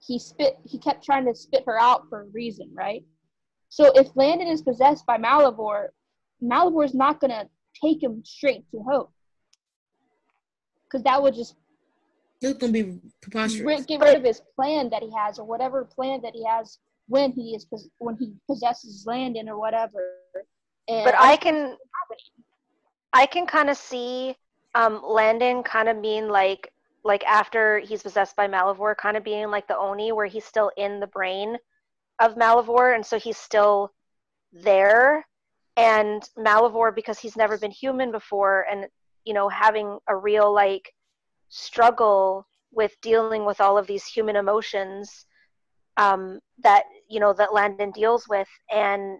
he 0.00 0.18
spit 0.18 0.58
he 0.64 0.78
kept 0.78 1.04
trying 1.04 1.24
to 1.26 1.34
spit 1.34 1.64
her 1.66 1.80
out 1.80 2.08
for 2.08 2.22
a 2.22 2.26
reason, 2.26 2.70
right? 2.74 3.02
So 3.68 3.90
if 3.94 4.14
Landon 4.14 4.48
is 4.48 4.62
possessed 4.62 5.06
by 5.06 5.16
Malivore, 5.16 5.88
Malivore 6.42 6.84
is 6.84 6.94
not 6.94 7.20
gonna 7.20 7.48
take 7.82 8.02
him 8.02 8.22
straight 8.24 8.70
to 8.70 8.82
Hope. 8.82 9.12
Because 10.84 11.02
that 11.04 11.22
would 11.22 11.34
just 11.34 11.56
it's 12.42 12.58
gonna 12.58 12.72
be 12.72 13.00
preposterous. 13.20 13.86
get 13.86 14.00
rid 14.00 14.16
of 14.16 14.24
his 14.24 14.42
plan 14.56 14.90
that 14.90 15.02
he 15.02 15.10
has, 15.16 15.38
or 15.38 15.46
whatever 15.46 15.84
plan 15.84 16.20
that 16.22 16.34
he 16.34 16.44
has 16.44 16.78
when 17.08 17.32
he 17.32 17.54
is 17.54 17.66
when 17.98 18.16
he 18.16 18.34
possesses 18.48 19.04
Landon 19.06 19.48
or 19.48 19.58
whatever. 19.58 20.18
And 20.88 21.04
But 21.04 21.14
I 21.18 21.36
can 21.36 21.76
I 23.12 23.26
can 23.26 23.46
kind 23.46 23.70
of 23.70 23.76
see 23.76 24.34
um, 24.74 25.02
Landon 25.04 25.62
kind 25.62 25.88
of 25.88 26.00
being 26.00 26.28
like 26.28 26.72
like 27.04 27.24
after 27.24 27.80
he's 27.80 28.02
possessed 28.02 28.36
by 28.36 28.46
Malivore, 28.46 28.96
kind 28.96 29.16
of 29.16 29.24
being 29.24 29.50
like 29.50 29.66
the 29.66 29.76
Oni, 29.76 30.12
where 30.12 30.26
he's 30.26 30.44
still 30.44 30.70
in 30.76 31.00
the 31.00 31.06
brain 31.08 31.56
of 32.20 32.36
Malivore, 32.36 32.94
and 32.94 33.04
so 33.04 33.18
he's 33.18 33.36
still 33.36 33.92
there. 34.52 35.26
And 35.76 36.22
Malivore, 36.38 36.94
because 36.94 37.18
he's 37.18 37.36
never 37.36 37.58
been 37.58 37.70
human 37.70 38.12
before, 38.12 38.66
and 38.70 38.86
you 39.24 39.34
know, 39.34 39.48
having 39.48 39.98
a 40.08 40.16
real 40.16 40.52
like 40.52 40.92
struggle 41.48 42.46
with 42.72 42.92
dealing 43.02 43.44
with 43.44 43.60
all 43.60 43.76
of 43.76 43.86
these 43.86 44.06
human 44.06 44.36
emotions 44.36 45.26
um, 45.96 46.38
that 46.62 46.84
you 47.08 47.20
know 47.20 47.32
that 47.32 47.52
Landon 47.52 47.90
deals 47.90 48.26
with, 48.28 48.48
and 48.70 49.18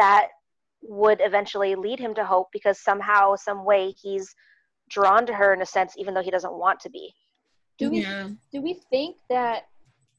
that 0.00 0.28
would 0.82 1.20
eventually 1.20 1.74
lead 1.74 1.98
him 2.00 2.14
to 2.14 2.24
hope 2.24 2.48
because 2.52 2.80
somehow, 2.80 3.36
some 3.36 3.64
way, 3.66 3.94
he's 4.02 4.34
drawn 4.88 5.26
to 5.26 5.34
her 5.34 5.52
in 5.52 5.60
a 5.60 5.66
sense, 5.66 5.92
even 5.98 6.14
though 6.14 6.22
he 6.22 6.30
doesn't 6.30 6.54
want 6.54 6.80
to 6.80 6.90
be. 6.90 7.12
do 7.78 7.88
we 7.90 8.00
Yeah. 8.02 8.28
do 8.52 8.60
we 8.60 8.74
think 8.90 9.16
that 9.30 9.58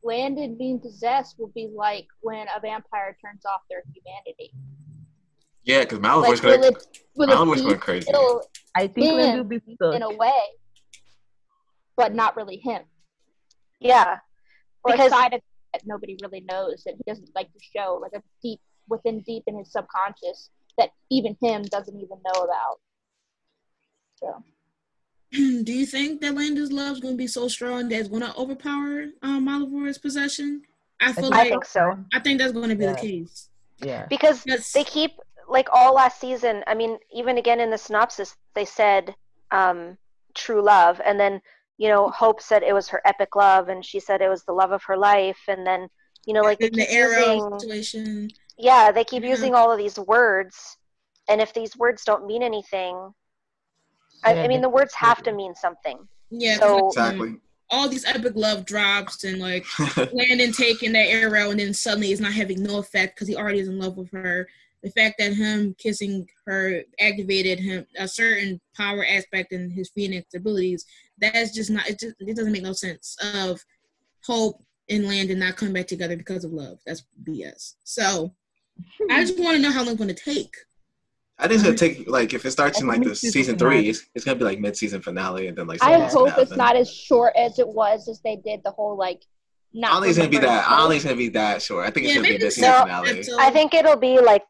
Landon 0.03 0.57
being 0.57 0.79
possessed 0.79 1.37
will 1.37 1.51
be 1.61 1.67
like 1.85 2.07
when 2.21 2.47
a 2.55 2.59
vampire 2.59 3.15
turns 3.23 3.45
off 3.45 3.61
their 3.69 3.83
humanity? 3.93 4.49
Yeah, 5.63 5.81
because 5.81 5.99
Like, 5.99 6.11
Malivore's 6.11 6.41
will 6.41 6.55
gonna 6.57 6.67
it 6.67 7.03
will 7.15 7.27
Malivore's 7.27 7.61
it 7.61 7.65
going 7.65 7.79
crazy. 7.79 8.11
I 8.75 8.87
think 8.87 9.05
him 9.07 9.15
Landon 9.17 9.37
will 9.37 9.59
be 9.59 9.75
stuck. 9.75 9.93
in 9.95 10.01
a 10.01 10.09
way, 10.23 10.41
but 11.95 12.15
not 12.15 12.35
really 12.35 12.57
him? 12.57 12.81
Yeah, 13.79 14.17
or 14.83 14.91
Because- 14.93 15.07
a 15.11 15.15
side 15.15 15.33
of 15.35 15.41
that 15.73 15.83
nobody 15.85 16.17
really 16.23 16.41
knows 16.41 16.83
that 16.85 16.95
he 16.97 17.03
doesn't 17.05 17.29
like 17.35 17.51
to 17.53 17.59
show, 17.75 17.99
like 18.01 18.13
a 18.13 18.23
deep 18.41 18.59
within 18.91 19.21
deep 19.21 19.43
in 19.47 19.57
his 19.57 19.71
subconscious 19.71 20.49
that 20.77 20.89
even 21.09 21.35
him 21.41 21.63
doesn't 21.63 21.95
even 21.97 22.17
know 22.27 22.41
about. 22.43 22.79
So 24.15 24.43
Do 25.63 25.73
you 25.73 25.85
think 25.85 26.21
that 26.21 26.35
Landon's 26.35 26.71
love 26.71 26.93
is 26.93 26.99
gonna 26.99 27.15
be 27.15 27.27
so 27.27 27.47
strong 27.47 27.89
that 27.89 27.99
it's 27.99 28.09
gonna 28.09 28.33
overpower 28.37 29.05
um, 29.23 29.45
Malivore's 29.47 29.97
possession? 29.97 30.61
I 30.99 31.13
feel 31.13 31.23
think- 31.23 31.35
I 31.35 31.37
like 31.39 31.49
think 31.49 31.65
so. 31.65 31.97
I 32.13 32.19
think 32.19 32.39
that's 32.39 32.51
gonna 32.51 32.75
be 32.75 32.83
Yeah. 32.83 32.93
the 32.93 32.99
case. 32.99 33.49
Yeah. 33.79 34.05
Because 34.07 34.43
Yes. 34.45 34.71
they 34.73 34.83
keep 34.83 35.13
like 35.47 35.67
all 35.73 35.93
last 35.95 36.19
season. 36.19 36.63
I 36.67 36.75
mean, 36.75 36.97
even 37.11 37.37
again 37.37 37.59
in 37.59 37.69
the 37.71 37.77
synopsis, 37.77 38.35
they 38.53 38.65
said 38.65 39.15
um, 39.51 39.97
true 40.33 40.61
love, 40.61 41.01
and 41.03 41.19
then 41.19 41.41
you 41.77 41.89
know 41.89 42.09
Hope 42.09 42.41
said 42.41 42.61
it 42.63 42.73
was 42.73 42.87
her 42.89 43.01
epic 43.05 43.35
love, 43.35 43.67
and 43.69 43.83
she 43.83 43.99
said 43.99 44.21
it 44.21 44.29
was 44.29 44.43
the 44.43 44.53
love 44.53 44.71
of 44.71 44.83
her 44.83 44.95
life, 44.97 45.39
and 45.47 45.65
then 45.65 45.89
you 46.25 46.33
know 46.33 46.41
like 46.41 46.59
they 46.59 46.69
the 46.69 46.85
keep 46.85 46.91
arrow 46.91 47.33
using 47.33 47.59
situation. 47.59 48.29
Yeah 48.57 48.91
they 48.91 49.03
keep 49.03 49.23
Yeah. 49.23 49.29
using 49.29 49.55
all 49.55 49.71
of 49.71 49.77
these 49.77 49.97
words, 49.99 50.77
and 51.29 51.41
if 51.41 51.53
these 51.53 51.75
words 51.77 52.03
don't 52.03 52.25
mean 52.27 52.43
anything, 52.43 53.13
I, 54.23 54.33
Yeah, 54.35 54.43
I 54.43 54.47
mean, 54.47 54.61
the 54.61 54.69
words 54.69 54.93
have 54.95 55.23
to 55.23 55.31
mean 55.31 55.55
something. 55.55 56.07
yeah 56.29 56.57
So- 56.59 56.73
like, 56.73 56.81
um, 56.83 56.87
Exactly. 56.87 57.35
all 57.69 57.87
these 57.89 58.05
epic 58.05 58.33
love 58.35 58.65
drops 58.65 59.23
and 59.23 59.39
like 59.39 59.65
Landon 60.13 60.51
taking 60.51 60.91
that 60.93 61.07
arrow 61.07 61.51
and 61.51 61.59
then 61.59 61.73
suddenly 61.73 62.11
it's 62.11 62.21
not 62.21 62.33
having 62.33 62.61
no 62.61 62.77
effect 62.79 63.15
because 63.15 63.27
he 63.27 63.35
already 63.35 63.59
is 63.59 63.67
in 63.69 63.79
love 63.79 63.97
with 63.97 64.11
her. 64.11 64.47
The 64.83 64.89
fact 64.91 65.15
that 65.19 65.33
him 65.33 65.75
kissing 65.77 66.27
her 66.47 66.81
activated 66.99 67.59
him 67.59 67.85
a 67.97 68.07
certain 68.07 68.59
power 68.75 69.05
aspect 69.05 69.53
in 69.53 69.69
his 69.69 69.89
Phoenix 69.91 70.33
abilities. 70.33 70.85
That's 71.19 71.53
just 71.53 71.69
not. 71.69 71.87
It 71.87 71.99
just 71.99 72.15
it 72.19 72.35
doesn't 72.35 72.51
make 72.51 72.63
no 72.63 72.73
sense. 72.73 73.15
Of 73.35 73.63
Hope 74.25 74.63
and 74.89 75.05
Landon 75.07 75.37
not 75.39 75.55
coming 75.55 75.73
back 75.75 75.85
together 75.87 76.17
because 76.17 76.43
of 76.43 76.51
love. 76.51 76.79
That's 76.85 77.03
BS. 77.23 77.75
So 77.83 78.33
I 79.09 79.21
just 79.21 79.39
want 79.39 79.55
to 79.57 79.61
know 79.61 79.71
how 79.71 79.79
long 79.83 79.93
it's 79.93 79.97
going 79.97 80.13
to 80.13 80.23
take. 80.23 80.53
I 81.41 81.47
think 81.47 81.55
it's 81.55 81.63
gonna 81.63 81.75
take 81.75 82.01
uh-huh. 82.01 82.11
like 82.11 82.33
if 82.35 82.45
it 82.45 82.51
starts 82.51 82.79
in 82.81 82.87
like 82.87 83.03
the 83.03 83.15
season 83.15 83.31
season 83.31 83.57
three, 83.57 83.89
it's, 83.89 84.05
it's 84.13 84.23
gonna 84.23 84.37
be 84.37 84.45
like 84.45 84.59
mid 84.59 84.77
season 84.77 85.01
finale 85.01 85.47
and 85.47 85.57
then 85.57 85.65
like. 85.65 85.83
I 85.83 86.07
hope 86.07 86.37
it's 86.37 86.55
not 86.55 86.75
as 86.75 86.91
short 86.93 87.33
as 87.35 87.57
it 87.57 87.67
was 87.67 88.07
as 88.07 88.21
they 88.21 88.35
did 88.35 88.61
the 88.63 88.69
whole 88.69 88.95
like. 88.95 89.21
I 89.73 89.79
Not 89.79 89.91
don't 89.93 90.01
think 90.01 90.09
it's 90.09 90.17
gonna 90.19 90.29
be 90.29 90.37
remembering 90.37 90.61
that. 90.61 90.69
I 90.71 90.77
don't 90.77 90.89
think 90.89 90.95
it's 90.97 91.05
gonna 91.05 91.15
be 91.17 91.29
that 91.29 91.61
short. 91.63 91.87
I 91.87 91.89
think 91.89 92.05
it's 92.05 92.13
Yeah, 92.13 92.21
gonna 92.21 92.27
be 92.27 92.33
maybe 92.33 92.43
mid 92.43 92.47
the 92.47 92.51
season 92.51 92.69
No. 92.69 92.81
finale. 92.81 93.09
episode- 93.09 93.39
I 93.39 93.49
think 93.49 93.73
it'll 93.73 93.95
be 93.95 94.19
like 94.19 94.43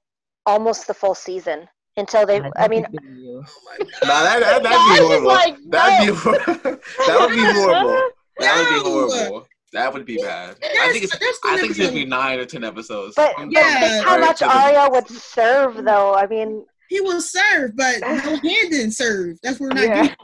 almost 0.45 0.87
the 0.87 0.93
full 0.93 1.15
season 1.15 1.69
until 1.95 2.25
they. 2.25 2.41
I 2.57 2.67
mean, 2.67 2.83
think 2.83 2.95
it's 2.95 3.17
you. 3.17 3.43
Oh 3.47 3.61
my 3.65 3.77
god. 3.77 3.87
Nah, 4.03 4.23
that, 4.23 4.39
that, 4.41 4.63
that'd 4.63 4.71
Guys 4.71 4.99
be 4.99 5.03
is 5.03 5.07
horrible. 5.07 5.27
like, 5.27 5.57
that'd 5.69 6.07
be 6.07 6.13
horrible. 6.13 6.81
that 7.07 7.17
would 7.21 7.29
be 7.29 7.41
horrible. 7.41 8.09
That 8.39 8.57
would 8.57 8.83
be 8.83 8.89
horrible. 8.89 9.47
That 9.73 9.93
would 9.93 10.05
be 10.05 10.17
bad. 10.17 10.57
I 10.63 10.91
think 10.91 11.05
it's. 11.05 11.17
that's 11.17 11.39
I 11.45 11.57
think 11.57 11.69
it's 11.71 11.79
gonna 11.79 11.91
gonna- 11.91 12.03
be 12.03 12.05
nine 12.09 12.39
or 12.39 12.45
ten 12.45 12.63
episodes. 12.63 13.15
but, 13.15 13.33
Yeah. 13.49 14.01
how 14.03 14.17
much 14.19 14.39
to 14.39 14.45
Aria 14.49 14.87
would 14.91 15.07
serve, 15.07 15.83
though. 15.85 16.13
I 16.13 16.27
mean, 16.27 16.65
He 16.89 16.99
will 16.99 17.21
serve, 17.21 17.75
but 17.77 17.99
no 18.01 18.07
hand 18.09 18.41
didn't 18.43 18.91
serve. 18.91 19.37
That's 19.43 19.59
what 19.59 19.73
we're 19.73 19.87
not 19.87 19.95
Yeah. 19.95 20.01
getting. 20.03 20.17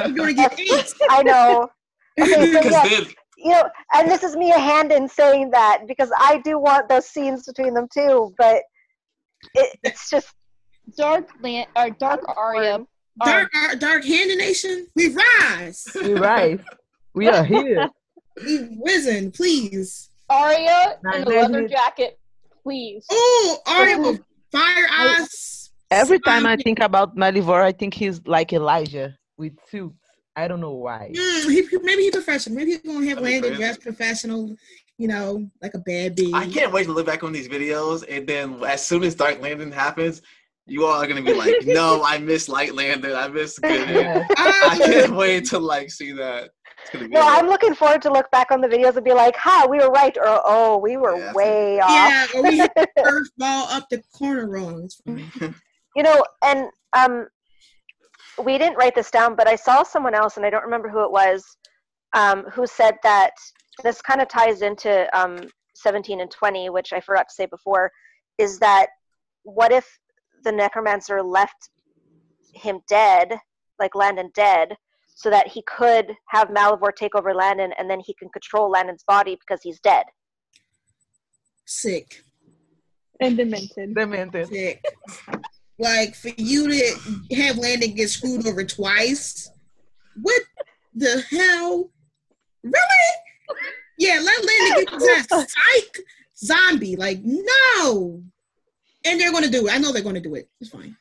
We're 0.14 0.16
going 0.16 0.34
to 0.36 0.42
get 0.42 0.58
eight. 0.60 0.92
I 1.10 1.22
know. 1.22 1.68
Okay, 2.20 2.32
so 2.32 2.58
Because 2.58 2.72
yes, 2.72 2.90
then, 3.04 3.14
you 3.36 3.50
know, 3.52 3.62
and 3.94 4.10
this 4.10 4.24
is 4.24 4.34
me 4.34 4.50
a 4.50 4.58
hand 4.58 4.90
in 4.90 5.08
saying 5.08 5.50
that 5.52 5.82
because 5.86 6.10
I 6.18 6.38
do 6.44 6.58
want 6.58 6.88
those 6.88 7.06
scenes 7.06 7.44
between 7.46 7.74
them 7.74 7.86
too, 7.94 8.34
but 8.36 8.62
it, 9.54 9.78
it's 9.84 10.10
just 10.10 10.26
Dark 10.96 11.28
Land 11.40 11.68
or 11.76 11.90
Dark 11.90 12.22
Aria. 12.36 12.84
Dark, 13.24 13.52
our 13.54 13.76
dark 13.76 14.02
Handon 14.04 14.38
nation, 14.38 14.88
we 14.96 15.14
rise. 15.14 15.86
We 15.94 16.14
rise. 16.14 16.58
We 17.14 17.28
are 17.28 17.44
here. 17.44 17.88
We've 18.46 18.70
risen, 18.84 19.30
please. 19.30 20.10
Aria 20.30 20.98
Now 21.02 21.14
in 21.14 21.24
the 21.24 21.30
imagine 21.30 21.52
leather 21.52 21.68
jacket, 21.68 22.18
please. 22.62 23.04
Oh, 23.10 23.58
Aria 23.66 23.98
with 23.98 24.20
fire 24.52 24.86
eyes. 24.90 25.70
Every 25.90 26.20
time 26.20 26.44
I 26.46 26.56
think 26.56 26.80
about 26.80 27.16
Malivore, 27.16 27.62
I 27.62 27.72
think 27.72 27.94
he's 27.94 28.20
like 28.26 28.52
Elijah 28.52 29.16
with 29.38 29.54
suits. 29.70 29.96
I 30.36 30.46
don't 30.46 30.60
know 30.60 30.72
why. 30.72 31.10
Mm, 31.14 31.50
he, 31.50 31.78
maybe 31.82 32.02
he 32.02 32.10
professional. 32.10 32.56
Maybe 32.56 32.72
he's 32.72 32.82
gonna 32.82 33.06
have 33.06 33.16
That'd 33.16 33.24
be 33.24 33.30
Landon 33.30 33.50
crazy. 33.50 33.56
dress 33.62 33.76
professional. 33.78 34.56
You 34.98 35.08
know, 35.08 35.48
like 35.62 35.74
a 35.74 35.78
bad 35.78 36.16
bee. 36.16 36.32
I 36.34 36.46
can't 36.46 36.72
wait 36.72 36.84
to 36.84 36.92
look 36.92 37.06
back 37.06 37.22
on 37.22 37.32
these 37.32 37.48
videos, 37.48 38.04
and 38.08 38.26
then 38.26 38.62
as 38.64 38.84
soon 38.86 39.04
as 39.04 39.14
Dark 39.14 39.40
Landon 39.40 39.70
happens, 39.72 40.22
you 40.66 40.84
all 40.84 40.92
are 41.02 41.06
gonna 41.06 41.22
be 41.22 41.34
like, 41.34 41.64
"No, 41.64 42.02
I 42.04 42.18
miss 42.18 42.48
Light 42.48 42.74
Landon. 42.74 43.14
I 43.14 43.28
miss 43.28 43.58
good." 43.62 43.88
Yeah. 43.88 44.26
I 44.36 44.76
can't 44.78 45.14
wait 45.14 45.46
to 45.46 45.58
like 45.58 45.90
see 45.90 46.12
that. 46.12 46.50
It's 46.94 47.12
no. 47.12 47.20
I'm 47.22 47.46
looking 47.46 47.74
forward 47.74 48.02
to 48.02 48.12
look 48.12 48.30
back 48.30 48.50
on 48.50 48.60
the 48.60 48.68
videos 48.68 48.96
and 48.96 49.04
be 49.04 49.12
like, 49.12 49.36
"Ha, 49.36 49.66
we 49.68 49.78
were 49.78 49.90
right," 49.90 50.16
or 50.16 50.40
"Oh, 50.44 50.78
we 50.78 50.96
were 50.96 51.18
Yeah, 51.18 51.32
way 51.34 51.76
yeah, 51.76 52.24
off." 52.24 52.34
or 52.34 52.42
we 52.42 52.56
hit 52.56 52.72
first 53.04 53.32
ball 53.36 53.66
up 53.70 53.88
the 53.90 54.02
corner 54.12 54.48
wrong. 54.48 54.88
You 55.96 56.04
know, 56.04 56.22
and 56.44 56.68
um, 56.92 57.26
we 58.44 58.56
didn't 58.56 58.76
write 58.76 58.94
this 58.94 59.10
down, 59.10 59.34
but 59.34 59.48
I 59.48 59.56
saw 59.56 59.82
someone 59.82 60.14
else, 60.14 60.36
and 60.36 60.46
I 60.46 60.50
don't 60.50 60.62
remember 60.62 60.88
who 60.88 61.02
it 61.02 61.10
was, 61.10 61.56
um, 62.12 62.44
who 62.52 62.66
said 62.66 62.94
that 63.02 63.32
this 63.82 64.00
kind 64.00 64.20
of 64.20 64.28
ties 64.28 64.62
into 64.62 65.08
um, 65.18 65.38
17 65.74 66.20
and 66.20 66.30
20, 66.30 66.70
which 66.70 66.92
I 66.92 67.00
forgot 67.00 67.28
to 67.28 67.34
say 67.34 67.46
before, 67.46 67.90
is 68.36 68.58
that 68.60 68.88
what 69.42 69.72
if 69.72 69.98
the 70.44 70.52
necromancer 70.52 71.22
left 71.22 71.70
him 72.54 72.80
dead, 72.88 73.38
like 73.78 73.94
Landon 73.94 74.30
dead, 74.34 74.76
so 75.18 75.30
that 75.30 75.48
he 75.48 75.62
could 75.62 76.12
have 76.28 76.46
Malivore 76.48 76.94
take 76.94 77.16
over 77.16 77.34
Landon, 77.34 77.72
and 77.76 77.90
then 77.90 77.98
he 77.98 78.14
can 78.14 78.28
control 78.28 78.70
Landon's 78.70 79.02
body 79.02 79.36
because 79.36 79.60
he's 79.60 79.80
dead. 79.80 80.04
Sick, 81.66 82.22
And 83.20 83.36
demented. 83.36 83.96
Demented. 83.96 84.46
sick. 84.46 84.80
Like 85.80 86.14
for 86.14 86.30
you 86.36 86.68
to 86.70 87.34
have 87.34 87.58
Landon 87.58 87.94
get 87.96 88.10
screwed 88.10 88.46
over 88.46 88.62
twice. 88.64 89.50
What 90.22 90.40
the 90.94 91.24
hell? 91.30 91.90
Really? 92.62 93.12
Yeah, 93.98 94.20
let 94.22 94.44
Landon 94.44 94.84
get 94.84 94.92
possessed. 94.92 95.30
Psych 95.30 95.98
zombie. 96.36 96.94
Like 96.94 97.18
no. 97.24 98.22
And 99.04 99.20
they're 99.20 99.32
gonna 99.32 99.48
do 99.48 99.66
it. 99.66 99.72
I 99.74 99.78
know 99.78 99.92
they're 99.92 100.02
gonna 100.02 100.20
do 100.20 100.36
it. 100.36 100.48
It's 100.60 100.70
fine. 100.70 100.96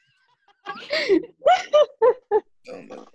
Oh 2.70 2.82
my 2.90 2.96
God. 2.96 3.08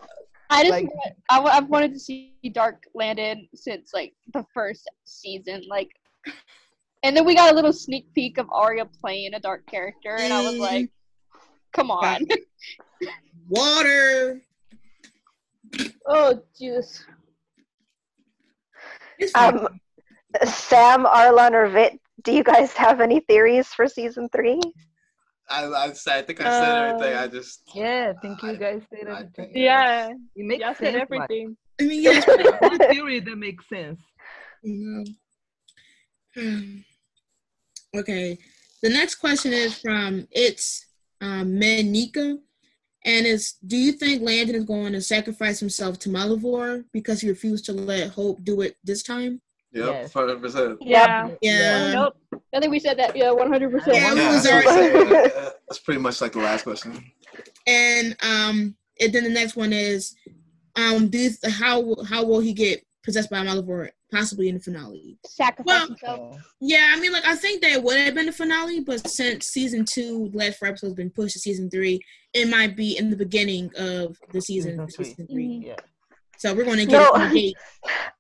I 0.52 0.60
just 0.62 0.70
Like- 0.70 0.94
want, 0.94 1.14
I, 1.30 1.36
w- 1.36 1.54
I've 1.54 1.68
wanted 1.68 1.92
to 1.94 1.98
see 1.98 2.34
Dark 2.52 2.84
Landon 2.94 3.48
since 3.54 3.92
like 3.94 4.12
the 4.32 4.44
first 4.52 4.88
season, 5.04 5.62
like, 5.68 5.90
and 7.02 7.16
then 7.16 7.24
we 7.24 7.34
got 7.34 7.52
a 7.52 7.54
little 7.54 7.72
sneak 7.72 8.12
peek 8.14 8.38
of 8.38 8.48
Aria 8.52 8.84
playing 8.84 9.34
a 9.34 9.40
dark 9.40 9.66
character, 9.66 10.16
and 10.16 10.32
I 10.32 10.42
was 10.42 10.54
Mm. 10.56 10.60
like, 10.60 10.90
"Come 11.72 11.90
on!" 11.90 12.26
Water. 13.48 14.42
oh, 16.06 16.40
jeez. 16.60 17.04
It's 19.18 19.32
fine. 19.32 19.58
Um, 19.58 19.80
Sam, 20.44 21.04
Arlon, 21.04 21.52
or 21.52 21.68
Vit, 21.68 21.98
do 22.24 22.32
you 22.32 22.42
guys 22.44 22.72
have 22.74 23.00
any 23.00 23.20
theories 23.20 23.68
for 23.68 23.86
season 23.88 24.28
three? 24.30 24.60
I, 25.52 25.66
I, 25.66 25.92
said- 25.92 26.18
I 26.18 26.22
think 26.22 26.40
I 26.40 26.44
said 26.50 26.88
everything. 26.94 27.16
I 27.18 27.28
just. 27.28 27.62
Yeah, 27.74 28.12
thank 28.22 28.42
you 28.42 28.56
guys 28.56 28.82
said 28.90 29.06
everything. 29.08 29.30
think- 29.34 29.52
Yeah, 29.54 30.08
It 30.36 30.44
makes 30.46 30.60
y'all 30.62 30.74
sense. 30.74 30.78
said 30.78 30.94
like, 30.94 31.02
everything. 31.02 31.56
I 31.80 31.84
mean, 31.84 32.02
yeah. 32.02 32.20
One 32.60 32.78
theory 32.78 33.20
that 33.20 33.36
makes 33.36 33.68
sense. 33.68 34.00
you 34.62 35.04
know. 36.36 36.54
okay. 37.96 38.38
The 38.82 38.88
next 38.88 39.16
question 39.16 39.52
is 39.52 39.78
from 39.78 40.26
it's 40.32 40.86
um, 41.20 41.52
Menika, 41.52 42.38
and 43.04 43.26
it's: 43.26 43.52
Do 43.66 43.76
you 43.76 43.92
think 43.92 44.22
Landon 44.22 44.56
is 44.56 44.64
going 44.64 44.92
to 44.92 45.00
sacrifice 45.00 45.60
himself 45.60 45.98
to 46.00 46.08
Malivore 46.08 46.84
because 46.92 47.20
he 47.20 47.28
refused 47.28 47.64
to 47.66 47.72
let 47.72 48.10
Hope 48.10 48.42
do 48.42 48.60
it 48.62 48.76
this 48.82 49.02
time? 49.02 49.40
Yep, 49.72 49.86
Yes. 49.86 50.12
hundred 50.12 50.40
percent. 50.42 50.78
Yeah. 50.80 51.30
Yeah. 51.40 51.92
Nope. 51.94 52.16
I 52.54 52.60
think 52.60 52.70
we 52.70 52.78
said 52.80 52.98
that. 52.98 53.16
Yeah, 53.16 53.30
one 53.32 53.50
hundred 53.50 53.70
percent. 53.72 53.96
Yeah, 53.96 54.12
we 54.14 54.20
Yeah, 54.20 54.32
was 54.32 54.46
already- 54.46 55.14
uh, 55.36 55.50
that's 55.68 55.78
pretty 55.78 56.00
much 56.00 56.20
like 56.20 56.32
the 56.32 56.40
last 56.40 56.64
question. 56.64 57.02
And 57.66 58.16
um, 58.22 58.76
and 59.00 59.12
then 59.12 59.24
the 59.24 59.30
next 59.30 59.56
one 59.56 59.72
is, 59.72 60.14
um, 60.76 61.08
do 61.08 61.18
you 61.18 61.30
th- 61.30 61.54
how 61.54 61.94
how 62.08 62.24
will 62.24 62.40
he 62.40 62.52
get 62.52 62.84
possessed 63.02 63.30
by 63.30 63.38
Malivore 63.44 63.88
possibly 64.12 64.48
in 64.50 64.56
the 64.56 64.60
finale? 64.60 65.16
Sacrifice 65.26 65.64
Well- 65.66 65.86
himself. 65.88 66.36
Yeah, 66.60 66.92
I 66.94 67.00
mean, 67.00 67.12
like 67.12 67.26
I 67.26 67.34
think 67.34 67.62
that 67.62 67.82
would 67.82 67.96
have 67.96 68.14
been 68.14 68.26
the 68.26 68.32
finale, 68.32 68.80
but 68.80 69.08
since 69.08 69.46
season 69.46 69.84
two, 69.86 70.28
the 70.32 70.38
last 70.38 70.58
four 70.58 70.68
episodes, 70.68 70.94
been 70.94 71.10
pushed 71.10 71.32
to 71.34 71.38
season 71.38 71.70
three, 71.70 72.00
it 72.34 72.48
might 72.48 72.76
be 72.76 72.98
in 72.98 73.08
the 73.08 73.16
beginning 73.16 73.70
of 73.76 74.18
the 74.32 74.40
season. 74.42 74.72
Season 74.72 74.88
three. 74.88 75.04
season 75.06 75.26
three. 75.28 75.46
Mhm. 75.48 75.66
Yeah. 75.68 75.76
So 76.42 76.52
we're 76.54 76.64
going 76.64 76.78
to 76.78 76.86
get 76.86 76.98
No. 76.98 77.10
it 77.10 77.12
from 77.12 77.28
the 77.34 77.40
gate. 77.40 77.56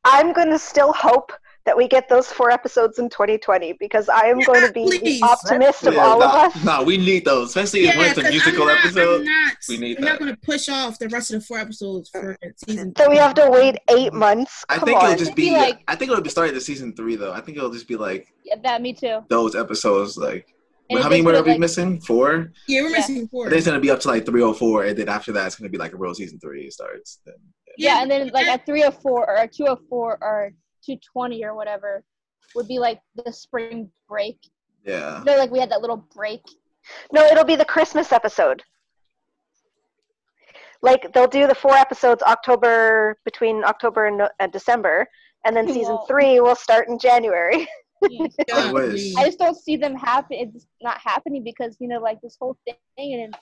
I'm 0.04 0.32
going 0.32 0.48
to 0.50 0.58
still 0.58 0.92
hope 0.92 1.32
that 1.64 1.76
we 1.76 1.88
get 1.88 2.08
those 2.08 2.28
four 2.30 2.52
episodes 2.52 3.00
in 3.00 3.08
2020 3.08 3.72
because 3.80 4.08
I 4.08 4.26
am 4.26 4.38
going 4.38 4.64
to 4.64 4.72
be 4.72 4.88
the 4.88 4.98
please. 5.00 5.22
optimist 5.22 5.84
of 5.88 5.96
all 5.98 6.20
nah, 6.20 6.26
of 6.46 6.54
us. 6.56 6.64
Nah, 6.64 6.82
we 6.84 6.98
need 6.98 7.24
those, 7.24 7.48
especially 7.48 7.88
if 7.88 7.96
Yeah, 7.96 8.02
it's 8.10 8.18
a 8.18 8.22
'cause 8.22 8.30
musical 8.30 8.62
I'm 8.62 8.68
not, 8.68 8.78
episode. 8.84 9.20
I'm 9.22 9.24
not, 9.24 9.54
we 9.68 9.76
need 9.78 9.96
I'm 9.98 10.04
that. 10.04 10.10
not 10.10 10.18
going 10.20 10.30
to 10.32 10.40
push 10.40 10.68
off 10.68 11.00
the 11.00 11.08
rest 11.08 11.32
of 11.32 11.40
the 11.40 11.46
four 11.46 11.58
episodes 11.58 12.10
for 12.10 12.36
season. 12.64 12.92
So 12.96 13.10
we 13.10 13.16
have 13.16 13.34
to 13.34 13.50
wait 13.50 13.76
eight 13.90 14.12
months. 14.12 14.64
I 14.68 14.78
think 14.78 14.98
on. 15.02 15.06
it'll 15.06 15.18
just 15.24 15.34
be 15.34 15.50
be. 15.50 15.56
like- 15.56 15.82
I 15.88 15.96
think 15.96 16.12
it'll 16.12 16.22
be 16.22 16.30
starting 16.30 16.54
the 16.54 16.60
season 16.60 16.94
three 16.94 17.16
though. 17.16 17.32
I 17.32 17.40
think 17.40 17.56
it'll 17.58 17.72
just 17.72 17.88
be 17.88 17.96
like 17.96 18.28
Yeah, 18.44 18.54
that 18.62 18.82
me 18.82 18.92
too. 18.92 19.24
those 19.30 19.56
episodes. 19.56 20.16
Like, 20.16 20.46
And 20.90 21.00
how 21.00 21.08
many 21.08 21.22
more 21.22 21.34
are 21.34 21.42
we 21.42 21.50
like- 21.52 21.60
missing? 21.60 22.00
Four. 22.00 22.52
Yeah, 22.68 22.82
we're 22.82 22.88
Yeah. 22.90 22.96
missing 22.98 23.26
four. 23.28 23.44
And 23.44 23.52
then 23.52 23.58
it's 23.58 23.66
gonna 23.66 23.80
be 23.80 23.90
up 23.90 23.98
to 24.00 24.08
like 24.08 24.26
three 24.26 24.42
or 24.42 24.52
four, 24.54 24.84
and 24.84 24.96
then 24.96 25.08
after 25.08 25.32
that, 25.32 25.46
it's 25.46 25.56
gonna 25.56 25.70
be 25.70 25.78
like 25.78 25.92
a 25.92 25.96
real 25.96 26.14
season 26.14 26.38
three 26.40 26.70
starts. 26.70 27.20
Then, 27.24 27.34
Yeah, 27.78 28.02
and 28.02 28.10
then 28.10 28.28
like 28.32 28.46
at 28.46 28.66
three 28.66 28.84
or 28.84 28.90
four 28.92 29.28
or 29.28 29.46
two 29.46 29.66
or 29.66 29.78
four 29.88 30.18
or 30.20 30.52
two 30.84 30.96
twenty 31.12 31.44
or 31.44 31.54
whatever 31.54 32.04
would 32.54 32.68
be 32.68 32.78
like 32.78 33.00
the 33.24 33.32
spring 33.32 33.90
break. 34.08 34.38
yeah. 34.84 35.18
You 35.20 35.24
know, 35.24 35.36
like 35.36 35.50
we 35.50 35.58
had 35.58 35.70
that 35.70 35.80
little 35.80 36.06
break. 36.14 36.42
No, 37.12 37.24
it'll 37.24 37.44
be 37.44 37.56
the 37.56 37.64
Christmas 37.64 38.12
episode. 38.12 38.62
Like 40.82 41.12
they'll 41.14 41.28
do 41.28 41.46
the 41.46 41.54
four 41.54 41.74
episodes 41.74 42.22
October 42.24 43.16
between 43.24 43.62
October 43.64 44.06
and, 44.06 44.18
no- 44.18 44.28
and 44.40 44.50
December, 44.52 45.06
and 45.44 45.56
then 45.56 45.68
season 45.68 45.94
Well- 45.94 46.06
three 46.06 46.40
will 46.40 46.56
start 46.56 46.88
in 46.88 46.98
January. 46.98 47.68
I 48.04 48.72
I 49.16 49.24
just 49.26 49.38
don't 49.38 49.56
see 49.56 49.76
them 49.76 49.94
happen. 49.94 50.36
It's 50.54 50.66
not 50.82 50.98
happening 50.98 51.44
because 51.44 51.76
you 51.78 51.86
know, 51.86 52.00
like 52.00 52.20
this 52.20 52.36
whole 52.40 52.56
thing, 52.66 52.74
and 52.98 53.36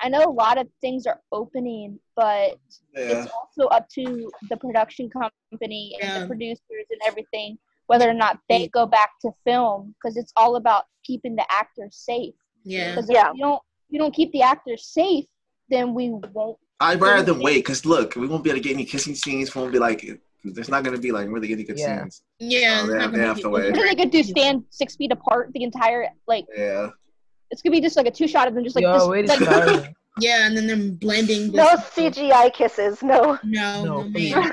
I 0.00 0.08
know 0.08 0.24
a 0.24 0.30
lot 0.30 0.58
of 0.58 0.66
things 0.80 1.06
are 1.06 1.20
opening, 1.30 1.98
but 2.16 2.58
Yeah. 2.94 3.22
it's 3.24 3.30
also 3.32 3.68
up 3.68 3.88
to 3.90 4.30
the 4.48 4.56
production 4.56 5.08
company 5.10 5.96
and 6.00 6.10
Yeah. 6.10 6.18
the 6.20 6.26
producers 6.26 6.86
and 6.90 7.00
everything 7.06 7.58
whether 7.86 8.08
or 8.08 8.14
not 8.14 8.38
they 8.48 8.68
go 8.68 8.86
back 8.86 9.10
to 9.20 9.30
film 9.44 9.94
because 10.00 10.16
it's 10.16 10.32
all 10.36 10.56
about 10.56 10.84
keeping 11.04 11.34
the 11.36 11.44
actors 11.52 11.96
safe. 11.96 12.34
Yeah. 12.64 12.94
Because 12.94 13.10
Yeah. 13.10 13.28
if 13.30 13.34
you 13.36 13.42
don't 13.42 13.62
you 13.90 13.98
don't 13.98 14.14
keep 14.14 14.32
the 14.32 14.40
actors 14.40 14.86
safe, 14.86 15.26
then 15.68 15.92
we 15.92 16.08
won't. 16.10 16.58
I'd 16.80 17.00
rather 17.00 17.22
them 17.22 17.40
wait 17.42 17.58
because 17.58 17.84
look, 17.84 18.16
we 18.16 18.26
won't 18.26 18.42
be 18.42 18.48
able 18.50 18.60
to 18.60 18.62
get 18.66 18.72
any 18.72 18.86
kissing 18.86 19.14
scenes. 19.14 19.54
We 19.54 19.60
won't 19.60 19.72
be 19.72 19.78
like, 19.78 20.02
there's 20.44 20.70
not 20.70 20.82
gonna 20.84 20.96
be 20.98 21.12
like 21.12 21.28
really 21.28 21.52
any 21.52 21.64
good 21.64 21.78
Yeah. 21.78 21.98
scenes. 22.00 22.22
Yeah. 22.38 22.80
Oh, 22.82 22.86
they 22.86 22.98
have- 22.98 23.12
they 23.12 23.18
gonna 23.18 23.28
have 23.28 23.40
to 23.40 23.50
wait. 23.50 23.72
What 23.72 23.80
are 23.80 23.88
they 23.88 23.94
gonna 23.94 24.08
do? 24.10 24.22
Stand 24.22 24.64
six 24.70 24.96
feet 24.96 25.12
apart 25.12 25.52
the 25.52 25.62
entire 25.62 26.08
like? 26.26 26.46
Yeah. 26.56 26.88
It's 27.52 27.62
gonna 27.62 27.76
be 27.76 27.80
just 27.80 27.96
like 27.96 28.06
a 28.06 28.10
two 28.10 28.26
shot 28.26 28.48
of 28.48 28.54
them, 28.54 28.64
just 28.64 28.74
like 28.74 28.82
Yo, 28.82 28.94
this. 28.94 29.06
wait, 29.06 29.28
like, 29.28 29.38
sorry. 29.38 29.94
Yeah, 30.18 30.46
and 30.46 30.54
then 30.54 30.66
they're 30.66 30.76
blending. 30.76 31.52
No 31.52 31.68
CGI 31.68 32.52
kisses. 32.52 33.02
No. 33.02 33.38
No, 33.42 33.82
No, 33.82 34.02
no, 34.02 34.46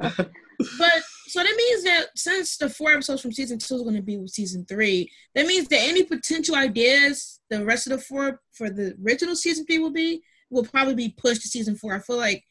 But 0.02 1.02
so 1.26 1.42
that 1.42 1.54
means 1.56 1.84
that 1.84 2.08
since 2.16 2.58
the 2.58 2.68
four 2.68 2.92
episodes 2.92 3.22
from 3.22 3.32
season 3.32 3.58
two 3.58 3.76
is 3.76 3.82
going 3.82 3.96
to 3.96 4.02
be 4.02 4.18
with 4.18 4.30
season 4.30 4.66
three, 4.66 5.10
that 5.34 5.46
means 5.46 5.68
that 5.68 5.80
any 5.80 6.02
potential 6.02 6.54
ideas 6.54 7.40
the 7.48 7.64
rest 7.64 7.86
of 7.86 7.92
the 7.92 8.04
four 8.04 8.42
for 8.52 8.68
the 8.68 8.94
original 9.02 9.34
season 9.34 9.64
three 9.64 9.78
will 9.78 9.90
be 9.90 10.22
will 10.50 10.64
probably 10.64 10.94
be 10.94 11.14
pushed 11.16 11.40
to 11.42 11.48
season 11.48 11.76
four. 11.76 11.94
I 11.94 12.00
feel 12.00 12.18
like 12.18 12.44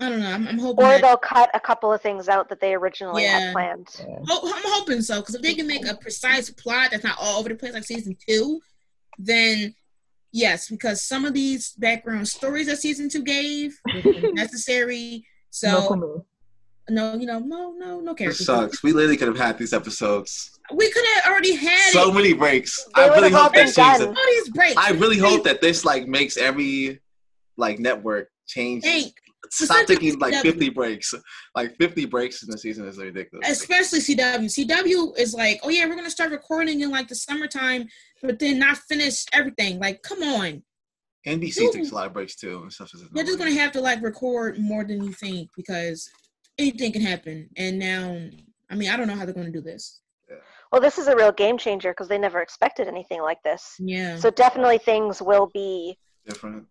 I 0.00 0.08
don't 0.08 0.20
know. 0.20 0.30
I'm, 0.30 0.46
I'm 0.46 0.58
hoping. 0.58 0.84
Or 0.84 0.88
that, 0.90 1.02
they'll 1.02 1.16
cut 1.16 1.50
a 1.54 1.60
couple 1.60 1.92
of 1.92 2.00
things 2.00 2.28
out 2.28 2.48
that 2.50 2.60
they 2.60 2.74
originally 2.74 3.24
Yeah. 3.24 3.40
had 3.40 3.52
planned. 3.52 3.88
Yeah. 3.98 4.18
ho- 4.28 4.48
I'm 4.54 4.62
hoping 4.66 5.02
so 5.02 5.20
because 5.20 5.34
if 5.34 5.42
they 5.42 5.54
can 5.54 5.66
make 5.66 5.86
a 5.88 5.96
precise 5.96 6.50
plot 6.50 6.90
that's 6.92 7.02
not 7.04 7.16
all 7.20 7.40
over 7.40 7.48
the 7.48 7.56
place 7.56 7.72
like 7.74 7.84
season 7.84 8.16
two, 8.28 8.60
then 9.18 9.74
yes, 10.30 10.68
because 10.70 11.02
some 11.02 11.24
of 11.24 11.34
these 11.34 11.72
background 11.72 12.28
stories 12.28 12.68
that 12.68 12.78
season 12.78 13.08
two 13.08 13.22
gave 13.24 13.76
necessary. 14.34 15.24
So 15.50 15.94
no 15.94 16.24
no, 16.90 17.14
you 17.16 17.26
know, 17.26 17.38
no, 17.38 17.72
no, 17.76 18.00
no 18.00 18.12
It 18.12 18.16
characters. 18.18 18.46
sucks. 18.46 18.82
We 18.82 18.92
literally 18.92 19.18
could 19.18 19.28
have 19.28 19.36
had 19.36 19.58
these 19.58 19.74
episodes. 19.74 20.58
We 20.72 20.90
could 20.90 21.04
have 21.16 21.30
already 21.32 21.54
had 21.54 21.90
So 21.92 22.10
it. 22.10 22.14
many 22.14 22.32
breaks. 22.32 22.82
They 22.96 23.02
I 23.02 23.06
really 23.08 23.30
hope 23.30 23.52
that 23.54 23.68
season. 23.68 24.08
All 24.08 24.14
these 24.26 24.48
breaks. 24.50 24.74
I 24.76 24.92
really 24.92 25.18
hope 25.18 25.44
that 25.44 25.60
this 25.60 25.84
like 25.84 26.06
makes 26.08 26.36
every 26.38 27.00
like 27.58 27.78
network 27.78 28.30
change. 28.46 28.84
Think, 28.84 29.12
Stop 29.50 29.86
taking 29.86 30.18
like 30.18 30.34
CW. 30.34 30.42
50 30.42 30.70
breaks. 30.70 31.14
Like 31.54 31.76
50 31.76 32.06
breaks 32.06 32.42
in 32.42 32.50
the 32.50 32.58
season 32.58 32.86
is 32.86 32.98
ridiculous. 32.98 33.48
especially 33.48 34.00
CW. 34.00 34.44
CW 34.44 35.18
is 35.18 35.34
like, 35.34 35.60
oh 35.62 35.68
yeah, 35.68 35.86
we're 35.86 35.96
gonna 35.96 36.10
start 36.10 36.30
recording 36.30 36.80
in 36.80 36.90
like 36.90 37.08
the 37.08 37.14
summertime, 37.14 37.86
but 38.22 38.38
then 38.38 38.58
not 38.58 38.76
finish 38.76 39.24
everything. 39.32 39.78
Like, 39.78 40.02
come 40.02 40.22
on, 40.22 40.62
NBC 41.26 41.72
takes 41.72 41.90
a 41.90 41.94
lot 41.94 42.06
of 42.06 42.12
breaks 42.12 42.36
too. 42.36 42.60
And 42.62 42.72
stuff 42.72 42.90
is 42.94 43.04
you're 43.14 43.24
just 43.24 43.38
gonna 43.38 43.52
have 43.52 43.72
to 43.72 43.80
like 43.80 44.02
record 44.02 44.58
more 44.58 44.84
than 44.84 45.02
you 45.02 45.12
think 45.12 45.50
because 45.56 46.08
anything 46.58 46.92
can 46.92 47.02
happen. 47.02 47.48
And 47.56 47.78
now, 47.78 48.18
I 48.70 48.74
mean, 48.74 48.90
I 48.90 48.96
don't 48.96 49.06
know 49.06 49.14
how 49.14 49.24
they're 49.24 49.34
gonna 49.34 49.50
do 49.50 49.60
this. 49.60 50.00
Well, 50.70 50.82
this 50.82 50.98
is 50.98 51.08
a 51.08 51.16
real 51.16 51.32
game 51.32 51.56
changer 51.56 51.92
because 51.92 52.08
they 52.08 52.18
never 52.18 52.40
expected 52.42 52.88
anything 52.88 53.22
like 53.22 53.42
this. 53.42 53.74
Yeah. 53.78 54.16
So 54.16 54.30
definitely 54.30 54.78
things 54.78 55.22
will 55.22 55.50
be 55.52 55.98
different. 56.26 56.66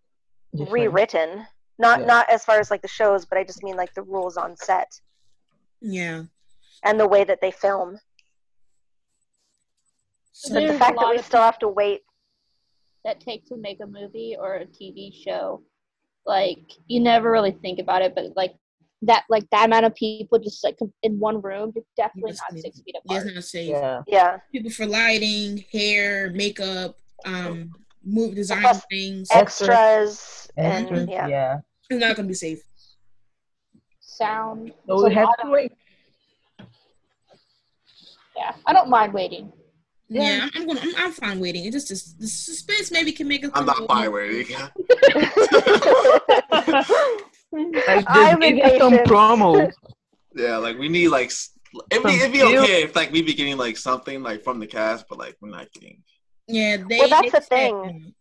Different. 0.53 0.71
rewritten. 0.71 1.47
Not 1.79 1.99
Yeah. 2.01 2.05
not 2.05 2.29
as 2.29 2.43
far 2.43 2.59
as 2.59 2.71
like 2.71 2.81
the 2.81 2.87
shows, 2.87 3.25
but 3.25 3.37
I 3.37 3.43
just 3.43 3.63
mean 3.63 3.75
like 3.75 3.93
the 3.93 4.01
rules 4.03 4.35
on 4.37 4.55
set 4.57 4.99
yeah. 5.81 6.23
and 6.83 6.99
the 6.99 7.07
way 7.07 7.23
that 7.23 7.39
they 7.41 7.51
film. 7.51 7.99
So, 10.31 10.53
But 10.53 10.67
the 10.67 10.77
fact 10.79 10.97
that 10.99 11.09
we 11.09 11.17
still 11.19 11.41
have 11.41 11.59
to 11.59 11.67
wait. 11.67 12.01
that 13.03 13.19
take 13.21 13.45
to 13.47 13.55
make 13.55 13.79
a 13.81 13.87
movie 13.87 14.35
or 14.37 14.55
a 14.55 14.65
TV 14.65 15.13
show. 15.13 15.63
Like 16.25 16.73
you 16.87 16.99
never 16.99 17.31
really 17.31 17.51
think 17.51 17.79
about 17.79 18.01
it, 18.01 18.13
but 18.13 18.35
like 18.35 18.53
that, 19.03 19.23
like 19.29 19.49
that 19.51 19.65
amount 19.67 19.85
of 19.85 19.95
people 19.95 20.37
just 20.39 20.61
like 20.63 20.77
in 21.03 21.17
one 21.19 21.41
room, 21.41 21.71
you're 21.73 21.85
definitely 21.95 22.31
Yes, 22.31 22.41
not 22.51 22.59
six 22.59 22.81
feet 22.81 22.95
apart. 23.05 23.25
it's 23.25 23.33
not 23.35 23.43
safe. 23.45 23.69
Yeah. 23.69 24.01
Yeah. 24.07 24.37
People 24.51 24.71
for 24.71 24.85
lighting, 24.85 25.63
hair, 25.71 26.31
makeup, 26.31 26.97
um, 27.25 27.71
move 28.07 28.33
design 28.35 28.61
Plus 28.61 28.85
things. 28.89 29.27
Extras 29.31 30.47
and 30.57 30.85
Extras, 30.87 31.07
yeah. 31.09 31.27
yeah. 31.27 31.57
It's 31.89 31.99
not 31.99 32.15
gonna 32.15 32.27
be 32.27 32.33
safe. 32.33 32.59
Sound. 33.99 34.71
So 34.87 35.05
we 35.07 35.13
have 35.13 35.25
lot 35.25 35.35
to 35.39 35.45
of- 35.45 35.51
wait. 35.51 35.71
Yeah, 38.35 38.53
I 38.65 38.73
don't 38.73 38.89
mind 38.89 39.13
waiting. 39.13 39.51
Yeah, 40.09 40.43
I'm, 40.43 40.61
I'm 40.61 40.67
gonna. 40.67 40.79
I'm, 40.81 40.95
I'm 40.97 41.11
fine 41.11 41.39
waiting. 41.39 41.65
It 41.65 41.71
just, 41.73 41.89
just 41.89 42.17
the 42.19 42.27
suspense 42.27 42.91
maybe 42.91 43.11
can 43.11 43.27
make 43.27 43.43
it. 43.43 43.51
I'm 43.53 43.65
not 43.65 43.85
fine 43.87 44.11
with 44.11 44.47
it. 44.49 44.71
Like, 47.49 48.05
I'm 48.07 48.41
just 48.41 48.55
give 48.55 48.65
us 48.65 48.77
some 48.77 48.93
promo. 49.05 49.71
yeah, 50.35 50.57
like 50.57 50.77
we 50.77 50.89
need 50.89 51.07
like 51.07 51.31
it'd 51.91 52.03
be, 52.03 52.09
it'd 52.11 52.31
be 52.33 52.43
okay 52.43 52.83
if 52.83 52.93
like 52.95 53.11
we 53.11 53.21
be 53.21 53.33
getting 53.33 53.57
like 53.57 53.77
something 53.77 54.21
like 54.21 54.43
from 54.43 54.59
the 54.59 54.67
cast, 54.67 55.05
but 55.09 55.17
like 55.17 55.37
we're 55.41 55.49
not 55.49 55.71
getting. 55.71 56.03
Yeah, 56.47 56.77
they. 56.87 56.99
Well, 56.99 57.09
that's 57.09 57.31
the 57.31 57.41
said- 57.41 57.49
thing. 57.49 58.13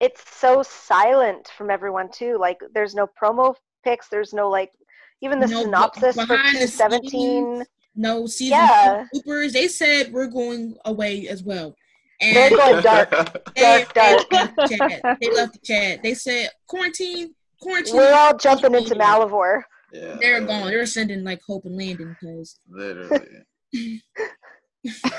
it's 0.00 0.22
so 0.36 0.62
silent 0.62 1.48
from 1.56 1.70
everyone 1.70 2.10
too. 2.10 2.36
Like 2.38 2.58
there's 2.74 2.94
no 2.94 3.06
promo 3.06 3.54
pics. 3.84 4.08
There's 4.08 4.32
no 4.32 4.48
like 4.48 4.72
even 5.20 5.40
the 5.40 5.46
No, 5.46 5.62
synopsis 5.62 6.14
for 6.16 6.26
behind 6.26 6.56
the 6.56 6.66
217. 6.68 7.64
No 7.96 8.26
season 8.26 8.58
Yeah. 8.58 9.04
two 9.12 9.20
bloopers. 9.22 9.52
They 9.52 9.66
said 9.68 10.12
we're 10.12 10.26
going 10.28 10.76
away 10.84 11.26
as 11.28 11.42
well. 11.42 11.74
They're 12.20 12.50
going 12.50 12.82
dark. 12.82 13.10
they, 13.56 13.84
dark, 13.94 14.28
they 14.30 14.36
left 14.36 14.56
the 14.56 14.76
chat. 14.78 15.18
They 15.20 15.30
left 15.32 15.52
the 15.54 15.60
chat. 15.64 16.02
They 16.02 16.14
said 16.14 16.50
quarantine, 16.66 17.34
quarantine. 17.60 17.96
We're 17.96 18.12
all 18.12 18.36
jumping 18.36 18.74
into 18.74 18.94
Malivore. 18.94 19.62
yeah, 19.92 20.16
They're 20.20 20.40
literally. 20.40 20.46
gone. 20.46 20.66
They're 20.70 20.86
sending 20.86 21.24
like 21.24 21.40
Hope 21.46 21.64
and 21.64 21.76
Landon 21.76 22.16
because 22.20 22.58
Literally. 22.68 23.44
I 23.74 24.00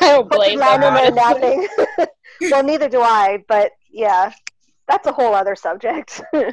don't 0.01 0.29
blame 0.29 0.59
them. 0.59 0.81
Lying 1.15 1.67
in 2.41 2.49
there 2.49 2.51
honestly. 2.51 2.51
napping. 2.51 2.51
well, 2.51 2.63
neither 2.63 2.89
do 2.89 3.01
I, 3.01 3.43
but 3.47 3.71
yeah, 3.91 4.31
that's 4.87 5.07
a 5.07 5.11
whole 5.11 5.33
other 5.33 5.55
subject. 5.55 6.21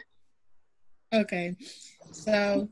Okay. 1.15 1.55
So, 2.11 2.69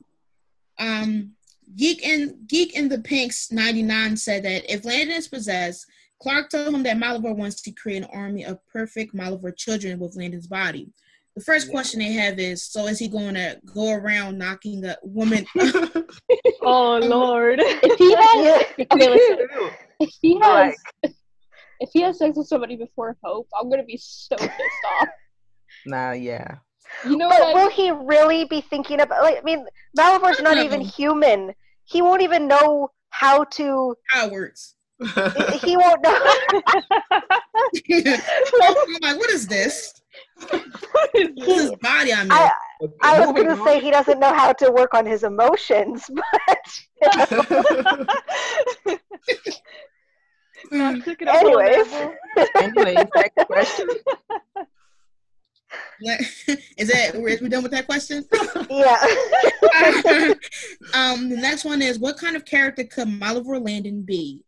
um, 0.79 1.33
Geek 1.77 2.03
in 2.03 2.45
Geek 2.47 2.75
in 2.77 2.89
the 2.89 2.99
Pinks 2.99 3.51
ninety 3.53 3.83
nine 3.83 4.17
said 4.17 4.43
that 4.45 4.71
if 4.73 4.85
Landon 4.85 5.17
is 5.17 5.29
possessed, 5.29 5.87
Clarke 6.21 6.51
told 6.51 6.75
him 6.75 6.83
that 6.83 6.97
Malivore 6.97 7.37
wants 7.37 7.63
to 7.63 7.71
create 7.73 8.03
an 8.03 8.09
army 8.13 8.45
of 8.45 8.59
perfect 8.67 9.15
Malivore 9.15 9.57
children 9.57 9.99
with 9.99 10.17
Landon's 10.17 10.47
body. 10.47 10.91
The 11.37 11.43
first 11.43 11.71
question 11.71 12.01
they 12.01 12.13
have 12.13 12.39
is, 12.39 12.63
so 12.65 12.87
is 12.87 12.99
he 12.99 13.09
going 13.09 13.35
to 13.35 13.59
go 13.73 13.93
around 13.93 14.39
knocking 14.39 14.85
a 14.85 14.97
woman? 15.03 15.47
oh 16.63 16.99
lord. 17.03 17.61
If 17.61 17.99
he 17.99 18.15
has, 18.15 18.65
okay, 18.79 19.11
listen. 19.11 19.71
If 20.01 20.11
he 20.21 20.39
has, 20.41 20.77
Like- 21.03 21.15
if 21.85 21.91
he 21.93 22.01
has 22.01 22.19
sex 22.19 22.37
with 22.37 22.47
somebody 22.47 22.77
before 22.77 23.17
Hope, 23.23 23.49
I'm 23.59 23.71
gonna 23.71 23.85
be 23.85 23.99
so 23.99 24.37
pissed 24.37 24.51
off. 25.01 25.09
Nah, 25.87 26.13
yeah. 26.13 26.57
You 27.05 27.17
know 27.17 27.29
But 27.29 27.41
what? 27.41 27.57
I 27.57 27.63
will 27.63 27.71
he 27.71 27.91
really 27.91 28.45
be 28.45 28.61
thinking 28.61 29.01
about? 29.01 29.23
Like, 29.23 29.39
I 29.39 29.43
mean, 29.43 29.67
Malivore's 29.99 30.41
not 30.41 30.59
even 30.59 30.81
human. 30.81 31.53
He 31.85 32.03
won't 32.03 32.23
even 32.23 32.49
know 32.49 32.91
how 33.11 33.45
to. 33.45 33.95
How 34.09 34.27
it 34.27 34.33
works. 34.33 34.75
He 35.61 35.77
won't 35.77 36.03
know. 36.03 36.19
I'm 38.63 38.75
like, 39.03 39.19
what 39.19 39.31
is 39.31 39.47
this? 39.47 39.93
This 41.13 41.71
body 41.83 42.13
I'm. 42.13 42.31
I, 42.31 42.51
I 43.03 43.21
was 43.21 43.33
gonna 43.33 43.61
on. 43.61 43.67
say 43.67 43.81
he 43.81 43.91
doesn't 43.91 44.19
know 44.19 44.33
how 44.33 44.53
to 44.55 44.71
work 44.71 44.95
on 44.95 45.05
his 45.05 45.25
emotions, 45.25 46.09
but 46.15 46.81
Not 50.71 51.05
took 51.05 51.23
it 51.23 51.29
up 51.29 51.37
anyways. 51.37 51.87
Anyways, 52.57 53.07
next 53.15 53.47
question. 53.47 53.89
is 56.79 56.89
that 56.89 57.13
we're, 57.15 57.37
done 57.49 57.63
with 57.63 57.73
that 57.73 57.87
question? 57.87 58.25
yeah. 58.71 60.35
um, 60.95 61.29
the 61.29 61.37
next 61.37 61.65
one 61.65 61.83
is 61.83 61.99
what 61.99 62.17
kind 62.19 62.37
of 62.37 62.45
character 62.45 62.85
could 62.85 63.09
Malivore 63.09 63.65
Landon 63.65 64.03
be? 64.03 64.45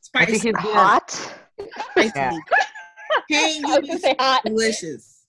Spicy. 0.00 0.52
Hot. 0.56 1.10
spicy, 1.90 2.12
Yeah. 2.14 2.32
tangy, 3.30 3.62
I 3.66 3.78
was 3.78 4.00
say 4.02 4.14
hot. 4.18 4.42
delicious, 4.44 5.24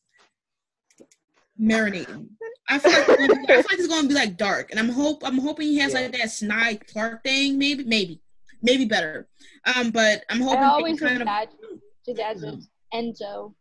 marinating. 1.59 2.27
I 2.69 2.79
feel 2.79 2.91
like 2.91 3.05
it's 3.09 3.17
gonna 3.17 3.35
be, 3.35 3.43
I 3.43 3.47
feel 3.47 3.57
like 3.57 3.79
it's 3.79 3.87
gonna 3.87 4.07
be 4.07 4.13
like 4.13 4.37
dark, 4.37 4.71
and 4.71 4.79
I'm 4.79 4.89
hope 4.89 5.21
I'm 5.25 5.37
hoping 5.39 5.67
he 5.67 5.79
has 5.79 5.93
Yeah. 5.93 6.01
like 6.01 6.11
that 6.13 6.31
snide 6.31 6.87
Clarke 6.87 7.23
thing. 7.23 7.57
Maybe, 7.57 7.83
maybe, 7.83 8.21
maybe 8.61 8.85
better. 8.85 9.27
Um, 9.75 9.91
but 9.91 10.23
I'm 10.29 10.41
hoping 10.41 10.59
I 10.59 10.61
they 10.61 10.67
always 10.67 10.99
kind 10.99 11.21
of. 11.21 11.27
I 11.27 11.43
imagined 11.43 11.81
it 12.07 12.19
as 12.19 12.43
a 12.43 12.57
Enzo. 12.93 13.53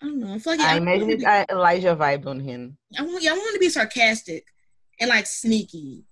don't 0.00 0.18
know. 0.18 0.34
I 0.34 0.38
feel 0.38 0.52
like 0.54 0.60
I 0.60 0.74
I, 0.74 0.76
imagine 0.76 1.10
it's 1.10 1.24
uh, 1.24 1.44
Elijah 1.50 1.96
vibe 1.96 2.26
on 2.26 2.40
him. 2.40 2.76
I 2.98 3.02
want, 3.02 3.22
yeah, 3.22 3.30
I 3.30 3.34
want 3.34 3.54
to 3.54 3.60
be 3.60 3.68
sarcastic 3.68 4.44
and 5.00 5.08
like 5.08 5.26
sneaky. 5.26 6.04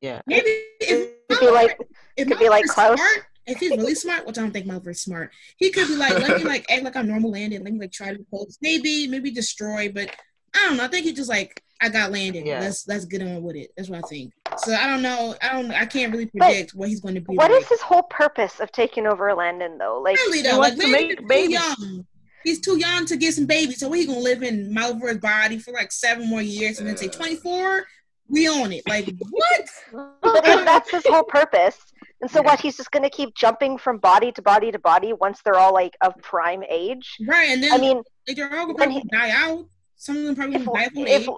Yeah. 0.00 0.20
Maybe 0.26 0.48
if 0.80 1.14
Could 1.28 1.40
be 1.40 1.50
like 1.50 1.78
if 2.16 2.28
could 2.28 2.38
be 2.38 2.48
like 2.48 2.64
Malivore 2.66 2.96
smart, 2.96 3.26
if 3.46 3.58
he's 3.58 3.70
really 3.70 3.94
smart, 3.94 4.26
which 4.26 4.38
I 4.38 4.42
don't 4.42 4.50
think 4.52 4.66
Malivore's 4.66 5.00
smart, 5.00 5.32
he 5.56 5.70
could 5.70 5.88
be 5.88 5.96
like, 5.96 6.12
let 6.18 6.38
me 6.38 6.44
like 6.44 6.70
act 6.70 6.84
like 6.84 6.96
I'm 6.96 7.08
normal 7.08 7.30
landed, 7.30 7.62
let 7.62 7.72
me 7.72 7.80
like 7.80 7.92
try 7.92 8.12
to 8.12 8.26
post, 8.30 8.58
maybe, 8.62 9.08
maybe 9.08 9.30
destroy, 9.30 9.90
but 9.90 10.14
I 10.54 10.66
don't 10.66 10.76
know. 10.76 10.84
I 10.84 10.88
think 10.88 11.04
he 11.04 11.12
just 11.12 11.30
like 11.30 11.62
I 11.80 11.88
got 11.88 12.12
landed. 12.12 12.46
Yeah. 12.46 12.60
Let's 12.60 12.86
let's 12.86 13.04
get 13.04 13.22
on 13.22 13.42
with 13.42 13.56
it. 13.56 13.70
That's 13.76 13.88
what 13.88 14.04
I 14.04 14.08
think. 14.08 14.32
So 14.58 14.74
I 14.74 14.86
don't 14.86 15.02
know. 15.02 15.34
I 15.42 15.52
don't. 15.52 15.70
I 15.70 15.86
can't 15.86 16.12
really 16.12 16.26
predict 16.26 16.74
what 16.74 16.88
he's 16.88 17.00
going 17.00 17.14
to 17.14 17.20
be. 17.20 17.34
What 17.34 17.50
like. 17.50 17.62
is 17.62 17.68
his 17.68 17.80
whole 17.80 18.02
purpose 18.04 18.60
of 18.60 18.70
taking 18.72 19.06
over 19.06 19.32
Landon 19.34 19.78
though? 19.78 20.00
Like, 20.02 20.16
Really 20.16 20.38
He 20.38 20.42
though, 20.42 20.58
like 20.58 20.76
wants 20.76 20.84
to 20.84 20.92
Landon 20.92 21.08
make 21.08 21.10
is 21.10 21.16
too 21.16 21.26
babies. 21.26 21.78
young. 21.78 22.06
He's 22.44 22.60
too 22.60 22.78
young 22.78 23.06
to 23.06 23.16
get 23.16 23.34
some 23.34 23.46
babies. 23.46 23.80
So 23.80 23.90
he 23.92 24.06
gonna 24.06 24.18
live 24.18 24.42
in 24.42 24.74
Malfoy's 24.74 25.18
body 25.18 25.58
for 25.58 25.72
like 25.72 25.90
seven 25.92 26.28
more 26.28 26.42
years 26.42 26.78
and 26.78 26.86
then 26.88 26.96
say 26.96 27.08
24. 27.08 27.86
We 28.28 28.48
own 28.48 28.72
it. 28.72 28.82
Like 28.88 29.10
what? 29.30 29.66
but 30.22 30.46
if 30.46 30.64
that's 30.64 30.90
his 30.90 31.06
whole 31.06 31.24
purpose, 31.24 31.78
and 32.20 32.30
so 32.30 32.42
what? 32.42 32.60
He's 32.60 32.76
just 32.76 32.90
gonna 32.90 33.10
keep 33.10 33.34
jumping 33.34 33.78
from 33.78 33.98
body 33.98 34.32
to 34.32 34.42
body 34.42 34.70
to 34.72 34.78
body 34.78 35.12
once 35.12 35.40
they're 35.44 35.56
all 35.58 35.72
like 35.72 35.96
of 36.00 36.14
prime 36.22 36.62
age. 36.68 37.16
Right. 37.26 37.50
And 37.50 37.62
then 37.62 37.72
I 37.72 37.78
mean, 37.78 38.02
like, 38.28 38.36
they're 38.36 38.46
all 38.46 38.66
gonna 38.66 38.74
when 38.74 38.90
probably 38.92 39.02
die 39.10 39.30
out. 39.30 39.66
Some 39.96 40.16
of 40.16 40.24
them 40.24 40.34
probably 40.34 40.56
if 40.56 40.64
die 40.66 40.84
of 40.84 40.92
old 40.96 41.08
if 41.08 41.22
age. 41.22 41.28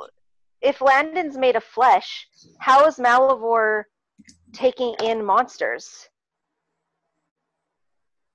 If 0.61 0.81
Landon's 0.81 1.37
made 1.37 1.57
of 1.57 1.65
flesh, 1.65 2.29
how 2.59 2.87
is 2.87 2.97
Malivore 2.97 3.85
taking 4.53 4.95
in 5.03 5.25
monsters? 5.25 6.09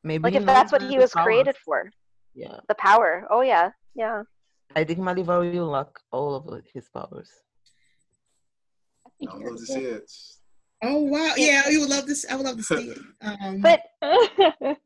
Maybe 0.04 0.24
Like 0.24 0.36
if 0.36 0.46
that's 0.46 0.72
what 0.72 0.82
he 0.82 0.98
was 0.98 1.14
power. 1.14 1.24
created 1.24 1.56
for, 1.58 1.92
Yeah, 2.34 2.58
the 2.68 2.76
power. 2.76 3.28
Oh 3.30 3.42
yeah, 3.42 3.72
yeah. 3.96 4.24
I 4.76 4.84
think 4.84 5.00
Malivore 5.00 5.52
will 5.54 5.68
lock 5.68 6.00
all 6.12 6.36
of 6.36 6.64
his 6.74 6.90
powers. 6.90 7.30
I 9.06 9.36
would 9.36 9.44
love 9.46 9.58
to 9.60 9.66
see 9.66 9.80
it. 9.80 10.12
Oh 10.84 11.04
wow. 11.04 11.34
Yeah, 11.38 11.70
you 11.70 11.82
would 11.82 11.90
love 11.90 12.08
this. 12.08 12.26
I 12.30 12.36
would 12.36 12.46
love 12.46 12.58
to 12.58 12.64
see 12.64 12.90
it. 12.90 12.98
Um, 13.22 13.62
But 13.62 13.82
that 14.02 14.80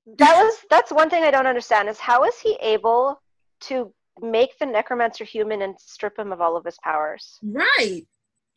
was 0.44 0.58
that's 0.70 0.92
one 0.92 1.10
thing 1.10 1.24
I 1.24 1.32
don't 1.32 1.48
understand 1.48 1.88
is 1.88 2.00
how 2.00 2.24
is 2.26 2.38
he 2.40 2.56
able 2.62 3.22
to 3.62 3.94
make 4.22 4.57
the 4.59 4.66
necromancer 4.66 5.24
human 5.24 5.61
and 5.61 5.76
strip 5.80 6.18
him 6.18 6.32
of 6.32 6.41
all 6.41 6.55
of 6.57 6.66
his 6.66 6.78
powers? 6.84 7.38
right. 7.43 8.01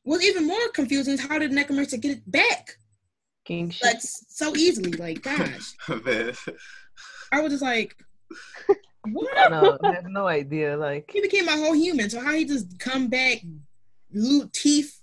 What's 0.04 0.24
even 0.24 0.46
more 0.46 0.68
confusing 0.72 1.14
is 1.14 1.20
how 1.20 1.38
did 1.38 1.52
Necromancer 1.52 1.98
get 1.98 2.12
it 2.18 2.30
back? 2.30 2.76
King 3.44 3.68
shit. 3.68 3.84
Like 3.84 3.98
so 4.00 4.56
easily. 4.56 4.92
Like 4.92 5.22
gosh. 5.22 5.74
Oh, 5.90 6.00
man. 6.04 6.32
I 7.32 7.40
was 7.42 7.52
just 7.52 7.62
like, 7.62 7.94
what? 9.12 9.50
no, 9.50 9.76
I 9.84 9.92
have 9.94 10.06
no 10.06 10.26
idea. 10.26 10.76
Like, 10.78 11.11
He 11.12 11.20
became 11.20 11.46
a 11.48 11.52
whole 11.52 11.74
human. 11.74 12.09
So 12.09 12.20
how 12.20 12.32
he 12.32 12.46
just 12.46 12.78
come 12.78 13.09
back, 13.09 13.38
loot 14.12 14.50
teeth, 14.54 14.98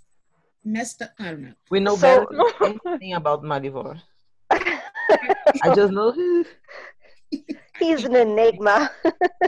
messed 0.63 1.03
up? 1.03 1.11
I 1.19 1.25
don't 1.25 1.41
know. 1.43 1.53
we 1.69 1.79
know 1.81 1.95
So- 1.97 2.25
better 2.25 2.53
than 2.61 2.79
anything 2.87 3.13
about 3.13 3.43
Malivore. 3.43 3.99
I 4.51 5.75
just 5.75 5.93
know 5.93 6.11
he, 6.11 7.43
He's 7.79 8.05
an 8.05 8.15
enigma. 8.15 8.89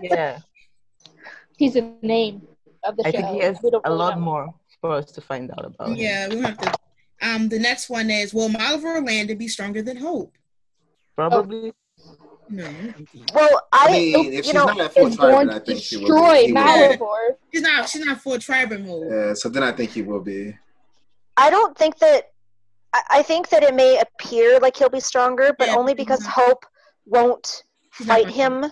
yeah. 0.04 0.40
He's 1.58 1.76
a 1.76 1.94
name 2.02 2.48
of 2.84 2.96
the 2.98 3.08
I 3.08 3.12
show. 3.12 3.18
think 3.18 3.28
he 3.30 3.40
has 3.40 3.58
a 3.58 3.62
really 3.64 3.80
lot 3.90 4.16
know. 4.18 4.24
more 4.24 4.54
for 4.82 4.92
us 4.94 5.12
to 5.12 5.22
find 5.22 5.52
out 5.52 5.66
about. 5.66 5.90
him. 5.90 5.96
Yeah, 5.98 6.28
we 6.30 6.40
have 6.42 6.58
to. 6.60 6.74
Um, 7.22 7.50
the 7.50 7.60
next 7.60 7.90
one 7.90 8.10
is 8.12 8.34
Will 8.34 8.50
Malivore 8.50 9.06
Landon 9.06 9.38
be 9.38 9.48
stronger 9.48 9.82
than 9.82 9.98
Hope? 9.98 10.36
Probably. 11.16 11.74
No, 12.50 12.66
I 12.66 12.72
don't 12.72 12.94
think 12.96 13.10
he- 13.12 13.24
well, 13.34 13.68
I, 13.74 13.88
I 13.88 13.92
mean, 13.92 14.26
if 14.28 14.34
you 14.34 14.44
she's 14.44 14.54
know, 14.54 14.66
not 14.66 14.80
at 14.80 14.94
full 14.94 15.08
Is 15.08 15.18
born 15.18 15.50
I 15.50 15.54
to 15.56 15.60
think 15.66 15.82
she 15.82 15.98
will 15.98 16.08
destroy 16.08 16.42
be. 16.44 16.48
He. 16.48 16.54
Malivore. 16.54 17.36
she's 17.52 17.62
not. 17.62 17.90
She's 17.90 18.06
not 18.06 18.22
full 18.22 18.40
tribal 18.40 18.78
mode. 18.80 19.08
Yeah, 19.12 19.34
so 19.34 19.50
then 19.50 19.64
I 19.64 19.72
think 19.74 19.92
he 19.92 20.02
will 20.04 20.22
be. 20.22 20.56
I 21.36 21.50
don't 21.50 21.78
think 21.78 21.98
that. 21.98 22.32
I, 22.94 23.02
I 23.10 23.22
think 23.24 23.50
that 23.50 23.64
it 23.64 23.74
may 23.76 24.00
appear 24.00 24.60
like 24.60 24.78
he'll 24.78 24.88
be 24.90 25.00
stronger, 25.02 25.54
but 25.58 25.68
Yeah, 25.70 25.76
only 25.76 25.94
because. 25.94 26.26
Hope 26.26 26.66
won't 27.06 27.64
fight 27.92 28.30
him. 28.30 28.66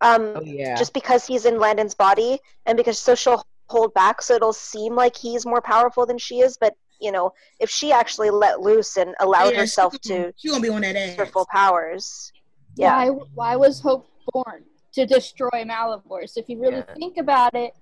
Um, 0.00 0.32
Oh 0.36 0.42
yeah. 0.44 0.76
just 0.76 0.94
because 0.94 1.26
he's 1.26 1.44
in 1.44 1.58
Landon's 1.58 1.94
body, 1.94 2.38
and 2.66 2.76
because 2.76 2.98
so 2.98 3.14
she'll 3.14 3.42
hold 3.68 3.92
back, 3.94 4.22
so 4.22 4.34
it'll 4.34 4.52
seem 4.52 4.94
like 4.94 5.16
he's 5.16 5.44
more 5.44 5.60
powerful 5.60 6.06
than 6.06 6.18
she 6.18 6.40
is. 6.40 6.56
But 6.60 6.74
you 7.00 7.12
know, 7.12 7.32
if 7.60 7.70
she 7.70 7.92
actually 7.92 8.30
let 8.30 8.60
loose 8.60 8.96
and 8.96 9.14
allowed 9.20 9.52
Yeah, 9.54 9.60
herself 9.60 9.94
she, 9.94 10.10
to 10.10 10.32
She 10.36 10.48
gonna 10.48 10.60
be 10.62 10.68
on 10.68 10.82
that 10.82 10.96
ass. 10.96 11.16
her 11.16 11.26
full 11.26 11.46
powers, 11.50 12.32
yeah, 12.76 12.96
Why, 12.96 13.08
why 13.34 13.56
was 13.56 13.80
Hope 13.80 14.08
born? 14.32 14.64
To 14.94 15.06
destroy 15.06 15.64
Malivore. 15.64 16.28
So 16.28 16.40
if 16.40 16.48
you 16.48 16.58
really 16.60 16.78
Yeah. 16.88 16.94
think 16.94 17.18
about 17.18 17.54
it, 17.54 17.72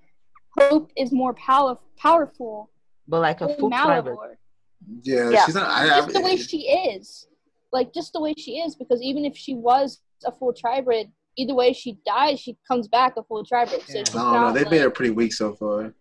Hope 0.58 0.90
is 0.96 1.12
more 1.12 1.34
power, 1.34 1.78
powerful 1.98 2.70
but 3.08 3.20
like 3.20 3.40
a 3.42 3.46
than 3.48 3.56
full 3.56 3.70
tribe. 3.70 4.04
Malivore. 4.06 4.36
Yeah, 5.02 5.30
Yeah. 5.30 5.44
she's 5.46 5.54
not. 5.54 5.68
I, 5.68 5.86
Just 5.86 6.12
the 6.12 6.20
way 6.20 6.36
she 6.36 6.68
is. 6.68 7.26
Like, 7.72 7.92
just 7.92 8.12
the 8.12 8.20
way 8.20 8.34
she 8.36 8.58
is. 8.58 8.74
Because 8.74 9.00
even 9.02 9.24
if 9.24 9.36
she 9.36 9.54
was 9.54 10.00
a 10.24 10.32
full 10.32 10.52
tribrid, 10.52 11.10
either 11.36 11.54
way 11.54 11.72
she 11.72 11.98
dies, 12.06 12.40
she 12.40 12.56
comes 12.66 12.88
back 12.88 13.16
a 13.16 13.22
full 13.22 13.44
tribrid. 13.44 13.82
So 13.86 13.98
Yeah. 13.98 14.04
she's 14.06 14.16
I 14.16 14.22
don't 14.22 14.32
know. 14.32 14.52
They've 14.52 14.62
like, 14.64 14.70
made 14.70 14.80
her 14.80 14.90
pretty 14.90 15.12
weak 15.12 15.32
so 15.32 15.54
far. 15.54 15.94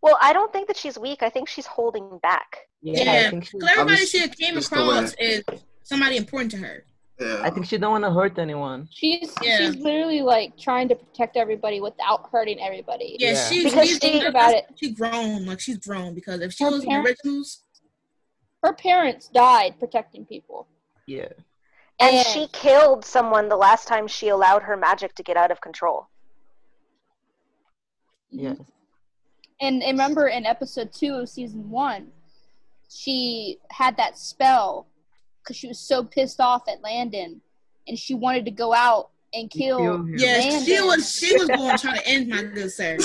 Well, 0.00 0.16
I 0.20 0.32
don't 0.32 0.52
think 0.52 0.68
that 0.68 0.76
she's 0.76 0.98
weak. 0.98 1.22
I 1.22 1.30
think 1.30 1.48
she's 1.48 1.66
holding 1.66 2.18
back. 2.22 2.56
Yeah, 2.82 3.04
Yeah. 3.04 3.26
I 3.26 3.30
think 3.30 3.44
she. 3.46 3.58
Because 3.58 3.70
everybody 3.72 3.96
just- 4.00 4.12
she 4.12 4.28
came 4.28 4.56
across 4.58 5.16
way- 5.16 5.26
is 5.26 5.44
somebody 5.82 6.16
important 6.16 6.50
to 6.52 6.56
her. 6.58 6.84
Yeah. 7.20 7.40
I 7.42 7.50
think 7.50 7.66
she 7.66 7.78
don't 7.78 7.92
want 7.92 8.04
to 8.04 8.10
hurt 8.10 8.38
anyone. 8.38 8.88
She's 8.90 9.32
Yeah. 9.42 9.58
she's 9.58 9.76
literally 9.76 10.22
like 10.22 10.56
trying 10.58 10.88
to 10.88 10.96
protect 10.96 11.36
everybody 11.36 11.80
without 11.80 12.28
hurting 12.32 12.58
everybody. 12.60 13.16
Yeah, 13.18 13.32
Yeah. 13.32 13.48
she's 13.48 13.64
Because 13.64 13.88
she's 13.88 13.98
think 13.98 14.24
about 14.24 14.54
it. 14.54 14.64
She 14.76 14.92
grown, 14.92 15.46
like 15.46 15.60
she's 15.60 15.78
grown 15.78 16.14
because 16.14 16.40
if 16.40 16.52
she 16.52 16.64
Her 16.64 16.70
was 16.70 16.82
in 16.84 16.88
the 16.90 16.96
originals, 17.00 17.62
Her 18.64 18.72
parents 18.72 19.28
died 19.28 19.78
protecting 19.80 20.24
people. 20.24 20.68
Yeah. 21.06 21.28
And 22.00 22.16
And- 22.16 22.26
she 22.26 22.48
killed 22.48 23.04
someone 23.04 23.48
the 23.48 23.56
last 23.56 23.86
time 23.86 24.08
she 24.08 24.28
allowed 24.28 24.62
her 24.62 24.76
magic 24.76 25.14
to 25.16 25.22
get 25.22 25.36
out 25.36 25.50
of 25.50 25.60
control. 25.60 26.08
Yes. 28.30 28.56
And, 29.60 29.82
and 29.82 29.92
remember 29.92 30.26
in 30.28 30.46
episode 30.46 30.92
two 30.92 31.14
of 31.14 31.28
season 31.28 31.70
one, 31.70 32.08
she 32.88 33.58
had 33.70 33.96
that 33.96 34.18
spell 34.18 34.86
because 35.42 35.56
she 35.56 35.68
was 35.68 35.78
so 35.78 36.02
pissed 36.04 36.40
off 36.40 36.62
at 36.68 36.82
Landon, 36.82 37.40
and 37.86 37.98
she 37.98 38.14
wanted 38.14 38.44
to 38.44 38.50
go 38.50 38.72
out 38.74 39.10
and 39.34 39.50
kill. 39.50 39.78
Kill 39.78 39.94
him. 39.96 40.14
yeah, 40.18 40.60
she 40.62 40.80
was 40.80 41.14
she 41.14 41.32
was 41.36 41.48
going 41.48 41.76
to 41.76 41.82
try 41.82 41.96
to 41.96 42.06
end 42.06 42.28
my 42.28 42.42
good 42.54 42.70
sir. 42.70 42.96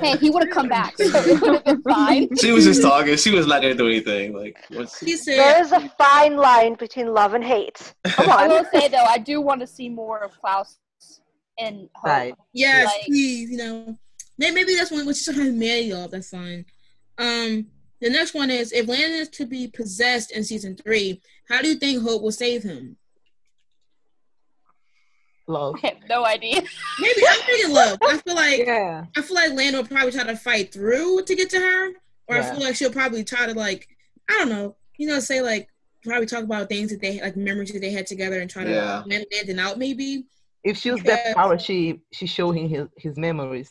Hey, 0.00 0.16
he 0.18 0.30
would 0.30 0.44
have 0.44 0.52
come 0.52 0.68
back, 0.68 0.96
so 0.96 1.04
it 1.04 1.40
would 1.40 1.52
have 1.54 1.64
been 1.64 1.82
fine. 1.88 2.36
she 2.36 2.52
was 2.52 2.64
just 2.64 2.82
talking. 2.82 3.16
She 3.16 3.30
was 3.30 3.46
not 3.46 3.62
gonna 3.62 3.74
do 3.74 3.86
anything. 3.88 4.32
Like, 4.34 4.56
what's 4.70 4.98
She 4.98 5.16
said, 5.16 5.38
There's 5.38 5.72
a 5.72 5.88
fine 5.98 6.36
line 6.36 6.74
between 6.74 7.12
love 7.12 7.34
and 7.34 7.44
hate. 7.44 7.94
Come 8.04 8.30
I 8.30 8.46
will 8.48 8.64
say 8.72 8.88
though, 8.88 9.04
I 9.04 9.18
do 9.18 9.40
want 9.40 9.60
to 9.60 9.66
see 9.66 9.88
more 9.88 10.18
of 10.18 10.38
Klaus 10.40 10.78
and 11.58 11.88
Hope. 11.94 12.04
Right. 12.06 12.34
"Yes, 12.52 12.86
Like- 12.86 13.06
please," 13.06 13.50
you 13.50 13.56
know. 13.58 13.98
Maybe, 14.38 14.54
maybe 14.54 14.74
that's 14.74 14.90
when 14.90 15.04
when 15.04 15.14
she's 15.14 15.24
trying 15.32 15.46
to 15.46 15.52
marry 15.52 15.80
y'all. 15.82 16.08
That's 16.08 16.30
fine. 16.30 16.64
Um, 17.18 17.66
the 18.00 18.08
next 18.10 18.34
one 18.34 18.50
is 18.50 18.72
if 18.72 18.88
Landon 18.88 19.20
is 19.20 19.28
to 19.30 19.46
be 19.46 19.68
possessed 19.68 20.32
in 20.32 20.42
season 20.42 20.74
three, 20.74 21.20
how 21.48 21.60
do 21.62 21.68
you 21.68 21.74
think 21.76 22.02
Hope 22.02 22.22
will 22.22 22.32
save 22.32 22.62
him? 22.62 22.96
Love. 25.48 25.74
I 25.82 25.88
have 25.88 25.96
no 26.08 26.24
idea. 26.24 26.62
Maybe 27.00 27.22
I'm 27.28 27.40
thinking 27.40 27.74
love. 27.74 27.98
I 28.02 28.16
feel 28.18 28.34
like 28.34 28.58
Yeah. 28.66 29.04
I 29.16 29.22
feel 29.22 29.34
like 29.34 29.52
Landon 29.52 29.76
will 29.82 29.86
probably 29.88 30.12
try 30.12 30.24
to 30.24 30.36
fight 30.36 30.72
through 30.72 31.22
to 31.22 31.34
get 31.34 31.50
to 31.50 31.58
her, 31.58 31.88
or 32.28 32.36
I 32.36 32.42
feel 32.42 32.60
like 32.60 32.76
she'll 32.76 32.92
probably 32.92 33.24
try 33.24 33.46
to 33.46 33.54
like 33.54 33.88
I 34.30 34.34
don't 34.34 34.48
know, 34.50 34.76
you 34.98 35.08
know, 35.08 35.18
say 35.20 35.42
like 35.42 35.68
probably 36.04 36.26
talk 36.26 36.44
about 36.44 36.68
things 36.68 36.90
that 36.90 37.00
they 37.00 37.20
like 37.20 37.36
memories 37.36 37.72
that 37.72 37.80
they 37.80 37.90
had 37.90 38.06
together 38.06 38.40
and 38.40 38.48
try 38.50 38.64
to 38.64 38.70
Yeah. 38.70 38.98
like, 38.98 39.06
land 39.10 39.26
Landon 39.32 39.58
out 39.58 39.78
maybe. 39.78 40.26
If 40.64 40.78
she 40.78 40.90
used 40.90 41.04
Yeah. 41.04 41.16
that 41.16 41.36
power, 41.36 41.58
she 41.58 42.00
she 42.12 42.26
showed 42.26 42.52
him 42.52 42.68
his, 42.68 42.86
his 42.96 43.16
memories 43.18 43.70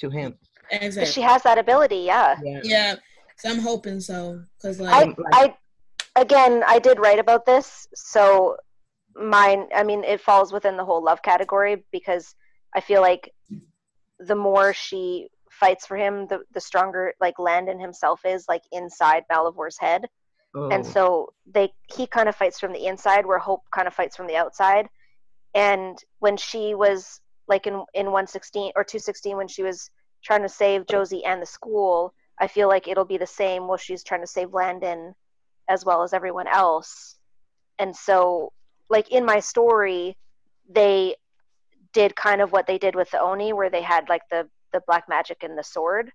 to 0.00 0.08
him. 0.10 0.38
Exactly. 0.70 1.12
She 1.12 1.20
has 1.20 1.42
that 1.42 1.58
ability, 1.58 1.96
yeah. 2.06 2.36
Yeah. 2.42 2.60
Yeah. 2.64 2.94
So 3.36 3.50
I'm 3.50 3.58
hoping 3.58 4.00
so, 4.00 4.42
cause 4.62 4.80
I, 4.80 5.04
like 5.04 5.16
I, 5.32 5.54
again, 6.16 6.62
I 6.66 6.78
did 6.78 6.98
write 6.98 7.18
about 7.18 7.44
this, 7.44 7.86
so 7.94 8.56
mine. 9.16 9.68
I 9.74 9.82
mean, 9.82 10.04
it 10.04 10.20
falls 10.20 10.52
within 10.52 10.76
the 10.76 10.84
whole 10.84 11.02
love 11.02 11.22
category 11.22 11.84
because 11.92 12.34
I 12.74 12.80
feel 12.80 13.00
like 13.00 13.32
the 14.18 14.34
more 14.36 14.72
she 14.72 15.28
fights 15.50 15.86
for 15.86 15.96
him, 15.96 16.26
the 16.28 16.40
the 16.52 16.60
stronger 16.60 17.14
like 17.20 17.38
Landon 17.38 17.78
himself 17.80 18.20
is, 18.24 18.46
like 18.48 18.62
inside 18.72 19.24
Malivore's 19.30 19.78
head, 19.78 20.06
Oh. 20.54 20.68
and 20.68 20.84
so 20.84 21.32
they 21.50 21.72
he 21.94 22.06
kind 22.06 22.28
of 22.28 22.36
fights 22.36 22.60
from 22.60 22.72
the 22.72 22.86
inside, 22.86 23.24
where 23.24 23.38
Hope 23.38 23.62
kind 23.74 23.88
of 23.88 23.94
fights 23.94 24.16
from 24.16 24.26
the 24.26 24.36
outside. 24.36 24.86
And 25.54 25.98
when 26.18 26.36
she 26.36 26.74
was 26.74 27.20
like 27.48 27.66
in 27.66 27.74
in 27.94 28.06
116 28.06 28.72
or 28.76 28.84
216, 28.84 29.36
when 29.36 29.48
she 29.48 29.62
was 29.62 29.90
trying 30.22 30.42
to 30.42 30.48
save 30.48 30.86
Josie 30.86 31.24
and 31.24 31.40
the 31.42 31.46
school, 31.46 32.14
I 32.38 32.46
feel 32.48 32.68
like 32.68 32.86
it'll 32.86 33.04
be 33.04 33.18
the 33.18 33.26
same 33.26 33.66
while 33.66 33.78
she's 33.78 34.04
trying 34.04 34.20
to 34.20 34.26
save 34.26 34.52
Landon 34.52 35.14
as 35.68 35.84
well 35.84 36.02
as 36.02 36.12
everyone 36.12 36.46
else. 36.48 37.18
And 37.78 37.96
so, 37.96 38.52
like 38.92 39.10
in 39.10 39.24
my 39.24 39.40
story, 39.40 40.16
they 40.68 41.16
did 41.92 42.14
kind 42.14 42.40
of 42.40 42.52
what 42.52 42.66
they 42.66 42.78
did 42.78 42.94
with 42.94 43.10
the 43.10 43.20
Oni, 43.20 43.52
where 43.52 43.70
they 43.70 43.82
had 43.82 44.08
like 44.08 44.22
the 44.30 44.48
the 44.72 44.82
black 44.86 45.08
magic 45.08 45.42
and 45.42 45.58
the 45.58 45.64
sword, 45.64 46.12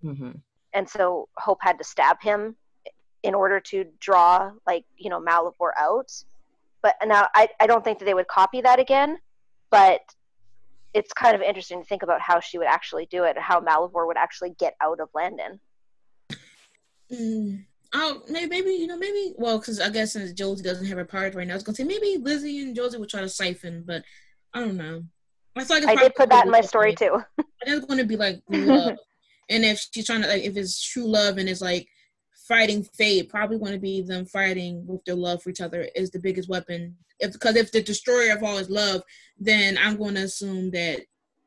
hmm 0.00 0.30
and 0.72 0.88
so 0.88 1.28
Hope 1.36 1.58
had 1.60 1.78
to 1.78 1.84
stab 1.84 2.22
him 2.22 2.54
in 3.24 3.34
order 3.34 3.58
to 3.60 3.84
draw 3.98 4.52
like 4.66 4.84
you 4.96 5.10
know 5.10 5.20
Malivore 5.20 5.72
out. 5.76 6.10
But 6.82 6.94
now 7.04 7.28
I 7.34 7.48
I 7.58 7.66
don't 7.66 7.84
think 7.84 7.98
that 7.98 8.04
they 8.04 8.14
would 8.14 8.28
copy 8.28 8.60
that 8.62 8.78
again, 8.78 9.18
but 9.70 10.00
it's 10.94 11.12
kind 11.12 11.34
of 11.34 11.42
interesting 11.42 11.80
to 11.80 11.86
think 11.86 12.02
about 12.02 12.20
how 12.20 12.40
she 12.40 12.58
would 12.58 12.66
actually 12.66 13.06
do 13.06 13.24
it, 13.24 13.36
and 13.36 13.44
how 13.44 13.60
Malivore 13.60 14.06
would 14.06 14.16
actually 14.16 14.50
get 14.50 14.74
out 14.80 15.00
of 15.00 15.08
Landon. 15.14 15.60
Mm. 17.12 17.66
Um, 17.92 18.00
oh, 18.02 18.22
maybe, 18.28 18.48
maybe 18.48 18.70
you 18.70 18.86
know, 18.86 18.96
maybe. 18.96 19.34
Well, 19.36 19.58
because 19.58 19.80
I 19.80 19.90
guess 19.90 20.12
since 20.12 20.32
Josie 20.32 20.62
doesn't 20.62 20.86
have 20.86 20.98
her 20.98 21.04
part 21.04 21.34
right 21.34 21.46
now, 21.46 21.54
I 21.54 21.56
was 21.56 21.64
gonna 21.64 21.76
say 21.76 21.84
maybe 21.84 22.18
Lizzie 22.20 22.60
and 22.62 22.76
Josie 22.76 22.98
would 22.98 23.08
try 23.08 23.20
to 23.20 23.28
siphon, 23.28 23.82
but 23.86 24.04
I 24.54 24.60
don't 24.60 24.76
know. 24.76 25.04
I 25.56 25.64
feel 25.64 25.80
like 25.80 25.98
I 25.98 26.00
did 26.00 26.14
put 26.14 26.30
that 26.30 26.46
in 26.46 26.52
my 26.52 26.60
story 26.60 26.94
too. 26.94 27.22
It's 27.62 27.86
going 27.86 27.98
to 27.98 28.04
be 28.04 28.16
like 28.16 28.40
love, 28.48 28.96
and 29.48 29.64
if 29.64 29.84
she's 29.92 30.06
trying 30.06 30.22
to 30.22 30.28
like, 30.28 30.42
if 30.42 30.56
it's 30.56 30.82
true 30.82 31.06
love 31.06 31.38
and 31.38 31.48
it's 31.48 31.60
like 31.60 31.88
fighting 32.48 32.82
fate, 32.82 33.28
probably 33.28 33.58
going 33.58 33.72
to 33.72 33.78
be 33.78 34.02
them 34.02 34.26
fighting 34.26 34.84
with 34.86 35.04
their 35.04 35.14
love 35.14 35.42
for 35.42 35.50
each 35.50 35.60
other 35.60 35.86
is 35.94 36.10
the 36.10 36.18
biggest 36.18 36.48
weapon. 36.48 36.96
If 37.18 37.32
because 37.32 37.56
if 37.56 37.72
the 37.72 37.82
destroyer 37.82 38.32
of 38.32 38.42
all 38.42 38.58
is 38.58 38.70
love, 38.70 39.02
then 39.38 39.78
I'm 39.78 39.96
going 39.96 40.14
to 40.14 40.22
assume 40.22 40.70
that 40.70 41.00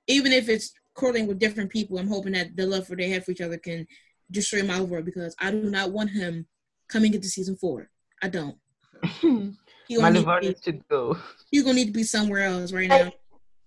even 0.08 0.32
if 0.32 0.50
it's 0.50 0.74
correlating 0.94 1.28
with 1.28 1.40
different 1.40 1.72
people, 1.72 1.98
I'm 1.98 2.08
hoping 2.08 2.34
that 2.34 2.56
the 2.56 2.66
love 2.66 2.88
for 2.88 2.96
they 2.96 3.10
have 3.10 3.26
for 3.26 3.32
each 3.32 3.42
other 3.42 3.58
can 3.58 3.88
destroy 4.34 4.62
Malivore 4.62 5.04
because 5.06 5.36
I 5.40 5.52
do 5.52 5.62
not 5.70 5.92
want 5.92 6.10
him 6.10 6.46
coming 6.90 7.14
into 7.14 7.28
season 7.30 7.56
four. 7.56 7.90
I 8.22 8.30
don't. 8.30 8.58
He 9.90 9.98
gonna, 9.98 10.12
need 10.12 10.24
to 10.26 10.40
be, 10.40 10.48
needs 10.48 10.62
to 10.62 10.72
go. 10.90 11.18
he's 11.52 11.64
gonna 11.64 11.76
need 11.76 11.88
to 11.88 11.92
be 11.92 12.04
somewhere 12.04 12.44
else 12.44 12.72
right 12.72 12.88
now. 12.88 12.96
I- 12.96 13.14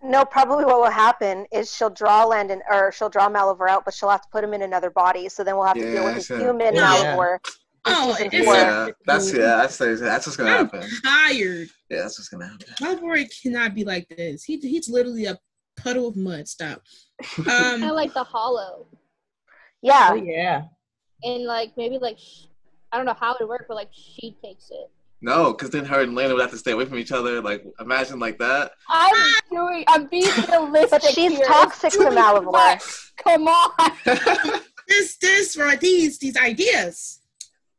no, 0.02 0.24
probably 0.24 0.64
what 0.64 0.78
will 0.78 0.90
happen 0.90 1.46
is 1.52 1.74
she'll 1.74 1.90
draw 1.90 2.24
Landon 2.24 2.62
or 2.70 2.90
she'll 2.92 3.08
draw 3.10 3.28
Malivore 3.28 3.68
out, 3.68 3.84
but 3.84 3.92
she'll 3.92 4.08
have 4.10 4.22
to 4.22 4.28
put 4.32 4.42
him 4.44 4.54
in 4.54 4.62
another 4.62 4.88
body. 4.90 5.28
So 5.28 5.42
then 5.44 5.56
we'll 5.56 5.66
have 5.66 5.76
to 5.76 5.90
deal 5.92 6.04
with 6.04 6.28
Yeah, 6.30 6.36
a 6.36 6.38
human 6.40 6.74
Yeah. 6.74 6.82
Malivore. 7.16 7.34
in 7.34 7.40
Oh, 7.86 8.12
season 8.14 8.30
it's 8.32 8.44
four. 8.46 8.54
a- 8.54 8.58
Yeah, 8.58 8.88
that's 9.04 9.32
yeah, 9.32 9.38
that's 9.56 9.76
that's 9.78 10.26
what's 10.26 10.36
gonna 10.38 10.50
I'm 10.50 10.64
happen. 10.70 10.88
tired. 11.04 11.68
Yeah, 11.90 11.98
that's 12.02 12.18
what's 12.18 12.28
gonna 12.28 12.46
happen. 12.46 12.66
Malivore 12.80 13.42
cannot 13.42 13.74
be 13.74 13.84
like 13.84 14.08
this. 14.08 14.42
He 14.44 14.56
he's 14.58 14.88
literally 14.88 15.26
a 15.26 15.38
puddle 15.76 16.08
of 16.08 16.16
mud. 16.16 16.48
Stop. 16.48 16.80
Kind 17.22 17.48
of 17.82 17.82
Um, 17.82 17.94
like 17.94 18.14
the 18.14 18.24
hollow, 18.24 18.86
Yeah, 19.86 20.08
Oh 20.10 20.14
yeah. 20.14 20.62
and 21.22 21.44
like 21.44 21.70
maybe 21.76 21.98
like 21.98 22.18
sh- 22.18 22.46
I 22.92 22.96
don't 22.96 23.06
know 23.06 23.14
how 23.18 23.32
it 23.34 23.38
would 23.40 23.48
work, 23.48 23.66
but 23.68 23.74
like 23.74 23.90
she 23.92 24.36
takes 24.42 24.70
it. 24.70 24.90
No, 25.22 25.52
because 25.52 25.70
then 25.70 25.84
her 25.86 26.02
and 26.02 26.14
Landon 26.14 26.34
would 26.34 26.42
have 26.42 26.50
to 26.50 26.58
stay 26.58 26.72
away 26.72 26.84
from 26.84 26.98
each 26.98 27.10
other. 27.10 27.40
Like, 27.40 27.64
imagine 27.80 28.18
like 28.18 28.38
that. 28.38 28.72
I'm 28.88 29.14
doing. 29.50 29.84
I'm 29.88 30.06
being 30.08 30.24
realistic. 30.50 30.90
but 30.90 31.02
she's 31.04 31.32
here. 31.32 31.46
toxic 31.46 31.92
to 31.92 31.98
Malivore. 32.10 33.12
Come 33.16 33.48
on. 33.48 33.90
this 34.88 35.16
this 35.18 35.56
right 35.56 35.80
these 35.80 36.18
these 36.18 36.36
ideas, 36.36 37.20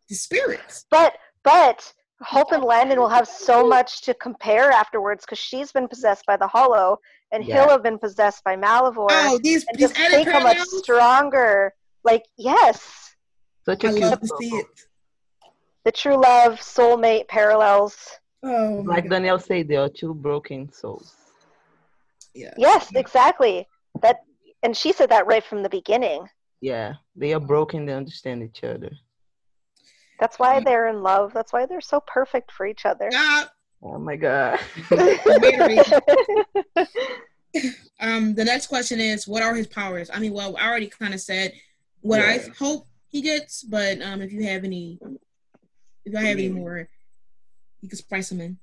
the 0.10 0.16
spirits. 0.16 0.86
But 0.89 1.14
but 1.43 1.93
Hope 2.22 2.51
and 2.53 2.64
Landon 2.64 2.99
will 2.99 3.10
have 3.10 3.28
so 3.28 3.68
much 3.68 4.01
to 4.01 4.14
compare 4.16 4.72
afterwards 4.72 5.24
because 5.26 5.38
she's 5.39 5.72
been 5.72 5.88
possessed 5.88 6.26
by 6.26 6.38
the 6.38 6.47
Hollow, 6.47 6.97
and 7.32 7.45
Yeah. 7.45 7.62
he'll 7.62 7.70
have 7.70 7.84
been 7.84 7.99
possessed 7.99 8.43
by 8.43 8.55
Malivore, 8.55 9.08
Oh, 9.12 9.39
these 9.43 9.64
and 9.70 9.78
these 9.78 9.89
just 9.89 9.99
added 9.99 10.26
take 10.26 10.34
a 10.36 10.39
much 10.39 10.58
stronger. 10.82 11.74
Like 12.08 12.24
yes, 12.38 13.16
Such 13.66 13.84
a 13.84 13.89
I 13.89 13.91
cute 13.91 14.01
love 14.03 14.22
to 14.22 14.28
see 14.39 14.55
it. 14.55 14.66
the 15.84 15.91
true 15.91 16.16
love, 16.16 16.53
soulmate 16.62 17.28
parallels. 17.28 17.97
Oh, 18.43 18.82
Like 18.86 19.10
Danielle 19.10 19.39
said, 19.39 19.68
they 19.68 19.76
are 19.76 19.89
two 19.89 20.14
broken 20.14 20.72
souls. 20.72 21.14
yeah. 22.34 22.53
Yes, 22.58 22.89
exactly. 22.95 23.68
That, 24.01 24.22
and 24.64 24.76
she 24.78 24.93
said 24.93 25.10
that 25.10 25.28
right 25.28 25.43
from 25.43 25.64
the 25.64 25.70
beginning. 25.70 26.30
Yeah, 26.62 26.93
they 27.18 27.34
are 27.34 27.41
broken. 27.41 27.86
They 27.86 27.91
understand 27.93 28.41
each 28.41 28.64
other. 28.64 28.91
That's 30.22 30.39
why 30.39 30.62
they're 30.62 30.88
in 30.88 31.03
love. 31.03 31.34
That's 31.34 31.51
why 31.51 31.66
they're 31.66 31.82
so 31.82 31.99
perfect 32.08 32.53
for 32.53 32.66
each 32.66 32.86
other. 32.86 33.10
Ah, 33.14 33.49
Oh 33.84 33.99
my 33.99 34.16
god. 34.16 34.60
Um, 37.99 38.36
the 38.36 38.45
next 38.45 38.68
question 38.68 38.99
is, 38.99 39.28
what 39.28 39.41
are 39.41 39.55
his 39.55 39.66
powers? 39.66 40.12
I 40.14 40.20
mean, 40.20 40.32
well, 40.34 40.55
I 40.58 40.68
already 40.68 40.88
kind 40.88 41.14
of 41.16 41.22
said 41.22 41.53
what 42.08 42.20
I 42.22 42.39
hope 42.58 42.88
he 43.10 43.22
gets, 43.22 43.64
but 43.64 44.01
um, 44.01 44.22
if 44.22 44.32
you 44.32 44.43
have 44.43 44.64
any, 44.64 44.99
if 46.05 46.16
I 46.16 46.22
have 46.22 46.38
any 46.38 46.49
more, 46.49 46.88
you 47.82 47.89
can 47.89 47.97
spice 47.97 48.30
them 48.30 48.41
in. 48.41 48.58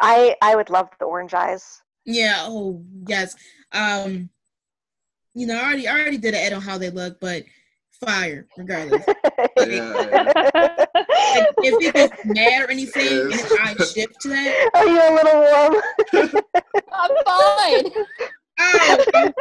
I 0.00 0.36
I 0.42 0.54
would 0.56 0.70
love 0.70 0.88
the 0.98 1.06
orange 1.06 1.32
eyes. 1.34 1.82
Yeah. 2.04 2.44
Oh, 2.46 2.84
yes. 3.06 3.34
Um, 3.72 4.28
you 5.34 5.46
know, 5.46 5.56
I 5.56 5.64
already, 5.64 5.88
I 5.88 5.92
already 6.00 6.18
did 6.18 6.34
an 6.34 6.40
ed 6.40 6.52
on 6.52 6.62
how 6.62 6.78
they 6.78 6.90
look, 6.90 7.18
but 7.20 7.44
fire, 8.04 8.46
regardless. 8.56 9.04
Yeah. 9.58 9.82
Like, 10.54 11.48
if 11.58 11.82
he 11.82 11.90
gets 11.90 12.16
mad 12.24 12.62
or 12.62 12.70
anything, 12.70 13.22
and 13.22 13.32
his 13.32 13.52
eyes 13.60 13.92
shift 13.92 14.20
to 14.20 14.28
that, 14.28 14.70
Are 14.74 14.86
you 14.86 15.00
a 15.00 15.12
little 15.14 15.40
warm? 15.40 15.82
I'm 16.92 17.10
fine. 17.24 18.04
oh, 18.60 19.04
um, 19.14 19.32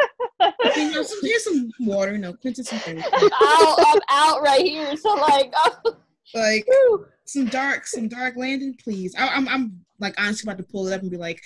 you 0.76 0.92
know, 0.92 1.04
some, 1.04 1.20
here's 1.22 1.44
some 1.44 1.72
water. 1.82 2.14
You 2.14 2.20
know, 2.20 2.34
Quentin 2.34 2.64
some 2.64 2.80
food. 2.80 3.04
Ow, 3.14 3.76
I'm 3.80 4.02
out 4.10 4.42
right 4.42 4.66
here. 4.66 4.96
So 4.98 5.14
like, 5.16 5.54
oh, 5.56 5.96
like 6.34 6.66
whew. 6.68 7.06
some 7.26 7.46
dark, 7.48 7.88
some 7.88 8.08
dark 8.08 8.36
Landon, 8.36 8.76
please. 8.84 9.16
I, 9.18 9.28
I'm, 9.28 9.48
I'm 9.48 9.86
like 10.00 10.20
honestly 10.20 10.50
about 10.50 10.58
to 10.58 10.64
pull 10.64 10.88
it 10.88 10.94
up 10.94 11.02
and 11.02 11.12
be 11.12 11.18
like, 11.18 11.42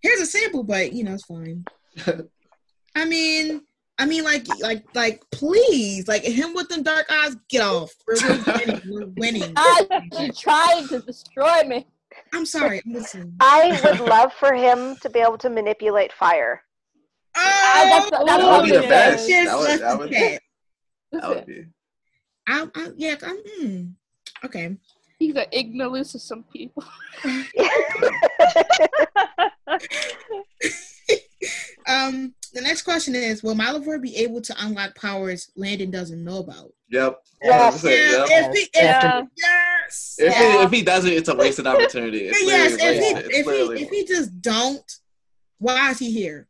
here's 0.00 0.20
a 0.20 0.26
sample, 0.26 0.62
but 0.62 0.92
you 0.92 1.04
know, 1.04 1.14
it's 1.14 1.24
fine. 1.24 1.64
I 2.96 3.04
mean, 3.04 3.62
I 3.98 4.04
mean, 4.04 4.24
like, 4.24 4.46
like, 4.60 4.84
like, 4.94 5.22
please, 5.30 6.06
like 6.06 6.22
him 6.22 6.54
with 6.54 6.68
them 6.68 6.82
dark 6.82 7.06
eyes, 7.10 7.36
get 7.48 7.62
off. 7.62 7.92
We're, 8.06 8.16
we're 8.28 8.44
winning. 8.46 8.82
We're 8.88 9.06
winning. 9.16 9.52
Ah, 9.56 9.84
you're 10.18 10.32
trying 10.32 10.86
to 10.88 11.00
destroy 11.00 11.62
me. 11.64 11.86
I'm 12.32 12.44
sorry. 12.44 12.82
Listen. 12.86 13.36
I 13.40 13.80
would 13.84 14.00
love 14.00 14.32
for 14.34 14.52
him 14.52 14.96
to 14.96 15.10
be 15.10 15.20
able 15.20 15.38
to 15.38 15.50
manipulate 15.50 16.12
fire. 16.12 16.62
Oh, 17.36 17.82
that's- 17.84 18.10
that's 18.10 18.24
That 18.26 18.60
would 18.60 18.64
be 18.64 18.70
the 18.72 18.78
Okay. 18.78 18.88
best. 18.88 19.28
Just 19.28 19.44
That 19.46 19.58
would, 19.58 19.64
left 19.68 19.80
that 19.82 19.92
the 19.92 19.98
would, 19.98 20.12
cat. 20.12 20.42
that 21.12 21.28
would 21.28 21.46
be. 21.46 21.64
I, 22.48 22.68
I, 22.74 22.88
yeah, 22.96 23.14
I'm, 23.22 23.36
mm, 23.60 23.92
okay. 24.44 24.76
He's 25.18 25.34
an 25.34 25.46
ignorance 25.50 26.12
to 26.12 26.18
some 26.18 26.44
people. 26.44 26.84
Um, 31.88 32.34
the 32.52 32.60
next 32.62 32.82
question 32.82 33.14
is: 33.14 33.42
Will 33.44 33.54
Malivore 33.54 34.00
be 34.02 34.16
able 34.16 34.40
to 34.40 34.54
unlock 34.58 34.96
powers 34.96 35.52
Landon 35.56 35.90
doesn't 35.92 36.24
know 36.24 36.38
about? 36.38 36.72
Yep. 36.90 37.20
Yes. 37.42 37.84
Yeah, 37.84 37.90
yep. 37.90 38.26
if 38.28 38.54
he, 38.56 38.62
if, 38.62 38.68
Yeah. 38.74 39.22
yes, 39.36 40.16
If, 40.18 40.32
Yeah. 40.32 40.58
he, 40.58 40.64
if 40.64 40.70
he 40.72 40.82
doesn't, 40.82 41.12
it's 41.12 41.28
a 41.28 41.36
wasted 41.36 41.66
opportunity. 41.68 42.26
It's 42.28 42.42
yes. 42.42 42.72
If 42.72 42.80
wasted. 42.80 43.26
It's 43.30 43.38
if 43.38 43.46
he, 43.46 43.82
if 43.84 43.90
he 43.90 44.04
just 44.04 44.40
don't, 44.40 44.82
why 45.58 45.90
is 45.92 45.98
he 46.00 46.10
here? 46.10 46.48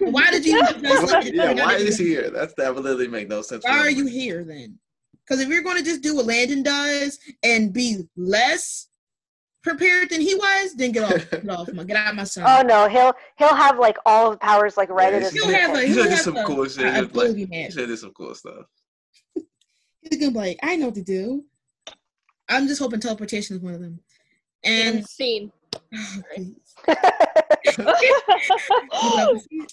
Why 0.00 0.30
did 0.30 0.44
you? 0.44 0.60
wasted. 0.82 1.34
yeah, 1.34 1.52
why 1.54 1.74
is 1.76 1.98
he 1.98 2.06
here? 2.06 2.30
That's 2.30 2.54
that 2.54 2.74
would 2.74 3.10
make 3.10 3.28
no 3.28 3.42
sense. 3.42 3.64
Why 3.64 3.78
are 3.78 3.88
him. 3.88 3.98
you 3.98 4.06
here 4.06 4.44
then? 4.44 4.78
Because 5.26 5.40
if 5.40 5.48
you're 5.48 5.62
going 5.62 5.78
to 5.78 5.84
just 5.84 6.02
do 6.02 6.16
what 6.16 6.26
Landon 6.26 6.62
does 6.62 7.18
and 7.42 7.72
be 7.72 8.02
less 8.16 8.88
prepared 9.62 10.10
than 10.10 10.20
he 10.20 10.34
was, 10.34 10.74
then 10.74 10.90
get 10.92 11.04
off, 11.04 11.30
get 11.30 11.48
off, 11.48 11.72
my, 11.72 11.84
get 11.84 11.96
out 11.96 12.10
of 12.10 12.16
my 12.16 12.24
son. 12.24 12.44
oh 12.46 12.66
no, 12.66 12.88
he'll 12.88 13.12
he'll 13.38 13.54
have 13.54 13.78
like 13.78 13.96
all 14.04 14.26
of 14.28 14.32
the 14.32 14.38
powers 14.38 14.76
like 14.76 14.90
right 14.90 15.12
Yeah, 15.12 15.18
at 15.18 15.22
his 15.22 15.32
he's 15.32 15.44
He'll 15.44 15.52
have 15.54 15.76
a, 15.76 15.80
He's 15.80 15.94
he'll 15.94 15.96
gonna 16.04 16.08
do 16.10 16.14
have 16.16 16.24
some 16.24 16.36
a, 16.36 16.44
cool 16.44 16.64
shit. 16.68 16.84
a 16.84 16.90
He's 16.92 16.94
like- 17.02 17.10
ability 17.10 17.44
He 17.46 17.46
match. 17.62 17.72
should 17.74 17.86
do 17.86 17.96
some 17.96 18.12
cool 18.12 18.34
stuff. 18.34 18.66
He's 20.02 20.18
gonna 20.18 20.32
be 20.32 20.38
like, 20.38 20.58
I 20.62 20.76
know 20.76 20.86
what 20.86 20.96
to 20.96 21.02
do. 21.02 21.44
I'm 22.48 22.66
just 22.66 22.80
hoping 22.80 22.98
teleportation 23.00 23.56
is 23.56 23.62
one 23.62 23.74
of 23.74 23.80
them. 23.80 24.00
And 24.64 24.96
And 24.98 25.06
scene. 25.08 25.52
oh, 25.94 26.22
please. 26.84 26.96
I'd 27.78 29.16
love 29.16 29.34
to 29.34 29.40
see 29.40 29.56
it. 29.56 29.72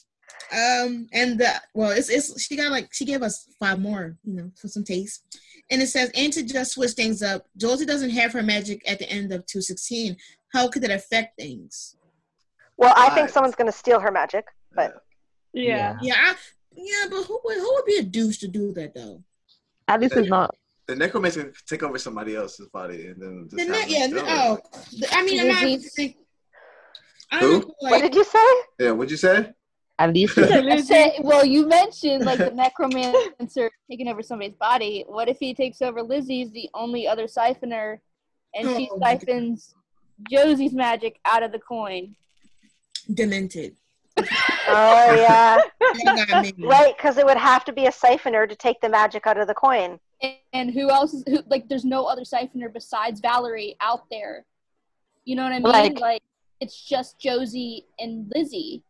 um, 0.52 1.08
and 1.14 1.40
the 1.40 1.50
well, 1.74 1.92
it's 1.92 2.10
it's 2.10 2.42
she 2.42 2.56
got 2.56 2.72
like 2.72 2.90
she 2.94 3.06
gave 3.06 3.22
us 3.22 3.48
five 3.60 3.80
more, 3.80 4.16
you 4.24 4.34
know, 4.34 4.52
for 4.60 4.68
some 4.68 4.84
taste. 4.84 5.38
And 5.72 5.82
it 5.82 5.88
says, 5.88 6.10
and 6.16 6.34
to 6.34 6.42
just 6.44 6.72
switch 6.72 6.92
things 6.92 7.22
up, 7.22 7.46
Josie 7.58 7.86
doesn't 7.86 8.10
have 8.10 8.34
her 8.34 8.42
magic 8.42 8.82
at 8.90 8.98
the 8.98 9.08
end 9.10 9.32
of 9.32 9.46
216. 9.46 10.18
How 10.52 10.68
could 10.68 10.82
that 10.82 10.90
affect 10.92 11.38
things? 11.40 11.96
well, 12.78 12.94
I 12.98 13.10
think 13.12 13.30
someone's 13.30 13.56
gonna 13.56 13.72
steal 13.72 14.00
her 14.00 14.10
magic. 14.12 14.46
But- 14.74 15.04
Yeah. 15.54 15.98
Yeah, 16.02 16.16
I, 16.18 16.36
yeah, 16.72 17.06
but 17.10 17.24
who 17.24 17.40
would 17.44 17.58
who 17.58 17.74
would 17.76 17.86
be 17.86 17.98
a 17.98 18.04
douche 18.04 18.38
to 18.40 18.48
do 18.48 18.72
that 18.74 18.94
though? 18.96 19.22
At 19.88 20.00
least 20.02 20.16
it's 20.16 20.30
not. 20.30 20.56
The 20.88 20.96
necromancer 20.96 21.44
can 21.44 21.54
take 21.68 21.84
over 21.84 22.00
somebody 22.00 22.36
else's 22.36 22.68
body 22.70 23.08
and 23.08 23.22
then 23.22 23.48
just 23.50 23.58
The 23.58 23.66
ne- 23.72 23.86
yeah, 23.88 24.06
steal 24.08 24.24
the- 24.24 24.32
oh, 24.32 24.60
the- 24.98 25.08
I 25.14 25.24
mean, 25.24 25.40
I'm 25.42 25.48
not 25.50 25.62
Disease. 25.62 25.94
think, 25.94 26.16
I 26.18 26.20
Who? 27.34 27.62
don't 27.62 27.74
what 27.80 28.02
did 28.02 28.16
you 28.16 28.24
say? 28.24 28.48
Yeah, 28.80 28.92
what'd 28.92 29.12
you 29.12 29.18
say? 29.18 29.52
At 30.00 30.14
least 30.14 30.36
said, 30.88 31.12
well, 31.22 31.44
you 31.46 31.68
mentioned 31.68 32.24
like 32.24 32.38
the 32.38 32.52
necromancer 32.52 33.70
taking 33.92 34.08
over 34.08 34.24
somebody's 34.24 34.56
body. 34.56 35.04
What 35.08 35.28
if 35.28 35.38
he 35.40 35.54
takes 35.54 35.82
over 35.82 36.02
Lizzie's, 36.02 36.52
the 36.52 36.70
only 36.74 37.06
other 37.06 37.26
siphoner, 37.28 38.00
and 38.56 38.66
she 38.78 38.90
Oh 38.92 38.98
my 38.98 39.16
God. 39.16 39.20
siphons 39.22 39.76
Josie's 40.32 40.72
magic 40.74 41.20
out 41.26 41.44
of 41.44 41.52
the 41.52 41.60
coin? 41.60 42.16
demented. 43.14 43.76
Oh 44.72 45.16
yeah, 45.16 45.58
Y'all 46.06 46.26
got 46.28 46.44
me. 46.58 46.68
right. 46.68 46.96
Because 46.96 47.18
it 47.18 47.26
would 47.26 47.38
have 47.38 47.66
to 47.66 47.74
be 47.74 47.88
a 47.88 47.92
siphoner 47.92 48.48
to 48.48 48.56
take 48.56 48.80
the 48.82 48.90
magic 48.90 49.26
out 49.26 49.38
of 49.40 49.48
the 49.48 49.54
coin. 49.56 50.00
and, 50.22 50.36
and 50.54 50.72
who 50.72 50.92
else 50.92 51.14
is 51.16 51.24
who, 51.28 51.40
like? 51.50 51.68
There's 51.68 51.86
no 51.86 52.06
other 52.06 52.22
siphoner 52.22 52.72
besides 52.72 53.20
Valerie 53.20 53.76
out 53.82 54.04
there. 54.12 54.46
You 55.26 55.36
know 55.38 55.44
what 55.44 55.54
I 55.54 55.60
mean? 55.60 55.64
Like- 55.64 56.00
like 56.00 56.22
it's 56.60 56.84
just 56.84 57.20
Josie 57.20 57.86
and 58.00 58.32
Lizzie. 58.36 58.84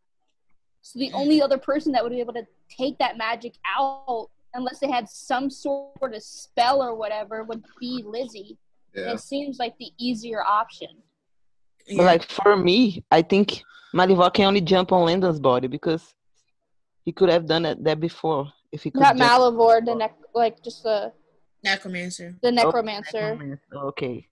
So 0.82 1.00
the 1.00 1.10
hmm. 1.10 1.16
only 1.16 1.42
other 1.42 1.58
person 1.58 1.92
that 1.94 2.04
would 2.04 2.12
be 2.12 2.20
able 2.20 2.34
to 2.34 2.46
take 2.70 2.98
that 3.00 3.18
magic 3.18 3.54
out, 3.78 4.30
unless 4.54 4.80
they 4.80 4.90
had 4.90 5.10
some 5.10 5.50
sort 5.50 6.14
of 6.14 6.24
spell 6.24 6.82
or 6.82 6.96
whatever, 6.96 7.44
would 7.44 7.64
be 7.80 8.04
Lizzie. 8.06 8.58
Yeah. 8.96 9.14
It 9.14 9.20
seems 9.20 9.60
like 9.60 9.78
the 9.78 9.92
easier 9.98 10.44
option. 10.44 10.90
But 11.96 12.04
like 12.04 12.24
for 12.24 12.56
me, 12.56 13.04
I 13.12 13.22
think 13.22 13.64
Malivore 13.94 14.34
can 14.34 14.46
only 14.46 14.62
jump 14.62 14.92
on 14.92 15.06
Landon's 15.06 15.40
body 15.40 15.68
because 15.68 16.14
he 17.04 17.12
could 17.12 17.30
have 17.30 17.48
done 17.48 17.64
that, 17.64 17.84
that 17.84 18.00
before 18.00 18.52
if 18.72 18.84
he 18.84 18.92
could. 18.92 19.02
Not 19.02 19.18
jump- 19.18 19.32
Malivore, 19.32 19.84
the 19.84 19.96
nec- 19.96 20.18
like 20.34 20.62
just 20.64 20.84
the 20.84 21.12
necromancer. 21.64 22.36
the 22.42 22.50
Oh, 22.50 22.52
necromancer. 22.52 23.60
Okay. 23.76 24.29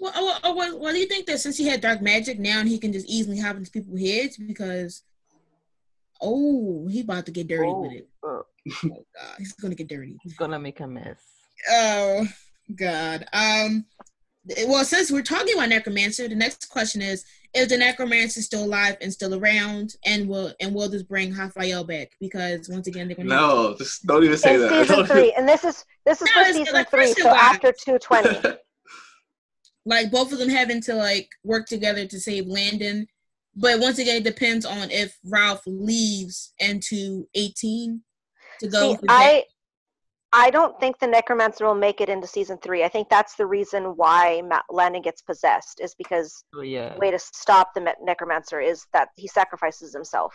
Well, 0.00 0.12
oh, 0.16 0.38
oh, 0.44 0.54
well, 0.56 0.78
well, 0.78 0.92
do 0.94 0.98
you 0.98 1.06
think 1.06 1.26
that 1.26 1.40
since 1.40 1.56
he 1.58 1.68
had 1.68 1.80
dark 1.82 2.00
magic 2.00 2.38
now, 2.38 2.62
he 2.64 2.78
can 2.78 2.92
just 2.92 3.06
easily 3.06 3.38
hop 3.38 3.56
into 3.56 3.70
people's 3.70 4.00
heads 4.00 4.38
because, 4.38 5.02
oh, 6.22 6.86
he 6.90 7.00
about 7.00 7.26
to 7.26 7.32
get 7.32 7.48
dirty 7.48 7.70
with 7.72 7.92
it. 7.92 8.08
Oh, 8.22 8.42
Oh 8.84 9.04
God, 9.16 9.34
he's 9.38 9.52
gonna 9.54 9.74
get 9.74 9.88
dirty. 9.88 10.16
he's 10.22 10.34
gonna 10.34 10.58
make 10.58 10.80
a 10.80 10.86
mess. 10.86 11.18
Oh 11.70 12.26
God. 12.76 13.26
Um. 13.32 13.86
Well, 14.66 14.84
since 14.84 15.10
we're 15.10 15.22
talking 15.22 15.54
about 15.54 15.68
necromancer, 15.70 16.28
the 16.28 16.34
next 16.34 16.68
question 16.68 17.00
is: 17.02 17.24
Is 17.54 17.68
the 17.68 17.78
necromancer 17.78 18.42
still 18.42 18.64
alive 18.64 18.96
and 19.00 19.12
still 19.12 19.34
around? 19.34 19.94
And 20.04 20.28
will 20.28 20.52
and 20.60 20.74
will 20.74 20.88
this 20.90 21.02
bring 21.02 21.34
Rafael 21.34 21.84
back? 21.84 22.10
Because 22.20 22.68
once 22.68 22.86
again, 22.86 23.06
they're 23.08 23.16
gonna 23.16 23.28
No, 23.30 23.74
just 23.78 24.06
don't 24.06 24.24
even 24.24 24.36
say 24.38 24.54
in 24.54 24.60
that. 24.60 24.86
season 24.88 25.06
three, 25.08 25.32
and 25.32 25.48
this 25.48 25.64
is 25.64 25.84
this 26.04 26.20
is 26.22 26.28
No, 26.36 26.44
for 26.44 26.52
season 26.52 26.74
like 26.74 26.90
three, 26.90 27.06
first 27.06 27.18
so 27.18 27.28
and 27.28 27.36
after 27.38 27.72
two 27.72 27.98
twenty. 27.98 28.38
like 29.86 30.10
both 30.10 30.32
of 30.32 30.38
them 30.38 30.48
having 30.48 30.80
to 30.82 30.94
like 30.94 31.28
work 31.44 31.66
together 31.66 32.06
to 32.06 32.20
save 32.20 32.46
Landon. 32.46 33.06
But 33.56 33.80
once 33.80 33.98
again, 33.98 34.16
it 34.16 34.24
depends 34.24 34.64
on 34.64 34.90
if 34.90 35.18
Raf 35.24 35.60
leaves 35.66 36.52
into 36.58 37.26
eighteen 37.34 38.02
to 38.60 38.68
go. 38.68 38.94
See, 38.94 38.98
I 39.08 39.44
I 40.32 40.50
don't 40.50 40.78
think 40.78 40.98
the 41.00 41.08
necromancer 41.08 41.66
will 41.66 41.74
make 41.74 42.00
it 42.00 42.08
into 42.08 42.26
season 42.26 42.58
three. 42.58 42.84
I 42.84 42.88
think 42.88 43.08
that's 43.08 43.34
the 43.34 43.46
reason 43.46 43.96
why 43.96 44.42
Ma- 44.46 44.62
Landon 44.70 45.02
gets 45.02 45.22
possessed 45.22 45.80
is 45.80 45.94
because 45.96 46.44
So 46.54 46.62
yeah. 46.62 46.94
the 46.94 47.00
way 47.00 47.10
to 47.10 47.18
stop 47.18 47.74
the 47.74 47.94
necromancer 48.00 48.60
is 48.60 48.86
that 48.92 49.08
he 49.16 49.26
sacrifices 49.26 49.92
himself. 49.92 50.34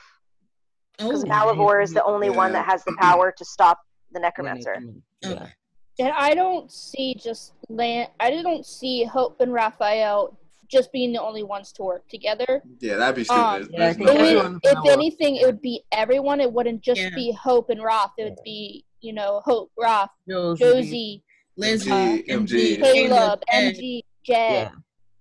Oh, 0.99 1.07
because 1.07 1.23
oh, 1.23 1.27
Malivore 1.27 1.81
is 1.81 1.93
the 1.93 2.03
only 2.03 2.29
one 2.29 2.51
that 2.53 2.65
has 2.65 2.83
the 2.83 2.95
power 2.99 3.33
to 3.37 3.45
stop 3.45 3.79
the 4.11 4.19
necromancer. 4.19 4.75
come 4.75 5.03
okay. 5.25 5.53
Yeah. 5.97 6.07
And 6.07 6.13
I 6.17 6.33
don't 6.33 6.71
see 6.71 7.15
just 7.15 7.53
land. 7.69 8.09
I 8.19 8.29
don't 8.31 8.65
see 8.65 9.03
Hope 9.05 9.39
and 9.39 9.53
Rafael 9.53 10.37
just 10.67 10.91
being 10.91 11.13
the 11.13 11.21
only 11.21 11.43
ones 11.43 11.71
to 11.73 11.83
work 11.83 12.07
together. 12.09 12.61
yeah, 12.79 12.95
that'd 12.95 13.15
be 13.15 13.21
Um, 13.29 13.63
stupid. 13.63 13.75
Yeah, 13.77 13.85
I 13.85 13.93
There's 13.93 13.97
It 13.97 14.03
no 14.03 14.41
would, 14.41 14.59
if 14.63 14.85
anything, 14.93 15.35
it 15.37 15.45
would 15.45 15.61
be 15.61 15.83
everyone. 15.91 16.41
It 16.41 16.51
wouldn't 16.51 16.81
just 16.81 17.01
Yeah. 17.01 17.09
be 17.15 17.31
Hope 17.31 17.69
and 17.69 17.83
Raf. 17.83 18.11
It 18.17 18.23
would 18.25 18.39
be 18.43 18.83
you 19.01 19.13
know 19.13 19.41
Hope, 19.45 19.71
Raf, 19.77 20.09
Josie. 20.27 20.63
Josie, 20.63 21.23
Lizzie, 21.57 21.89
MG, 21.91 22.23
MG, 22.27 22.77
MG. 22.77 22.81
Caleb, 22.81 23.43
MG, 23.53 24.01
Jed, 24.23 24.71
Yeah. 24.71 24.71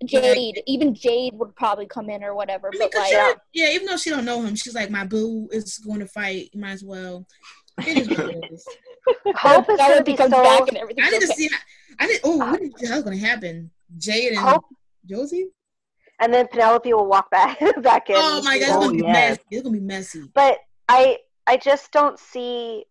Jade. 0.07 0.63
Even 0.67 0.95
Jade 0.95 1.35
would 1.35 1.55
probably 1.55 1.87
come 1.87 2.09
in 2.11 2.25
or 2.25 2.35
whatever. 2.35 2.69
I 2.69 2.71
mean, 2.71 2.81
But 2.81 2.93
'cause 2.93 3.13
like, 3.13 3.37
she 3.53 3.61
yeah, 3.63 3.71
even 3.71 3.87
though 3.87 3.97
she 3.99 4.11
don't 4.11 4.25
know 4.25 4.43
him, 4.43 4.57
she's 4.57 4.75
like, 4.75 4.91
my 4.91 5.05
boo 5.05 5.49
is 5.53 5.79
going 5.79 6.01
to 6.01 6.07
fight. 6.07 6.49
You 6.53 6.61
might 6.61 6.73
as 6.73 6.83
well. 6.85 7.27
It 7.87 7.99
is 7.99 8.09
what 8.09 8.31
it 8.31 8.45
is. 8.53 8.67
Hope 9.37 9.69
is 9.71 9.79
that 9.79 9.89
going 9.89 9.91
to 9.91 9.97
would 9.97 10.05
be 10.05 10.13
become 10.13 10.31
so. 10.31 10.43
back 10.43 10.69
and 10.69 10.77
everything. 10.79 11.05
I 11.05 11.11
need 11.11 11.21
to 11.21 11.27
see. 11.29 11.51
I 11.99 12.07
didn't. 12.07 12.21
Oh, 12.25 12.37
what 12.39 12.61
uh, 12.63 12.69
the 12.81 12.87
hell's 12.87 13.05
going 13.05 13.19
to 13.19 13.25
happen? 13.25 13.71
Jade 13.99 14.33
and 14.33 14.39
Hope, 14.39 14.65
Josie? 15.07 15.49
and 16.21 16.33
then 16.33 16.47
Penelope 16.49 16.93
will 16.93 17.07
walk 17.07 17.31
back 17.31 17.59
back 17.83 18.09
in. 18.09 18.17
Oh 18.19 18.43
my 18.43 18.59
god, 18.59 18.67
it's 18.69 18.77
Oh, 18.77 18.81
gonna 18.81 18.93
be 18.93 18.99
yes. 19.03 19.31
messy. 19.31 19.41
It's 19.51 19.63
gonna 19.63 19.75
be 19.79 19.81
messy. 19.85 20.23
but 20.35 20.59
I 20.89 21.19
I 21.47 21.57
just 21.57 21.93
don't 21.93 22.19
see 22.19 22.85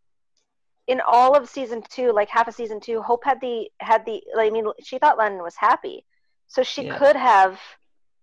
in 0.87 1.01
all 1.07 1.35
of 1.35 1.47
season 1.49 1.81
two, 1.89 2.11
like 2.11 2.29
half 2.29 2.47
of 2.47 2.53
season 2.53 2.79
two, 2.79 3.01
Hope 3.01 3.23
had 3.23 3.39
the 3.41 3.69
had 3.79 4.05
the 4.05 4.21
like, 4.35 4.47
I 4.47 4.53
mean 4.53 4.65
she 4.83 4.99
thought 4.99 5.17
Lennon 5.17 5.41
was 5.41 5.55
happy. 5.57 6.05
So 6.47 6.61
she 6.63 6.85
Yeah. 6.85 6.97
could 6.97 7.15
have 7.15 7.59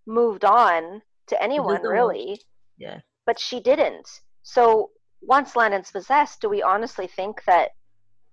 moved 0.05 0.45
on 0.45 1.01
to 1.27 1.43
anyone 1.43 1.81
really, 1.83 2.39
Yeah. 2.77 2.99
but 3.25 3.39
she 3.39 3.59
didn't. 3.59 4.07
So 4.43 4.91
once 5.21 5.55
Lennon's 5.55 5.91
possessed, 5.91 6.41
do 6.41 6.49
we 6.49 6.61
honestly 6.63 7.07
think 7.07 7.43
that 7.45 7.71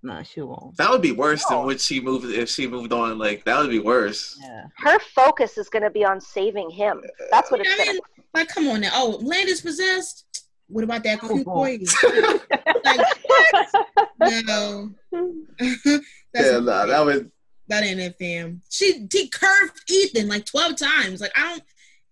Nah, 0.02 0.22
she 0.22 0.40
won't. 0.40 0.76
That 0.76 0.90
would 0.90 1.02
be 1.02 1.12
worse 1.12 1.44
No. 1.50 1.56
than 1.58 1.66
what 1.66 1.80
she 1.80 2.00
moved 2.00 2.24
if 2.26 2.48
she 2.48 2.66
moved 2.68 2.92
on. 2.92 3.18
Like 3.18 3.44
that 3.44 3.58
would 3.60 3.70
be 3.70 3.80
worse. 3.80 4.38
Yeah. 4.40 4.66
her 4.78 4.98
focus 5.00 5.58
is 5.58 5.68
gonna 5.68 5.90
be 5.90 6.04
on 6.04 6.20
saving 6.20 6.70
him? 6.70 7.02
That's 7.30 7.50
what 7.50 7.60
I 7.60 7.64
it's 7.66 7.78
mean, 7.78 7.86
gonna 7.96 8.00
like, 8.34 8.48
come 8.48 8.68
on 8.68 8.80
now. 8.82 8.90
Oh, 8.94 9.18
land 9.22 9.48
is 9.48 9.60
possessed. 9.60 10.24
What 10.68 10.84
about 10.84 11.02
that 11.04 11.18
Oh, 11.22 11.42
boy. 11.42 11.78
boy? 11.78 11.78
like, 12.84 13.06
what? 13.26 13.78
No. 14.20 14.90
That's 15.58 16.04
yeah, 16.34 16.52
not 16.52 16.62
nah, 16.64 16.86
that 16.86 17.04
was. 17.04 17.22
that 17.68 17.82
ain't 17.84 17.98
it, 18.00 18.16
fam. 18.18 18.62
She 18.70 19.06
she 19.12 19.28
curved 19.28 19.80
Ethan 19.90 20.28
like 20.28 20.44
twelve 20.44 20.76
times. 20.76 21.20
Like, 21.20 21.32
I 21.36 21.48
don't 21.52 21.62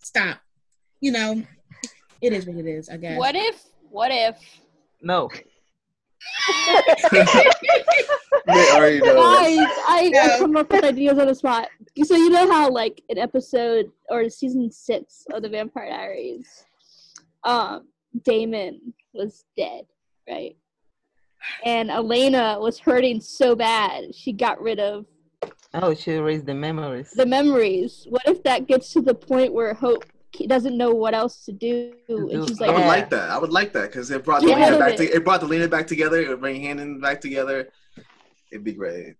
stop. 0.02 0.38
You 1.00 1.12
know, 1.12 1.42
it 2.20 2.32
is 2.32 2.46
what 2.46 2.56
it 2.56 2.66
is. 2.66 2.88
I 2.88 2.96
guess. 2.96 3.18
what 3.18 3.36
if? 3.36 3.62
What 3.90 4.10
if? 4.10 4.36
No. 5.02 5.30
They 8.46 8.70
already 8.72 9.00
know. 9.00 9.14
Guys, 9.16 9.58
I, 9.88 10.10
Yeah. 10.12 10.34
I 10.34 10.38
come 10.38 10.56
up 10.56 10.70
with 10.70 10.84
ideas 10.84 11.18
on 11.18 11.26
the 11.26 11.34
spot. 11.34 11.68
So 12.04 12.14
you 12.16 12.30
know 12.30 12.48
how 12.50 12.70
like 12.70 13.02
in 13.08 13.18
episode 13.18 13.90
or 14.08 14.28
season 14.30 14.70
six 14.70 15.26
of 15.32 15.42
the 15.42 15.48
Vampire 15.48 15.90
Diaries, 15.90 16.64
um, 17.44 17.88
Damon 18.24 18.94
was 19.12 19.44
dead, 19.56 19.82
right? 20.28 20.56
And 21.64 21.90
Elena 21.90 22.58
was 22.60 22.78
hurting 22.78 23.20
so 23.20 23.54
bad 23.56 24.14
she 24.14 24.32
got 24.32 24.60
rid 24.60 24.78
of 24.80 25.06
Oh, 25.74 25.94
she 25.94 26.12
erased 26.12 26.46
the 26.46 26.54
memories. 26.54 27.10
the 27.10 27.26
memories. 27.26 28.06
What 28.08 28.22
if 28.26 28.42
that 28.44 28.66
gets 28.66 28.92
to 28.94 29.00
the 29.02 29.14
point 29.14 29.52
where 29.52 29.74
Hope 29.74 30.04
doesn't 30.46 30.76
know 30.76 30.90
what 30.90 31.14
else 31.14 31.44
to 31.46 31.52
do, 31.52 31.94
do. 32.08 32.28
and 32.30 32.46
she's 32.46 32.60
like, 32.60 32.68
I 32.70 32.72
would 32.74 32.80
Yeah. 32.82 32.86
like 32.88 33.10
that. 33.10 33.30
I 33.30 33.38
would 33.38 33.52
like 33.52 33.72
that 33.74 33.90
because 33.90 34.10
it 34.10 34.24
brought 34.24 34.42
the 34.42 34.50
ahead 34.50 34.72
Lena 34.74 34.78
back. 34.84 34.92
it. 34.94 34.96
To, 34.98 35.16
it 35.16 35.24
brought 35.24 35.40
the 35.40 35.46
Lena 35.46 35.68
back 35.68 35.86
together. 35.86 36.20
It 36.20 36.28
would 36.28 36.40
bring 36.40 36.60
Handon 36.60 37.00
back 37.00 37.20
together. 37.20 37.68
It'd 38.50 38.64
be 38.64 38.72
great. 38.72 39.14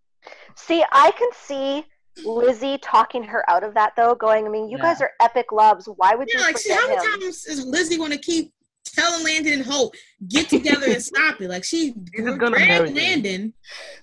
see 0.56 0.84
I 0.92 1.10
can 1.12 1.30
see 1.32 1.84
Lizzie 2.24 2.78
talking 2.78 3.22
her 3.24 3.48
out 3.50 3.62
of 3.62 3.74
that 3.74 3.92
though, 3.96 4.14
going, 4.14 4.46
I 4.46 4.48
mean, 4.48 4.68
you 4.68 4.78
Yeah. 4.78 4.84
guys 4.84 5.00
are 5.00 5.10
epic 5.20 5.52
loves. 5.52 5.86
Why 5.86 6.14
would 6.14 6.28
Yeah, 6.32 6.38
you 6.40 6.44
like, 6.46 6.58
see, 6.58 6.70
forget 6.70 6.80
how 6.82 6.88
many 6.88 7.14
him? 7.14 7.20
times 7.20 7.46
is 7.46 7.64
Lizzie 7.64 7.96
gonna 7.98 8.16
keep 8.18 8.52
telling 8.84 9.24
Landon 9.24 9.52
and 9.54 9.62
Hope 9.64 9.94
get 10.28 10.48
together 10.48 10.86
and 10.88 11.02
stop 11.02 11.40
it? 11.40 11.48
Like, 11.50 11.64
she 11.64 11.92
gonna 11.92 12.36
grabbed 12.38 12.88
them. 12.88 12.94
Landon 12.94 13.54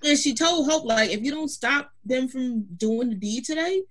and 0.03 0.17
she 0.17 0.33
told 0.35 0.69
Hope, 0.69 0.85
like, 0.85 1.09
if 1.09 1.21
you 1.21 1.31
don't 1.31 1.47
stop 1.49 1.89
them 2.05 2.27
from 2.27 2.63
doing 2.77 3.09
the 3.09 3.15
deed 3.15 3.45
today, 3.45 3.81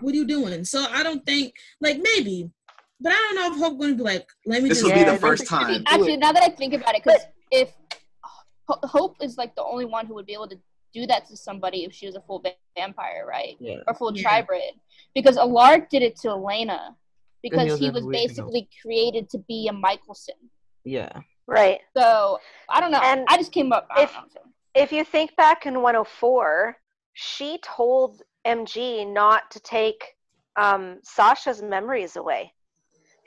what 0.00 0.12
are 0.12 0.16
you 0.16 0.26
doing? 0.26 0.64
So 0.64 0.84
I 0.90 1.02
don't 1.02 1.24
think, 1.26 1.54
like, 1.80 1.98
maybe, 2.00 2.50
but 3.00 3.12
I 3.12 3.14
don't 3.14 3.34
know 3.36 3.52
if 3.54 3.58
Hope 3.58 3.78
gonna 3.80 3.94
be 3.94 4.02
like, 4.02 4.28
let 4.46 4.62
me 4.62 4.68
This 4.68 4.78
just 4.80 4.86
would 4.86 4.94
be 5.04 5.04
the 5.10 5.18
first 5.18 5.46
time. 5.46 5.82
Actually, 5.86 6.16
now 6.16 6.32
that 6.32 6.42
I 6.42 6.48
think 6.48 6.74
about 6.74 6.94
it, 6.94 7.02
because 7.04 7.22
if 7.50 7.72
Hope 8.68 9.16
is 9.22 9.36
like 9.36 9.54
the 9.54 9.62
only 9.62 9.84
one 9.84 10.06
who 10.06 10.14
would 10.14 10.26
be 10.26 10.32
able 10.32 10.48
to 10.48 10.58
do 10.92 11.06
that 11.06 11.26
to 11.28 11.36
somebody 11.36 11.84
if 11.84 11.92
she 11.92 12.06
was 12.06 12.16
a 12.16 12.20
full 12.22 12.42
vampire, 12.76 13.24
right? 13.28 13.56
Yeah. 13.60 13.76
Or 13.86 13.94
full 13.94 14.16
Yeah. 14.16 14.42
tribrid. 14.42 14.72
Because 15.14 15.36
Alaric 15.36 15.88
did 15.90 16.02
it 16.02 16.16
to 16.20 16.30
Elena 16.30 16.96
because 17.42 17.78
he 17.78 17.90
was 17.90 18.04
basically 18.06 18.68
created 18.82 19.30
to 19.30 19.38
be 19.38 19.68
a 19.68 19.72
Mikaelson. 19.72 20.38
Yeah. 20.84 21.20
Right. 21.46 21.80
So 21.96 22.40
I 22.68 22.80
don't 22.80 22.90
know. 22.90 23.00
And 23.02 23.24
I 23.28 23.36
just 23.36 23.52
came 23.52 23.72
up. 23.72 23.86
If- 23.96 24.16
If 24.74 24.92
you 24.92 25.04
think 25.04 25.34
back 25.36 25.64
in 25.64 25.80
104, 25.80 26.76
she 27.14 27.58
told 27.62 28.20
MG 28.46 29.06
not 29.10 29.50
to 29.52 29.60
take 29.60 30.16
um, 30.56 30.98
Sasha's 31.02 31.62
memories 31.62 32.16
away 32.16 32.52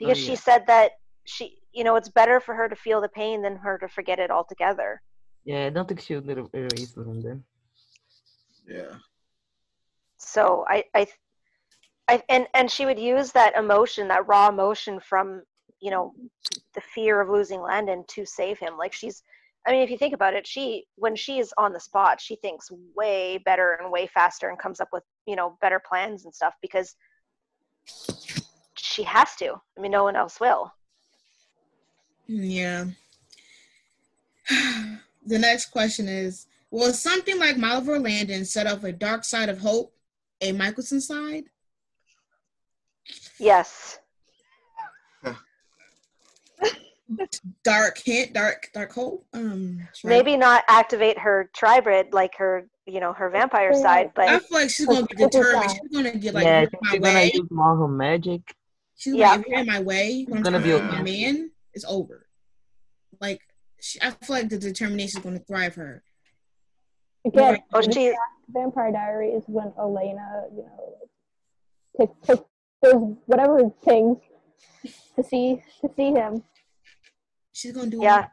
because 0.00 0.18
Oh, 0.18 0.20
she 0.20 0.34
said 0.34 0.66
that 0.66 0.92
she, 1.26 1.58
you 1.72 1.84
know, 1.84 1.94
it's 1.94 2.08
better 2.08 2.40
for 2.40 2.54
her 2.54 2.68
to 2.68 2.74
feel 2.74 3.00
the 3.00 3.08
pain 3.08 3.42
than 3.42 3.56
her 3.56 3.78
to 3.78 3.86
forget 3.86 4.18
it 4.18 4.30
altogether. 4.30 5.00
Yeah, 5.44 5.66
I 5.66 5.70
don't 5.70 5.86
think 5.86 6.00
she 6.00 6.16
would 6.16 6.28
er- 6.28 6.48
erase 6.54 6.96
Landon. 6.96 7.44
Yeah. 8.66 8.96
So 10.16 10.64
I, 10.68 10.84
I, 10.94 11.06
I, 12.08 12.22
and 12.28 12.46
and 12.54 12.70
she 12.70 12.86
would 12.86 12.98
use 12.98 13.30
that 13.32 13.56
emotion, 13.56 14.08
that 14.08 14.26
raw 14.26 14.48
emotion 14.48 15.00
from, 15.00 15.42
you 15.80 15.90
know, 15.90 16.14
the 16.74 16.80
fear 16.80 17.20
of 17.20 17.28
losing 17.28 17.60
Landon 17.60 18.04
to 18.08 18.24
save 18.24 18.58
him. 18.58 18.76
Like 18.78 18.92
she's, 18.92 19.22
I 19.66 19.72
mean, 19.72 19.82
if 19.82 19.90
you 19.90 19.98
think 19.98 20.14
about 20.14 20.34
it, 20.34 20.46
she 20.46 20.86
when 20.96 21.14
she 21.14 21.38
is 21.38 21.52
on 21.58 21.72
the 21.72 21.80
spot, 21.80 22.20
she 22.20 22.36
thinks 22.36 22.70
way 22.96 23.38
better 23.44 23.78
and 23.80 23.92
way 23.92 24.06
faster 24.06 24.48
and 24.48 24.58
comes 24.58 24.80
up 24.80 24.88
with 24.92 25.04
you 25.26 25.36
know 25.36 25.58
better 25.60 25.80
plans 25.86 26.24
and 26.24 26.34
stuff 26.34 26.54
because 26.62 26.94
she 29.00 29.04
has 29.04 29.34
to. 29.36 29.54
I 29.76 29.80
mean, 29.80 29.92
no 29.92 30.04
one 30.04 30.16
else 30.16 30.40
will. 30.40 30.72
Yeah. 32.26 32.86
The 35.26 35.38
next 35.38 35.66
question 35.66 36.08
is 36.08 36.46
Will 36.70 36.94
something 36.94 37.38
like 37.38 37.56
Malivore 37.56 38.02
Landon 38.02 38.44
set 38.46 38.66
off 38.66 38.84
a 38.84 38.90
dark 38.90 39.22
side 39.22 39.50
of 39.50 39.58
hope, 39.58 39.92
a 40.40 40.52
Mikaelson 40.52 41.00
side? 41.00 41.44
Yes. 43.38 43.98
Dark 47.64 47.98
hint, 47.98 48.32
dark, 48.32 48.70
dark 48.72 48.92
hope. 48.92 49.26
Um. 49.34 49.86
Maybe 50.04 50.36
not 50.36 50.64
activate 50.68 51.18
her 51.18 51.50
tribrid 51.56 52.14
like 52.14 52.34
her, 52.36 52.66
you 52.86 53.00
know, 53.00 53.12
her 53.12 53.28
vampire 53.28 53.74
side, 53.74 54.12
but 54.14 54.28
I 54.28 54.34
but 54.34 54.44
feel 54.44 54.58
like 54.60 54.70
she's 54.70 54.86
gonna 54.86 55.06
be 55.06 55.16
determined. 55.24 55.70
She's 55.70 55.90
gonna 55.92 56.16
get 56.16 56.34
like 56.34 56.44
yeah, 56.44 56.58
I 56.58 56.60
"You're 56.60 56.70
she's 56.92 57.00
gonna 57.00 57.14
way. 57.14 57.30
use 57.34 57.50
more 57.50 57.76
her 57.76 57.88
magic. 57.88 58.54
She's 59.00 59.14
Yeah. 59.14 59.30
like, 59.30 59.40
if 59.40 59.46
you're 59.46 59.58
in 59.60 59.66
my 59.66 59.80
way, 59.80 60.26
when 60.28 60.38
I'm 60.38 60.42
gonna 60.42 60.60
be 60.60 60.68
to 60.68 60.74
okay. 60.74 60.86
my 60.86 61.02
man, 61.02 61.50
it's 61.72 61.86
over. 61.86 62.26
Like, 63.18 63.40
she, 63.80 63.98
I 64.02 64.10
feel 64.10 64.36
like 64.36 64.50
the 64.50 64.58
determination 64.58 65.20
is 65.20 65.24
gonna 65.24 65.38
thrive 65.38 65.74
her. 65.76 66.04
Again, 67.24 67.62
oh, 67.72 67.80
she 67.80 68.14
Vampire 68.48 68.92
Diaries 68.92 69.44
when 69.46 69.72
Elena, 69.78 70.44
you 70.54 70.64
know, 70.64 70.98
took 71.98 72.22
took 72.26 72.48
those 72.82 73.16
whatever 73.24 73.70
things 73.82 74.18
to 75.16 75.22
see 75.24 75.62
to 75.80 75.90
see 75.96 76.10
him. 76.10 76.42
She's 77.52 77.72
gonna 77.72 77.88
do. 77.88 78.00
Yeah. 78.02 78.26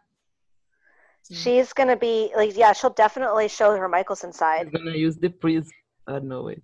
So, 1.21 1.33
she's 1.33 1.71
gonna 1.71 1.95
be 1.95 2.29
like, 2.35 2.57
yeah, 2.57 2.73
she'll 2.73 2.89
definitely 2.89 3.47
show 3.47 3.73
her 3.73 3.87
Mikaelson 3.87 4.33
side. 4.33 4.67
She's 4.69 4.81
gonna 4.81 4.97
use 4.97 5.15
the 5.15 5.29
priest. 5.29 5.71
Uh, 6.05 6.15
I 6.15 6.19
don't 6.19 6.27
know 6.27 6.49
it. 6.49 6.61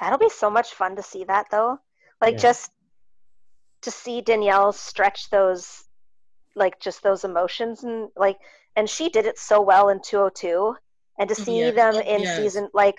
That'll 0.00 0.18
be 0.18 0.28
so 0.28 0.50
much 0.50 0.74
fun 0.74 0.96
to 0.96 1.02
see 1.02 1.24
that 1.24 1.46
though. 1.50 1.78
Like 2.20 2.34
Yeah. 2.34 2.40
just 2.42 2.70
to 3.82 3.90
see 3.90 4.20
Danielle 4.20 4.72
stretch 4.72 5.30
those 5.30 5.84
like 6.56 6.80
just 6.80 7.02
those 7.02 7.24
emotions 7.24 7.82
and 7.84 8.08
like 8.16 8.38
and 8.76 8.88
she 8.88 9.08
did 9.08 9.26
it 9.26 9.38
so 9.38 9.60
well 9.60 9.88
in 9.88 10.00
202 10.00 10.74
and 11.18 11.28
to 11.28 11.34
Oh, 11.38 11.44
see 11.44 11.58
yes. 11.60 11.74
them 11.74 11.96
in 11.96 12.22
yes. 12.22 12.36
season 12.36 12.68
like 12.72 12.96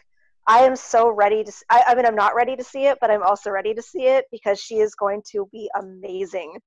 I 0.48 0.60
am 0.60 0.76
so 0.76 1.10
ready 1.10 1.43
to 1.43 1.52
I 1.70 1.96
mean 1.96 2.06
I'm 2.06 2.16
not 2.16 2.36
ready 2.36 2.56
to 2.56 2.64
see 2.64 2.86
it 2.86 2.98
but 3.02 3.10
I'm 3.10 3.24
also 3.24 3.50
ready 3.50 3.74
to 3.74 3.82
see 3.82 4.08
it 4.08 4.26
because 4.32 4.60
she 4.60 4.76
is 4.80 4.93
going 4.93 5.24
to 5.32 5.50
be 5.52 5.70
amazing. 5.80 6.60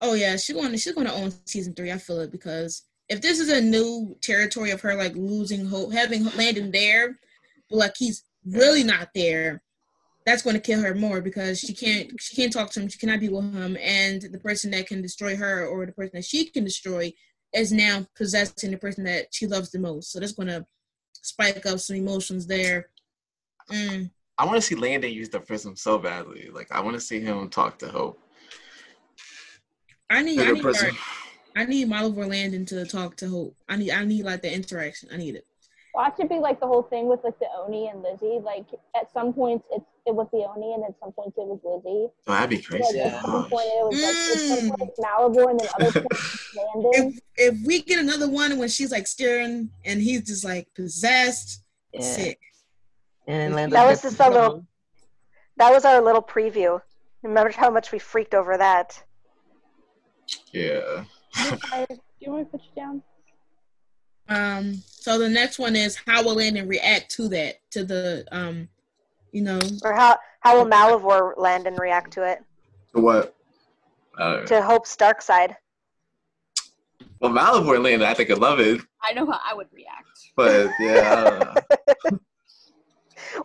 Oh 0.00 0.14
yeah, 0.14 0.36
she's 0.36 0.56
gonna 0.56 0.78
she's 0.78 0.94
gonna 0.94 1.12
own 1.12 1.32
season 1.44 1.74
three. 1.74 1.92
I 1.92 1.98
feel 1.98 2.20
it 2.20 2.32
because 2.32 2.84
if 3.08 3.20
this 3.20 3.38
is 3.38 3.50
a 3.50 3.60
new 3.60 4.16
territory 4.22 4.70
of 4.70 4.80
her 4.80 4.94
like 4.94 5.14
losing 5.14 5.66
hope, 5.66 5.92
having 5.92 6.24
Landon 6.36 6.70
there, 6.70 7.18
but 7.68 7.76
like 7.76 7.94
he's 7.98 8.22
really 8.46 8.84
not 8.84 9.10
there, 9.14 9.62
that's 10.26 10.42
going 10.42 10.54
to 10.54 10.60
kill 10.60 10.80
her 10.80 10.94
more 10.94 11.20
because 11.20 11.58
she 11.58 11.72
can't 11.72 12.20
she 12.20 12.36
can't 12.36 12.52
talk 12.52 12.70
to 12.70 12.80
him, 12.80 12.88
she 12.88 12.98
cannot 12.98 13.20
be 13.20 13.28
with 13.28 13.54
him, 13.54 13.76
and 13.80 14.22
the 14.22 14.38
person 14.38 14.70
that 14.72 14.86
can 14.86 15.02
destroy 15.02 15.36
her 15.36 15.66
or 15.66 15.86
the 15.86 15.92
person 15.92 16.12
that 16.14 16.24
she 16.24 16.44
can 16.46 16.64
destroy 16.64 17.12
is 17.52 17.72
now 17.72 18.06
possessing 18.16 18.70
the 18.70 18.76
person 18.76 19.04
that 19.04 19.26
she 19.32 19.46
loves 19.46 19.70
the 19.70 19.78
most. 19.78 20.12
So 20.12 20.20
that's 20.20 20.32
going 20.32 20.48
to 20.48 20.64
spike 21.12 21.64
up 21.66 21.80
some 21.80 21.96
emotions 21.96 22.46
there. 22.46 22.90
Mm. 23.70 24.10
I 24.38 24.44
want 24.44 24.56
to 24.56 24.62
see 24.62 24.74
Landon 24.74 25.12
use 25.12 25.28
the 25.28 25.40
prism 25.40 25.76
so 25.76 25.98
badly. 25.98 26.48
Like 26.52 26.72
I 26.72 26.80
want 26.80 26.94
to 26.94 27.00
see 27.00 27.20
him 27.20 27.48
talk 27.48 27.78
to 27.80 27.88
Hope. 27.88 28.18
I 30.08 30.22
need 30.22 30.40
I 30.40 30.52
need 30.52 30.62
prism. 30.62 30.96
I 31.56 31.64
need 31.64 31.88
Malivore 31.88 32.28
Landon 32.28 32.64
to 32.66 32.84
talk 32.86 33.16
to 33.16 33.28
Hope. 33.28 33.56
I 33.68 33.76
need 33.76 33.90
I 33.90 34.04
need 34.04 34.24
like 34.24 34.42
the 34.42 34.52
interaction. 34.52 35.08
I 35.12 35.16
need 35.16 35.34
it. 35.36 35.46
Watch 35.94 36.14
it 36.20 36.28
be 36.28 36.38
like 36.38 36.60
the 36.60 36.66
whole 36.68 36.82
thing 36.84 37.08
with 37.08 37.20
like 37.24 37.38
the 37.40 37.46
Oni 37.58 37.88
and 37.88 38.00
Lizzie. 38.02 38.38
Like 38.42 38.66
at 38.94 39.10
some 39.12 39.32
points 39.32 39.66
it's 39.72 39.84
it 40.06 40.14
was 40.14 40.28
the 40.32 40.38
Oni 40.48 40.74
and 40.74 40.84
at 40.84 40.94
some 41.00 41.10
points 41.12 41.36
it 41.36 41.44
was 41.46 41.58
Lizzie. 41.64 42.08
Oh, 42.28 42.32
that'd 42.32 42.50
be 42.50 42.56
Like, 42.56 42.64
crazy. 42.64 43.00
at 43.00 43.20
some 43.22 43.48
point 43.50 43.66
it 43.66 43.84
was 43.86 44.02
like 44.02 44.62
Mm. 44.62 44.78
point 44.78 44.92
Malivore 45.00 45.50
and 45.50 45.60
then 45.60 45.68
other 45.80 46.00
points 46.02 46.48
if 46.98 47.18
if 47.36 47.66
we 47.66 47.82
get 47.82 47.98
another 47.98 48.28
one 48.30 48.56
when 48.58 48.68
she's 48.68 48.92
like 48.92 49.06
staring 49.08 49.70
and 49.84 50.00
he's 50.00 50.22
just 50.22 50.44
like 50.44 50.68
possessed, 50.74 51.64
Yeah. 51.92 52.00
sick. 52.02 52.38
And 53.26 53.54
Landon 53.54 53.70
That 53.74 53.86
was 53.88 54.02
just 54.02 54.18
a 54.20 54.28
little- 54.28 54.40
trouble. 54.40 54.66
That 55.56 55.72
was 55.72 55.84
our 55.84 56.00
little 56.00 56.22
preview. 56.22 56.80
Remember 57.22 57.50
how 57.52 57.68
much 57.70 57.92
we 57.92 57.98
freaked 57.98 58.34
over 58.34 58.56
that? 58.56 59.02
yeah. 60.52 61.04
Do 61.36 61.98
you 62.20 62.30
want 62.32 62.38
me 62.38 62.44
to 62.44 62.50
put 62.50 62.60
you 62.62 62.74
down? 62.76 63.02
Um. 64.30 64.82
So 64.86 65.18
the 65.18 65.28
next 65.28 65.58
one 65.58 65.74
is 65.76 65.96
how 66.06 66.22
will 66.22 66.34
Landon 66.36 66.68
react 66.68 67.10
to 67.16 67.28
that? 67.28 67.56
To 67.72 67.84
the 67.84 68.24
um, 68.32 68.68
you 69.32 69.42
know, 69.42 69.58
Or 69.84 69.92
how 69.94 70.18
how 70.40 70.56
will 70.58 70.66
Malivore 70.70 71.34
Landon 71.36 71.74
react 71.74 72.12
to 72.14 72.22
it? 72.22 72.42
To 72.94 73.00
what? 73.00 73.34
Uh, 74.18 74.42
To 74.42 74.60
Hope's 74.62 74.96
dark 74.96 75.22
side. 75.22 75.56
well, 77.20 77.30
Malivore 77.32 77.76
and 77.76 77.84
Landon, 77.84 78.08
I 78.08 78.14
think 78.14 78.30
I 78.30 78.34
love 78.34 78.60
it, 78.60 78.80
I 79.02 79.12
know 79.12 79.24
how 79.26 79.38
I 79.48 79.54
would 79.54 79.68
react. 79.72 80.08
but 80.36 80.70
yeah, 80.80 81.24
I 81.26 81.30
don't 81.30 82.10
know. 82.12 82.18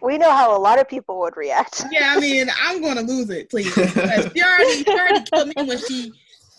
We 0.02 0.18
know 0.18 0.32
how 0.32 0.58
a 0.58 0.60
lot 0.60 0.80
of 0.80 0.90
people 0.90 1.20
would 1.20 1.38
react. 1.38 1.84
yeah. 1.92 2.14
I 2.16 2.20
mean, 2.20 2.48
I'm 2.60 2.82
gonna 2.82 3.02
lose 3.02 3.30
it, 3.30 3.50
please. 3.52 3.74
Because 3.76 4.32
she 4.34 4.42
already, 4.42 4.84
she 4.84 4.88
already 4.90 5.24
killed 5.32 5.48
me 5.50 5.64
when 5.64 5.78
she 5.78 6.12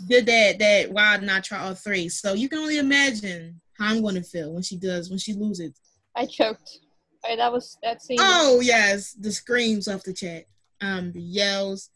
did 0.07 0.27
that 0.27 0.59
that 0.61 0.93
wild 0.93 1.23
not 1.23 1.43
try 1.43 1.59
all 1.59 1.75
three. 1.75 2.09
So 2.09 2.35
you 2.35 2.49
can 2.49 2.59
only 2.61 2.79
imagine 2.79 3.61
how 3.79 3.87
I'm 3.93 4.03
gonna 4.03 4.23
feel 4.23 4.53
when 4.53 4.63
she 4.63 4.77
does 4.77 5.11
when 5.11 5.19
she 5.19 5.33
loses. 5.35 5.73
I 6.17 6.27
choked. 6.27 6.79
Alright, 7.25 7.39
that 7.39 7.53
was 7.53 7.77
that 7.83 8.03
scene. 8.03 8.19
Oh 8.21 8.61
yes, 8.61 9.13
the 9.13 9.33
screams 9.33 9.89
off 9.89 10.03
the 10.05 10.13
chat, 10.13 10.45
um, 10.81 11.13
the 11.13 11.21
yells. 11.21 11.91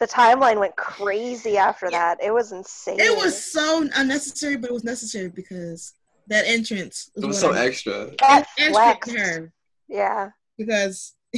The 0.00 0.06
timeline 0.08 0.58
went 0.58 0.74
crazy 0.76 1.56
after 1.56 1.86
Yeah. 1.90 2.14
that. 2.16 2.24
It 2.24 2.32
was 2.32 2.52
insane. 2.52 2.98
It 2.98 3.16
was 3.16 3.40
so 3.52 3.88
unnecessary, 3.94 4.56
but 4.56 4.70
it 4.70 4.72
was 4.72 4.84
necessary 4.84 5.28
because 5.28 5.92
that 6.28 6.44
entrance 6.46 7.10
It 7.16 7.24
was 7.24 7.38
so 7.38 7.52
I- 7.52 7.66
extra. 7.66 8.10
that 8.20 8.46
extra 8.58 9.18
her 9.20 9.52
Yeah. 9.88 10.30
because 10.58 11.14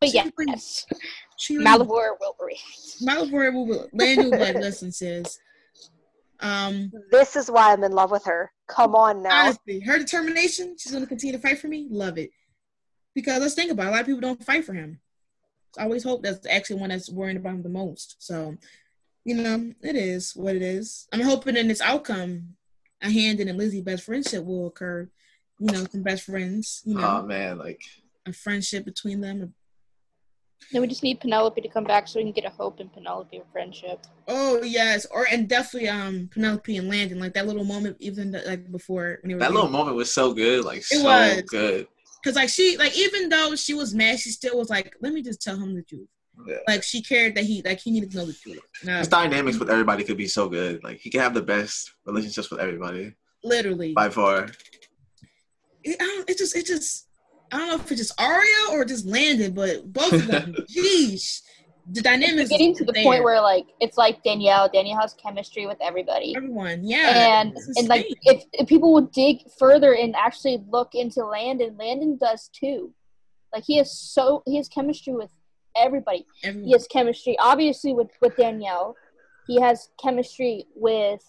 but 0.00 0.10
she 0.10 0.18
really- 0.36 0.52
yes, 0.52 0.84
she 1.38 1.56
Malivore 1.58 2.16
will 2.20 2.36
react. 2.40 3.00
Malivore 3.02 3.52
will 3.52 3.88
Landon 3.92 4.26
will 4.30 4.32
be 4.32 4.38
like, 4.38 4.56
listen, 4.56 4.90
sis. 4.92 5.38
Um, 6.40 6.92
This 7.10 7.36
is 7.36 7.50
why 7.50 7.72
I'm 7.72 7.82
in 7.84 7.92
love 7.92 8.10
with 8.10 8.24
her. 8.24 8.52
Come 8.68 8.94
on 8.94 9.22
now. 9.22 9.44
honestly, 9.46 9.80
her 9.80 9.98
determination, 9.98 10.76
she's 10.78 10.92
gonna 10.92 11.06
continue 11.06 11.34
to 11.36 11.42
fight 11.42 11.58
for 11.58 11.68
me. 11.68 11.86
Love 11.90 12.18
it. 12.18 12.30
Because 13.14 13.40
let's 13.40 13.54
think 13.54 13.70
about 13.70 13.86
it, 13.86 13.88
a 13.88 13.92
lot 13.92 14.00
of 14.00 14.06
people 14.06 14.20
don't 14.20 14.44
fight 14.44 14.64
for 14.64 14.74
him. 14.74 15.00
I 15.78 15.84
always 15.84 16.04
hope 16.04 16.22
that's 16.22 16.46
actually 16.46 16.80
one 16.80 16.90
that's 16.90 17.10
worrying 17.10 17.36
about 17.36 17.54
him 17.54 17.62
the 17.62 17.68
most. 17.68 18.16
So, 18.18 18.56
you 19.24 19.34
know, 19.36 19.72
it 19.82 19.96
is 19.96 20.32
what 20.34 20.54
it 20.56 20.62
is. 20.62 21.06
I'm 21.12 21.20
hoping 21.20 21.56
in 21.56 21.68
this 21.68 21.80
outcome, 21.80 22.56
a 23.02 23.08
Handon 23.08 23.48
and 23.48 23.50
a 23.50 23.52
Lizzie 23.54 23.82
best 23.82 24.04
friendship 24.04 24.44
will 24.44 24.66
occur. 24.68 25.08
You 25.58 25.72
know, 25.72 25.84
some 25.90 26.02
best 26.02 26.24
friends. 26.24 26.82
You 26.84 26.96
know, 26.96 27.18
Oh 27.20 27.26
man, 27.26 27.58
like 27.58 27.80
a 28.26 28.32
friendship 28.32 28.84
between 28.84 29.20
them. 29.20 29.54
Then 30.72 30.80
we 30.82 30.88
just 30.88 31.02
need 31.02 31.20
Penelope 31.20 31.60
to 31.60 31.68
come 31.68 31.84
back 31.84 32.08
so 32.08 32.18
we 32.18 32.24
can 32.24 32.32
get 32.32 32.44
a 32.44 32.50
Hope 32.50 32.80
and 32.80 32.92
Penelope 32.92 33.40
friendship. 33.52 34.00
Oh 34.26 34.62
yes, 34.62 35.06
or 35.06 35.26
and 35.30 35.48
definitely 35.48 35.88
um 35.88 36.28
Penelope 36.32 36.76
and 36.76 36.88
Landon, 36.88 37.20
like 37.20 37.34
that 37.34 37.46
little 37.46 37.64
moment, 37.64 37.96
even 38.00 38.32
the, 38.32 38.42
like 38.46 38.70
before 38.72 39.18
when 39.22 39.28
they 39.28 39.34
were 39.34 39.40
that 39.40 39.52
little 39.52 39.70
moment 39.70 39.96
was 39.96 40.12
so 40.12 40.34
good, 40.34 40.64
like 40.64 40.82
so 40.82 41.04
was. 41.04 41.42
good. 41.42 41.86
because 42.22 42.36
like 42.36 42.48
she 42.48 42.76
like 42.78 42.96
even 42.96 43.28
though 43.28 43.54
she 43.54 43.74
was 43.74 43.94
mad, 43.94 44.18
she 44.18 44.30
still 44.30 44.58
was 44.58 44.68
like, 44.68 44.96
let 45.00 45.12
me 45.12 45.22
just 45.22 45.40
tell 45.40 45.56
him 45.56 45.74
the 45.74 45.82
truth. 45.82 46.08
Yeah. 46.46 46.56
Like 46.68 46.82
she 46.82 47.00
cared 47.00 47.34
that 47.36 47.44
he 47.44 47.62
like 47.62 47.80
he 47.80 47.90
needed 47.90 48.10
to 48.10 48.18
know 48.18 48.26
the 48.26 48.32
truth. 48.32 48.60
Now, 48.84 48.98
His 48.98 49.08
dynamics 49.08 49.58
with 49.58 49.70
everybody 49.70 50.04
could 50.04 50.18
be 50.18 50.28
so 50.28 50.48
good. 50.48 50.82
Like 50.82 50.98
he 50.98 51.10
could 51.10 51.20
have 51.20 51.34
the 51.34 51.42
best 51.42 51.94
relationships 52.04 52.50
with 52.50 52.60
everybody 52.60 53.14
literally, 53.42 53.92
by 53.92 54.10
far. 54.10 54.48
it, 55.84 55.96
I 56.00 56.04
don't, 56.04 56.28
it 56.28 56.38
just 56.38 56.56
it 56.56 56.66
just 56.66 57.05
I 57.52 57.58
don't 57.58 57.68
know 57.68 57.74
if 57.76 57.90
it's 57.90 58.00
just 58.00 58.20
Aria 58.20 58.72
or 58.72 58.84
just 58.84 59.06
Landon, 59.06 59.52
but 59.52 59.92
both 59.92 60.12
of 60.12 60.26
them, 60.26 60.54
jeez, 60.70 61.42
the 61.90 62.02
dynamics 62.02 62.50
Getting 62.50 62.74
to 62.74 62.84
the 62.84 62.92
there. 62.92 63.04
point 63.04 63.22
where 63.22 63.40
like 63.40 63.66
it's 63.80 63.96
like 63.96 64.22
Danielle. 64.24 64.68
Danielle 64.68 65.00
has 65.00 65.14
chemistry 65.14 65.66
with 65.66 65.78
everybody. 65.80 66.34
everyone, 66.36 66.80
yeah, 66.82 67.40
and 67.40 67.56
and 67.76 67.88
like 67.88 68.06
if, 68.22 68.44
if 68.52 68.68
people 68.68 68.92
would 68.94 69.12
dig 69.12 69.42
further 69.58 69.94
and 69.94 70.14
actually 70.16 70.62
look 70.68 70.94
into 70.94 71.24
Landon, 71.24 71.76
Landon 71.78 72.16
does 72.16 72.48
too. 72.52 72.92
Like 73.54 73.64
he 73.64 73.76
has 73.76 73.96
so 73.96 74.42
he 74.46 74.56
has 74.56 74.68
chemistry 74.68 75.14
with 75.14 75.30
everybody. 75.76 76.26
everyone. 76.42 76.66
He 76.66 76.72
has 76.72 76.86
chemistry 76.88 77.36
obviously 77.40 77.92
with 77.92 78.10
with 78.20 78.36
Danielle. 78.36 78.96
He 79.46 79.60
has 79.60 79.90
chemistry 80.02 80.66
with 80.74 81.20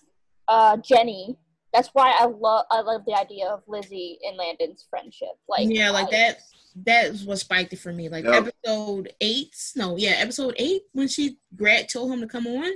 uh 0.47 0.77
Jenny. 0.77 1.37
That's 1.73 1.89
why 1.93 2.15
I 2.19 2.25
love 2.25 2.65
I 2.71 2.81
love 2.81 3.01
the 3.05 3.13
idea 3.13 3.47
of 3.47 3.61
Lizzie 3.67 4.19
and 4.23 4.37
Landon's 4.37 4.85
friendship. 4.89 5.29
Like 5.47 5.67
yeah, 5.69 5.89
like 5.91 6.07
I- 6.07 6.11
that. 6.11 6.39
That 6.85 7.11
was 7.11 7.23
what 7.25 7.39
spiked 7.39 7.73
it 7.73 7.79
for 7.79 7.91
me. 7.91 8.07
Like 8.07 8.23
Yep. 8.25 8.49
episode 8.63 9.11
eight, 9.19 9.55
no, 9.75 9.97
yeah, 9.97 10.11
episode 10.11 10.53
eight 10.57 10.83
when 10.91 11.07
she 11.07 11.39
Grant 11.55 11.89
told 11.89 12.11
him 12.11 12.19
to 12.21 12.27
come 12.27 12.45
on, 12.45 12.71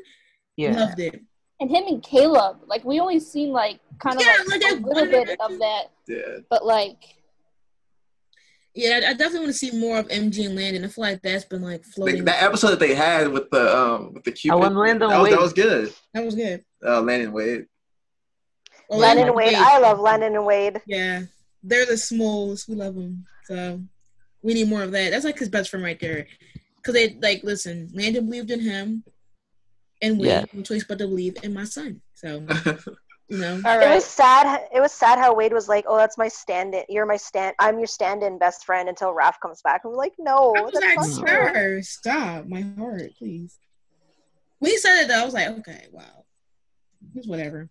Yeah. 0.58 0.76
loved 0.76 1.00
it. 1.00 1.22
And 1.60 1.70
him 1.70 1.84
and 1.86 2.02
Caleb, 2.02 2.62
like 2.66 2.84
we 2.84 3.00
only 3.00 3.20
seen 3.20 3.52
like 3.52 3.80
kind 4.00 4.16
of 4.20 4.26
Yeah, 4.26 4.38
like, 4.48 4.64
like 4.64 4.72
a 4.72 4.76
little 4.78 4.92
one 5.04 5.12
bit 5.12 5.40
of 5.40 5.60
that, 5.60 5.84
Yeah. 6.08 6.40
but 6.50 6.66
like 6.66 6.98
Yeah, 8.74 9.02
I, 9.06 9.10
I 9.10 9.14
definitely 9.14 9.40
want 9.42 9.50
to 9.52 9.54
see 9.54 9.72
more 9.78 10.00
of 10.00 10.08
MG 10.08 10.46
and 10.48 10.56
Landon. 10.56 10.84
I 10.84 10.88
feel 10.88 11.04
like 11.04 11.22
that's 11.22 11.46
been 11.46 11.62
like 11.62 11.82
Like, 11.82 11.86
floating. 11.94 12.26
that 12.26 12.42
episode 12.42 12.70
that 12.72 12.80
they 12.80 12.96
had 12.96 13.28
with 13.28 13.52
the 13.52 13.78
um 13.78 14.14
with 14.14 14.24
the 14.24 14.32
Cupid, 14.32 14.58
want 14.60 14.76
Landon 14.76 15.10
that 15.10 15.20
was, 15.22 15.30
that 15.30 15.40
was 15.40 15.54
good. 15.54 15.94
that 16.16 16.26
was 16.26 16.34
good. 16.36 16.66
Uh, 16.84 17.02
Landon 17.02 17.34
Wade. 17.34 17.68
Or 18.92 18.98
Lennon 18.98 19.18
Lennon 19.18 19.28
and 19.30 19.36
Wade. 19.38 19.56
I 19.56 19.80
love 19.80 20.00
Lennon 20.00 20.36
and 20.36 20.46
Wade. 20.46 20.82
Yeah, 20.86 21.22
they're 21.64 21.86
the 21.86 21.98
smalls. 21.98 22.68
We 22.68 22.76
love 22.76 22.94
them. 22.96 23.26
So 23.46 23.82
we 24.42 24.54
need 24.54 24.68
more 24.68 24.84
of 24.84 24.92
that. 24.92 25.12
That's 25.12 25.24
like 25.24 25.40
his 25.40 25.48
best 25.50 25.70
friend 25.70 25.84
right 25.86 26.00
there. 26.00 26.28
Because 26.76 26.94
they 26.94 27.18
like 27.22 27.42
listen. 27.44 27.90
Landon 27.94 28.26
believed 28.26 28.52
in 28.52 28.60
him, 28.60 29.04
and 30.02 30.20
Wade 30.20 30.28
Yeah. 30.28 30.46
no 30.52 30.62
choice 30.62 30.84
but 30.84 30.98
to 31.00 31.08
believe 31.08 31.38
in 31.42 31.54
my 31.54 31.64
son. 31.64 32.02
So 32.16 32.46
you 33.30 33.38
know, 33.38 33.62
All 33.66 33.80
It 33.80 33.96
was 33.96 34.04
sad. 34.04 34.68
It 34.76 34.82
was 34.82 34.92
sad 34.92 35.20
how 35.20 35.34
Wade 35.34 35.54
was 35.54 35.70
like, 35.70 35.86
"Oh, 35.88 35.96
that's 35.96 36.18
my 36.18 36.28
stand-in. 36.28 36.84
You're 36.90 37.06
my 37.06 37.16
stand. 37.16 37.56
I'm 37.60 37.78
your 37.78 37.88
stand-in 37.88 38.40
best 38.40 38.66
friend 38.66 38.90
until 38.90 39.14
Raf 39.14 39.40
comes 39.40 39.62
back." 39.62 39.84
I'm 39.86 39.94
like, 39.94 40.16
"No, 40.20 40.54
I 40.54 40.62
was 40.62 40.74
that's 40.74 40.86
like, 40.86 40.98
not 40.98 41.28
true." 41.28 41.54
sir, 41.54 41.82
stop, 41.82 42.46
my 42.48 42.62
heart, 42.78 43.12
please. 43.18 43.58
When 44.60 44.72
he 44.72 44.78
said 44.78 45.04
it 45.04 45.08
though, 45.08 45.22
I 45.22 45.26
was 45.26 45.34
like, 45.34 45.48
okay, 45.60 45.88
wow, 45.92 46.26
it's 47.16 47.28
whatever. 47.28 47.70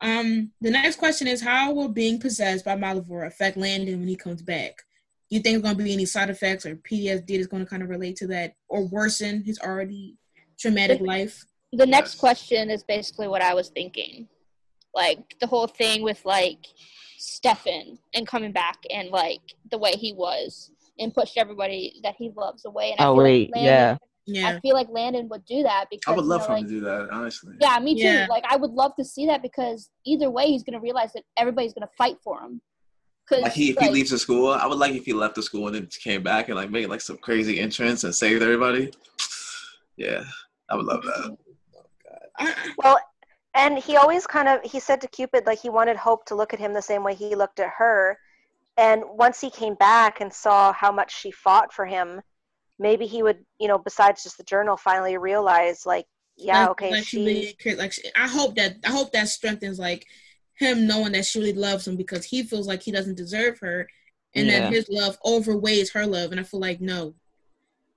Um, 0.00 0.52
the 0.60 0.70
next 0.70 0.96
question 0.96 1.26
is, 1.26 1.42
how 1.42 1.72
will 1.72 1.88
being 1.88 2.18
possessed 2.18 2.64
by 2.64 2.76
Malivore 2.76 3.26
affect 3.26 3.56
Landon 3.56 3.98
when 3.98 4.08
he 4.08 4.16
comes 4.16 4.42
back? 4.42 4.82
Do 5.28 5.36
you 5.36 5.42
think 5.42 5.54
there's 5.54 5.62
going 5.62 5.76
to 5.76 5.84
be 5.84 5.92
any 5.92 6.06
side 6.06 6.30
effects 6.30 6.66
or 6.66 6.76
PTSD 6.76 7.26
that's 7.26 7.46
going 7.46 7.64
to 7.64 7.68
kind 7.68 7.82
of 7.82 7.88
relate 7.88 8.16
to 8.16 8.26
that 8.28 8.54
or 8.68 8.86
worsen 8.88 9.44
his 9.44 9.60
already 9.60 10.16
traumatic 10.58 11.00
life? 11.00 11.44
the 11.72 11.86
next 11.86 12.16
question 12.16 12.70
is 12.70 12.82
basically 12.82 13.28
what 13.28 13.42
I 13.42 13.54
was 13.54 13.68
thinking. 13.68 14.28
Like 14.94 15.36
the 15.40 15.46
whole 15.46 15.68
thing 15.68 16.02
with 16.02 16.24
like 16.24 16.66
Stefan 17.18 17.98
and 18.14 18.26
coming 18.26 18.52
back 18.52 18.78
and 18.90 19.10
like 19.10 19.40
the 19.70 19.78
way 19.78 19.92
he 19.92 20.12
was 20.12 20.70
and 20.98 21.14
pushed 21.14 21.38
everybody 21.38 22.00
that 22.02 22.16
he 22.18 22.32
loves 22.36 22.64
away. 22.64 22.90
And 22.90 23.00
I 23.00 23.06
Oh 23.06 23.14
feel 23.14 23.22
wait, 23.22 23.50
like. 23.52 23.62
Landon, 23.62 23.72
Yeah, 23.72 23.96
I 24.28 24.60
feel 24.60 24.74
like 24.74 24.88
Landon 24.90 25.28
would 25.28 25.44
do 25.44 25.62
that 25.62 25.86
because 25.90 26.12
I 26.12 26.16
would 26.16 26.24
you 26.24 26.28
love 26.28 26.40
know, 26.40 26.46
for 26.46 26.52
him 26.52 26.58
like, 26.58 26.66
to 26.66 26.72
do 26.72 26.80
that, 26.80 27.08
honestly. 27.10 27.54
Yeah, 27.60 27.78
me 27.78 27.94
too. 27.94 28.02
Yeah. 28.02 28.26
Like 28.28 28.44
I 28.48 28.56
would 28.56 28.70
love 28.70 28.94
to 28.96 29.04
see 29.04 29.26
that 29.26 29.42
because 29.42 29.90
either 30.04 30.30
way 30.30 30.46
he's 30.46 30.62
gonna 30.62 30.80
realize 30.80 31.12
that 31.14 31.24
everybody's 31.36 31.72
gonna 31.72 31.90
fight 31.96 32.16
for 32.22 32.40
him. 32.40 32.60
Cause 33.28 33.42
Like 33.42 33.52
he, 33.52 33.70
if 33.70 33.76
like, 33.76 33.86
he 33.86 33.92
leaves 33.92 34.10
the 34.10 34.18
school, 34.18 34.48
I 34.50 34.66
would 34.66 34.78
like 34.78 34.94
if 34.94 35.04
he 35.04 35.12
left 35.12 35.36
the 35.36 35.42
school 35.42 35.66
and 35.66 35.76
then 35.76 35.86
came 35.86 36.22
back 36.22 36.48
and 36.48 36.56
like 36.56 36.70
made 36.70 36.86
like 36.88 37.00
some 37.00 37.18
crazy 37.18 37.60
entrance 37.60 38.04
and 38.04 38.14
saved 38.14 38.42
everybody. 38.42 38.92
Yeah, 39.96 40.24
I 40.70 40.76
would 40.76 40.86
love 40.86 41.02
that. 41.02 41.36
I, 42.38 42.54
Well, 42.78 42.98
and 43.52 43.78
he 43.78 43.96
always 43.96 44.26
kind 44.26 44.48
of 44.48 44.60
he 44.64 44.80
said 44.80 45.02
to 45.02 45.08
Cupid 45.08 45.44
like 45.44 45.60
he 45.60 45.68
wanted 45.68 45.98
Hope 45.98 46.24
to 46.26 46.34
look 46.34 46.54
at 46.54 46.58
him 46.58 46.72
the 46.72 46.80
same 46.80 47.04
way 47.04 47.14
he 47.14 47.34
looked 47.34 47.60
at 47.60 47.68
her. 47.76 48.18
And 48.78 49.02
once 49.06 49.42
he 49.42 49.50
came 49.50 49.74
back 49.74 50.22
and 50.22 50.32
saw 50.32 50.72
how 50.72 50.90
much 50.90 51.14
she 51.14 51.30
fought 51.30 51.70
for 51.70 51.84
him, 51.84 52.22
maybe 52.80 53.06
he 53.06 53.22
would, 53.22 53.44
you 53.60 53.68
know, 53.68 53.78
besides 53.78 54.24
just 54.24 54.38
the 54.38 54.42
journal, 54.44 54.76
finally 54.76 55.16
realize 55.18 55.86
like, 55.86 56.06
yeah, 56.36 56.62
like- 56.62 56.70
okay, 56.70 56.90
like 56.90 57.04
she. 57.04 57.18
really 57.64 57.76
like 57.76 57.92
she- 57.92 58.10
I 58.16 58.26
hope 58.26 58.56
that 58.56 58.76
I 58.84 58.88
hope 58.90 59.12
that 59.12 59.28
strengthens 59.28 59.78
like 59.78 60.06
him 60.58 60.86
knowing 60.86 61.12
that 61.12 61.24
she 61.26 61.38
really 61.38 61.52
loves 61.52 61.86
him 61.86 61.96
because 61.96 62.24
he 62.24 62.42
feels 62.42 62.66
like 62.66 62.82
he 62.82 62.90
doesn't 62.90 63.16
deserve 63.16 63.58
her, 63.60 63.86
and 64.34 64.46
Yeah. 64.48 64.60
that 64.60 64.72
his 64.72 64.88
love 64.88 65.18
overweighs 65.24 65.90
her 65.92 66.06
love. 66.06 66.32
And 66.32 66.40
I 66.40 66.42
feel 66.44 66.60
like 66.60 66.80
no, 66.80 67.14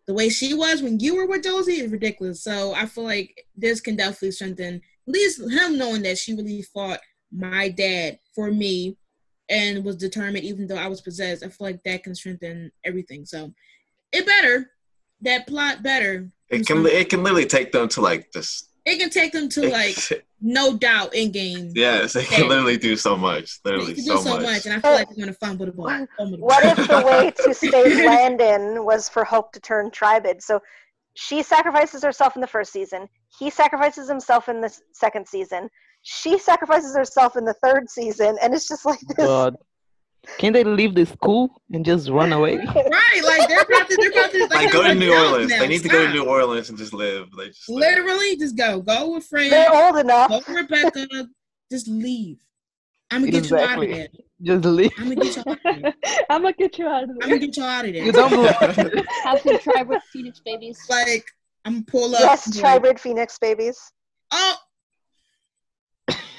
the 0.05 0.14
way 0.14 0.27
she 0.30 0.53
was 0.53 0.81
when 0.81 0.99
you 0.99 1.15
were 1.15 1.26
with 1.26 1.43
Josie 1.43 1.80
is 1.80 1.91
ridiculous. 1.91 2.43
So 2.43 2.73
I 2.73 2.85
feel 2.85 3.05
like 3.05 3.45
this 3.55 3.80
can 3.81 3.95
definitely 3.95 4.31
strengthen 4.31 4.76
at 4.76 4.81
least 5.14 5.39
him 5.41 5.77
knowing 5.77 6.01
that 6.03 6.18
she 6.18 6.34
really 6.35 6.61
fought 6.61 6.99
my 7.31 7.69
dad 7.69 8.19
for 8.35 8.51
me 8.51 8.97
and 9.49 9.84
was 9.84 9.95
determined 9.97 10.43
even 10.45 10.68
though 10.68 10.77
I 10.77 10.88
was 10.88 11.01
possessed. 11.01 11.43
I 11.43 11.47
feel 11.49 11.68
like 11.68 11.84
that 11.84 12.03
can 12.03 12.15
strengthen 12.15 12.72
everything. 12.84 13.26
So 13.26 13.53
it 14.11 14.26
better 14.26 14.69
that 15.24 15.48
plot 15.48 15.84
better. 15.84 16.30
It 16.50 16.68
can 16.68 16.86
it 16.86 17.10
can 17.10 17.24
literally 17.24 17.45
take 17.45 17.72
them 17.72 17.88
to 17.90 18.02
like 18.02 18.32
this. 18.32 18.70
It 18.86 19.00
can 19.00 19.10
take 19.10 19.32
them 19.32 19.50
to 19.50 19.70
like 19.72 19.95
no 20.41 20.78
doubt 20.78 21.16
in 21.16 21.32
game. 21.32 21.72
yes, 21.74 22.16
it 22.16 22.28
can 22.28 22.48
literally 22.50 22.78
do 22.78 22.95
so 22.98 23.16
much. 23.16 23.62
They 23.64 23.72
Literally 23.72 23.95
can 23.95 24.04
so, 24.04 24.18
do 24.18 24.24
so 24.24 24.34
much. 24.36 24.44
much. 24.44 24.66
and 24.66 24.76
I 24.76 24.80
feel 24.80 24.91
like 24.91 25.08
they're 25.10 25.26
gonna 25.26 25.34
fumble 25.34 25.66
the 25.66 25.72
ball. 25.72 25.88
Fumble 26.18 26.38
the 26.38 26.44
What 26.44 26.64
if 26.66 26.88
the 26.88 27.02
way 27.06 27.32
to 27.45 27.54
save 27.54 27.95
Landon 28.06 28.84
was 28.86 29.08
for 29.10 29.24
Hope 29.24 29.54
to 29.54 29.60
turn 29.60 29.90
tribrid? 29.90 30.41
So 30.41 30.62
she 31.16 31.44
sacrifices 31.44 32.04
herself 32.04 32.36
in 32.36 32.41
the 32.41 32.48
first 32.48 32.74
season. 32.74 33.08
He 33.40 33.50
sacrifices 33.50 34.10
himself 34.10 34.50
in 34.50 34.62
the 34.62 34.76
second 34.91 35.28
season. 35.28 35.70
She 36.02 36.38
sacrifices 36.38 36.95
herself 36.95 37.38
in 37.38 37.45
the 37.45 37.54
third 37.54 37.90
season, 37.90 38.38
and 38.41 38.54
it's 38.54 38.68
just 38.68 38.86
like 38.86 39.00
this. 39.00 39.26
God. 39.26 39.56
Can 40.38 40.54
they 40.54 40.64
leave 40.64 40.95
the 40.95 41.06
school 41.06 41.62
and 41.74 41.84
just 41.86 42.10
run 42.10 42.32
away? 42.34 42.56
right? 42.76 43.22
Like 43.24 43.48
they're 43.50 43.62
about 43.62 43.90
to, 43.90 43.98
they're 44.00 44.12
about 44.12 44.32
to 44.32 44.45
Like 44.56 44.72
go 44.72 44.82
to 44.82 44.88
they're 44.90 44.95
New 44.95 45.14
Orleans. 45.14 45.50
now. 45.52 45.60
They 45.60 45.68
need 45.68 45.82
to 45.84 45.90
go 45.90 46.06
to 46.08 46.14
New 46.14 46.26
Orleans 46.26 46.70
and 46.70 46.78
just 46.78 46.94
live. 46.94 47.28
They 47.38 47.48
just 47.48 47.70
live. 47.70 47.98
Literally, 47.98 48.38
just 48.38 48.56
go. 48.58 48.82
Go 48.82 49.14
with 49.16 49.26
friends. 49.26 49.50
They're 49.52 49.74
old 49.74 49.98
enough. 49.98 50.30
Go 50.30 50.38
with 50.38 50.48
Rebekah. 50.72 51.28
just 51.72 51.88
leave. 51.88 52.38
I'm 53.12 53.22
gonna 53.22 53.32
get 53.32 53.50
you 53.50 53.58
out 53.58 53.84
of 53.84 53.90
there. 53.90 54.08
Just 54.41 54.66
leave. 54.66 54.91
I'm 54.98 55.04
gonna 55.10 55.16
get 55.22 55.36
you 55.36 55.44
out 55.45 55.60
of 55.66 55.82
there. 55.84 55.94
I'm 56.30 56.41
gonna 56.41 56.54
get 56.54 56.78
you 56.80 56.88
out 56.88 57.04
of 57.04 57.10
I'm 57.10 57.16
there. 57.20 57.28
gonna 57.30 57.40
get 57.40 57.58
you 57.58 57.64
out 57.64 57.86
of 57.86 57.94
there. 57.94 58.04
You 58.06 58.12
don't 58.12 58.30
belong. 58.30 58.45
have 59.24 59.41
some 59.41 59.58
tribrid 59.58 60.02
Phoenix 60.12 60.40
babies. 60.40 60.80
like 60.90 61.26
I'm 61.66 61.84
pull 61.86 62.16
up. 62.16 62.22
Yes, 62.22 62.45
and 62.48 62.56
be 62.56 62.62
like, 62.62 62.82
tribrid 62.82 63.00
phoenix 63.00 63.38
babies. 63.40 63.80
Oh, 64.32 64.56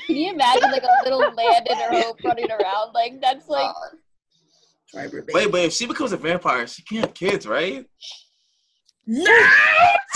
Can 0.06 0.16
you 0.16 0.30
imagine 0.32 0.70
like 0.70 0.82
a 0.82 1.04
little 1.04 1.20
Landon 1.34 1.78
or 1.78 2.02
Hope 2.02 2.22
running 2.24 2.50
around? 2.50 2.92
Like 2.92 3.20
that's 3.20 3.48
like 3.48 3.74
Tribal 4.90 5.20
Wait, 5.32 5.50
but 5.50 5.60
if 5.62 5.72
she 5.72 5.86
becomes 5.86 6.12
a 6.12 6.16
vampire, 6.16 6.66
she 6.66 6.82
can't 6.82 7.06
have 7.06 7.14
kids, 7.14 7.46
right? 7.46 7.84
no. 9.06 9.30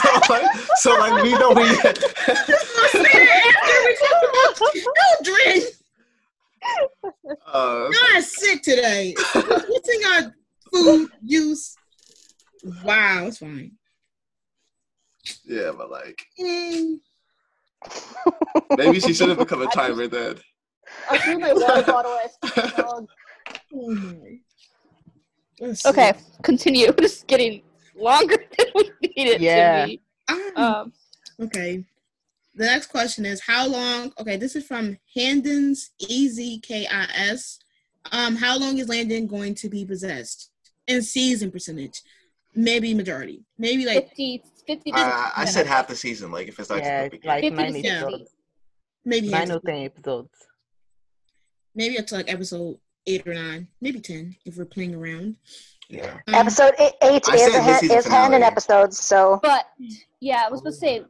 So 0.00 0.12
like, 0.30 0.56
so 0.76 0.90
like 0.96 1.24
we 1.24 1.32
know 1.32 1.50
we. 1.50 1.64
Children, 5.24 5.72
uh, 7.52 7.88
y'all 7.90 8.16
are 8.16 8.22
sick 8.22 8.62
today. 8.62 9.14
Missing 9.34 10.02
our 10.14 10.34
food 10.72 11.10
use. 11.20 11.74
Wow, 12.84 13.26
it's 13.26 13.38
fine. 13.38 13.72
yeah, 15.44 15.72
but 15.76 15.90
like 15.90 16.24
Mm. 16.40 17.00
Maybe 18.76 19.00
she 19.00 19.12
should 19.12 19.28
have 19.28 19.38
become 19.38 19.62
a 19.62 19.66
timer 19.72 20.06
then. 20.06 20.36
I 21.10 21.18
threw 21.18 21.38
my 21.38 21.52
water 21.52 21.82
bottle 21.82 22.18
at 22.24 22.76
dog. 22.76 23.08
My. 23.72 24.38
Let's 25.60 25.82
see. 25.82 25.88
Okay, 25.90 26.12
continue. 26.42 26.92
This 26.96 27.18
is 27.18 27.24
getting 27.24 27.62
longer 27.96 28.36
than 28.58 28.66
we 28.74 28.90
need 29.02 29.28
it 29.28 29.40
Yeah. 29.40 29.82
to 29.82 29.86
be. 29.88 30.00
Ah, 30.28 30.80
Um, 30.80 30.92
okay. 31.40 31.84
The 32.54 32.64
next 32.64 32.86
question 32.88 33.24
is 33.24 33.40
how 33.40 33.66
long? 33.68 34.12
Okay, 34.18 34.36
this 34.36 34.56
is 34.56 34.64
from 34.66 34.98
Handens 35.14 35.90
E 35.98 36.28
Z 36.28 36.60
K 36.60 36.86
I 36.90 37.06
S. 37.30 37.58
Um, 38.10 38.36
how 38.36 38.58
long 38.58 38.78
is 38.78 38.88
Landon 38.88 39.26
going 39.26 39.54
to 39.56 39.68
be 39.68 39.84
possessed 39.84 40.50
in 40.86 41.02
season 41.02 41.50
percentage? 41.50 42.00
Maybe 42.54 42.94
majority. 42.94 43.44
Maybe 43.58 43.84
like 43.84 44.08
50, 44.08 44.42
50 44.68 44.92
Uh, 44.92 45.30
I 45.36 45.44
said 45.46 45.66
half 45.66 45.88
the 45.88 45.96
season, 45.96 46.30
like 46.30 46.46
if 46.46 46.60
it's 46.60 46.70
like 46.70 46.84
Yeah, 46.84 47.08
it's 47.12 47.24
like 47.24 47.42
50 47.42 47.50
to 47.50 47.56
nine 47.62 47.72
60. 47.72 47.88
episodes. 47.88 48.30
maybe 49.04 49.28
Nine 49.30 49.50
or 49.50 49.60
ten 49.60 49.84
episodes. 49.84 50.30
maybe 51.74 51.98
up 51.98 52.06
to 52.06 52.14
like 52.16 52.30
episode 52.32 52.78
eight 53.06 53.26
or 53.26 53.34
nine, 53.34 53.66
maybe 53.80 54.00
ten 54.00 54.36
if 54.44 54.56
we're 54.56 54.64
playing 54.66 54.94
around. 54.94 55.34
yeah. 55.88 56.18
Um, 56.28 56.34
Episode 56.34 56.74
eight, 56.78 56.92
eight 57.02 57.22
is 57.34 57.54
ha- 57.56 57.80
is 57.82 58.06
Handon 58.06 58.42
episodes, 58.42 58.98
so 58.98 59.40
But 59.42 59.64
yeah, 60.20 60.42
I 60.46 60.50
was 60.50 60.60
supposed 60.60 60.80
to 60.80 60.86
say 60.86 61.02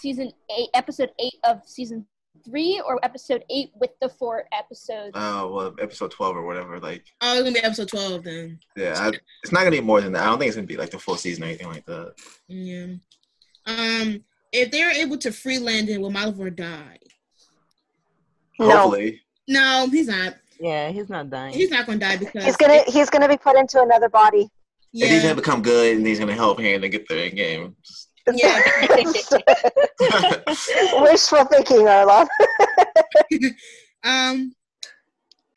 season 0.00 0.32
eight, 0.56 0.68
episode 0.74 1.10
eight 1.20 1.34
of 1.44 1.62
season 1.64 2.04
three, 2.44 2.80
or 2.86 2.98
episode 3.04 3.44
eight 3.50 3.70
with 3.74 3.90
the 4.00 4.08
four 4.08 4.44
episodes. 4.52 5.12
Oh 5.14 5.52
well, 5.52 5.74
episode 5.80 6.10
twelve 6.10 6.36
or 6.36 6.44
whatever. 6.46 6.78
Like, 6.80 7.04
oh, 7.20 7.34
it's 7.34 7.42
gonna 7.42 7.52
be 7.54 7.62
episode 7.64 7.88
twelve 7.88 8.24
then. 8.24 8.58
yeah, 8.76 8.94
I, 8.98 9.12
it's 9.42 9.52
not 9.52 9.60
gonna 9.60 9.70
be 9.70 9.80
more 9.80 10.00
than 10.00 10.12
that. 10.12 10.22
I 10.22 10.26
don't 10.26 10.38
think 10.38 10.48
it's 10.48 10.56
gonna 10.56 10.66
be 10.66 10.76
like 10.76 10.90
the 10.90 10.98
full 10.98 11.16
season 11.16 11.44
or 11.44 11.46
anything 11.46 11.68
like 11.68 11.86
that. 11.86 12.14
Yeah. 12.48 12.86
Um, 13.66 14.24
if 14.52 14.70
they're 14.70 14.90
able 14.90 15.18
to 15.18 15.30
free 15.32 15.58
Landon, 15.58 16.00
will 16.00 16.10
Malivore 16.10 16.54
die? 16.54 16.98
no. 18.58 18.70
Hopefully, 18.70 19.20
No, 19.46 19.88
he's 19.90 20.08
not. 20.08 20.36
Yeah, 20.60 20.90
he's 20.90 21.08
not 21.08 21.30
dying. 21.30 21.54
He's 21.54 21.70
not 21.70 21.86
gonna 21.86 21.98
die 21.98 22.16
because 22.16 22.44
He's 22.44 22.56
gonna 22.56 22.82
he's 22.88 23.10
gonna 23.10 23.28
be 23.28 23.36
put 23.36 23.56
into 23.56 23.80
another 23.80 24.08
body. 24.08 24.48
and 24.94 25.02
he's 25.04 25.22
gonna 25.22 25.34
become 25.34 25.62
good, 25.62 25.96
and 25.98 26.06
he's 26.06 26.18
gonna 26.18 26.34
help 26.34 26.58
Hand 26.60 26.82
to 26.82 26.88
get 26.88 27.06
there 27.08 27.26
in 27.26 27.36
game. 27.36 27.76
Yeah. 28.34 28.60
Wishful 31.02 31.44
thinking, 31.46 31.86
Arlon. 31.86 32.26
um. 34.04 34.52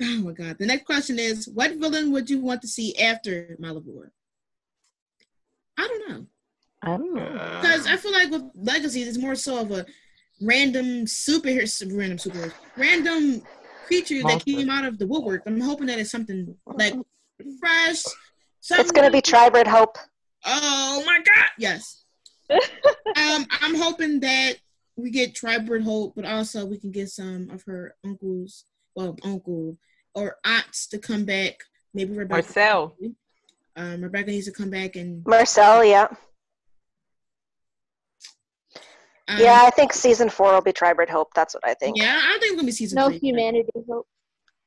Oh 0.03 0.17
my 0.21 0.31
god. 0.31 0.57
The 0.57 0.65
next 0.65 0.85
question 0.85 1.19
is, 1.19 1.47
what 1.47 1.75
villain 1.75 2.11
would 2.11 2.29
you 2.29 2.39
want 2.39 2.61
to 2.63 2.67
see 2.67 2.97
after 2.97 3.55
Malivore? 3.61 4.09
I 5.77 5.87
don't 5.87 6.09
know. 6.09 6.25
I 6.81 6.97
don't 6.97 7.13
know. 7.13 7.59
Because 7.61 7.85
I 7.85 7.97
feel 7.97 8.11
like 8.11 8.31
with 8.31 8.43
Legacies, 8.55 9.07
it's 9.07 9.19
more 9.19 9.35
so 9.35 9.59
of 9.61 9.71
a 9.71 9.85
random 10.41 11.05
superhero, 11.05 11.95
random 11.95 12.17
superhero, 12.17 12.51
random 12.75 13.43
creature 13.85 14.23
that 14.23 14.43
came 14.43 14.69
out 14.69 14.85
of 14.85 14.97
the 14.97 15.05
woodwork. 15.05 15.43
I'm 15.45 15.61
hoping 15.61 15.87
that 15.87 15.99
it's 15.99 16.09
something 16.11 16.55
like 16.65 16.95
fresh. 17.59 18.03
It's 18.03 18.15
something- 18.61 18.87
gonna 18.93 19.11
be 19.11 19.21
Tribrid 19.21 19.67
Hope. 19.67 19.97
Oh 20.45 21.03
my 21.05 21.17
god! 21.17 21.49
Yes. 21.59 22.00
Um, 22.51 23.45
I'm 23.61 23.75
hoping 23.75 24.19
that 24.21 24.55
we 24.95 25.11
get 25.11 25.33
Tribrid 25.33 25.83
Hope, 25.83 26.13
but 26.15 26.25
also 26.25 26.65
we 26.65 26.77
can 26.77 26.91
get 26.91 27.09
some 27.09 27.49
of 27.49 27.63
her 27.63 27.95
uncles, 28.05 28.65
well, 28.95 29.17
uncle 29.23 29.77
or 30.15 30.37
aunts 30.45 30.87
to 30.87 30.97
come 30.97 31.25
back. 31.25 31.55
Maybe 31.93 32.13
Rebekah. 32.13 32.41
Marcel. 32.41 32.95
Um, 33.75 34.01
Rebekah 34.01 34.31
needs 34.31 34.45
to 34.45 34.51
come 34.51 34.69
back 34.69 34.95
and. 34.95 35.25
Marcel, 35.25 35.83
yeah. 35.83 36.07
Um, 39.27 39.39
yeah, 39.39 39.61
I 39.63 39.69
think 39.69 39.93
season 39.93 40.29
four 40.29 40.53
will 40.53 40.61
be 40.61 40.73
Tribrid 40.73 41.09
Hope. 41.09 41.33
That's 41.33 41.53
what 41.53 41.65
I 41.65 41.73
think. 41.73 41.97
Yeah, 41.97 42.19
I 42.21 42.31
don't 42.31 42.39
think 42.39 42.51
it's 42.51 42.55
gonna 42.55 42.65
be 42.65 42.71
season 42.71 42.95
No 42.97 43.09
three. 43.09 43.19
humanity 43.19 43.69
hope. 43.89 44.07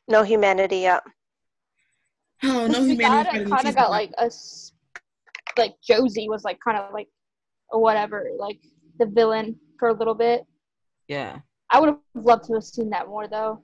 No 0.09 0.23
humanity, 0.23 0.78
yeah. 0.78 1.01
Oh, 2.43 2.66
no 2.66 2.82
humanity. 2.85 3.31
kind 3.31 3.52
of 3.52 3.62
kind 3.62 3.77
got 3.77 3.90
like 3.90 4.12
a 4.19 4.31
like 5.56 5.74
Josie 5.86 6.28
was 6.28 6.44
like 6.44 6.59
kind 6.65 6.78
of 6.78 6.93
like 6.93 7.09
or 7.75 7.81
whatever 7.81 8.29
like 8.39 8.61
the 9.01 9.07
villain 9.07 9.57
for 9.79 9.89
a 9.89 9.93
little 9.93 10.15
bit. 10.15 10.47
Yeah. 11.09 11.41
I 11.71 11.81
would 11.81 11.89
have 11.89 11.99
loved 12.15 12.45
to 12.45 12.55
have 12.55 12.63
seen 12.65 12.91
that 12.91 13.09
more 13.09 13.27
though. 13.27 13.63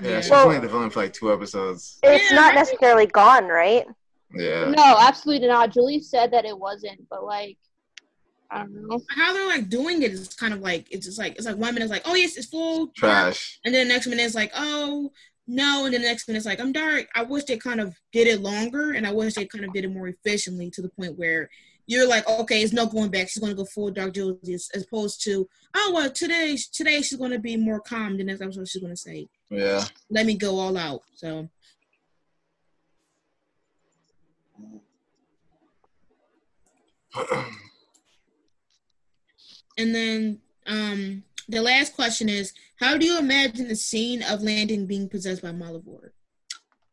Yeah, 0.00 0.20
she's 0.20 0.30
Well- 0.30 0.46
only 0.46 0.58
the 0.58 0.68
villain 0.68 0.90
for 0.90 1.00
like 1.02 1.12
two 1.12 1.32
episodes. 1.32 1.98
It's 2.02 2.30
Yeah, 2.30 2.36
not 2.36 2.54
necessarily 2.54 3.06
gone, 3.06 3.46
right? 3.46 3.86
Yeah. 4.34 4.64
No, 4.70 4.96
absolutely 4.98 5.46
not. 5.46 5.72
Julie 5.72 6.00
said 6.00 6.32
that 6.32 6.44
it 6.44 6.58
wasn't, 6.58 7.08
but 7.08 7.24
like 7.24 7.56
I 8.50 8.58
don't 8.58 8.88
know. 8.88 9.00
how 9.10 9.32
they're 9.32 9.46
like 9.48 9.68
doing 9.68 10.02
it 10.02 10.10
is 10.12 10.28
kind 10.34 10.52
of 10.52 10.60
like 10.60 10.86
it's 10.90 11.06
just 11.06 11.18
like 11.18 11.36
it's 11.36 11.46
like 11.46 11.56
one 11.56 11.74
minute 11.74 11.84
it's 11.84 11.92
like 11.92 12.02
oh 12.06 12.14
yes 12.14 12.36
it's 12.36 12.46
full 12.46 12.88
Trash. 12.88 13.58
and 13.64 13.74
then 13.74 13.88
the 13.88 13.94
next 13.94 14.06
minute 14.06 14.22
it's 14.22 14.34
like 14.34 14.52
oh 14.54 15.10
no 15.48 15.84
and 15.86 15.94
then 15.94 16.02
the 16.02 16.06
next 16.08 16.28
minute 16.28 16.38
it's 16.38 16.46
like 16.46 16.60
I'm 16.60 16.72
dark. 16.72 17.06
I 17.14 17.22
wish 17.22 17.44
they 17.44 17.56
kind 17.56 17.80
of 17.80 17.94
did 18.12 18.26
it 18.26 18.40
longer 18.40 18.92
and 18.92 19.06
I 19.06 19.12
wish 19.12 19.34
they 19.34 19.46
kind 19.46 19.64
of 19.64 19.72
did 19.72 19.84
it 19.84 19.92
more 19.92 20.08
efficiently 20.08 20.70
to 20.70 20.82
the 20.82 20.88
point 20.90 21.18
where 21.18 21.48
you're 21.86 22.08
like 22.08 22.26
okay 22.28 22.62
it's 22.62 22.72
no 22.72 22.86
going 22.86 23.10
back 23.10 23.28
she's 23.28 23.42
gonna 23.42 23.54
go 23.54 23.64
full 23.64 23.90
dark 23.90 24.12
Josie 24.14 24.54
as, 24.54 24.68
as 24.74 24.82
opposed 24.84 25.22
to 25.24 25.48
oh 25.74 25.92
well 25.94 26.10
today 26.10 26.56
today 26.72 27.02
she's 27.02 27.18
gonna 27.18 27.38
be 27.38 27.56
more 27.56 27.80
calm 27.80 28.16
the 28.16 28.24
next 28.24 28.40
episode 28.40 28.68
she's 28.68 28.82
gonna 28.82 28.96
say 28.96 29.28
Yeah. 29.50 29.84
let 30.10 30.26
me 30.26 30.36
go 30.36 30.58
all 30.58 30.76
out 30.76 31.02
so 31.14 31.48
And 39.76 39.94
then 39.94 40.40
um 40.66 41.22
the 41.48 41.60
last 41.60 41.94
question 41.94 42.28
is 42.28 42.52
how 42.76 42.96
do 42.96 43.04
you 43.06 43.18
imagine 43.18 43.68
the 43.68 43.76
scene 43.76 44.22
of 44.22 44.42
Landon 44.42 44.86
being 44.86 45.08
possessed 45.08 45.42
by 45.42 45.50
Malivore? 45.50 46.10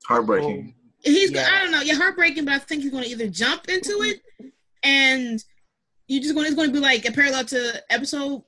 Heartbreaking. 0.06 0.76
He's 1.04 1.32
Yeah. 1.32 1.48
I 1.52 1.60
don't 1.62 1.72
know, 1.72 1.82
yeah, 1.82 1.96
heartbreaking, 1.96 2.46
but 2.46 2.54
I 2.56 2.60
think 2.60 2.84
he's 2.84 2.92
gonna 2.92 3.06
either 3.06 3.28
jump 3.28 3.68
into 3.70 4.02
it 4.02 4.22
and 4.84 5.44
you 6.08 6.22
just 6.22 6.34
gonna 6.36 6.48
it's 6.48 6.56
gonna 6.56 6.72
be 6.72 6.80
like 6.80 7.06
a 7.08 7.12
parallel 7.12 7.45
to 7.45 7.84
episode 7.90 8.41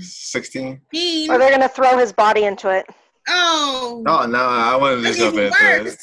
16? 0.00 0.80
15. 0.92 1.30
Or 1.30 1.38
they're 1.38 1.50
gonna 1.50 1.68
throw 1.68 1.98
his 1.98 2.12
body 2.12 2.44
into 2.44 2.68
it. 2.70 2.86
Oh, 3.28 4.02
No, 4.04 4.26
no, 4.26 4.38
I 4.38 4.76
wanted 4.76 4.96
to 4.96 5.02
that's 5.02 5.18
jump 5.18 5.34
even 5.34 5.46
into 5.46 5.96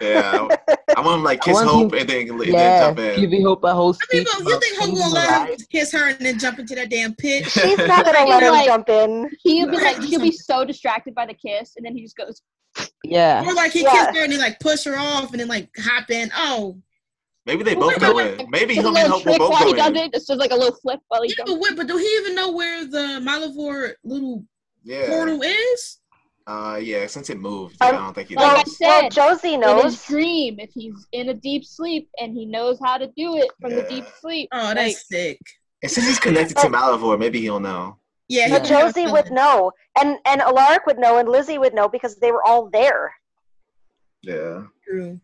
Yeah. 0.00 0.48
I 0.96 1.00
want 1.00 1.18
him 1.18 1.24
like 1.24 1.40
kiss 1.42 1.60
Hope 1.60 1.92
him- 1.92 1.98
and 2.00 2.08
then, 2.08 2.28
and 2.30 2.44
Yeah. 2.46 2.52
then 2.52 2.80
jump 2.88 2.98
in. 2.98 3.20
Giving 3.20 3.42
Hope 3.44 3.62
a 3.64 3.72
whole 3.74 3.94
I 4.10 4.14
mean, 4.16 4.26
speech. 4.26 4.28
but 4.44 4.48
you 4.48 4.60
think 4.60 4.78
Hope 4.78 4.92
will 4.94 5.12
let 5.12 5.48
him 5.50 5.56
kiss 5.70 5.92
her 5.92 6.08
and 6.08 6.18
then 6.18 6.38
jump 6.38 6.58
into 6.58 6.74
that 6.74 6.90
damn 6.90 7.14
pit? 7.14 7.46
She's 7.50 7.78
not 7.78 8.04
gonna 8.04 8.24
let 8.28 8.42
him 8.42 8.50
Like- 8.52 8.66
jump 8.66 8.88
in. 8.88 9.30
He'll 9.42 9.70
be 9.70 9.76
like 9.76 10.02
he'll 10.02 10.20
be 10.20 10.32
so 10.32 10.64
distracted 10.64 11.14
by 11.14 11.26
the 11.26 11.34
kiss, 11.34 11.74
and 11.76 11.84
then 11.86 11.94
he 11.94 12.02
just 12.02 12.16
goes. 12.16 12.42
Yeah. 13.04 13.44
Or 13.46 13.54
like 13.54 13.72
he 13.72 13.82
Yeah. 13.82 13.90
kissed 13.92 14.16
her 14.16 14.22
and 14.24 14.32
then 14.32 14.38
like 14.40 14.58
push 14.60 14.84
her 14.84 14.96
off 14.96 15.30
and 15.32 15.40
then 15.40 15.48
like 15.48 15.68
hop 15.78 16.10
in. 16.10 16.30
Oh, 16.36 16.76
Maybe 17.50 17.64
they 17.64 17.74
Well, 17.74 17.90
both 17.90 18.00
wait, 18.00 18.08
go 18.10 18.14
wait, 18.14 18.40
in. 18.40 18.50
Maybe 18.50 18.74
Does 18.76 18.84
a 18.84 18.88
Hope 18.88 18.96
and 18.96 19.08
Hope 19.12 19.26
will 19.26 19.38
both 19.38 19.50
while 19.50 19.66
he 19.66 19.72
go 19.72 19.76
does 19.78 19.88
in. 19.88 19.96
it. 19.96 20.10
It's 20.14 20.26
just 20.28 20.38
like 20.38 20.52
a 20.52 20.54
little 20.54 20.78
flip 20.80 21.00
while 21.08 21.22
he 21.22 21.30
yeah, 21.30 21.34
jumps. 21.38 21.50
but 21.52 21.60
wait, 21.60 21.76
but 21.76 21.88
do 21.88 21.96
he 21.96 22.04
even 22.18 22.36
know 22.36 22.52
where 22.52 22.84
the 22.84 23.18
Malivore 23.20 23.94
little 24.04 24.44
Yeah. 24.84 25.08
portal 25.08 25.42
is? 25.42 25.98
Uh, 26.46 26.78
yeah, 26.80 27.08
since 27.08 27.28
it 27.28 27.40
moved, 27.40 27.76
Um, 27.80 27.88
I 27.88 27.98
don't 27.98 28.14
think 28.14 28.28
he 28.28 28.36
Like 28.36 28.52
I 28.52 28.54
knows. 28.62 28.76
said, 28.76 29.00
Well, 29.00 29.10
Josie 29.10 29.54
in 29.54 29.62
his 29.62 29.66
knows. 29.82 30.04
dream, 30.06 30.60
if 30.60 30.70
he's 30.72 30.94
in 31.10 31.30
a 31.30 31.34
deep 31.34 31.64
sleep 31.64 32.08
and 32.20 32.32
he 32.34 32.46
knows 32.46 32.78
how 32.84 32.98
to 32.98 33.08
do 33.16 33.36
it 33.36 33.50
from 33.60 33.74
the 33.74 33.82
deep 33.82 34.04
sleep. 34.20 34.48
Oh, 34.52 34.72
that's 34.72 34.76
like, 34.78 34.96
sick. 34.96 35.38
And 35.82 35.90
since 35.90 36.06
he's 36.06 36.20
connected 36.20 36.56
to 36.58 36.68
Malivore, 36.68 37.18
maybe 37.18 37.40
he'll 37.40 37.58
know. 37.58 37.96
Yeah, 38.28 38.48
But 38.48 38.62
can 38.64 38.74
have 38.76 38.90
a 38.90 38.92
Josie 38.92 39.06
would 39.10 39.32
know, 39.32 39.72
and 40.00 40.18
and 40.24 40.40
Alaric 40.40 40.86
would 40.86 41.00
know, 41.00 41.18
and 41.18 41.28
Lizzie 41.28 41.58
would 41.58 41.74
know 41.74 41.88
because 41.88 42.14
they 42.16 42.30
were 42.30 42.46
all 42.46 42.70
there. 42.70 43.12
Yeah. 44.22 44.66
True. 44.86 45.20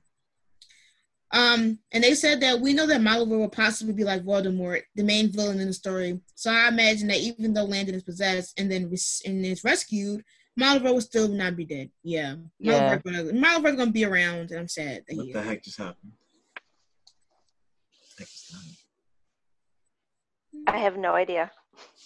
Um, 1.33 1.79
and 1.93 2.05
they 2.05 2.15
said 2.15 2.41
that 2.43 2.61
we 2.61 2.73
know 2.73 2.87
that 2.87 3.01
Malivore 3.01 3.39
will 3.39 3.49
possibly 3.49 3.93
be 3.93 4.05
like 4.05 4.23
Voldemort, 4.25 4.83
the 4.95 5.03
main 5.03 5.31
villain 5.31 5.59
in 5.61 5.67
the 5.67 5.73
story. 5.73 6.21
So 6.35 6.51
I 6.51 6.69
imagine 6.69 7.09
that 7.09 7.19
even 7.19 7.53
though 7.53 7.65
Landon 7.65 7.97
is 7.97 8.05
possessed 8.05 8.59
and 8.61 8.71
then 8.71 8.89
res- 8.91 9.23
and 9.27 9.45
is 9.45 9.65
rescued, 9.65 10.23
Malivore 10.59 10.95
will 10.95 11.01
still 11.01 11.29
not 11.29 11.57
be 11.57 11.65
dead. 11.65 11.91
Yeah, 12.03 12.37
Yeah. 12.59 12.99
Malivore's 12.99 13.33
gonna, 13.63 13.77
gonna 13.77 13.91
be 13.91 14.05
around, 14.05 14.51
and 14.51 14.61
I'm 14.61 14.69
sad 14.69 15.03
that 15.09 15.17
What 15.17 15.27
he. 15.27 15.33
the 15.33 15.43
heck 15.43 15.63
just 15.63 15.79
happened? 15.79 16.13
Heck 18.19 18.29
just 18.29 18.53
happened? 18.53 18.77
I 20.69 20.79
have 20.79 20.97
no 20.97 21.13
idea. 21.13 21.51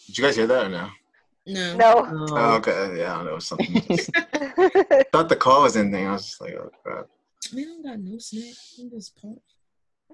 Did 0.06 0.18
you 0.18 0.24
guys 0.24 0.36
hear 0.36 0.46
that 0.48 0.66
or 0.66 0.68
no? 0.68 0.88
No. 1.46 1.76
No. 1.76 2.06
Oh, 2.10 2.54
okay. 2.56 2.98
Yeah, 2.98 3.14
I 3.14 3.16
don't 3.18 3.26
know. 3.26 3.38
Something. 3.38 3.72
thought 5.12 5.28
the 5.28 5.36
call 5.38 5.62
was 5.62 5.76
ending. 5.76 6.06
I 6.06 6.12
was 6.12 6.26
just 6.26 6.40
like, 6.40 6.54
oh 6.54 6.70
crap. 6.82 7.06
We 7.54 7.64
don't 7.64 7.82
got 7.84 7.98
no 7.98 8.18
snack. 8.18 8.54
I'm 8.78 8.90
just 8.90 9.20
pumped. 9.20 9.40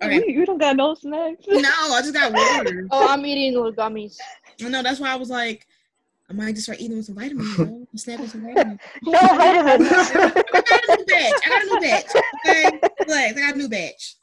We, 0.01 0.07
Okay. 0.07 0.36
we 0.39 0.44
don't 0.44 0.59
got 0.59 0.77
no 0.77 0.94
snacks. 0.94 1.44
No, 1.48 1.59
I 1.69 2.01
just 2.03 2.12
got 2.15 2.32
water. 2.32 2.86
oh, 2.90 3.09
I'm 3.09 3.24
eating 3.27 3.55
little 3.55 3.73
gummies. 3.73 4.19
No, 4.61 4.82
that's 4.82 5.01
why 5.01 5.11
I 5.11 5.16
was 5.16 5.31
like, 5.31 5.66
I 6.28 6.32
might 6.35 6.53
just 6.55 6.65
start 6.65 6.81
eating 6.81 6.97
with 6.98 7.07
some 7.07 7.15
vitamins. 7.15 7.57
Bro. 7.57 7.86
I'm 7.90 7.98
snapping 7.98 8.28
some 8.28 8.43
vitamins. 8.43 8.81
no 9.03 9.12
vitamins. 9.12 9.89
I 9.90 10.62
got 10.66 10.85
a 10.89 10.97
new 10.97 11.05
batch. 11.07 11.32
I 11.44 11.48
got 11.48 11.62
a 11.62 11.66
new 11.66 11.81
batch. 11.81 12.07
Okay, 12.47 12.81
relax. 13.07 13.36
I 13.36 13.40
got 13.40 13.55
a 13.55 13.59
new 13.59 13.69
batch. 13.69 14.16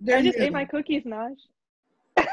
They're 0.00 0.18
I 0.18 0.22
just 0.22 0.38
new. 0.38 0.44
ate 0.46 0.52
my 0.52 0.64
cookies, 0.64 1.02
Nash. 1.04 1.36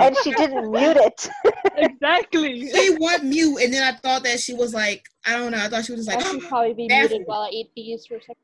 and 0.00 0.16
she 0.22 0.32
didn't 0.32 0.70
mute 0.70 0.96
it. 0.96 1.28
Exactly. 1.76 2.68
She 2.70 2.96
went 3.00 3.24
mute, 3.24 3.58
and 3.62 3.72
then 3.72 3.82
I 3.82 3.96
thought 3.98 4.22
that 4.24 4.40
she 4.40 4.54
was 4.54 4.74
like, 4.74 5.08
I 5.26 5.36
don't 5.36 5.52
know. 5.52 5.58
I 5.58 5.68
thought 5.68 5.84
she 5.84 5.92
was 5.92 6.06
just 6.06 6.16
like. 6.16 6.24
I 6.26 6.30
should 6.30 6.42
probably 6.48 6.74
be 6.74 6.88
Bathroom. 6.88 7.10
muted 7.10 7.26
while 7.26 7.42
I 7.42 7.48
eat 7.50 7.70
these 7.76 8.06
for 8.06 8.16
a 8.16 8.20
second. 8.20 8.36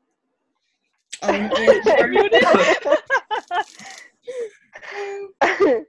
oh, 1.23 2.95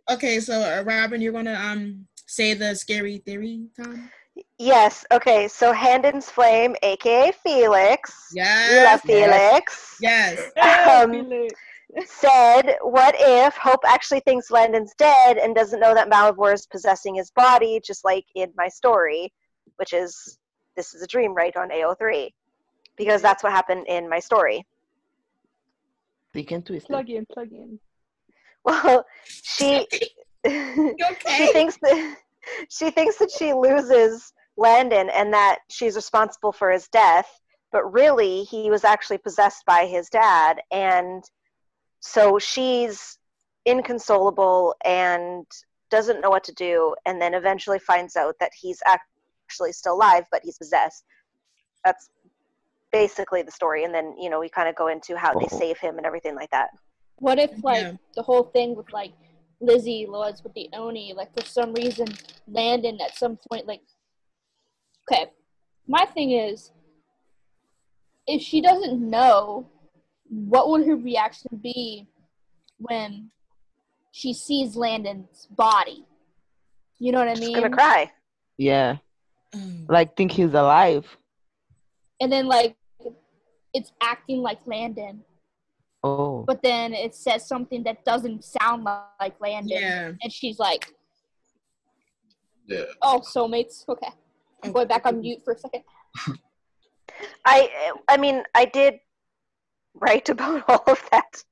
okay. 0.10 0.40
So, 0.40 0.60
uh, 0.60 0.82
Robyn, 0.84 1.20
you're 1.20 1.32
gonna 1.32 1.54
um 1.54 2.06
say 2.26 2.54
the 2.54 2.74
scary 2.74 3.18
theory, 3.18 3.66
Tom? 3.76 4.10
yes. 4.58 5.04
Okay. 5.12 5.48
So 5.48 5.72
Handon's 5.72 6.30
Flame, 6.30 6.74
aka 6.82 7.32
Felix. 7.44 8.30
Yes. 8.32 8.72
You 8.72 8.84
love 8.84 9.00
Felix. 9.02 9.96
Yes. 10.00 10.38
Um, 10.60 11.12
Felix. 11.12 11.54
said, 12.06 12.76
"What 12.82 13.14
if 13.18 13.56
Hope 13.56 13.80
actually 13.86 14.20
thinks 14.20 14.50
Landon's 14.50 14.94
dead 14.98 15.38
and 15.38 15.54
doesn't 15.54 15.80
know 15.80 15.94
that 15.94 16.10
Malivore 16.10 16.54
is 16.54 16.66
possessing 16.66 17.14
his 17.14 17.30
body, 17.30 17.80
just 17.84 18.04
like 18.04 18.24
in 18.34 18.52
my 18.56 18.68
story, 18.68 19.32
which 19.76 19.92
is 19.92 20.38
this 20.76 20.94
is 20.94 21.02
a 21.02 21.06
dream, 21.06 21.34
right 21.34 21.56
on 21.56 21.70
AO3, 21.70 22.30
because 22.96 23.22
that's 23.22 23.42
what 23.42 23.52
happened 23.52 23.86
in 23.86 24.08
my 24.08 24.18
story." 24.18 24.66
They 26.32 26.42
can 26.42 26.62
twist 26.62 26.86
it. 26.86 26.92
plug 26.92 27.10
in, 27.10 27.26
plug 27.32 27.52
in. 27.52 27.78
Well, 28.64 29.04
she 29.24 29.86
You 30.44 30.94
she 31.36 31.52
thinks 31.52 31.76
that 31.82 32.16
she 32.70 32.90
thinks 32.90 33.16
that 33.18 33.30
she 33.30 33.52
loses 33.52 34.32
Landon 34.56 35.10
and 35.10 35.32
that 35.32 35.58
she's 35.68 35.96
responsible 35.96 36.52
for 36.52 36.70
his 36.70 36.88
death, 36.88 37.28
but 37.72 37.92
really 37.92 38.44
he 38.44 38.70
was 38.70 38.84
actually 38.84 39.18
possessed 39.18 39.64
by 39.66 39.86
his 39.86 40.08
dad 40.08 40.60
and 40.70 41.24
so 42.00 42.38
she's 42.38 43.18
inconsolable 43.66 44.74
and 44.84 45.44
doesn't 45.90 46.22
know 46.22 46.30
what 46.30 46.44
to 46.44 46.54
do 46.54 46.94
and 47.04 47.20
then 47.20 47.34
eventually 47.34 47.78
finds 47.78 48.16
out 48.16 48.34
that 48.40 48.52
he's 48.58 48.82
actually 48.86 49.72
still 49.72 49.94
alive 49.94 50.24
but 50.32 50.40
he's 50.42 50.56
possessed. 50.56 51.04
That's 51.84 52.08
basically 52.92 53.42
the 53.42 53.50
story 53.50 53.84
and 53.84 53.94
then, 53.94 54.14
you 54.18 54.28
know, 54.30 54.40
we 54.40 54.48
kind 54.48 54.68
of 54.68 54.74
go 54.74 54.88
into 54.88 55.16
how 55.16 55.32
they 55.38 55.46
Oh. 55.52 55.58
save 55.58 55.78
him 55.78 55.96
and 55.96 56.06
everything 56.06 56.34
like 56.34 56.50
that. 56.50 56.70
What 57.16 57.38
if 57.38 57.50
like 57.62 57.82
Yeah. 57.82 57.92
the 58.14 58.22
whole 58.22 58.44
thing 58.44 58.74
with 58.74 58.92
like 58.92 59.12
Lizzie 59.60 60.06
was 60.06 60.42
with 60.42 60.54
the 60.54 60.68
Oni, 60.72 61.12
like 61.14 61.32
for 61.38 61.44
some 61.44 61.72
reason 61.74 62.06
Landon 62.48 63.00
at 63.00 63.16
some 63.16 63.38
point 63.50 63.66
like 63.66 63.82
Okay. 65.10 65.30
My 65.86 66.04
thing 66.06 66.32
is 66.32 66.70
if 68.26 68.40
she 68.42 68.60
doesn't 68.60 69.00
know, 69.00 69.66
what 70.28 70.68
would 70.68 70.86
her 70.86 70.96
reaction 70.96 71.50
be 71.62 72.06
when 72.78 73.30
she 74.12 74.32
sees 74.32 74.76
Landon's 74.76 75.46
body? 75.50 76.04
You 76.98 77.12
know 77.12 77.18
what 77.18 77.28
I 77.28 77.32
mean 77.34 77.36
She's 77.42 77.48
mean? 77.48 77.58
going 77.58 77.70
to 77.70 77.76
cry. 77.76 78.12
Yeah. 78.56 78.96
Um, 79.54 79.86
Like 79.88 80.16
think 80.16 80.30
he's 80.32 80.54
alive. 80.54 81.06
And 82.20 82.30
then 82.30 82.46
like 82.46 82.76
it's 83.74 83.92
acting 84.02 84.42
like 84.42 84.58
Landon, 84.66 85.22
Oh. 86.02 86.44
but 86.46 86.62
then 86.62 86.92
it 86.94 87.14
says 87.14 87.46
something 87.46 87.82
that 87.84 88.04
doesn't 88.04 88.44
sound 88.44 88.84
like 89.20 89.38
Landon. 89.40 89.78
yeah. 89.80 90.12
And 90.22 90.32
she's 90.32 90.58
like, 90.58 90.92
Yeah. 92.66 92.84
Oh, 93.02 93.20
soulmates. 93.20 93.86
Okay. 93.88 94.08
I'm 94.62 94.72
going 94.72 94.88
back 94.88 95.06
on 95.06 95.20
mute 95.20 95.42
for 95.44 95.52
a 95.54 95.58
second. 95.58 95.82
I 97.44 97.68
I 98.08 98.16
mean 98.16 98.42
I 98.54 98.64
did 98.66 98.94
write 99.94 100.28
about 100.34 100.64
all 100.68 100.84
of 100.86 101.02
that. 101.10 101.42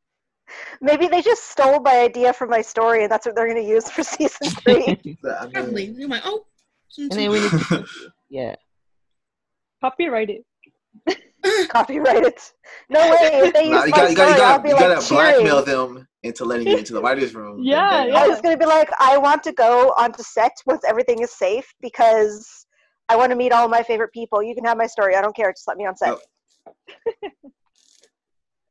Maybe 0.80 1.08
they 1.08 1.20
just 1.20 1.50
stole 1.50 1.80
my 1.80 1.98
idea 2.00 2.32
from 2.32 2.48
my 2.50 2.62
story 2.62 3.02
and 3.02 3.12
that's 3.12 3.26
what 3.26 3.34
they're 3.36 3.48
gonna 3.48 3.60
use 3.60 3.90
for 3.90 4.02
season 4.16 4.48
three. 4.50 4.84
I 4.88 4.98
mean, 5.04 5.18
Probably. 5.52 5.84
You're 5.86 6.08
like, 6.08 6.22
oh. 6.24 6.46
And 6.98 7.12
then 7.12 7.30
we 7.30 7.40
need 7.40 7.50
to, 7.50 7.84
yeah. 8.30 8.54
Copyright 9.82 10.30
it. 10.30 10.44
Copyright 11.70 12.24
it. 12.24 12.52
No 12.88 13.00
way. 13.10 13.16
If 13.32 13.54
they 13.54 13.64
use 13.64 13.70
nah, 13.72 13.84
you 13.84 13.90
my 13.90 13.96
gotta, 13.96 14.10
you 14.10 14.16
story, 14.16 14.28
gotta, 14.30 14.38
you 14.38 14.42
I'll 14.44 14.50
gotta, 14.50 14.62
be 14.62 14.68
you 14.70 14.74
like 14.74 14.84
gotta 14.84 15.06
cheering. 15.06 15.44
blackmail 15.44 15.64
them 15.64 16.08
into 16.22 16.44
letting 16.44 16.66
you 16.68 16.76
into 16.78 16.92
the 16.92 17.00
writers' 17.02 17.34
room. 17.34 17.60
Yeah, 17.62 18.00
And 18.02 18.08
then- 18.08 18.14
yeah. 18.14 18.22
I 18.24 18.28
was 18.28 18.40
gonna 18.40 18.56
be 18.56 18.66
like, 18.66 18.88
I 18.98 19.16
want 19.18 19.42
to 19.44 19.52
go 19.52 19.94
onto 19.96 20.22
set 20.22 20.52
once 20.66 20.82
everything 20.86 21.20
is 21.22 21.30
safe 21.32 21.72
because 21.80 22.66
I 23.08 23.16
want 23.16 23.30
to 23.30 23.36
meet 23.36 23.52
all 23.52 23.68
my 23.68 23.82
favorite 23.82 24.12
people. 24.12 24.42
You 24.42 24.54
can 24.54 24.64
have 24.64 24.76
my 24.76 24.86
story. 24.86 25.14
I 25.16 25.22
don't 25.22 25.34
care. 25.34 25.50
Just 25.52 25.66
let 25.68 25.76
me 25.76 25.86
on 25.86 25.96
set. 25.96 26.16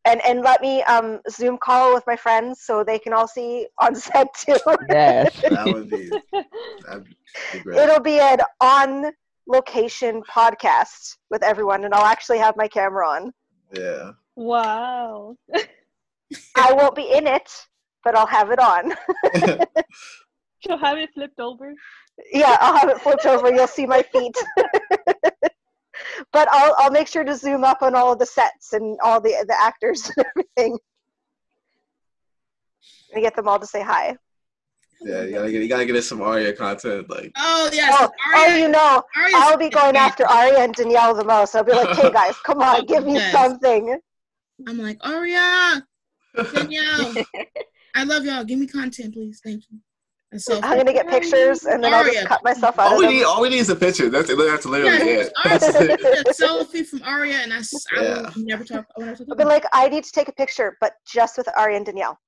and 0.06 0.22
and 0.26 0.42
let 0.42 0.62
me 0.62 0.84
um 0.84 1.20
Zoom 1.30 1.58
call 1.58 1.94
with 1.94 2.04
my 2.08 2.16
friends 2.16 2.62
so 2.64 2.84
they 2.84 3.00
can 3.00 3.14
all 3.14 3.28
see 3.28 3.68
on 3.80 3.96
set 4.08 4.28
too. 4.36 4.56
Yes. 4.90 5.42
That 5.42 5.66
would 5.74 5.90
be, 5.90 6.10
that'd 6.86 7.06
be 7.06 7.60
great. 7.60 7.78
It'll 7.80 8.00
be 8.02 8.20
an 8.20 8.40
on 8.62 9.12
location 9.48 10.22
podcast 10.30 11.18
with 11.30 11.44
everyone, 11.44 11.86
and 11.86 11.94
I'll 11.94 12.06
actually 12.06 12.40
have 12.40 12.56
my 12.58 12.68
camera 12.68 13.08
on. 13.08 13.34
yeah. 13.74 14.12
Wow. 14.36 15.36
I 16.56 16.74
won't 16.74 16.96
be 16.96 17.12
in 17.12 17.26
it, 17.26 17.50
but 18.04 18.16
I'll 18.16 18.28
have 18.28 18.52
it 18.52 18.60
on. 18.60 18.94
She'll 20.60 20.78
have 20.78 20.98
it 20.98 21.10
flipped 21.14 21.40
over. 21.40 21.74
yeah, 22.32 22.58
I'll 22.60 22.78
have 22.78 22.90
it 22.90 23.02
flipped 23.02 23.26
over. 23.26 23.52
You'll 23.54 23.68
see 23.68 23.86
my 23.86 24.04
feet. 24.04 24.36
but 26.32 26.48
I'll 26.52 26.76
I'll 26.78 26.92
make 26.92 27.08
sure 27.08 27.24
to 27.24 27.36
zoom 27.36 27.64
up 27.64 27.82
on 27.82 27.96
all 27.96 28.14
of 28.14 28.20
the 28.20 28.26
sets 28.26 28.74
and 28.74 29.00
all 29.04 29.22
the 29.22 29.46
the 29.48 29.56
actors 29.60 30.12
and 30.18 30.26
everything. 30.28 30.78
And 33.14 33.24
get 33.24 33.36
them 33.36 33.48
all 33.48 33.60
to 33.60 33.66
say 33.68 33.82
hi. 33.82 34.18
Yeah, 35.02 35.24
you 35.24 35.32
gotta 35.34 35.52
get 35.52 35.62
you 35.62 35.68
gotta 35.70 35.86
get 35.86 35.96
us 35.96 36.08
some 36.08 36.22
Aria 36.22 36.54
content. 36.54 37.10
Like 37.10 37.32
Oh 37.38 37.70
yes. 37.72 37.96
Oh, 38.00 38.10
oh, 38.36 38.56
you 38.56 38.68
know, 38.68 39.04
Aria's 39.16 39.34
I'll 39.36 39.58
be 39.58 39.70
going 39.70 39.96
after 39.96 40.26
Aria 40.28 40.60
and 40.60 40.74
Danielle 40.74 41.14
the 41.14 41.24
most. 41.24 41.56
I'll 41.56 41.64
be 41.64 41.74
like, 41.74 41.90
hey 41.96 42.12
guys, 42.12 42.36
come 42.44 42.62
on, 42.62 42.86
give 42.86 43.06
me 43.06 43.14
Yes. 43.16 43.32
something. 43.32 44.00
I'm 44.68 44.78
like, 44.80 44.98
Aria, 45.02 45.86
Danielle, 46.52 47.14
I 47.96 48.04
love 48.04 48.26
y'all. 48.26 48.44
Give 48.44 48.58
me 48.60 48.68
content, 48.68 49.14
please. 49.14 49.40
Thank 49.44 49.64
you. 49.70 49.78
And 50.32 50.42
so 50.42 50.60
I'm 50.62 50.78
gonna 50.78 50.92
get 50.94 51.08
pictures 51.08 51.64
and 51.66 51.82
then 51.84 51.94
I'll 51.94 52.04
just 52.04 52.26
cut 52.28 52.44
myself 52.44 52.80
out 52.80 52.88
all 52.88 52.94
of 52.94 52.98
we 53.00 53.06
them. 53.06 53.14
need, 53.16 53.24
all 53.24 53.42
we 53.42 53.50
need 53.50 53.60
is 53.60 53.70
a 53.70 53.76
picture. 53.76 54.10
That's 54.10 54.30
it. 54.30 54.38
That's 54.38 54.66
literally 54.66 54.98
yeah, 55.14 55.20
it. 55.22 55.32
Aria, 55.38 55.60
That's 55.60 55.76
it. 55.76 56.28
a 56.28 56.32
selfie 56.44 56.86
from 56.86 57.02
Aria, 57.04 57.36
and 57.38 57.54
I, 57.54 57.58
s- 57.60 57.86
I 57.96 58.02
Yeah. 58.02 58.22
will 58.36 58.44
never 58.44 58.64
talk. 58.66 58.86
I 58.98 59.00
will 59.00 59.06
never 59.06 59.18
talk 59.20 59.28
I'll 59.30 59.38
be 59.38 59.46
like, 59.46 59.64
I 59.72 59.88
need 59.88 60.04
to 60.04 60.12
take 60.12 60.28
a 60.28 60.34
picture, 60.34 60.76
but 60.82 60.94
just 61.08 61.38
with 61.38 61.48
Aria 61.56 61.78
and 61.78 61.86
Danielle. 61.86 62.20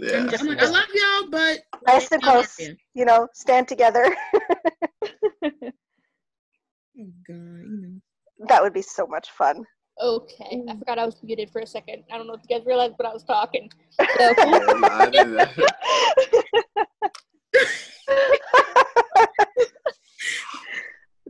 Yeah. 0.00 0.18
I'm, 0.18 0.28
I'm 0.40 0.46
like, 0.46 0.62
I 0.62 0.66
love 0.66 0.84
y'all, 0.94 1.30
but 1.30 1.58
Nice 1.86 2.12
and 2.12 2.22
I 2.22 2.36
love 2.36 2.48
close. 2.56 2.70
You 2.94 3.04
know, 3.04 3.26
stand 3.34 3.68
together. 3.68 4.16
Oh 7.00 7.06
God, 7.28 7.36
you 7.36 7.78
know. 7.80 8.00
that 8.48 8.60
would 8.60 8.72
be 8.72 8.82
so 8.82 9.06
much 9.06 9.30
fun. 9.30 9.64
Okay. 10.00 10.44
I 10.50 10.56
mm. 10.72 10.78
forgot 10.80 10.98
I 10.98 11.06
was 11.06 11.22
muted 11.22 11.48
for 11.50 11.60
a 11.60 11.66
second. 11.66 12.02
I 12.10 12.18
don't 12.18 12.26
know 12.26 12.34
if 12.34 12.40
you 12.48 12.56
guys 12.56 12.66
realized, 12.66 12.94
but 12.96 13.06
I 13.06 13.12
was 13.12 13.22
talking. 13.24 13.70
So, 13.90 14.04
Yeah, 14.18 14.32
nah, 14.78 14.98
I 14.98 15.10
did 15.10 15.38
that. 15.38 15.52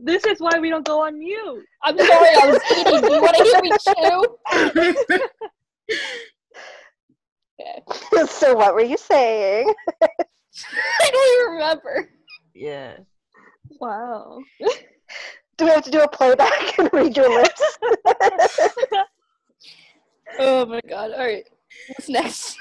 This 0.01 0.23
is 0.25 0.39
why 0.39 0.57
we 0.59 0.69
don't 0.69 0.85
go 0.85 1.05
on 1.05 1.19
mute. 1.19 1.65
I'm 1.83 1.97
sorry, 1.97 2.09
I 2.09 2.49
was 2.49 2.61
eating. 2.71 3.01
Do 3.01 3.13
you 3.13 3.21
want 3.21 3.35
to 3.35 3.43
hear 3.43 3.59
me 3.61 3.69
chew? 3.85 4.37
Okay. 7.59 7.83
so 8.27 8.55
what 8.55 8.73
were 8.73 8.81
you 8.81 8.97
saying? 8.97 9.73
I 10.01 11.11
don't 11.11 11.41
even 11.41 11.53
remember. 11.53 12.09
Yeah. 12.53 12.97
Wow. 13.79 14.39
Do 15.57 15.65
we 15.65 15.71
have 15.71 15.83
to 15.83 15.91
do 15.91 16.01
a 16.01 16.07
playback 16.07 16.77
and 16.79 16.89
read 16.93 17.15
your 17.15 17.29
lips? 17.29 17.77
Oh 20.39 20.65
my 20.65 20.81
god. 20.87 21.11
All 21.11 21.19
right. 21.19 21.47
What's 21.87 22.09
next? 22.09 22.57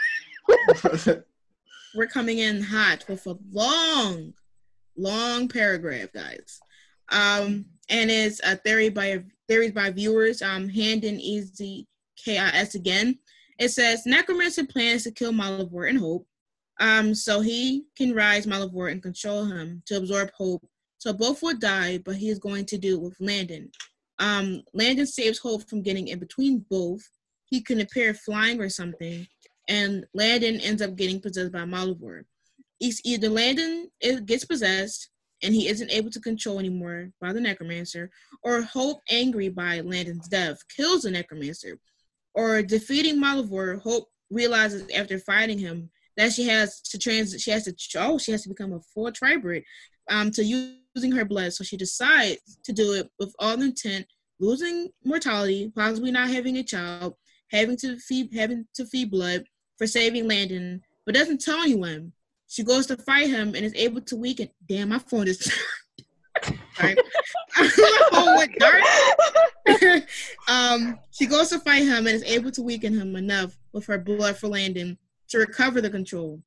We're 1.94 2.06
coming 2.06 2.38
in 2.38 2.62
hot 2.62 3.04
with 3.08 3.26
a 3.26 3.36
long, 3.50 4.34
long 4.96 5.48
paragraph, 5.48 6.12
guys. 6.12 6.60
Um, 7.10 7.66
and 7.88 8.10
it's 8.10 8.40
a 8.44 8.56
theory 8.56 8.90
by 8.90 9.24
theories 9.48 9.72
by 9.72 9.90
viewers. 9.90 10.42
Um, 10.42 10.68
hand 10.68 11.04
in 11.04 11.20
easy 11.20 11.86
KIS 12.16 12.74
again. 12.74 13.18
It 13.58 13.70
says 13.70 14.06
Necromancer 14.06 14.64
plans 14.66 15.04
to 15.04 15.10
kill 15.10 15.32
Malivore 15.32 15.88
and 15.88 15.98
Hope, 15.98 16.26
um, 16.80 17.14
so 17.14 17.40
he 17.40 17.84
can 17.96 18.14
rise 18.14 18.46
Malivore 18.46 18.90
and 18.92 19.02
control 19.02 19.44
him 19.44 19.82
to 19.86 19.96
absorb 19.96 20.30
Hope. 20.36 20.64
So 20.98 21.12
both 21.12 21.42
will 21.42 21.56
die, 21.56 21.98
but 21.98 22.16
he 22.16 22.28
is 22.28 22.38
going 22.38 22.66
to 22.66 22.78
do 22.78 22.94
it 22.96 23.02
with 23.02 23.20
Landon. 23.20 23.70
Um, 24.18 24.62
Landon 24.74 25.06
saves 25.06 25.38
Hope 25.38 25.68
from 25.68 25.82
getting 25.82 26.08
in 26.08 26.18
between 26.18 26.64
both. 26.70 27.02
He 27.46 27.60
can 27.60 27.80
appear 27.80 28.14
flying 28.14 28.60
or 28.60 28.68
something, 28.68 29.26
and 29.68 30.04
Landon 30.14 30.60
ends 30.60 30.82
up 30.82 30.96
getting 30.96 31.20
possessed 31.20 31.52
by 31.52 31.60
Malivore. 31.60 32.24
It's 32.80 33.00
either 33.04 33.28
Landon 33.28 33.90
gets 34.24 34.44
possessed 34.44 35.10
and 35.42 35.54
he 35.54 35.68
isn't 35.68 35.90
able 35.90 36.10
to 36.10 36.20
control 36.20 36.58
anymore 36.58 37.10
by 37.20 37.32
the 37.32 37.40
necromancer, 37.40 38.10
or 38.42 38.62
Hope, 38.62 39.00
angry 39.10 39.48
by 39.48 39.80
Landon's 39.80 40.28
death, 40.28 40.58
kills 40.76 41.02
the 41.02 41.10
necromancer. 41.10 41.78
Or 42.38 42.62
defeating 42.62 43.20
Malivore, 43.20 43.82
Hope 43.82 44.08
realizes 44.30 44.88
after 44.94 45.18
fighting 45.18 45.58
him 45.58 45.90
that 46.16 46.32
she 46.32 46.46
has 46.46 46.80
to 46.82 46.96
trans 46.96 47.34
she 47.42 47.50
has 47.50 47.64
to 47.64 47.74
oh 47.96 48.16
she 48.16 48.30
has 48.30 48.44
to 48.44 48.48
become 48.48 48.72
a 48.72 48.80
full 48.94 49.10
tribrid 49.10 49.64
um 50.08 50.30
to 50.30 50.44
using 50.44 51.10
her 51.10 51.24
blood. 51.24 51.52
So 51.52 51.64
she 51.64 51.76
decides 51.76 52.58
to 52.62 52.72
do 52.72 52.92
it 52.92 53.10
with 53.18 53.34
all 53.40 53.60
intent, 53.60 54.06
losing 54.38 54.88
mortality, 55.04 55.72
possibly 55.74 56.12
not 56.12 56.30
having 56.30 56.58
a 56.58 56.62
child, 56.62 57.14
having 57.50 57.76
to 57.78 57.98
feed 57.98 58.32
having 58.32 58.66
to 58.74 58.86
feed 58.86 59.10
blood 59.10 59.42
for 59.76 59.88
saving 59.88 60.28
Landon, 60.28 60.80
but 61.06 61.16
doesn't 61.16 61.40
tell 61.40 61.60
anyone. 61.60 62.12
She 62.46 62.62
goes 62.62 62.86
to 62.86 62.96
fight 62.98 63.30
him 63.30 63.56
and 63.56 63.64
is 63.64 63.74
able 63.74 64.02
to 64.02 64.16
weaken. 64.16 64.48
Damn, 64.68 64.90
my 64.90 65.00
phone 65.00 65.26
is. 65.26 65.52
Phone 66.78 68.36
went 68.36 68.58
dark. 68.58 68.82
um, 70.48 70.98
she 71.10 71.26
goes 71.26 71.50
to 71.50 71.58
fight 71.60 71.82
him 71.82 72.06
and 72.06 72.08
is 72.08 72.22
able 72.24 72.50
to 72.52 72.62
weaken 72.62 72.94
him 72.94 73.16
enough 73.16 73.58
with 73.72 73.86
her 73.86 73.98
blood 73.98 74.36
for 74.36 74.48
Landon 74.48 74.98
to 75.28 75.38
recover 75.38 75.80
the 75.80 75.90
control. 75.90 76.40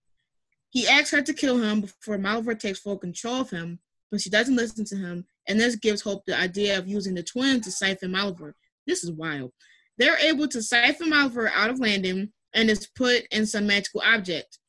He 0.70 0.88
asks 0.88 1.12
her 1.12 1.22
to 1.22 1.34
kill 1.34 1.58
him 1.58 1.82
before 1.82 2.18
Malivore 2.18 2.58
takes 2.58 2.80
full 2.80 2.98
control 2.98 3.42
of 3.42 3.50
him, 3.50 3.80
but 4.10 4.22
she 4.22 4.30
doesn't 4.30 4.56
listen 4.56 4.86
to 4.86 4.96
him, 4.96 5.26
and 5.48 5.60
this 5.60 5.76
gives 5.76 6.02
Hope 6.02 6.24
the 6.26 6.38
idea 6.38 6.78
of 6.78 6.88
using 6.88 7.14
the 7.14 7.24
twins 7.24 7.66
to 7.66 7.72
siphon 7.72 8.12
Malivore. 8.12 8.54
This 8.88 9.04
is 9.04 9.12
wild. 9.12 9.52
They're 9.98 10.18
able 10.18 10.48
to 10.48 10.62
siphon 10.62 11.10
Malivore 11.10 11.52
out 11.54 11.70
of 11.70 11.80
Landon 11.80 12.32
and 12.54 12.70
is 12.70 12.88
put 12.96 13.26
in 13.32 13.46
some 13.46 13.68
magical 13.68 14.02
object. 14.02 14.60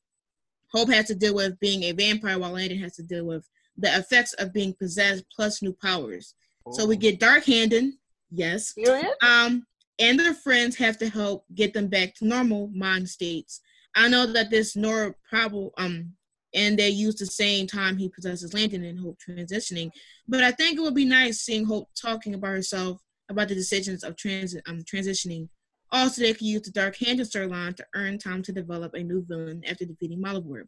Hope 0.72 0.90
has 0.90 1.06
to 1.06 1.14
deal 1.14 1.34
with 1.34 1.60
being 1.60 1.84
a 1.84 1.92
vampire 1.92 2.38
while 2.38 2.52
Landon 2.52 2.78
has 2.80 2.96
to 2.96 3.02
deal 3.02 3.24
with 3.24 3.48
the 3.76 3.94
effects 3.96 4.32
of 4.34 4.52
being 4.52 4.74
possessed 4.74 5.24
plus 5.34 5.62
new 5.62 5.76
powers. 5.82 6.34
So 6.72 6.86
we 6.86 6.96
get 6.96 7.18
Dark 7.18 7.44
Handon, 7.44 7.98
yes. 8.30 8.72
Period. 8.72 9.14
Um, 9.22 9.66
and 9.98 10.18
their 10.18 10.34
friends 10.34 10.76
have 10.76 10.98
to 10.98 11.08
help 11.08 11.44
get 11.54 11.74
them 11.74 11.88
back 11.88 12.14
to 12.16 12.26
normal 12.26 12.70
mind 12.74 13.08
states. 13.08 13.60
I 13.94 14.08
know 14.08 14.26
that 14.26 14.50
this 14.50 14.76
Nora 14.76 15.14
probably 15.28 15.70
um 15.78 16.12
and 16.54 16.78
they 16.78 16.90
use 16.90 17.14
the 17.16 17.26
same 17.26 17.66
time 17.66 17.96
he 17.96 18.10
possesses 18.10 18.52
Landon 18.52 18.84
and 18.84 18.98
Hope 18.98 19.18
transitioning. 19.26 19.90
But 20.28 20.44
I 20.44 20.50
think 20.50 20.76
it 20.76 20.82
would 20.82 20.94
be 20.94 21.04
nice 21.04 21.40
seeing 21.40 21.64
Hope 21.64 21.88
talking 22.00 22.34
about 22.34 22.48
herself 22.48 23.00
about 23.30 23.48
the 23.48 23.54
decisions 23.54 24.04
of 24.04 24.16
transit 24.16 24.62
um 24.66 24.82
transitioning. 24.82 25.48
Also, 25.90 26.22
they 26.22 26.32
could 26.32 26.42
use 26.46 26.62
the 26.62 26.70
Dark 26.70 26.96
Handon 26.96 27.26
storyline 27.26 27.76
to 27.76 27.86
earn 27.94 28.18
time 28.18 28.42
to 28.44 28.52
develop 28.52 28.94
a 28.94 29.02
new 29.02 29.24
villain 29.28 29.62
after 29.68 29.84
defeating 29.84 30.22
Malivore. 30.22 30.64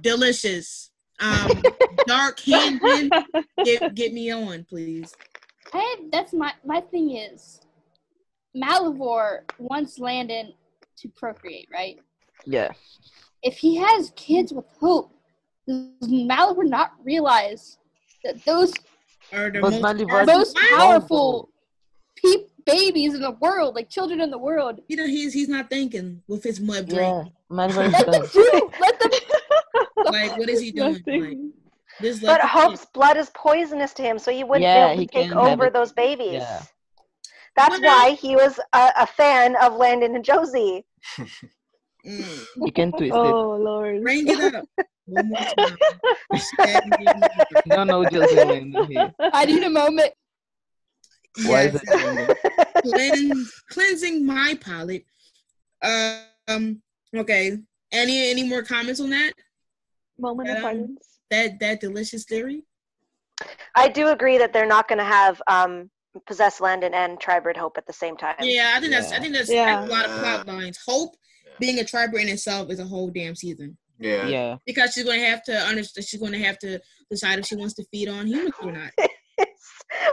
Delicious. 0.00 0.90
Um, 1.20 1.62
Dark 2.06 2.38
Handon, 2.40 3.10
get, 3.64 3.94
get 3.94 4.12
me 4.12 4.30
on, 4.32 4.64
please. 4.64 5.14
I 5.72 5.96
that's 6.12 6.32
my 6.32 6.52
my 6.64 6.80
thing 6.80 7.16
is 7.16 7.60
Malivore 8.56 9.40
wants 9.58 9.98
Landon 9.98 10.52
to 10.98 11.08
procreate, 11.08 11.68
right? 11.72 11.98
Yeah. 12.44 12.70
If 13.42 13.58
he 13.58 13.76
has 13.76 14.12
kids 14.16 14.52
with 14.52 14.66
Hope, 14.80 15.12
does 15.66 16.08
Malivore 16.08 16.68
not 16.68 16.92
realize 17.02 17.78
that 18.24 18.44
those 18.44 18.72
Are 19.32 19.50
the 19.50 19.60
But 19.60 19.70
most 19.72 19.82
Malivore- 19.82 20.08
powerful- 20.08 20.34
most 20.38 20.56
powerful 20.56 21.48
pe- 22.22 22.44
babies 22.66 23.14
in 23.14 23.20
the 23.20 23.32
world, 23.32 23.74
like 23.74 23.90
children 23.90 24.20
in 24.20 24.30
the 24.30 24.38
world, 24.38 24.80
You 24.88 24.96
know, 24.96 25.06
he's 25.06 25.32
he's 25.32 25.48
not 25.48 25.68
thinking 25.70 26.22
with 26.28 26.42
his 26.44 26.60
mud 26.60 26.88
brain. 26.88 26.98
Yeah. 26.98 27.24
Malivore 27.50 27.90
let 27.92 28.06
them 28.12 28.26
do, 28.32 28.70
let 28.80 29.00
them. 29.00 29.10
Like, 30.04 30.36
what 30.36 30.48
is 30.48 30.60
he 30.60 30.70
doing? 30.72 30.94
Like, 30.94 31.06
Nothing. 31.06 31.52
This 32.00 32.20
But 32.20 32.40
lucky 32.40 32.48
Hope's 32.48 32.86
blood 32.92 33.16
is 33.16 33.30
poisonous 33.34 33.92
to 33.94 34.02
him, 34.02 34.18
so 34.18 34.32
he 34.32 34.42
wouldn't 34.44 34.62
Yeah, 34.62 34.88
be 34.88 34.92
able 34.92 35.00
he 35.00 35.06
to 35.06 35.12
take 35.12 35.32
over 35.36 35.70
those 35.70 35.92
babies. 35.92 36.32
Yeah. 36.34 36.62
That's 37.56 37.80
Well, 37.80 37.82
why 37.82 38.10
he 38.14 38.34
was 38.34 38.58
a, 38.72 38.90
a 38.98 39.06
fan 39.06 39.54
of 39.62 39.74
Landon 39.74 40.16
and 40.16 40.24
Josie. 40.24 40.84
Mm. 42.06 42.44
You 42.56 42.72
can 42.72 42.90
twist 42.90 43.04
it. 43.04 43.12
oh 43.14 43.56
lord. 43.56 44.02
Bring 44.02 44.26
it 44.26 44.54
up 44.54 44.64
one 45.06 45.28
more 45.28 45.38
time. 45.38 45.76
Stand 46.36 46.94
in 46.98 47.04
the- 47.20 47.62
No, 47.66 47.84
no, 47.84 48.04
just 48.04 48.34
Landon 48.34 48.84
here. 48.90 49.14
I 49.20 49.44
need 49.46 49.62
a 49.62 49.70
moment. 49.70 50.12
Why 51.46 51.62
is 51.62 51.74
Yes. 51.74 51.82
it 51.86 52.84
Landon? 52.84 53.46
cleansing 53.70 54.26
my 54.26 54.58
palate. 54.60 55.04
Um. 55.82 56.82
Okay. 57.14 57.58
Any 57.92 58.30
any 58.30 58.42
more 58.48 58.62
comments 58.62 59.00
on 59.00 59.10
that? 59.10 59.32
Moment 60.18 60.50
of 60.50 60.56
Um, 60.56 60.62
silence. 60.62 61.08
That 61.30 61.58
that 61.60 61.80
delicious 61.80 62.24
theory. 62.24 62.62
I 63.74 63.88
do 63.88 64.08
agree 64.08 64.38
that 64.38 64.52
they're 64.52 64.66
not 64.66 64.86
going 64.88 64.98
to 64.98 65.04
have 65.04 65.42
um, 65.48 65.90
possess 66.26 66.60
Landon 66.60 66.94
and 66.94 67.18
Tribrid 67.18 67.56
Hope 67.56 67.76
at 67.76 67.86
the 67.86 67.92
same 67.92 68.16
time. 68.16 68.36
Yeah, 68.40 68.74
I 68.76 68.80
think 68.80 68.92
that's 68.92 69.10
I 69.12 69.18
think 69.18 69.34
that's, 69.34 69.50
Yeah. 69.50 69.84
a 69.84 69.86
lot 69.86 70.04
of 70.04 70.18
plot 70.20 70.46
lines. 70.46 70.78
Hope 70.86 71.14
being 71.58 71.80
a 71.80 71.82
triber 71.82 72.20
in 72.20 72.28
itself 72.28 72.70
is 72.70 72.78
a 72.78 72.84
whole 72.84 73.10
damn 73.10 73.34
season 73.34 73.76
Yeah. 73.98 74.26
Yeah. 74.26 74.56
because 74.66 74.92
she's 74.92 75.04
going 75.04 75.20
to 75.20 75.26
have 75.26 75.42
to 75.44 75.56
understand. 75.56 76.04
She's 76.06 76.20
going 76.20 76.32
to 76.32 76.38
have 76.44 76.58
to 76.60 76.80
decide 77.10 77.38
if 77.40 77.46
she 77.46 77.56
wants 77.56 77.74
to 77.74 77.84
feed 77.90 78.08
on 78.08 78.26
humans 78.28 78.54
or 78.62 78.70
not. 78.72 78.90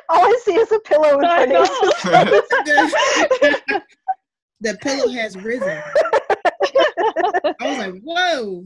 All 0.10 0.26
I 0.26 0.40
see 0.44 0.56
is 0.56 0.72
a 0.72 0.80
pillow 0.80 1.20
in 1.20 1.26
I 1.26 1.46
front 1.46 1.52
of 1.52 1.68
his 1.68 1.84
know. 2.06 2.42
the, 2.66 3.82
the 4.62 4.78
pillow 4.82 5.10
has 5.12 5.36
risen. 5.38 5.82
I 6.00 7.54
was 7.62 7.78
like, 7.78 8.02
whoa. 8.04 8.66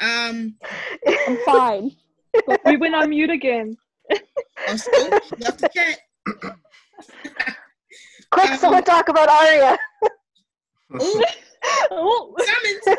Um. 0.00 0.56
I'm 1.06 1.38
fine. 1.44 1.92
we 2.64 2.76
went 2.76 2.94
on 2.94 3.10
mute 3.10 3.30
again. 3.30 3.76
Also, 4.68 4.90
left 5.38 5.58
the 5.60 5.70
chat. 5.74 5.98
Quick, 8.30 8.50
Um, 8.50 8.58
someone 8.58 8.84
talk 8.84 9.08
about 9.08 9.28
Aria. 9.28 9.78
Ooh, 11.00 11.22
Oh. 11.90 12.34
summons. 12.38 12.98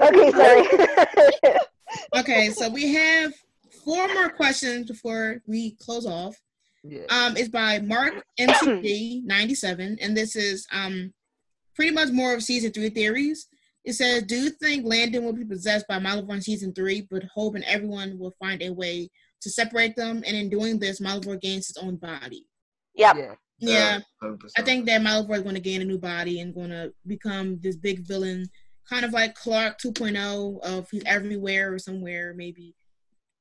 okay, 0.00 0.30
sorry. 0.30 1.58
Okay, 2.16 2.50
so 2.50 2.68
we 2.70 2.92
have 2.94 3.32
four 3.84 4.06
more 4.14 4.30
questions 4.30 4.86
before 4.86 5.42
we 5.46 5.72
close 5.80 6.06
off. 6.06 6.36
Yeah. 6.84 7.02
Um, 7.10 7.36
it's 7.36 7.48
by 7.48 7.78
Mark 7.80 8.24
MCG 8.40 9.24
ninety 9.24 9.54
seven, 9.54 9.98
and 10.00 10.16
this 10.16 10.34
is 10.36 10.66
um 10.72 11.12
pretty 11.74 11.90
much 11.92 12.10
more 12.10 12.34
of 12.34 12.42
season 12.42 12.72
three 12.72 12.90
theories. 12.90 13.46
It 13.84 13.94
says, 13.94 14.22
"Do 14.24 14.36
you 14.36 14.50
think 14.50 14.86
Landon 14.86 15.24
will 15.24 15.32
be 15.32 15.44
possessed 15.44 15.86
by 15.88 15.98
Malivore 15.98 16.34
in 16.34 16.42
season 16.42 16.72
three, 16.72 17.06
but 17.10 17.24
Hope 17.34 17.54
and 17.54 17.64
everyone 17.64 18.18
will 18.18 18.34
find 18.38 18.62
a 18.62 18.70
way 18.70 19.10
to 19.40 19.50
separate 19.50 19.96
them, 19.96 20.22
and 20.26 20.36
in 20.36 20.48
doing 20.48 20.78
this, 20.78 21.00
Malivore 21.00 21.40
gains 21.40 21.66
his 21.66 21.76
own 21.76 21.96
body?" 21.96 22.46
yep. 22.94 23.16
Yeah. 23.16 23.34
Yeah, 23.58 24.00
100%. 24.20 24.38
I 24.58 24.62
think 24.62 24.86
that 24.86 25.02
Malivore 25.02 25.36
is 25.36 25.42
going 25.42 25.54
to 25.54 25.60
gain 25.60 25.82
a 25.82 25.84
new 25.84 25.98
body 25.98 26.40
and 26.40 26.54
going 26.54 26.70
to 26.70 26.92
become 27.06 27.60
this 27.60 27.76
big 27.76 28.00
villain, 28.00 28.44
kind 28.88 29.04
of 29.04 29.12
like 29.12 29.36
Clarke 29.36 29.78
2.0 29.78 30.60
of 30.62 30.88
he's 30.90 31.04
everywhere 31.06 31.72
or 31.72 31.78
somewhere, 31.78 32.34
maybe. 32.36 32.74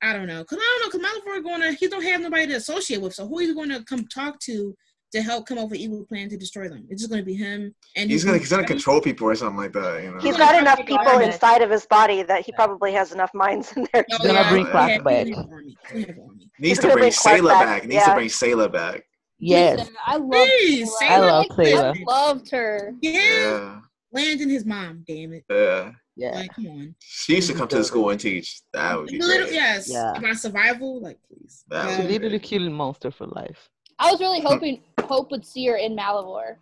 I 0.03 0.13
don't 0.13 0.27
know, 0.27 0.43
cause 0.43 0.59
I 0.61 0.79
don't 0.79 0.93
know, 0.93 0.99
cause 0.99 1.11
Malivore 1.11 1.37
is 1.37 1.43
going 1.43 1.61
to 1.61 1.71
he 1.73 1.87
don't 1.87 2.03
have 2.03 2.21
nobody 2.21 2.47
to 2.47 2.55
associate 2.55 3.01
with, 3.01 3.13
so 3.13 3.27
who 3.27 3.39
is 3.39 3.49
he 3.49 3.55
going 3.55 3.69
to 3.69 3.83
come 3.83 4.07
talk 4.07 4.39
to 4.41 4.75
to 5.13 5.21
help 5.21 5.45
come 5.45 5.57
up 5.57 5.69
with 5.69 5.79
evil 5.79 6.03
plan 6.05 6.29
to 6.29 6.37
destroy 6.37 6.69
them? 6.69 6.85
It's 6.89 7.01
just 7.01 7.11
going 7.11 7.21
to 7.21 7.25
be 7.25 7.33
him, 7.35 7.73
and 7.95 8.09
he's 8.09 8.23
gonna 8.23 8.37
he's 8.37 8.49
gonna 8.49 8.65
control 8.65 9.01
people 9.01 9.27
or 9.27 9.35
something 9.35 9.57
like 9.57 9.73
that. 9.73 10.03
You 10.03 10.11
know. 10.11 10.15
He's 10.17 10.23
He's 10.31 10.37
got 10.37 10.55
enough 10.55 10.85
people 10.85 11.19
inside 11.19 11.61
of 11.61 11.69
his 11.69 11.85
body 11.85 12.23
that 12.23 12.45
he 12.45 12.51
probably 12.53 12.91
has 12.93 13.11
enough 13.11 13.33
minds 13.33 13.71
in 13.75 13.87
there. 13.93 14.05
Oh, 14.11 14.17
He's 14.17 14.27
gonna 14.31 14.49
bring 14.49 14.65
Clarke 14.67 14.91
has- 14.91 15.01
back. 15.03 15.25
he 15.27 15.31
has 15.33 15.39
an 15.39 15.51
army. 15.53 15.77
He 15.91 15.99
has 15.99 16.09
an 16.09 16.19
army. 16.19 16.49
Needs 16.59 16.79
to 16.79 16.91
bring 16.93 17.11
Sailor 17.11 17.49
back, 17.51 17.65
back. 17.65 17.83
Needs 17.83 17.93
yeah. 17.95 18.05
to 18.09 18.13
bring 18.15 18.29
Seylah 18.29 18.71
back. 18.71 19.03
Yes. 19.39 19.89
I 20.05 20.17
love 20.17 20.29
Please, 20.31 20.91
I 21.01 21.17
love 21.19 21.45
you 21.57 21.75
I 21.75 21.93
loved 22.07 22.49
her. 22.51 22.93
Yeah, 23.01 23.11
Yeah. 23.11 23.79
Landon 24.13 24.49
his 24.49 24.65
mom. 24.65 25.03
Damn 25.07 25.33
it! 25.33 25.45
Yeah. 25.49 25.91
Yeah. 26.17 26.31
Like, 26.35 26.53
come 26.53 26.67
on. 26.67 26.95
She 26.99 27.35
used 27.35 27.49
to 27.49 27.55
come 27.55 27.67
to 27.69 27.77
the 27.77 27.83
school 27.83 28.09
and 28.11 28.19
teach. 28.19 28.61
That 28.73 28.97
would 28.99 29.07
be 29.07 29.17
Little, 29.17 29.47
great. 29.47 29.53
yes. 29.53 29.89
Yeah. 29.89 30.11
About 30.15 30.35
survival, 30.37 31.01
like 31.01 31.17
please. 31.27 31.63
That 31.69 31.85
She 31.87 31.91
Um, 31.95 32.01
would 32.03 32.11
literally 32.11 32.37
killed 32.39 32.71
monster 32.71 33.09
for 33.09 33.25
life. 33.27 33.69
I 34.01 34.11
was 34.11 34.19
really 34.19 34.41
hoping 34.41 34.81
Hope 35.03 35.29
would 35.31 35.45
see 35.45 35.65
her 35.67 35.75
in 35.77 35.95
Malivore. 35.95 36.55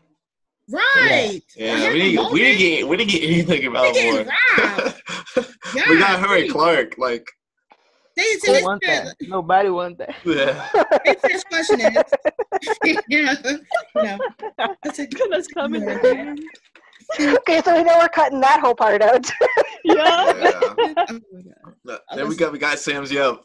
right. 0.70 1.41
Yeah, 1.56 1.91
we 1.91 1.99
didn't 1.99 2.32
we 2.34 2.40
didn't 2.41 2.60
get 2.60 2.88
we 2.88 2.98
didn't 2.98 3.11
get 3.11 3.24
anything 3.24 3.66
about 3.66 3.94
We 3.94 4.11
more. 4.11 4.24
we 5.88 5.99
got 5.99 6.20
her 6.20 6.28
Golly. 6.28 6.41
and 6.44 6.52
Clarke. 6.52 6.98
Like 6.98 7.26
They 8.18 8.34
Who 8.34 8.40
said 8.40 8.64
want 8.64 8.82
that? 8.86 9.16
Nobody 9.22 9.70
want 9.70 9.98
that. 9.99 10.16
yeah. 10.26 10.70
they 11.06 11.16
said 11.22 11.32
this 11.32 11.44
question 11.45 11.80
is 11.82 12.03
yeah. 13.07 13.36
No. 13.95 14.18
That's 14.84 14.99
a 14.99 15.07
Goodness 15.07 15.48
coming 15.48 15.84
Yeah. 15.84 15.99
again. 15.99 16.38
okay, 17.20 17.61
so 17.64 17.76
we 17.76 17.84
know 17.84 17.98
we're 17.98 18.10
cutting 18.10 18.40
that 18.41 18.60
whole 18.60 18.76
part 18.76 19.02
out. 19.02 19.30
Yeah. 19.86 19.95
yeah. 19.95 20.52
oh 20.61 20.76
my 20.78 20.94
god. 20.94 21.22
No, 21.86 21.98
oh, 22.11 22.16
Then 22.18 22.28
we 22.28 22.36
go. 22.36 22.52
we 22.52 22.60
got 22.60 22.78
Sam's 22.80 23.10
yep. 23.11 23.41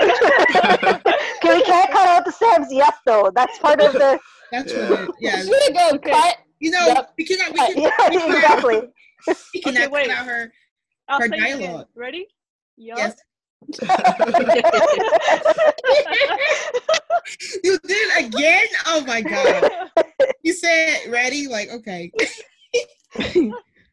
okay, 0.02 1.54
we 1.54 1.62
can't 1.62 1.90
cut 1.90 2.08
out 2.08 2.24
the 2.24 2.32
Sam's 2.32 2.72
yep 2.72 2.94
though. 3.06 3.30
That's 3.34 3.58
part 3.58 3.80
of 3.80 3.92
the. 3.92 4.18
That's 4.52 4.72
Yeah. 4.72 4.90
what 4.90 5.00
it 5.00 5.10
yeah. 5.20 5.36
She's 5.38 5.48
gonna 5.48 5.72
go 5.74 5.88
Okay. 5.96 6.10
cut. 6.10 6.36
You 6.60 6.70
know, 6.70 6.86
Yep. 6.86 7.12
we 7.18 7.24
cannot 7.24 7.52
we, 7.52 7.58
Yeah, 7.82 7.90
can, 7.90 8.10
we 8.10 8.18
cannot, 8.18 8.36
exactly. 8.36 8.80
we 9.54 9.60
cannot 9.60 9.82
Okay, 9.82 9.88
wait. 9.88 10.08
cut 10.08 10.16
out 10.18 10.26
her 10.26 10.52
I'll 11.08 11.20
Her 11.20 11.28
say 11.28 11.36
it 11.36 11.40
dialogue. 11.58 11.86
Ready? 11.94 12.26
Yup. 12.76 12.98
yes. 12.98 13.16
you 17.62 17.78
did 17.78 17.90
it 17.90 18.26
again? 18.26 18.66
Oh 18.86 19.02
my 19.06 19.20
god. 19.22 19.70
You 20.42 20.52
said 20.52 21.10
ready? 21.10 21.46
Like, 21.48 21.70
okay. 21.70 22.10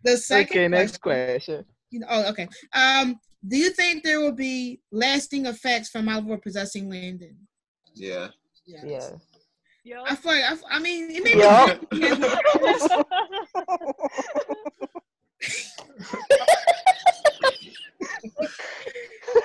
the 0.04 0.18
second 0.18 0.52
Okay, 0.52 0.68
next 0.68 1.00
question- 1.02 1.34
question. 1.36 1.66
You 1.90 2.00
know, 2.02 2.08
oh, 2.10 2.30
okay. 2.30 2.48
Um, 2.74 3.20
do 3.48 3.58
you 3.58 3.70
think 3.72 4.04
there 4.04 4.20
will 4.20 4.32
be 4.32 4.82
lasting 4.92 5.46
effects 5.48 5.90
from 5.90 6.06
Malivore 6.06 6.42
possessing 6.42 6.90
Landon? 6.90 7.36
Yeah. 7.94 8.28
Yeah. 8.66 9.10
Yup. 9.84 10.04
I 10.08 10.16
feel 10.16 10.32
like, 10.34 10.44
I, 10.44 10.76
I 10.76 10.80
mean, 10.80 11.10
it 11.10 11.24
may 11.24 11.38
Yup. 11.38 11.90
be. 11.90 11.98
Yeah, 12.02 12.16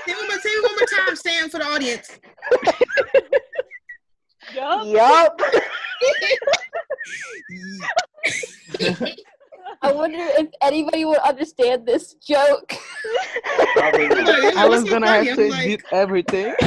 Say 0.05 0.15
one 0.15 0.27
more- 0.29 0.39
say 0.41 0.51
one 0.63 0.75
more 0.77 0.87
time, 1.07 1.17
Sam, 1.17 1.49
for 1.51 1.59
the 1.59 1.67
audience. 1.67 2.11
Yup. 4.55 4.87
yup. 4.87 5.41
I 9.83 9.93
wonder 9.93 10.19
if 10.21 10.49
anybody 10.63 11.05
would 11.05 11.19
understand 11.19 11.87
this 11.87 12.15
joke. 12.15 12.73
Probably 13.75 14.09
Like, 14.09 14.19
not. 14.25 14.39
it 14.45 14.57
I 14.57 14.67
was 14.69 14.85
gonna 14.85 15.07
have 15.09 15.25
to 15.37 15.49
like- 15.51 15.67
edit 15.67 15.83
everything. 15.93 16.55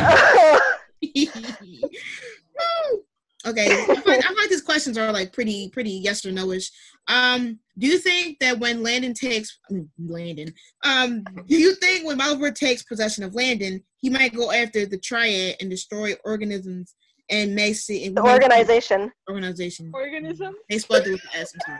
okay, 3.45 3.71
I 3.71 3.85
feel, 3.85 3.95
like, 3.95 4.07
I 4.07 4.21
feel 4.27 4.35
like 4.37 4.49
these 4.49 4.61
questions 4.61 4.97
are 4.97 5.11
like 5.11 5.31
pretty, 5.33 5.69
pretty 5.69 5.91
yes 5.91 6.25
or 6.25 6.31
no-ish. 6.31 6.71
Um, 7.07 7.59
do 7.77 7.87
you 7.87 7.97
think 7.97 8.39
that 8.39 8.59
when 8.59 8.83
Landon 8.83 9.13
takes 9.13 9.57
I 9.69 9.73
mean, 9.73 9.89
Landon, 10.07 10.53
um, 10.83 11.23
do 11.47 11.57
you 11.57 11.73
think 11.75 12.05
when 12.05 12.19
Malivore 12.19 12.53
takes 12.53 12.83
possession 12.83 13.23
of 13.23 13.33
Landon, 13.33 13.83
he 13.97 14.09
might 14.09 14.35
go 14.35 14.51
after 14.51 14.85
the 14.85 14.97
Triad 14.99 15.55
and 15.59 15.69
destroy 15.69 16.13
organisms 16.25 16.95
and 17.29 17.53
may 17.55 17.73
see 17.73 18.05
and 18.05 18.15
The 18.17 18.21
we 18.21 18.27
may- 18.27 18.33
organization. 18.33 19.11
organization? 19.29 19.91
Organism. 19.93 20.55
They 20.69 20.77
spelled 20.79 21.07
it 21.07 21.11
with 21.11 21.21
the 21.23 21.37
S. 21.37 21.53
I'm 21.67 21.79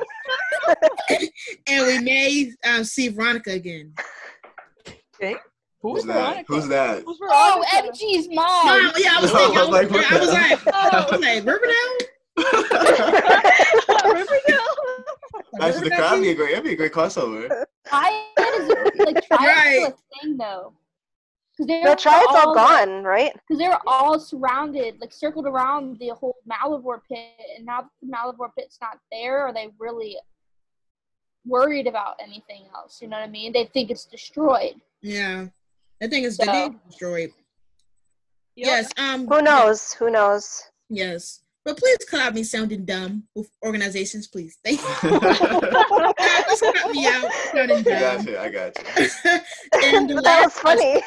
and 1.68 1.86
we 1.88 2.00
may 2.00 2.52
um, 2.68 2.84
see 2.84 3.08
Veronica 3.10 3.52
again. 3.52 3.94
Who's 5.82 6.04
that? 6.06 6.46
Who's 6.48 6.68
that? 6.68 7.04
Who's 7.06 7.18
Oh, 7.22 7.64
Veronica? 7.66 7.92
MG's 7.94 8.28
Mom, 8.30 8.36
mom. 8.36 8.92
yeah, 8.98 9.16
I 9.18 9.22
was 9.22 9.32
thinking. 9.32 9.58
I 9.58 9.62
was, 9.62 9.70
like, 9.70 9.90
what 9.92 10.12
I 10.12 10.20
was 10.20 10.28
the- 10.30 10.34
like, 10.36 10.68
I 10.68 11.08
was 11.10 11.22
like, 11.22 11.46
Riverdale. 11.46 11.98
Riverdale. 14.14 14.66
Actually, 15.62 15.90
the 15.90 15.96
crowd 15.96 16.22
be 16.22 16.30
a 16.30 16.36
great. 16.36 16.50
That'd 16.52 16.64
be 16.66 16.74
a 16.74 16.76
great 16.76 16.94
crossover. 16.94 17.48
Triad 17.88 18.24
is 18.38 18.70
like 19.00 19.28
Triad's 19.28 19.30
Right. 19.32 19.76
still 19.78 19.88
a 19.88 20.22
thing 20.22 20.38
though. 20.38 20.74
Because 21.60 21.68
they're 21.68 21.84
No, 21.84 21.94
Triad's 21.96 22.26
all 22.30 22.48
all 22.50 22.54
gone, 22.56 23.04
right? 23.04 23.34
Because 23.34 23.58
they 23.60 23.68
were 23.68 23.82
all 23.86 24.18
surrounded, 24.18 25.02
like 25.02 25.12
circled 25.12 25.46
around 25.46 26.00
the 26.00 26.08
whole 26.10 26.38
Malivore 26.50 27.02
pit, 27.10 27.32
and 27.58 27.66
now 27.66 27.82
that 27.82 27.90
the 28.02 28.08
Malivore 28.08 28.56
pit's 28.58 28.78
not 28.82 28.98
there, 29.12 29.40
are 29.40 29.54
they 29.54 29.68
really 29.78 30.18
worried 31.46 31.86
about 31.86 32.16
anything 32.22 32.64
else? 32.74 33.02
You 33.02 33.10
know 33.10 33.18
what 33.18 33.28
I 33.28 33.30
mean? 33.30 33.52
They 33.52 33.66
think 33.66 33.92
it's 33.92 34.06
destroyed. 34.06 34.76
Yeah, 35.02 35.48
I 36.02 36.08
think 36.08 36.26
it's 36.28 36.38
So- 36.38 36.76
destroyed. 36.88 37.34
Yup. 38.56 38.68
Yes. 38.68 38.90
Um. 38.98 39.28
Who 39.28 39.42
knows? 39.42 39.92
Who 39.94 40.10
knows? 40.10 40.64
Yes. 40.90 41.42
But 41.66 41.78
please 41.78 41.98
cut 42.10 42.22
out 42.22 42.34
me 42.34 42.44
sounding 42.44 42.86
dumb 42.86 43.24
with 43.36 43.50
organizations, 43.64 44.28
please. 44.28 44.58
Thank 44.64 44.80
you. 44.82 44.88
Just 46.50 46.64
cut 46.64 46.92
me 46.92 47.06
out 47.06 47.32
sounding 47.54 47.84
dumb. 47.84 47.94
I 47.94 48.00
got 48.00 48.26
you. 48.26 48.38
I 48.38 48.50
got 48.50 48.78
you. 48.78 49.40
and 49.84 50.10
the 50.10 50.22
that 50.22 50.40
uh, 50.40 50.44
was 50.46 50.54
funny. 50.54 51.04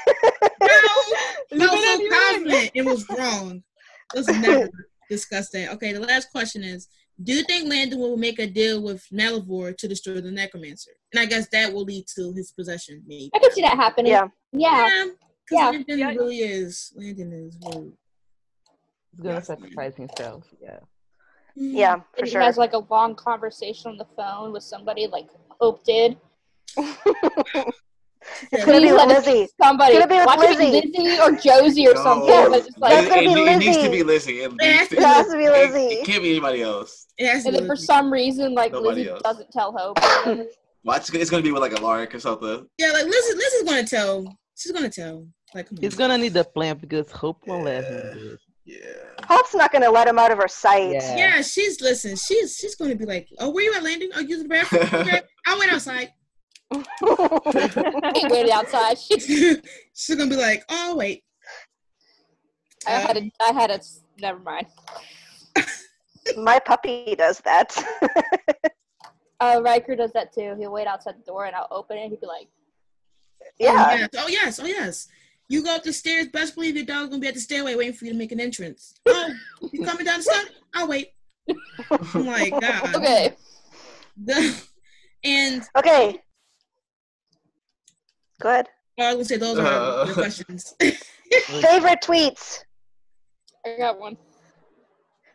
No, 1.52 1.66
I 1.66 1.74
was 1.74 1.84
so 1.84 2.00
You're 2.00 2.10
confident 2.10 2.70
it 2.74 2.84
was 2.84 3.08
wrong. 3.10 3.62
Let's 4.14 4.28
never 4.28 4.68
discuss 5.08 5.50
that. 5.50 5.72
Okay, 5.72 5.92
the 5.92 6.00
last 6.00 6.30
question 6.30 6.62
is: 6.62 6.88
Do 7.22 7.32
you 7.32 7.44
think 7.44 7.68
Landon 7.68 7.98
will 7.98 8.16
make 8.16 8.38
a 8.38 8.46
deal 8.46 8.82
with 8.82 9.06
Malivore 9.12 9.76
to 9.76 9.88
destroy 9.88 10.20
the 10.20 10.30
Necromancer? 10.30 10.92
And 11.12 11.20
I 11.20 11.26
guess 11.26 11.48
that 11.48 11.72
will 11.72 11.84
lead 11.84 12.06
to 12.16 12.32
his 12.34 12.52
possession. 12.52 13.02
Maybe. 13.06 13.30
I 13.34 13.38
could 13.38 13.52
see 13.52 13.62
that 13.62 13.76
happening. 13.76 14.12
Yeah. 14.12 14.28
Yeah. 14.52 14.86
Yeah, 14.88 15.04
because 15.06 15.50
Yeah. 15.50 15.70
Landon 15.70 15.98
Yeah. 15.98 16.08
really 16.10 16.38
is. 16.38 16.92
Landon 16.94 17.32
is. 17.32 17.58
Really, 17.64 17.92
He's 19.16 19.24
gonna 19.24 19.42
sacrifice 19.42 19.94
himself. 19.96 20.44
Yeah. 20.60 20.78
yeah, 21.54 21.96
mm. 21.96 22.04
for 22.12 22.18
And 22.18 22.26
he 22.26 22.32
sure. 22.32 22.40
has 22.40 22.56
like 22.56 22.72
a 22.72 22.78
long 22.78 23.14
conversation 23.14 23.90
on 23.92 23.96
the 23.98 24.06
phone 24.16 24.52
with 24.52 24.62
somebody 24.62 25.06
like 25.06 25.28
Hope 25.60 25.84
did. 25.84 26.16
It's 28.52 28.64
gonna 28.64 28.78
be 28.80 28.86
Please 28.86 28.92
with 28.92 28.98
let 28.98 29.10
it 29.10 29.26
Lizzie. 29.26 29.48
Somebody 29.60 29.94
It's 29.94 30.06
gonna 30.06 30.14
be 30.14 30.18
with 30.18 30.26
watch 30.26 30.38
Lizzie. 30.38 30.90
Lizzie 30.94 31.20
or 31.20 31.32
Josie 31.32 31.88
or 31.88 31.94
No. 31.94 32.02
something. 32.02 32.50
But 32.50 32.64
just 32.64 32.78
like 32.78 32.92
That's 32.92 33.08
gonna 33.08 33.22
it, 33.22 33.34
be 33.34 33.40
it, 33.40 33.48
it 33.48 33.58
needs 33.58 33.76
to 33.78 33.90
be 33.90 34.02
Lizzie. 34.04 34.40
It, 34.42 34.52
It 34.52 34.56
needs 34.60 34.78
has 34.78 34.88
to, 34.88 34.94
to 34.96 35.00
It 35.00 35.04
has 35.06 35.26
to 35.26 35.36
be 35.36 35.44
it, 35.44 35.50
Lizzie. 35.52 35.94
it 35.96 36.06
can't 36.06 36.22
be 36.22 36.30
anybody 36.30 36.62
else. 36.62 37.06
It 37.18 37.26
has 37.26 37.42
to 37.42 37.48
and 37.48 37.54
be 37.56 37.60
then 37.60 37.68
for 37.68 37.76
some 37.76 38.12
reason 38.12 38.54
like 38.54 38.72
Nobody 38.72 39.00
Lizzie 39.00 39.10
else. 39.10 39.22
doesn't 39.22 39.50
tell 39.50 39.72
Hope. 39.76 39.98
or 39.98 40.08
whatever. 40.32 40.50
Watch, 40.84 41.12
it's 41.14 41.30
gonna 41.30 41.42
be 41.42 41.52
with 41.52 41.62
like 41.62 41.78
a 41.78 41.82
Lark 41.82 42.14
or 42.14 42.20
something. 42.20 42.66
yeah, 42.78 42.90
like 42.92 43.04
Lizzie, 43.04 43.34
Lizzie's 43.36 43.62
gonna 43.64 43.86
tell. 43.86 44.36
She's 44.56 44.72
gonna 44.72 44.88
tell. 44.90 45.26
Like, 45.54 45.68
come 45.68 45.78
on. 45.78 45.82
He's 45.82 45.94
gonna 45.96 46.16
need 46.18 46.36
a 46.36 46.44
plan 46.44 46.76
because 46.78 47.10
Hope 47.10 47.38
won't 47.46 47.64
let 47.64 47.84
him 47.84 48.18
do 48.18 48.30
it. 48.34 48.40
Yeah. 48.64 48.78
Hope's 49.24 49.54
not 49.54 49.72
gonna 49.72 49.90
let 49.90 50.06
him 50.06 50.18
out 50.18 50.30
of 50.30 50.38
her 50.38 50.48
sight. 50.48 50.92
Yeah. 50.92 51.16
Yeah, 51.16 51.42
she's 51.42 51.80
listen. 51.80 52.16
She's 52.16 52.56
she's 52.56 52.74
gonna 52.76 52.94
be 52.94 53.04
like, 53.04 53.28
"Oh, 53.38 53.50
where 53.50 53.64
you 53.64 53.74
at, 53.74 53.82
Landon? 53.82 54.10
Are 54.14 54.22
you 54.22 54.28
using 54.28 54.44
the 54.44 54.48
bathroom? 54.48 54.82
Okay, 55.00 55.20
I 55.46 55.58
went 55.58 55.72
outside." 55.72 56.10
he 56.72 58.26
waited 58.32 58.50
outside. 58.50 58.98
she's 59.94 60.16
gonna 60.16 60.30
be 60.30 60.36
like, 60.36 60.64
"Oh, 60.68 60.96
wait." 60.96 61.24
I 62.86 62.92
had 62.92 63.16
a, 63.16 63.30
I 63.40 63.52
had 63.52 63.70
a. 63.70 63.80
Never 64.20 64.38
mind. 64.38 64.66
My 66.36 66.58
puppy 66.60 67.14
does 67.16 67.40
that. 67.40 67.76
Uh, 69.40 69.60
Riker 69.64 69.96
does 69.96 70.12
that 70.12 70.32
too. 70.32 70.54
He'll 70.56 70.70
wait 70.70 70.86
outside 70.86 71.16
the 71.18 71.24
door 71.24 71.46
and 71.46 71.56
I'll 71.56 71.66
open 71.72 71.98
it. 71.98 72.02
and 72.02 72.10
He'd 72.10 72.20
be 72.20 72.26
like, 72.28 72.46
yeah. 73.58 74.06
Oh 74.16 74.28
yes. 74.28 74.60
Oh 74.62 74.66
yes. 74.66 75.08
You 75.48 75.62
go 75.62 75.74
up 75.76 75.82
the 75.82 75.92
stairs. 75.92 76.28
Best 76.28 76.54
believe 76.54 76.76
your 76.76 76.84
dog's 76.86 77.10
gonna 77.10 77.20
be 77.20 77.28
at 77.28 77.34
the 77.34 77.40
stairway 77.40 77.74
waiting 77.74 77.92
for 77.94 78.04
you 78.06 78.12
to 78.12 78.18
make 78.18 78.32
an 78.32 78.40
entrance. 78.40 78.94
Oh, 79.06 79.30
you 79.72 79.84
coming 79.84 80.04
down 80.06 80.18
the 80.18 80.22
stairs? 80.24 80.48
I'll 80.74 80.88
wait. 80.88 81.08
Oh 81.90 82.22
my 82.24 82.48
god. 82.50 82.94
okay. 82.96 83.34
The- 84.24 84.62
and 85.24 85.62
Okay. 85.76 86.18
Good. 88.40 88.66
oh, 88.98 89.04
I 89.04 89.14
was 89.14 89.16
gonna 89.16 89.24
say 89.24 89.36
those 89.36 89.58
are 89.58 89.66
Uh. 89.66 90.04
the 90.06 90.12
questions. 90.14 90.74
Favorite 90.80 92.00
tweets. 92.02 92.58
I 93.64 93.76
got 93.78 93.98
one. 94.00 94.16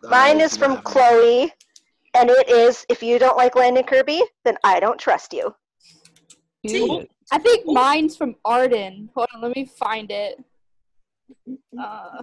Mine 0.03 0.41
is 0.41 0.55
from 0.57 0.81
Chloe, 0.81 1.51
and 2.13 2.29
it 2.29 2.49
is 2.49 2.85
if 2.89 3.01
you 3.01 3.17
don't 3.19 3.37
like 3.37 3.55
Landon 3.55 3.83
Kirby, 3.83 4.21
then 4.45 4.57
I 4.63 4.79
don't 4.79 4.99
trust 4.99 5.33
you. 5.33 5.55
Period. 6.65 7.07
I 7.31 7.37
think 7.39 7.65
mine's 7.65 8.15
from 8.15 8.35
Arden. 8.45 9.09
Hold 9.15 9.27
on, 9.35 9.41
let 9.41 9.55
me 9.55 9.65
find 9.65 10.09
it. 10.11 10.41
Uh, 11.77 12.21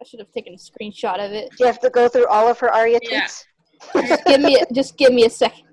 I 0.00 0.04
should 0.04 0.20
have 0.20 0.30
taken 0.32 0.54
a 0.54 0.56
screenshot 0.56 1.24
of 1.24 1.32
it. 1.32 1.50
Do 1.50 1.56
you 1.60 1.66
have 1.66 1.80
to 1.80 1.90
go 1.90 2.08
through 2.08 2.26
all 2.28 2.48
of 2.48 2.58
her 2.60 2.72
Arya 2.72 2.98
Yeah. 3.02 3.24
tweets? 3.24 3.44
Just 4.08 4.24
give 4.24 4.40
me, 4.40 4.56
a, 4.58 4.66
just 4.74 4.96
give 4.96 5.12
me 5.12 5.24
a 5.26 5.30
second. 5.30 5.64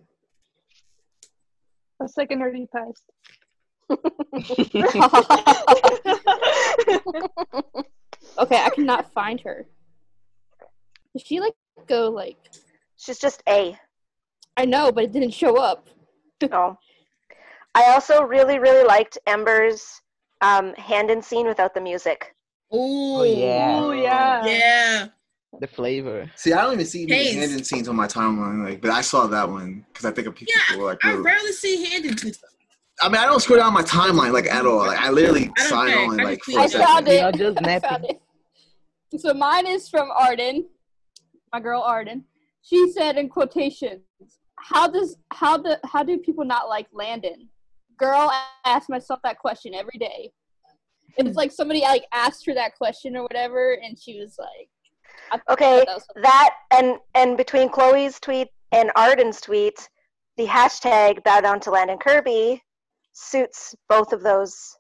A 2.01 2.07
second 2.07 2.41
already 2.41 2.67
passed. 2.67 3.03
okay, 8.39 8.57
I 8.57 8.69
cannot 8.73 9.11
find 9.13 9.39
her. 9.41 9.65
Did 11.15 11.25
she 11.25 11.39
like 11.39 11.53
go 11.87 12.09
like? 12.09 12.37
She's 12.97 13.19
just 13.19 13.43
A. 13.47 13.77
I 14.57 14.65
know, 14.65 14.91
but 14.91 15.05
it 15.05 15.11
didn't 15.11 15.31
show 15.31 15.57
up. 15.57 15.87
Oh. 16.51 16.77
I 17.75 17.85
also 17.93 18.23
really, 18.23 18.59
really 18.59 18.85
liked 18.85 19.17
Ember's 19.27 20.01
um, 20.41 20.73
Handon 20.75 21.21
scene 21.23 21.47
without 21.47 21.73
the 21.73 21.81
music. 21.81 22.35
Ooh. 22.73 22.77
Oh, 23.19 23.23
yeah. 23.23 23.79
Oh 23.81 23.91
yeah. 23.91 24.45
Yeah. 24.45 25.07
The 25.59 25.67
flavor. 25.67 26.29
See, 26.35 26.51
I 26.53 26.61
don't 26.63 26.73
even 26.73 26.85
see 26.85 27.05
Hayes. 27.07 27.35
Handon 27.35 27.63
scenes 27.63 27.87
on 27.87 27.95
my 27.95 28.07
timeline, 28.07 28.63
like, 28.67 28.81
but 28.81 28.89
I 28.91 29.01
saw 29.01 29.27
that 29.27 29.47
one 29.47 29.85
because 29.89 30.05
I 30.05 30.11
think 30.11 30.27
of 30.27 30.35
people 30.35 30.53
Yeah, 30.69 30.75
who 30.77 30.85
like. 30.85 31.03
I 31.05 31.11
really- 31.11 31.21
rarely 31.23 31.51
see 31.51 31.85
Handon 31.85 32.13
tweets. 32.15 32.39
I 33.01 33.09
mean, 33.09 33.17
I 33.17 33.25
don't 33.25 33.39
scroll 33.41 33.59
down 33.59 33.73
my 33.73 33.81
timeline 33.81 34.33
like 34.33 34.45
at 34.47 34.65
all. 34.65 34.77
Like, 34.85 34.99
I 34.99 35.09
literally 35.09 35.51
I 35.57 35.63
sign 35.67 35.87
care. 35.89 36.05
on 36.09 36.19
I 36.19 36.23
like 36.23 36.41
just 36.45 36.51
for 36.55 36.59
I 36.61 36.65
a 36.65 36.69
tweet. 36.69 36.83
found 36.83 37.07
it. 37.07 37.21
Y'all 37.21 37.31
just 37.53 37.67
I 37.67 37.79
found 37.79 38.05
it. 38.05 38.21
So 39.17 39.33
mine 39.33 39.67
is 39.67 39.89
from 39.89 40.09
Arden, 40.11 40.65
my 41.51 41.59
girl 41.59 41.81
Arden. 41.81 42.23
She 42.63 42.91
said 42.91 43.17
in 43.17 43.29
quotations, 43.29 44.01
"How 44.59 44.87
does 44.87 45.17
how 45.31 45.57
the 45.57 45.79
how 45.85 46.03
do 46.03 46.17
people 46.19 46.45
not 46.45 46.69
like 46.69 46.87
Landon?" 46.93 47.49
Girl, 47.97 48.29
I 48.31 48.45
ask 48.65 48.89
myself 48.89 49.19
that 49.23 49.39
question 49.39 49.73
every 49.73 49.97
day. 49.99 50.31
It's 51.17 51.35
like 51.35 51.51
somebody 51.51 51.81
like 51.81 52.05
asked 52.11 52.45
her 52.47 52.53
that 52.55 52.75
question 52.75 53.15
or 53.15 53.23
whatever, 53.23 53.73
and 53.83 53.97
she 53.99 54.19
was 54.19 54.37
like, 54.39 54.69
Okay, 55.49 55.83
that 55.85 55.95
was- 55.95 56.07
that 56.23 56.55
and 56.71 56.97
and 57.15 57.37
between 57.37 57.69
Chloe's 57.69 58.19
tweet 58.19 58.47
and 58.71 58.91
Arden's 58.95 59.39
tweet, 59.41 59.89
the 60.37 60.45
hashtag 60.47 61.23
bow 61.23 61.39
down 61.41 61.59
to 61.61 61.71
Landon 61.71 61.97
Kirby 61.99 62.61
suits 63.13 63.75
both 63.89 64.11
of 64.11 64.23
those 64.23 64.75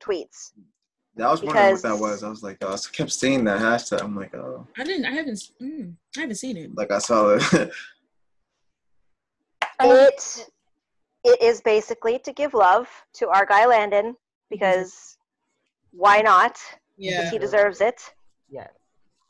tweets. 0.00 0.52
Yeah, 1.16 1.28
I 1.28 1.30
was 1.32 1.42
wondering 1.42 1.72
what 1.72 1.82
that 1.82 1.98
was. 1.98 2.22
I 2.22 2.28
was 2.28 2.42
like, 2.42 2.58
oh, 2.62 2.72
I 2.72 2.78
kept 2.92 3.12
seeing 3.12 3.44
that 3.44 3.60
hashtag. 3.60 4.02
I'm 4.02 4.16
like, 4.16 4.34
oh, 4.34 4.66
I 4.78 4.84
didn't. 4.84 5.04
I 5.04 5.10
haven't. 5.10 5.42
Mm, 5.60 5.94
I 6.16 6.20
haven't 6.20 6.36
seen 6.36 6.56
it. 6.56 6.74
like 6.74 6.90
I 6.92 6.98
saw 6.98 7.36
it. 7.40 7.70
It 9.84 10.46
it 11.24 11.40
is 11.42 11.60
basically 11.60 12.18
to 12.20 12.32
give 12.32 12.54
love 12.54 12.88
to 13.14 13.28
our 13.28 13.46
guy 13.46 13.66
Landon 13.66 14.16
because 14.50 15.16
why 15.92 16.20
not? 16.20 16.58
Yeah. 16.96 17.18
Because 17.18 17.30
he 17.30 17.38
deserves 17.38 17.80
it. 17.80 18.14
Yeah. 18.48 18.68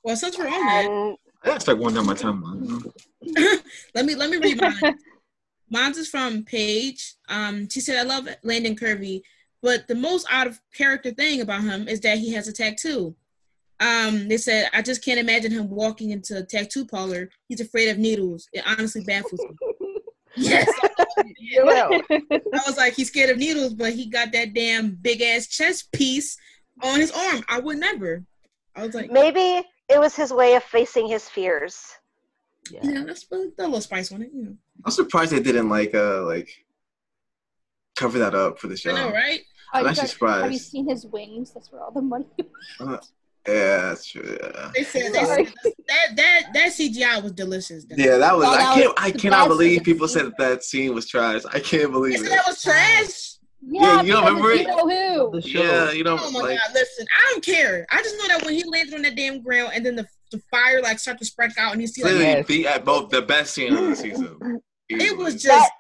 Well, 0.02 0.16
since 0.16 0.38
we're 0.38 0.46
on 0.46 0.50
that, 0.50 0.84
And 0.84 1.16
I 1.42 1.46
gotta 1.46 1.60
start 1.60 1.78
going 1.78 1.94
down 1.94 2.06
my 2.06 2.14
timeline. 2.14 2.92
let 3.94 4.04
me 4.04 4.14
let 4.14 4.30
me 4.30 4.38
read 4.38 4.60
mine. 4.60 4.98
Mine's 5.70 5.96
is 5.96 6.08
from 6.08 6.44
Paige. 6.44 7.14
Um, 7.28 7.68
she 7.68 7.80
said, 7.80 7.98
"I 7.98 8.02
love 8.02 8.28
Landon 8.42 8.76
Kirby, 8.76 9.22
but 9.62 9.86
the 9.88 9.94
most 9.94 10.26
out 10.30 10.46
of 10.46 10.60
character 10.74 11.12
thing 11.12 11.40
about 11.40 11.62
him 11.62 11.88
is 11.88 12.00
that 12.00 12.18
he 12.18 12.32
has 12.34 12.48
a 12.48 12.52
tattoo." 12.52 13.14
Um, 13.80 14.28
they 14.28 14.36
said, 14.36 14.70
"I 14.72 14.82
just 14.82 15.04
can't 15.04 15.20
imagine 15.20 15.52
him 15.52 15.70
walking 15.70 16.10
into 16.10 16.38
a 16.38 16.42
tattoo 16.42 16.84
parlor. 16.84 17.30
He's 17.48 17.60
afraid 17.60 17.88
of 17.88 17.98
needles. 17.98 18.48
It 18.52 18.64
honestly 18.66 19.02
baffles 19.04 19.40
me." 19.40 20.00
yes, 20.36 20.68
Well, 21.64 22.00
I 22.10 22.60
was 22.66 22.76
like, 22.76 22.94
he's 22.94 23.08
scared 23.08 23.30
of 23.30 23.38
needles, 23.38 23.74
but 23.74 23.92
he 23.92 24.06
got 24.06 24.32
that 24.32 24.54
damn 24.54 24.90
big 24.94 25.20
ass 25.22 25.46
chest 25.48 25.90
piece 25.92 26.36
on 26.82 27.00
his 27.00 27.10
arm. 27.12 27.44
I 27.48 27.60
would 27.60 27.78
never. 27.78 28.24
I 28.74 28.86
was 28.86 28.94
like, 28.94 29.10
maybe 29.10 29.66
it 29.88 29.98
was 30.00 30.16
his 30.16 30.32
way 30.32 30.54
of 30.54 30.62
facing 30.62 31.06
his 31.08 31.28
fears. 31.28 31.84
yeah. 32.70 32.80
yeah, 32.82 33.04
that's 33.04 33.24
put 33.24 33.52
a 33.58 33.62
little 33.62 33.80
spice 33.80 34.12
on 34.12 34.22
it. 34.22 34.30
You 34.34 34.42
know. 34.44 34.56
I'm 34.84 34.92
surprised 34.92 35.32
they 35.32 35.40
didn't 35.40 35.68
like 35.68 35.94
uh 35.94 36.22
like 36.24 36.48
cover 37.96 38.18
that 38.20 38.34
up 38.34 38.58
for 38.58 38.68
the 38.68 38.76
show. 38.76 38.92
I 38.92 38.94
know, 38.94 39.10
right? 39.12 39.40
oh, 39.74 39.78
I'm 39.78 39.84
you 39.84 39.90
actually 39.90 40.08
guys- 40.26 40.42
Have 40.42 40.52
you 40.52 40.58
seen 40.58 40.88
his 40.88 41.06
wings? 41.06 41.52
That's 41.52 41.70
where 41.70 41.82
all 41.82 41.90
the 41.92 42.00
money. 42.02 42.26
Yeah, 43.48 43.88
that's 43.88 44.06
true. 44.06 44.38
Yeah. 44.40 44.70
They 44.74 44.84
said, 44.84 45.12
they 45.12 45.24
said 45.24 45.52
that 45.88 46.16
that 46.16 46.42
that 46.54 46.72
CGI 46.72 47.22
was 47.22 47.32
delicious. 47.32 47.84
though. 47.84 47.96
Yeah, 47.98 48.18
that 48.18 48.36
was. 48.36 48.46
Oh, 48.46 48.50
I 48.52 48.74
can't. 48.74 48.86
was 48.88 48.94
I 48.98 49.10
cannot 49.10 49.48
believe 49.48 49.78
thing. 49.78 49.84
people 49.84 50.06
said 50.08 50.26
that 50.26 50.38
that 50.38 50.62
scene 50.64 50.94
was 50.94 51.08
trash. 51.08 51.42
I 51.46 51.58
can't 51.58 51.82
They 51.82 51.86
believe 51.88 52.18
said 52.18 52.26
it. 52.26 52.30
that 52.30 52.44
was 52.46 52.62
trash. 52.62 53.28
Yeah, 53.64 54.02
you 54.02 54.12
don't 54.12 54.24
remember 54.26 54.50
it? 54.52 54.66
Know 54.66 54.88
who? 54.88 55.40
The 55.40 55.42
show. 55.48 55.62
Yeah, 55.62 55.90
you 55.92 56.02
know, 56.04 56.16
Oh 56.20 56.30
my 56.32 56.40
like 56.40 56.58
god! 56.58 56.70
Listen, 56.74 57.06
I 57.16 57.30
don't 57.32 57.44
care. 57.44 57.86
I 57.90 58.02
just 58.02 58.16
know 58.18 58.28
that 58.28 58.44
when 58.44 58.54
he 58.54 58.64
landed 58.64 58.94
on 58.94 59.02
that 59.02 59.14
damn 59.16 59.40
ground 59.42 59.70
and 59.74 59.86
then 59.86 59.94
the, 59.96 60.06
the 60.32 60.40
fire 60.50 60.80
like 60.82 60.98
started 60.98 61.18
to 61.20 61.24
spread 61.24 61.52
out 61.58 61.72
and 61.72 61.80
you 61.80 61.86
see 61.86 62.02
like 62.02 62.12
clearly 62.12 62.24
Yes. 62.32 62.46
the 62.46 62.66
at 62.66 62.84
both 62.84 63.10
the 63.10 63.22
best 63.22 63.54
scene 63.54 63.72
of 63.76 63.86
the 63.86 63.94
season. 63.96 64.60
it 64.88 65.16
was 65.16 65.34
just 65.34 65.46
That 65.46 65.70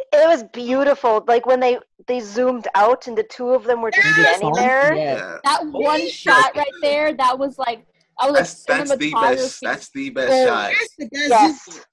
it 0.00 0.28
was 0.28 0.42
beautiful. 0.52 1.24
Like 1.26 1.46
when 1.46 1.60
they 1.60 1.78
they 2.06 2.20
zoomed 2.20 2.66
out 2.74 3.06
and 3.06 3.16
the 3.16 3.22
two 3.24 3.50
of 3.50 3.64
them 3.64 3.80
were 3.82 3.90
just 3.90 4.06
Yes. 4.18 4.36
standing 4.38 4.52
there. 4.54 4.94
Yeah. 4.94 5.14
yeah. 5.16 5.38
That 5.44 5.66
one 5.66 6.08
shot 6.08 6.56
right 6.56 6.66
there, 6.80 7.14
that 7.14 7.38
was 7.38 7.58
like, 7.58 7.86
I 8.18 8.30
was 8.30 8.64
That's 8.64 8.68
like 8.68 8.78
that's 8.88 8.96
the 8.96 9.12
best. 9.12 9.58
That's 9.62 9.90
the 9.90 10.10
best 10.10 10.32
Oh, 10.32 10.46
shot 10.46 10.72
that's 10.78 10.96
the 10.98 11.08
best. 11.08 11.28
Yes. 11.28 11.84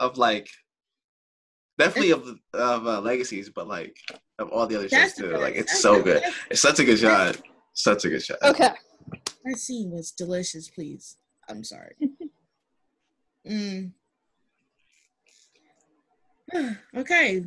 of 0.00 0.18
like 0.18 0.48
definitely 1.78 2.10
of 2.12 2.28
of 2.54 2.86
uh, 2.86 3.00
legacies, 3.00 3.50
but 3.50 3.68
like 3.68 3.96
of 4.38 4.50
all 4.50 4.66
the 4.66 4.76
other 4.76 4.88
shows 4.88 4.98
That's 5.00 5.14
the 5.14 5.22
too. 5.24 5.30
best. 5.30 5.42
Like 5.42 5.54
it's 5.54 5.72
That's 5.72 5.82
so 5.82 6.02
good. 6.02 6.22
best. 6.22 6.36
It's 6.50 6.60
such 6.60 6.78
a 6.80 6.84
good 6.84 6.98
shot. 6.98 7.36
Such 7.74 8.04
a 8.04 8.08
good 8.10 8.22
shot. 8.22 8.38
Okay. 8.44 8.70
That 9.44 9.58
scene 9.58 9.90
was 9.90 10.10
delicious. 10.12 10.68
Please, 10.68 11.16
I'm 11.48 11.62
sorry. 11.64 11.94
Mm. 13.46 13.92
okay. 16.96 17.44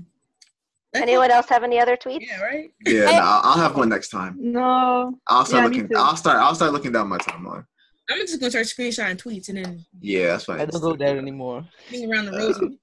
Let's 0.93 1.03
Anyone 1.03 1.31
else 1.31 1.47
have 1.49 1.63
any 1.63 1.79
other 1.79 1.97
tweets? 1.97 2.19
Yeah, 2.21 2.41
right. 2.41 2.71
Yeah, 2.85 3.01
no, 3.05 3.11
I'll 3.11 3.41
I'll 3.43 3.57
have 3.57 3.75
one 3.75 3.89
next 3.89 4.09
time. 4.09 4.35
No. 4.39 5.13
I'll 5.27 5.45
start 5.45 5.63
Yeah, 5.73 5.81
looking. 5.81 5.97
I'll 5.97 6.15
start. 6.15 6.37
I'll 6.37 6.55
start 6.55 6.71
looking 6.71 6.91
down 6.93 7.07
my 7.09 7.17
timeline. 7.17 7.65
I'm 8.09 8.19
just 8.19 8.39
gonna 8.39 8.49
start 8.51 8.65
screenshotting 8.67 9.17
tweets 9.21 9.49
and 9.49 9.57
then 9.57 9.85
Yeah, 9.99 10.27
that's 10.27 10.45
fine. 10.45 10.61
I 10.61 10.65
don't 10.65 10.81
go 10.81 10.95
there 10.95 11.17
anymore. 11.17 11.67
being 11.91 12.11
around 12.11 12.25
the 12.27 12.31
rosy. 12.31 12.79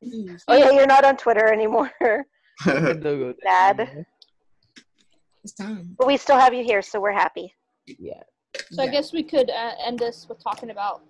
news. 0.00 0.44
Oh 0.46 0.56
yeah, 0.56 0.70
you're 0.70 0.86
not 0.86 1.04
on 1.04 1.16
Twitter 1.16 1.52
anymore. 1.52 1.90
I 2.00 2.72
don't 2.72 3.00
go 3.02 3.18
there 3.18 3.34
Bad. 3.44 3.80
anymore. 3.80 4.06
It's 5.42 5.52
time. 5.54 5.94
but 5.98 6.06
we 6.06 6.16
still 6.16 6.38
have 6.38 6.54
you 6.54 6.62
here, 6.64 6.80
so 6.82 7.00
we're 7.00 7.12
happy. 7.12 7.52
Yeah. 7.86 8.22
So 8.70 8.82
I 8.82 8.86
guess 8.88 9.12
we 9.12 9.22
could 9.24 9.50
uh, 9.50 9.72
end 9.84 9.98
this 9.98 10.26
with 10.28 10.42
talking 10.42 10.70
about 10.70 11.02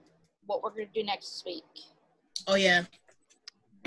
what 0.46 0.62
we're 0.62 0.70
gonna 0.70 0.86
do 0.94 1.04
next 1.04 1.42
week. 1.44 1.64
Oh 2.46 2.54
yeah. 2.54 2.84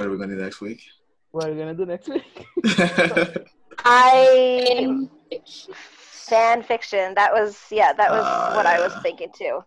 What 0.01 0.07
are 0.07 0.11
we 0.13 0.17
gonna 0.17 0.35
do 0.35 0.41
next 0.41 0.61
week? 0.61 0.81
What 1.29 1.45
are 1.45 1.51
we 1.51 1.59
gonna 1.59 1.75
do 1.75 1.85
next 1.85 2.09
week? 2.09 2.47
I 3.85 5.07
Fan 5.75 6.63
fiction. 6.63 7.13
That 7.13 7.31
was 7.31 7.61
yeah, 7.69 7.93
that 7.93 8.09
was 8.09 8.25
Ah, 8.25 8.55
what 8.55 8.65
I 8.65 8.79
was 8.79 8.95
thinking 9.03 9.29
too. 9.31 9.63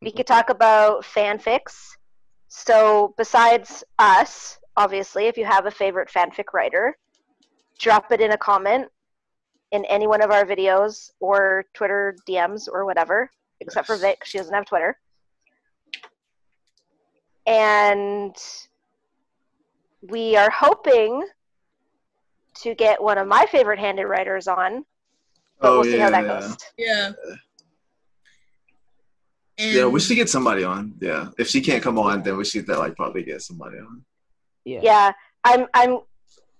We 0.00 0.10
could 0.10 0.26
talk 0.26 0.48
about 0.48 1.04
fanfics. 1.04 1.74
So 2.48 3.12
besides 3.18 3.84
us, 3.98 4.58
obviously, 4.78 5.26
if 5.26 5.36
you 5.36 5.44
have 5.44 5.66
a 5.66 5.70
favorite 5.70 6.08
fanfic 6.08 6.54
writer, 6.54 6.96
drop 7.78 8.10
it 8.10 8.22
in 8.22 8.32
a 8.32 8.38
comment 8.38 8.88
in 9.72 9.84
any 9.84 10.06
one 10.06 10.22
of 10.22 10.30
our 10.30 10.46
videos 10.46 11.10
or 11.20 11.66
Twitter 11.74 12.16
DMs 12.26 12.68
or 12.72 12.86
whatever, 12.86 13.30
except 13.60 13.86
for 13.86 13.96
Vit, 13.96 14.16
she 14.24 14.38
doesn't 14.38 14.54
have 14.54 14.64
Twitter. 14.64 14.96
And 17.44 18.34
we 20.02 20.36
are 20.36 20.50
hoping 20.50 21.22
to 22.54 22.74
get 22.74 23.02
one 23.02 23.18
of 23.18 23.26
my 23.26 23.46
favorite 23.50 23.78
Handon 23.78 24.06
writers 24.06 24.46
on, 24.48 24.84
but 25.60 25.70
oh 25.70 25.74
we'll 25.76 25.84
see 25.84 25.96
yeah, 25.96 26.04
how 26.04 26.10
that 26.10 26.24
yeah. 26.24 26.40
goes. 26.40 26.56
Yeah. 26.76 27.12
And 29.58 29.74
Yeah, 29.76 29.86
we 29.86 30.00
should 30.00 30.16
get 30.16 30.28
somebody 30.28 30.64
on. 30.64 30.94
Yeah, 31.00 31.28
if 31.38 31.48
she 31.48 31.60
can't 31.60 31.82
come 31.82 31.98
on, 31.98 32.22
then 32.22 32.36
we 32.36 32.44
should 32.44 32.68
like 32.68 32.96
probably 32.96 33.22
get 33.22 33.42
somebody 33.42 33.78
on. 33.78 34.04
Yeah. 34.64 34.80
Yeah, 34.82 35.12
I'm 35.44 35.66
I'm 35.74 35.98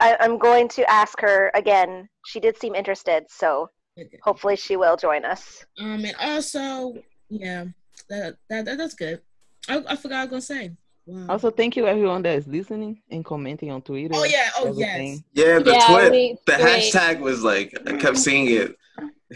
I, 0.00 0.16
I'm 0.20 0.38
going 0.38 0.68
to 0.68 0.90
ask 0.90 1.20
her 1.20 1.50
again. 1.54 2.08
She 2.26 2.40
did 2.40 2.58
seem 2.58 2.74
interested, 2.74 3.24
so 3.28 3.68
Okay. 3.98 4.18
hopefully 4.22 4.56
she 4.56 4.76
will 4.76 4.96
join 4.96 5.22
us. 5.26 5.66
Um, 5.78 6.02
and 6.06 6.14
also, 6.18 6.94
yeah, 7.28 7.66
that, 8.08 8.36
that, 8.48 8.64
that 8.64 8.78
that's 8.78 8.94
good. 8.94 9.20
I, 9.68 9.84
I 9.86 9.96
forgot 9.96 10.20
I 10.20 10.24
was 10.24 10.30
gonna 10.30 10.40
say. 10.40 10.70
Wow. 11.06 11.26
Also, 11.30 11.50
thank 11.50 11.76
you 11.76 11.86
everyone 11.86 12.22
that 12.22 12.36
is 12.38 12.46
listening 12.46 13.00
and 13.10 13.24
commenting 13.24 13.70
on 13.70 13.82
Twitter. 13.82 14.14
oh 14.14 14.24
yeah. 14.24 14.50
Oh 14.56 14.68
everything. 14.68 15.22
yes. 15.34 15.46
Yeah, 15.46 15.58
the 15.58 15.72
Yeah, 15.72 15.86
twit, 15.86 16.12
we- 16.12 16.38
the 16.46 16.56
we- 16.58 16.62
hashtag 16.64 17.20
was 17.20 17.42
like 17.42 17.74
I 17.86 17.96
kept 17.96 18.18
seeing 18.18 18.46
it, 18.48 18.76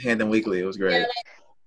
Handon 0.00 0.28
weekly. 0.30 0.60
It 0.60 0.64
was 0.64 0.76
great. 0.76 0.92
Yeah, 0.92 0.98
like, 1.00 1.08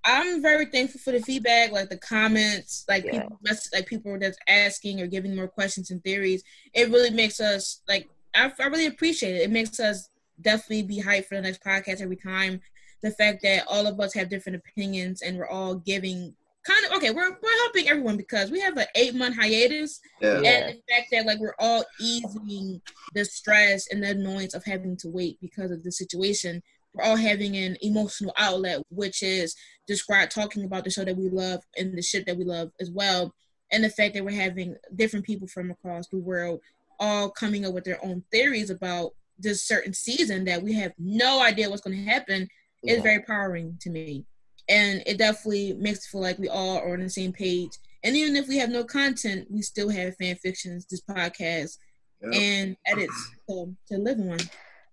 I'm 0.05 0.41
very 0.41 0.65
thankful 0.67 1.01
for 1.01 1.11
the 1.11 1.19
feedback, 1.21 1.71
like 1.73 1.89
the 1.89 1.97
comments, 1.97 2.85
like 2.87 3.03
Yeah. 3.03 3.23
people, 3.23 3.39
mess- 3.43 3.69
like 3.73 3.85
people 3.87 4.17
that's 4.17 4.37
asking 4.47 5.01
or 5.01 5.07
giving 5.07 5.35
more 5.35 5.47
questions 5.49 5.91
and 5.91 6.01
theories. 6.03 6.43
It 6.73 6.89
really 6.89 7.09
makes 7.11 7.39
us 7.41 7.81
like 7.87 8.07
I, 8.33 8.51
I 8.59 8.65
really 8.67 8.85
appreciate 8.85 9.35
it. 9.35 9.41
It 9.41 9.49
makes 9.51 9.79
us 9.79 10.09
definitely 10.39 10.83
be 10.83 11.01
hyped 11.01 11.25
for 11.25 11.35
the 11.35 11.41
next 11.41 11.61
podcast 11.63 11.99
every 12.01 12.15
time. 12.15 12.61
The 13.01 13.11
fact 13.11 13.41
that 13.43 13.65
all 13.67 13.87
of 13.87 13.99
us 13.99 14.13
have 14.13 14.29
different 14.29 14.55
opinions 14.57 15.21
and 15.21 15.37
we're 15.37 15.47
all 15.49 15.75
giving 15.75 16.35
kind 16.69 16.85
of 16.85 16.97
okay, 16.97 17.11
we're 17.11 17.29
we're 17.41 17.61
helping 17.63 17.87
everyone 17.87 18.17
because 18.17 18.51
we 18.51 18.59
have 18.59 18.77
an 18.77 18.85
eight 18.95 19.15
month 19.15 19.35
hiatus, 19.35 19.99
Yeah, 20.21 20.41
Yeah. 20.41 20.49
and 20.49 20.77
the 20.77 20.93
fact 20.93 21.07
that 21.11 21.25
like 21.25 21.39
we're 21.39 21.55
all 21.59 21.83
easing 21.99 22.81
the 23.13 23.25
stress 23.25 23.87
and 23.91 24.03
the 24.03 24.09
annoyance 24.09 24.53
of 24.53 24.63
having 24.63 24.95
to 24.97 25.09
wait 25.09 25.37
because 25.41 25.71
of 25.71 25.83
the 25.83 25.91
situation. 25.91 26.61
We're 26.93 27.03
all 27.03 27.15
having 27.15 27.55
an 27.55 27.77
emotional 27.81 28.33
outlet 28.37 28.81
which 28.89 29.21
is 29.21 29.55
describe 29.87 30.29
talking 30.29 30.63
about 30.63 30.83
the 30.83 30.89
show 30.89 31.05
that 31.05 31.15
we 31.17 31.29
love 31.29 31.61
and 31.77 31.95
the 31.97 32.01
shit 32.01 32.25
that 32.25 32.37
we 32.37 32.43
love 32.43 32.71
as 32.79 32.89
well. 32.91 33.33
And 33.71 33.83
the 33.83 33.89
fact 33.89 34.15
that 34.15 34.25
we're 34.25 34.31
having 34.41 34.75
different 34.95 35.25
people 35.25 35.47
from 35.47 35.69
across 35.69 36.07
the 36.07 36.17
world 36.17 36.61
all 36.99 37.29
coming 37.29 37.65
up 37.65 37.73
with 37.73 37.83
their 37.85 38.03
own 38.03 38.23
theories 38.31 38.69
about 38.71 39.11
this 39.37 39.63
certain 39.63 39.93
season 39.93 40.45
that 40.45 40.61
we 40.61 40.73
have 40.73 40.91
no 40.97 41.41
idea 41.41 41.69
what's 41.69 41.81
going 41.81 41.95
to 41.95 42.11
happen 42.11 42.47
is 42.83 43.01
very 43.01 43.15
empowering 43.15 43.77
to 43.81 43.89
me 43.89 44.25
and 44.69 45.01
it 45.05 45.17
definitely 45.17 45.73
makes 45.73 45.99
it 46.05 46.09
feel 46.09 46.21
like 46.21 46.37
we 46.39 46.47
all 46.47 46.77
are 46.77 46.93
on 46.93 46.99
the 47.01 47.09
same 47.09 47.33
page 47.33 47.71
and 48.03 48.15
even 48.15 48.35
if 48.35 48.47
we 48.47 48.57
have 48.57 48.69
no 48.69 48.83
content 48.83 49.45
we 49.49 49.61
still 49.61 49.89
have 49.89 50.15
fan 50.17 50.35
fictions 50.35 50.85
this 50.85 51.01
podcast 51.01 51.77
Yep. 52.21 52.33
and 52.35 52.77
edits 52.85 53.31
to, 53.49 53.73
to 53.87 53.97
live 53.97 54.19
on 54.19 54.37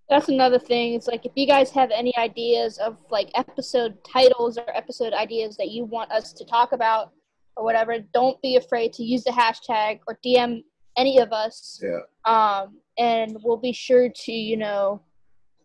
That's 0.09 0.29
another 0.29 0.61
thing. 0.61 0.95
It's 0.95 1.09
like 1.09 1.27
if 1.27 1.33
you 1.35 1.45
guys 1.45 1.73
have 1.73 1.91
any 1.91 2.17
ideas 2.17 2.79
of 2.79 2.97
like 3.11 3.29
episode 3.35 3.99
titles 4.05 4.57
or 4.59 4.65
episode 4.77 5.13
ideas 5.13 5.57
that 5.57 5.71
you 5.71 5.85
want 5.85 6.13
us 6.13 6.33
to 6.35 6.45
talk 6.45 6.71
about 6.71 7.11
or 7.57 7.65
whatever, 7.65 7.99
don't 8.15 8.41
be 8.43 8.55
afraid 8.55 8.93
to 8.93 9.03
use 9.03 9.25
the 9.25 9.33
hashtag 9.33 9.99
or 10.07 10.21
DM 10.25 10.63
any 10.97 11.19
of 11.19 11.33
us. 11.33 11.83
yeah. 11.83 11.99
Um, 12.25 12.79
and 12.97 13.37
we'll 13.43 13.57
be 13.57 13.73
sure 13.73 14.09
to, 14.09 14.33
you 14.33 14.57
know, 14.57 15.03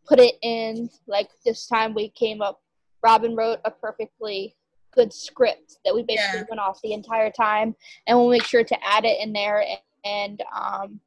put 0.07 0.19
it 0.19 0.35
in. 0.41 0.89
Like 1.05 1.29
this 1.45 1.67
time 1.67 1.93
we 1.93 2.09
came 2.09 2.41
up, 2.41 2.59
Robyn 3.03 3.35
wrote 3.35 3.59
a 3.65 3.71
perfectly 3.71 4.55
good 4.93 5.13
script 5.13 5.77
that 5.85 5.95
we 5.95 6.03
basically 6.03 6.39
Yeah. 6.39 6.45
went 6.49 6.59
off 6.59 6.81
the 6.81 6.93
entire 6.93 7.31
time, 7.31 7.75
and 8.07 8.17
we'll 8.17 8.29
make 8.29 8.43
sure 8.43 8.63
to 8.63 8.77
add 8.85 9.05
it 9.05 9.19
in 9.21 9.31
there. 9.33 9.61
And, 9.61 9.79
and 10.03 10.43
um, 10.55 10.99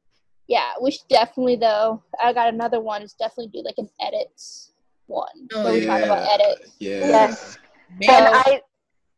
yeah, 0.47 0.73
we 0.81 0.91
should 0.91 1.07
definitely 1.09 1.55
though. 1.55 2.03
I 2.21 2.33
got 2.33 2.53
another 2.53 2.79
one. 2.81 3.01
Is 3.01 3.13
definitely 3.13 3.51
do 3.53 3.63
like 3.63 3.75
an 3.77 3.89
edits 4.01 4.71
one 5.07 5.47
Oh, 5.53 5.63
where 5.63 5.73
we 5.73 5.85
talk 5.85 6.01
about 6.01 6.27
edits. 6.39 6.71
Yeah. 6.79 6.99
Yes. 7.07 7.57
Man, 7.99 8.09
And 8.09 8.35
I 8.35 8.61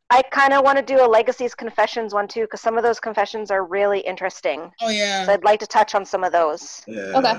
I 0.09 0.21
kind 0.31 0.53
of 0.53 0.63
want 0.63 0.77
to 0.77 0.83
do 0.83 1.03
a 1.03 1.07
Legacies 1.07 1.53
Confessions 1.55 2.13
one 2.13 2.27
too, 2.27 2.41
because 2.41 2.61
some 2.61 2.77
of 2.77 2.83
those 2.83 2.99
confessions 2.99 3.51
are 3.51 3.65
really 3.65 3.99
interesting. 4.01 4.71
oh 4.81 4.89
yeah 4.89 5.25
So 5.25 5.33
I'd 5.33 5.43
like 5.43 5.59
to 5.61 5.67
touch 5.67 5.95
on 5.95 6.05
some 6.05 6.23
of 6.23 6.31
those. 6.31 6.81
Yeah. 6.87 6.99
Okay. 7.15 7.33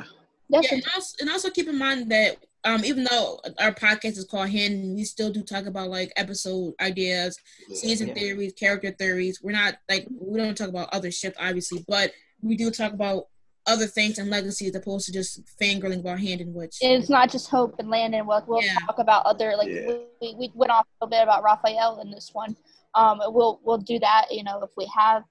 yeah, 0.49 0.61
and 0.73 0.85
also, 0.95 1.17
and 1.21 1.31
also 1.31 1.51
keep 1.51 1.69
in 1.69 1.79
mind 1.79 2.11
that 2.11 2.37
um, 2.65 2.85
even 2.85 3.05
though 3.11 3.41
our 3.59 3.73
podcast 3.73 4.19
is 4.19 4.25
called 4.25 4.49
Hand, 4.51 4.95
we 4.95 5.05
still 5.05 5.31
do 5.31 5.43
talk 5.43 5.67
about 5.67 5.89
like 5.91 6.13
episode 6.17 6.75
ideas, 6.81 7.39
season 7.73 8.09
Yeah. 8.09 8.15
theories, 8.15 8.53
character 8.55 8.91
theories. 8.91 9.41
We're 9.43 9.53
not 9.53 9.77
like 9.89 10.07
we 10.21 10.39
don't 10.39 10.57
talk 10.57 10.69
about 10.69 10.93
other 10.93 11.11
ships, 11.11 11.37
obviously, 11.41 11.85
but 11.89 12.13
we 12.43 12.57
do 12.57 12.71
talk 12.71 12.93
about 12.93 13.29
other 13.67 13.87
things 13.87 14.19
and 14.19 14.31
legacies, 14.31 14.71
as 14.71 14.77
opposed 14.77 15.07
to 15.07 15.13
just 15.13 15.43
fangirling 15.61 16.01
about 16.01 16.19
Handon 16.19 16.53
Witch. 16.55 16.79
it's 16.81 17.11
not 17.11 17.31
just 17.31 17.51
Hope 17.51 17.75
and 17.79 17.91
Landon. 17.91 18.27
We'll, 18.27 18.43
we'll 18.47 18.63
Yeah. 18.63 18.77
talk 18.87 18.99
about 18.99 19.27
other 19.27 19.55
like 19.57 19.69
Yeah. 19.69 19.95
we, 20.23 20.35
we 20.37 20.51
went 20.55 20.73
off 20.73 20.87
a 21.01 21.05
little 21.05 21.11
bit 21.11 21.23
about 21.23 21.43
Rafael 21.45 22.01
in 22.01 22.11
this 22.11 22.31
one. 22.33 22.57
Um, 22.95 23.21
we'll 23.27 23.61
we'll 23.63 23.79
do 23.79 23.99
that. 24.01 24.27
You 24.31 24.43
know, 24.43 24.61
if 24.63 24.71
we 24.77 24.91
have 24.97 25.23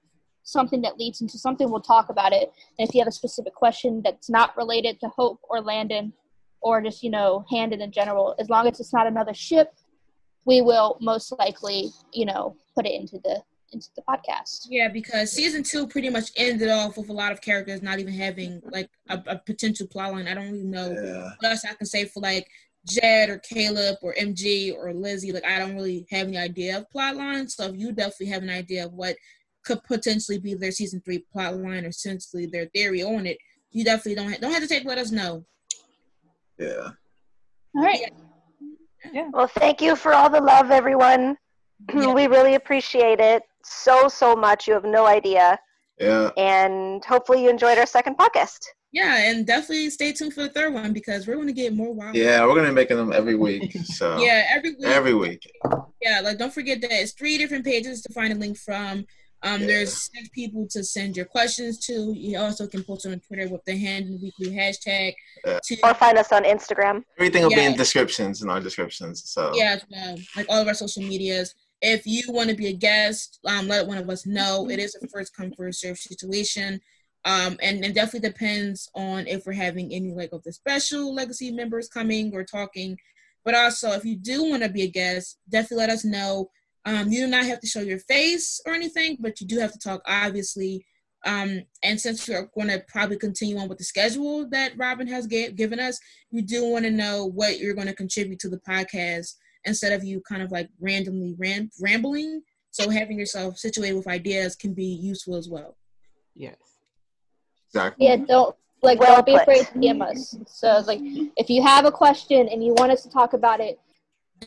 something 0.44 0.80
that 0.82 0.98
leads 0.98 1.20
into 1.20 1.36
something, 1.36 1.68
we'll 1.70 1.80
talk 1.80 2.08
about 2.08 2.32
it. 2.32 2.50
And 2.78 2.88
if 2.88 2.94
you 2.94 3.00
have 3.00 3.08
a 3.08 3.12
specific 3.12 3.54
question 3.54 4.00
that's 4.02 4.30
not 4.30 4.56
related 4.56 4.98
to 5.00 5.08
Hope 5.08 5.40
or 5.50 5.60
Landon, 5.60 6.12
or 6.60 6.80
just 6.82 7.02
you 7.02 7.10
know 7.10 7.44
Handon 7.50 7.80
in 7.80 7.92
general, 7.92 8.34
as 8.38 8.48
long 8.48 8.66
as 8.66 8.80
it's 8.80 8.92
not 8.92 9.06
another 9.06 9.34
ship, 9.34 9.72
we 10.44 10.60
will 10.60 10.96
most 11.00 11.32
likely 11.38 11.90
you 12.12 12.26
know 12.26 12.56
put 12.74 12.86
it 12.86 12.92
into 12.92 13.18
the 13.24 13.42
into 13.72 13.88
the 13.96 14.02
podcast. 14.08 14.66
Yeah, 14.70 14.88
because 14.88 15.30
season 15.30 15.62
two 15.62 15.86
pretty 15.86 16.08
much 16.08 16.30
ended 16.36 16.70
off 16.70 16.96
with 16.96 17.10
a 17.10 17.12
lot 17.12 17.32
of 17.32 17.40
characters 17.42 17.82
not 17.82 17.98
even 17.98 18.14
having 18.14 18.62
like 18.70 18.88
a, 19.10 19.22
a 19.26 19.38
potential 19.38 19.86
plot 19.86 20.12
line. 20.12 20.26
I 20.26 20.34
don't 20.34 20.50
really 20.50 20.64
know 20.64 20.90
Yeah. 20.90 21.30
what 21.38 21.50
else 21.50 21.64
I 21.64 21.74
can 21.74 21.86
say 21.86 22.06
for 22.06 22.20
like 22.20 22.46
Jed 22.86 23.28
or 23.28 23.38
Caleb 23.38 23.98
or 24.02 24.14
MG 24.14 24.74
or 24.74 24.94
Lizzie. 24.94 25.32
Like 25.32 25.44
I 25.44 25.58
don't 25.58 25.74
really 25.74 26.06
have 26.10 26.28
any 26.28 26.38
idea 26.38 26.78
of 26.78 26.88
plot 26.90 27.16
lines. 27.16 27.56
So 27.56 27.64
if 27.66 27.76
you 27.76 27.92
definitely 27.92 28.28
have 28.28 28.42
an 28.42 28.48
idea 28.50 28.86
of 28.86 28.94
what 28.94 29.16
could 29.64 29.84
potentially 29.84 30.38
be 30.38 30.54
their 30.54 30.70
season 30.70 31.02
three 31.04 31.18
plot 31.30 31.54
line 31.56 31.84
or 31.84 31.88
essentially 31.88 32.46
their 32.46 32.66
theory 32.74 33.02
on 33.02 33.26
it, 33.26 33.36
you 33.70 33.84
definitely 33.84 34.14
don't 34.14 34.30
ha- 34.32 34.38
don't 34.40 34.52
hesitate 34.52 34.80
to 34.80 34.88
let 34.88 34.96
us 34.96 35.10
know. 35.10 35.44
Yeah. 36.58 36.90
All 37.76 37.82
right. 37.82 38.12
Yeah. 39.12 39.28
Well, 39.32 39.46
thank 39.48 39.80
you 39.80 39.94
for 39.96 40.12
all 40.12 40.28
the 40.30 40.40
love, 40.40 40.70
everyone. 40.70 41.36
Yeah. 41.94 42.12
we 42.12 42.26
really 42.26 42.56
appreciate 42.56 43.20
it 43.20 43.44
so 43.64 44.08
so 44.08 44.34
much. 44.34 44.66
You 44.66 44.74
have 44.74 44.84
no 44.84 45.06
idea. 45.06 45.58
Yeah. 46.00 46.30
And 46.36 47.04
hopefully 47.04 47.44
you 47.44 47.50
enjoyed 47.50 47.78
our 47.78 47.86
second 47.86 48.18
podcast. 48.18 48.58
Yeah, 48.90 49.30
and 49.30 49.46
definitely 49.46 49.90
stay 49.90 50.12
tuned 50.12 50.32
for 50.34 50.42
the 50.42 50.48
third 50.48 50.72
one 50.74 50.92
because 50.92 51.26
we're 51.28 51.36
gonna 51.36 51.52
get 51.52 51.74
more 51.74 51.92
wild. 51.94 52.16
Yeah. 52.16 52.44
We're 52.44 52.56
gonna 52.56 52.68
be 52.68 52.74
making 52.74 52.96
them 52.96 53.12
every 53.12 53.36
week. 53.36 53.76
So 53.84 54.18
Yeah, 54.18 54.46
every 54.50 54.70
week. 54.70 54.84
every 54.86 55.14
week. 55.14 55.48
Yeah, 56.02 56.20
like 56.20 56.38
don't 56.38 56.52
forget 56.52 56.80
that 56.80 56.90
it's 56.92 57.12
three 57.12 57.38
different 57.38 57.64
pages 57.64 58.02
to 58.02 58.12
find 58.12 58.32
a 58.32 58.36
link 58.36 58.56
from. 58.58 59.04
Um, 59.42 59.60
Yeah. 59.60 59.66
there's 59.68 59.92
six 60.12 60.28
people 60.30 60.66
to 60.70 60.82
send 60.82 61.16
your 61.16 61.26
questions 61.26 61.78
to. 61.86 62.12
You 62.12 62.38
also 62.38 62.66
can 62.66 62.82
post 62.82 63.06
on 63.06 63.20
Twitter 63.20 63.48
with 63.48 63.64
the 63.64 63.72
Handon 63.72 64.20
weekly 64.20 64.50
hashtag. 64.50 65.14
Yeah. 65.46 65.58
To 65.62 65.76
Or 65.84 65.94
find 65.94 66.18
us 66.18 66.32
on 66.32 66.44
Instagram. 66.44 67.04
Everything 67.18 67.42
will 67.42 67.50
be 67.50 67.64
in 67.64 67.76
descriptions 67.76 68.42
in 68.42 68.50
our 68.50 68.60
descriptions. 68.60 69.22
So 69.30 69.52
yeah, 69.54 69.76
as 69.76 69.84
well, 69.90 70.18
like 70.36 70.46
all 70.48 70.60
of 70.60 70.66
our 70.66 70.74
social 70.74 71.02
medias. 71.02 71.54
If 71.80 72.04
you 72.06 72.22
want 72.32 72.50
to 72.50 72.56
be 72.56 72.66
a 72.66 72.72
guest, 72.72 73.38
um, 73.46 73.68
let 73.68 73.86
one 73.86 73.98
of 73.98 74.10
us 74.10 74.26
know. 74.26 74.68
It 74.68 74.80
is 74.80 74.96
a 75.00 75.06
first 75.06 75.36
come 75.36 75.52
first 75.56 75.80
serve 75.80 75.98
situation. 75.98 76.80
Um, 77.24 77.56
and 77.62 77.84
it 77.84 77.94
definitely 77.94 78.28
depends 78.28 78.88
on 78.94 79.26
if 79.28 79.46
we're 79.46 79.52
having 79.52 79.92
any 79.92 80.12
like 80.12 80.32
of 80.32 80.42
the 80.42 80.52
special 80.52 81.14
legacy 81.14 81.52
members 81.52 81.88
coming 81.88 82.34
or 82.34 82.42
talking. 82.42 82.98
But 83.44 83.54
also, 83.54 83.92
if 83.92 84.04
you 84.04 84.16
do 84.16 84.44
want 84.50 84.64
to 84.64 84.68
be 84.68 84.82
a 84.82 84.90
guest, 84.90 85.38
definitely 85.48 85.78
let 85.78 85.90
us 85.90 86.04
know. 86.04 86.50
Um, 86.88 87.12
you 87.12 87.20
do 87.20 87.26
not 87.26 87.44
have 87.44 87.60
to 87.60 87.66
show 87.66 87.80
your 87.80 87.98
face 87.98 88.62
or 88.64 88.72
anything, 88.72 89.18
but 89.20 89.42
you 89.42 89.46
do 89.46 89.58
have 89.58 89.72
to 89.72 89.78
talk, 89.78 90.00
obviously. 90.06 90.86
Um, 91.26 91.64
and 91.82 92.00
since 92.00 92.26
we're 92.26 92.48
going 92.54 92.68
to 92.68 92.82
probably 92.88 93.18
continue 93.18 93.58
on 93.58 93.68
with 93.68 93.76
the 93.76 93.84
schedule 93.84 94.48
that 94.50 94.72
Robyn 94.78 95.06
has 95.08 95.26
get, 95.26 95.54
given 95.54 95.80
us, 95.80 95.98
you 96.30 96.40
do 96.40 96.64
want 96.64 96.86
to 96.86 96.90
know 96.90 97.26
what 97.26 97.58
you're 97.58 97.74
going 97.74 97.88
to 97.88 97.94
contribute 97.94 98.38
to 98.38 98.48
the 98.48 98.60
podcast 98.66 99.34
instead 99.64 99.92
of 99.92 100.02
you 100.02 100.22
kind 100.26 100.40
of 100.40 100.50
like 100.50 100.70
randomly 100.80 101.34
ram- 101.36 101.70
rambling. 101.78 102.40
So 102.70 102.88
having 102.88 103.18
yourself 103.18 103.58
situated 103.58 103.94
with 103.94 104.06
ideas 104.06 104.56
can 104.56 104.72
be 104.72 104.86
useful 104.86 105.36
as 105.36 105.46
well. 105.46 105.76
Yes. 106.34 106.56
Exactly. 107.68 108.06
Yeah, 108.06 108.16
don't 108.16 108.56
like 108.82 108.98
Well 109.00 109.16
don't 109.16 109.26
be 109.26 109.34
afraid 109.34 109.66
to 109.66 109.72
DM 109.74 110.00
us. 110.00 110.38
So 110.46 110.82
like 110.86 111.00
if 111.02 111.50
you 111.50 111.62
have 111.62 111.84
a 111.84 111.92
question 111.92 112.48
and 112.48 112.64
you 112.64 112.72
want 112.78 112.92
us 112.92 113.02
to 113.02 113.10
talk 113.10 113.34
about 113.34 113.60
it, 113.60 113.68
Don't 113.68 113.76
have 113.76 113.87
to, 113.87 113.87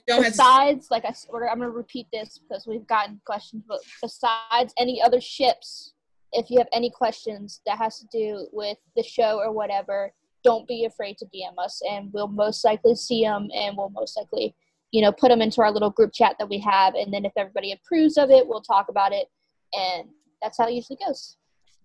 besides 0.07 0.87
like 0.91 1.05
I, 1.05 1.13
I'm 1.33 1.59
gonna 1.59 1.69
repeat 1.69 2.07
this 2.11 2.39
because 2.39 2.67
we've 2.67 2.87
gotten 2.87 3.21
questions, 3.25 3.63
but 3.67 3.79
besides 4.01 4.73
any 4.77 5.01
other 5.01 5.21
ships, 5.21 5.93
if 6.33 6.49
you 6.49 6.57
have 6.57 6.67
any 6.71 6.89
questions 6.89 7.61
that 7.65 7.77
has 7.77 7.99
to 7.99 8.07
do 8.11 8.47
with 8.51 8.77
the 8.95 9.03
show 9.03 9.39
or 9.39 9.51
whatever, 9.51 10.13
don't 10.43 10.67
be 10.67 10.85
afraid 10.85 11.17
to 11.17 11.25
DM 11.25 11.53
us, 11.57 11.81
and 11.89 12.11
we'll 12.13 12.27
most 12.27 12.63
likely 12.63 12.95
see 12.95 13.23
them, 13.23 13.49
and 13.53 13.77
we'll 13.77 13.89
most 13.89 14.17
likely, 14.17 14.55
you 14.91 15.01
know, 15.01 15.11
put 15.11 15.29
them 15.29 15.41
into 15.41 15.61
our 15.61 15.71
little 15.71 15.89
group 15.89 16.13
chat 16.13 16.35
that 16.39 16.49
we 16.49 16.59
have, 16.59 16.95
and 16.95 17.13
then 17.13 17.25
if 17.25 17.33
everybody 17.35 17.71
approves 17.71 18.17
of 18.17 18.29
it, 18.29 18.47
we'll 18.47 18.61
talk 18.61 18.87
about 18.89 19.11
it, 19.11 19.27
and 19.73 20.09
that's 20.41 20.57
how 20.57 20.67
it 20.67 20.73
usually 20.73 20.97
goes. 21.05 21.37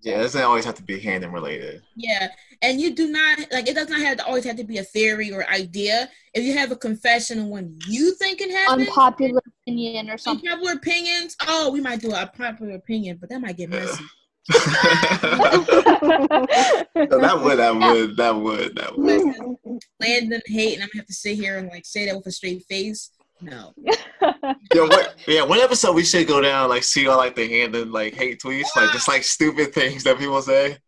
Yeah, 0.06 0.20
it 0.20 0.22
doesn't 0.22 0.40
always 0.42 0.64
have 0.64 0.76
to 0.76 0.84
be 0.84 1.00
Handon 1.00 1.32
related. 1.32 1.82
yeah. 1.96 2.28
And 2.62 2.80
you 2.80 2.94
do 2.94 3.08
not 3.10 3.38
like 3.52 3.68
it 3.68 3.74
does 3.74 3.88
not 3.90 4.00
have 4.00 4.16
to 4.18 4.24
always 4.24 4.44
have 4.44 4.56
to 4.56 4.64
be 4.64 4.78
a 4.78 4.82
theory 4.84 5.32
or 5.32 5.44
idea. 5.50 6.08
If 6.32 6.44
you 6.44 6.54
have 6.56 6.70
a 6.70 6.76
confession 6.76 7.40
on 7.40 7.48
one 7.48 7.76
you 7.88 8.14
think 8.14 8.38
can 8.38 8.50
happen, 8.50 8.80
Unpopular 8.86 9.42
opinion 9.62 10.08
or 10.08 10.16
something. 10.16 10.48
unpopular 10.48 10.74
opinions. 10.78 11.36
Oh, 11.48 11.70
we 11.72 11.80
might 11.80 12.00
do 12.00 12.12
a 12.14 12.30
popular 12.34 12.76
opinion, 12.76 13.18
but 13.20 13.28
that 13.30 13.40
might 13.40 13.56
get 13.58 13.68
messy. 13.70 14.04
No, 16.94 17.20
that 17.20 17.40
would, 17.42 17.58
that 17.58 17.74
would, 17.74 18.16
that 18.16 18.34
would, 18.36 18.76
that 18.76 18.96
would. 18.96 19.04
Listen, 19.06 19.58
Landon 20.00 20.40
hate, 20.46 20.74
and 20.74 20.82
I'm 20.82 20.88
gonna 20.92 21.00
have 21.00 21.06
to 21.06 21.12
sit 21.12 21.36
here 21.36 21.58
and 21.58 21.68
like 21.68 21.84
say 21.84 22.06
that 22.06 22.16
with 22.16 22.26
a 22.26 22.32
straight 22.32 22.64
face. 22.68 23.10
No. 23.40 23.72
Yeah, 24.74 24.82
what, 24.82 25.14
yeah, 25.28 25.42
one 25.42 25.58
episode 25.60 25.94
we 25.94 26.02
should 26.04 26.26
go 26.26 26.40
down, 26.40 26.68
like 26.70 26.82
see 26.82 27.06
all 27.06 27.18
like 27.18 27.36
the 27.36 27.48
Handon 27.48 27.92
like 27.92 28.14
hate 28.14 28.40
tweets, 28.40 28.64
like 28.74 28.90
just 28.92 29.08
like 29.08 29.22
stupid 29.22 29.72
things 29.74 30.04
that 30.04 30.18
people 30.18 30.40
say. 30.42 30.78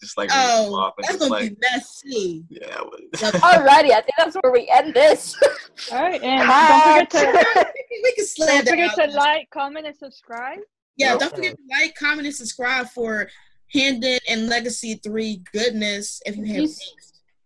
Just 0.00 0.16
like 0.18 0.30
read 0.30 0.36
Oh, 0.38 0.74
off 0.74 0.94
and 0.98 1.04
that's 1.04 1.18
just, 1.18 1.30
gonna 1.30 1.42
like 1.42 1.50
be 1.50 1.56
messy. 1.60 2.44
yeah, 2.48 2.76
Alrighty, 3.14 3.90
I 3.92 4.00
think 4.00 4.14
that's 4.18 4.36
where 4.42 4.52
we 4.52 4.68
end 4.72 4.94
this. 4.94 5.34
All 5.92 6.00
right, 6.02 6.20
and 6.22 6.48
don't 6.48 7.08
forget 7.10 7.10
to 7.10 7.66
we 8.02 8.12
can 8.14 8.24
slam 8.26 8.64
don't 8.64 8.68
forget 8.68 8.98
out. 8.98 9.10
to 9.10 9.16
like, 9.16 9.50
comment, 9.50 9.86
and 9.86 9.96
subscribe. 9.96 10.58
Yeah, 10.96 11.12
Yep. 11.12 11.20
don't 11.20 11.34
forget 11.36 11.52
to 11.56 11.62
like, 11.80 11.94
comment, 11.94 12.26
and 12.26 12.34
subscribe 12.36 12.88
for 12.88 13.28
Handon 13.74 14.18
and 14.28 14.48
Legacy 14.48 14.94
3 15.02 15.42
goodness 15.52 16.20
if 16.26 16.36
you 16.36 16.44
have 16.46 16.56
You 16.56 16.68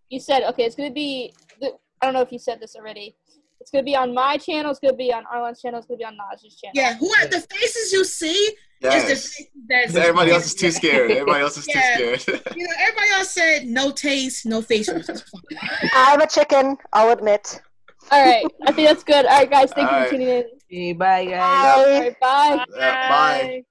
you 0.08 0.20
said 0.20 0.44
okay 0.44 0.64
it's 0.64 0.74
gonna 0.76 0.90
be 0.90 1.32
i 1.60 1.70
don't 2.06 2.12
know 2.14 2.20
if 2.20 2.30
you 2.32 2.38
said 2.38 2.60
this 2.60 2.76
already 2.76 3.16
it's 3.62 3.70
gonna 3.70 3.84
be 3.92 3.96
on 3.96 4.12
my 4.12 4.36
channel 4.36 4.70
it's 4.72 4.80
gonna 4.80 4.96
be 5.06 5.12
on 5.12 5.22
Arlon's 5.32 5.60
channel 5.62 5.78
it's 5.78 5.86
gonna 5.86 5.98
be 5.98 6.04
on 6.04 6.16
naj's 6.16 6.54
channel 6.60 6.72
Yeah, 6.74 6.94
who 7.00 7.08
are 7.18 7.26
the 7.28 7.40
faces 7.54 7.92
you 7.92 8.02
see 8.04 8.28
is 8.28 8.54
the 8.80 8.88
Yes. 8.88 9.06
faces 9.08 9.46
that's 9.68 9.94
Everybody 9.94 10.30
else 10.32 10.46
is 10.46 10.54
too 10.54 10.72
scared. 10.72 11.10
Everybody 11.12 11.40
else 11.46 11.56
is 11.56 11.66
Yeah. 11.68 11.96
too 11.96 12.18
scared. 12.18 12.42
You 12.56 12.64
know, 12.66 12.74
everybody 12.80 13.10
else 13.18 13.30
said 13.30 13.66
no 13.66 13.92
taste, 13.92 14.44
no 14.46 14.60
facials. 14.60 15.08
It's 15.08 15.22
fine. 15.30 15.90
I'm 15.94 16.20
a 16.20 16.26
chicken, 16.26 16.76
I'll 16.92 17.12
admit. 17.18 17.44
all 18.10 18.20
right 18.30 18.44
i 18.66 18.72
think 18.72 18.88
that's 18.88 19.04
good 19.04 19.24
all 19.26 19.38
right 19.38 19.48
guys 19.56 19.70
thank 19.76 19.88
All 19.88 19.94
you 19.94 20.00
right. 20.00 20.08
for 20.10 20.16
tuning 20.16 20.44
in 20.70 20.98
bye 20.98 21.24
guys. 21.24 21.62
Bye. 21.62 21.70
all 21.76 22.00
right 22.00 22.16
bye 22.20 22.64
Yeah, 22.76 23.08
bye. 23.08 23.62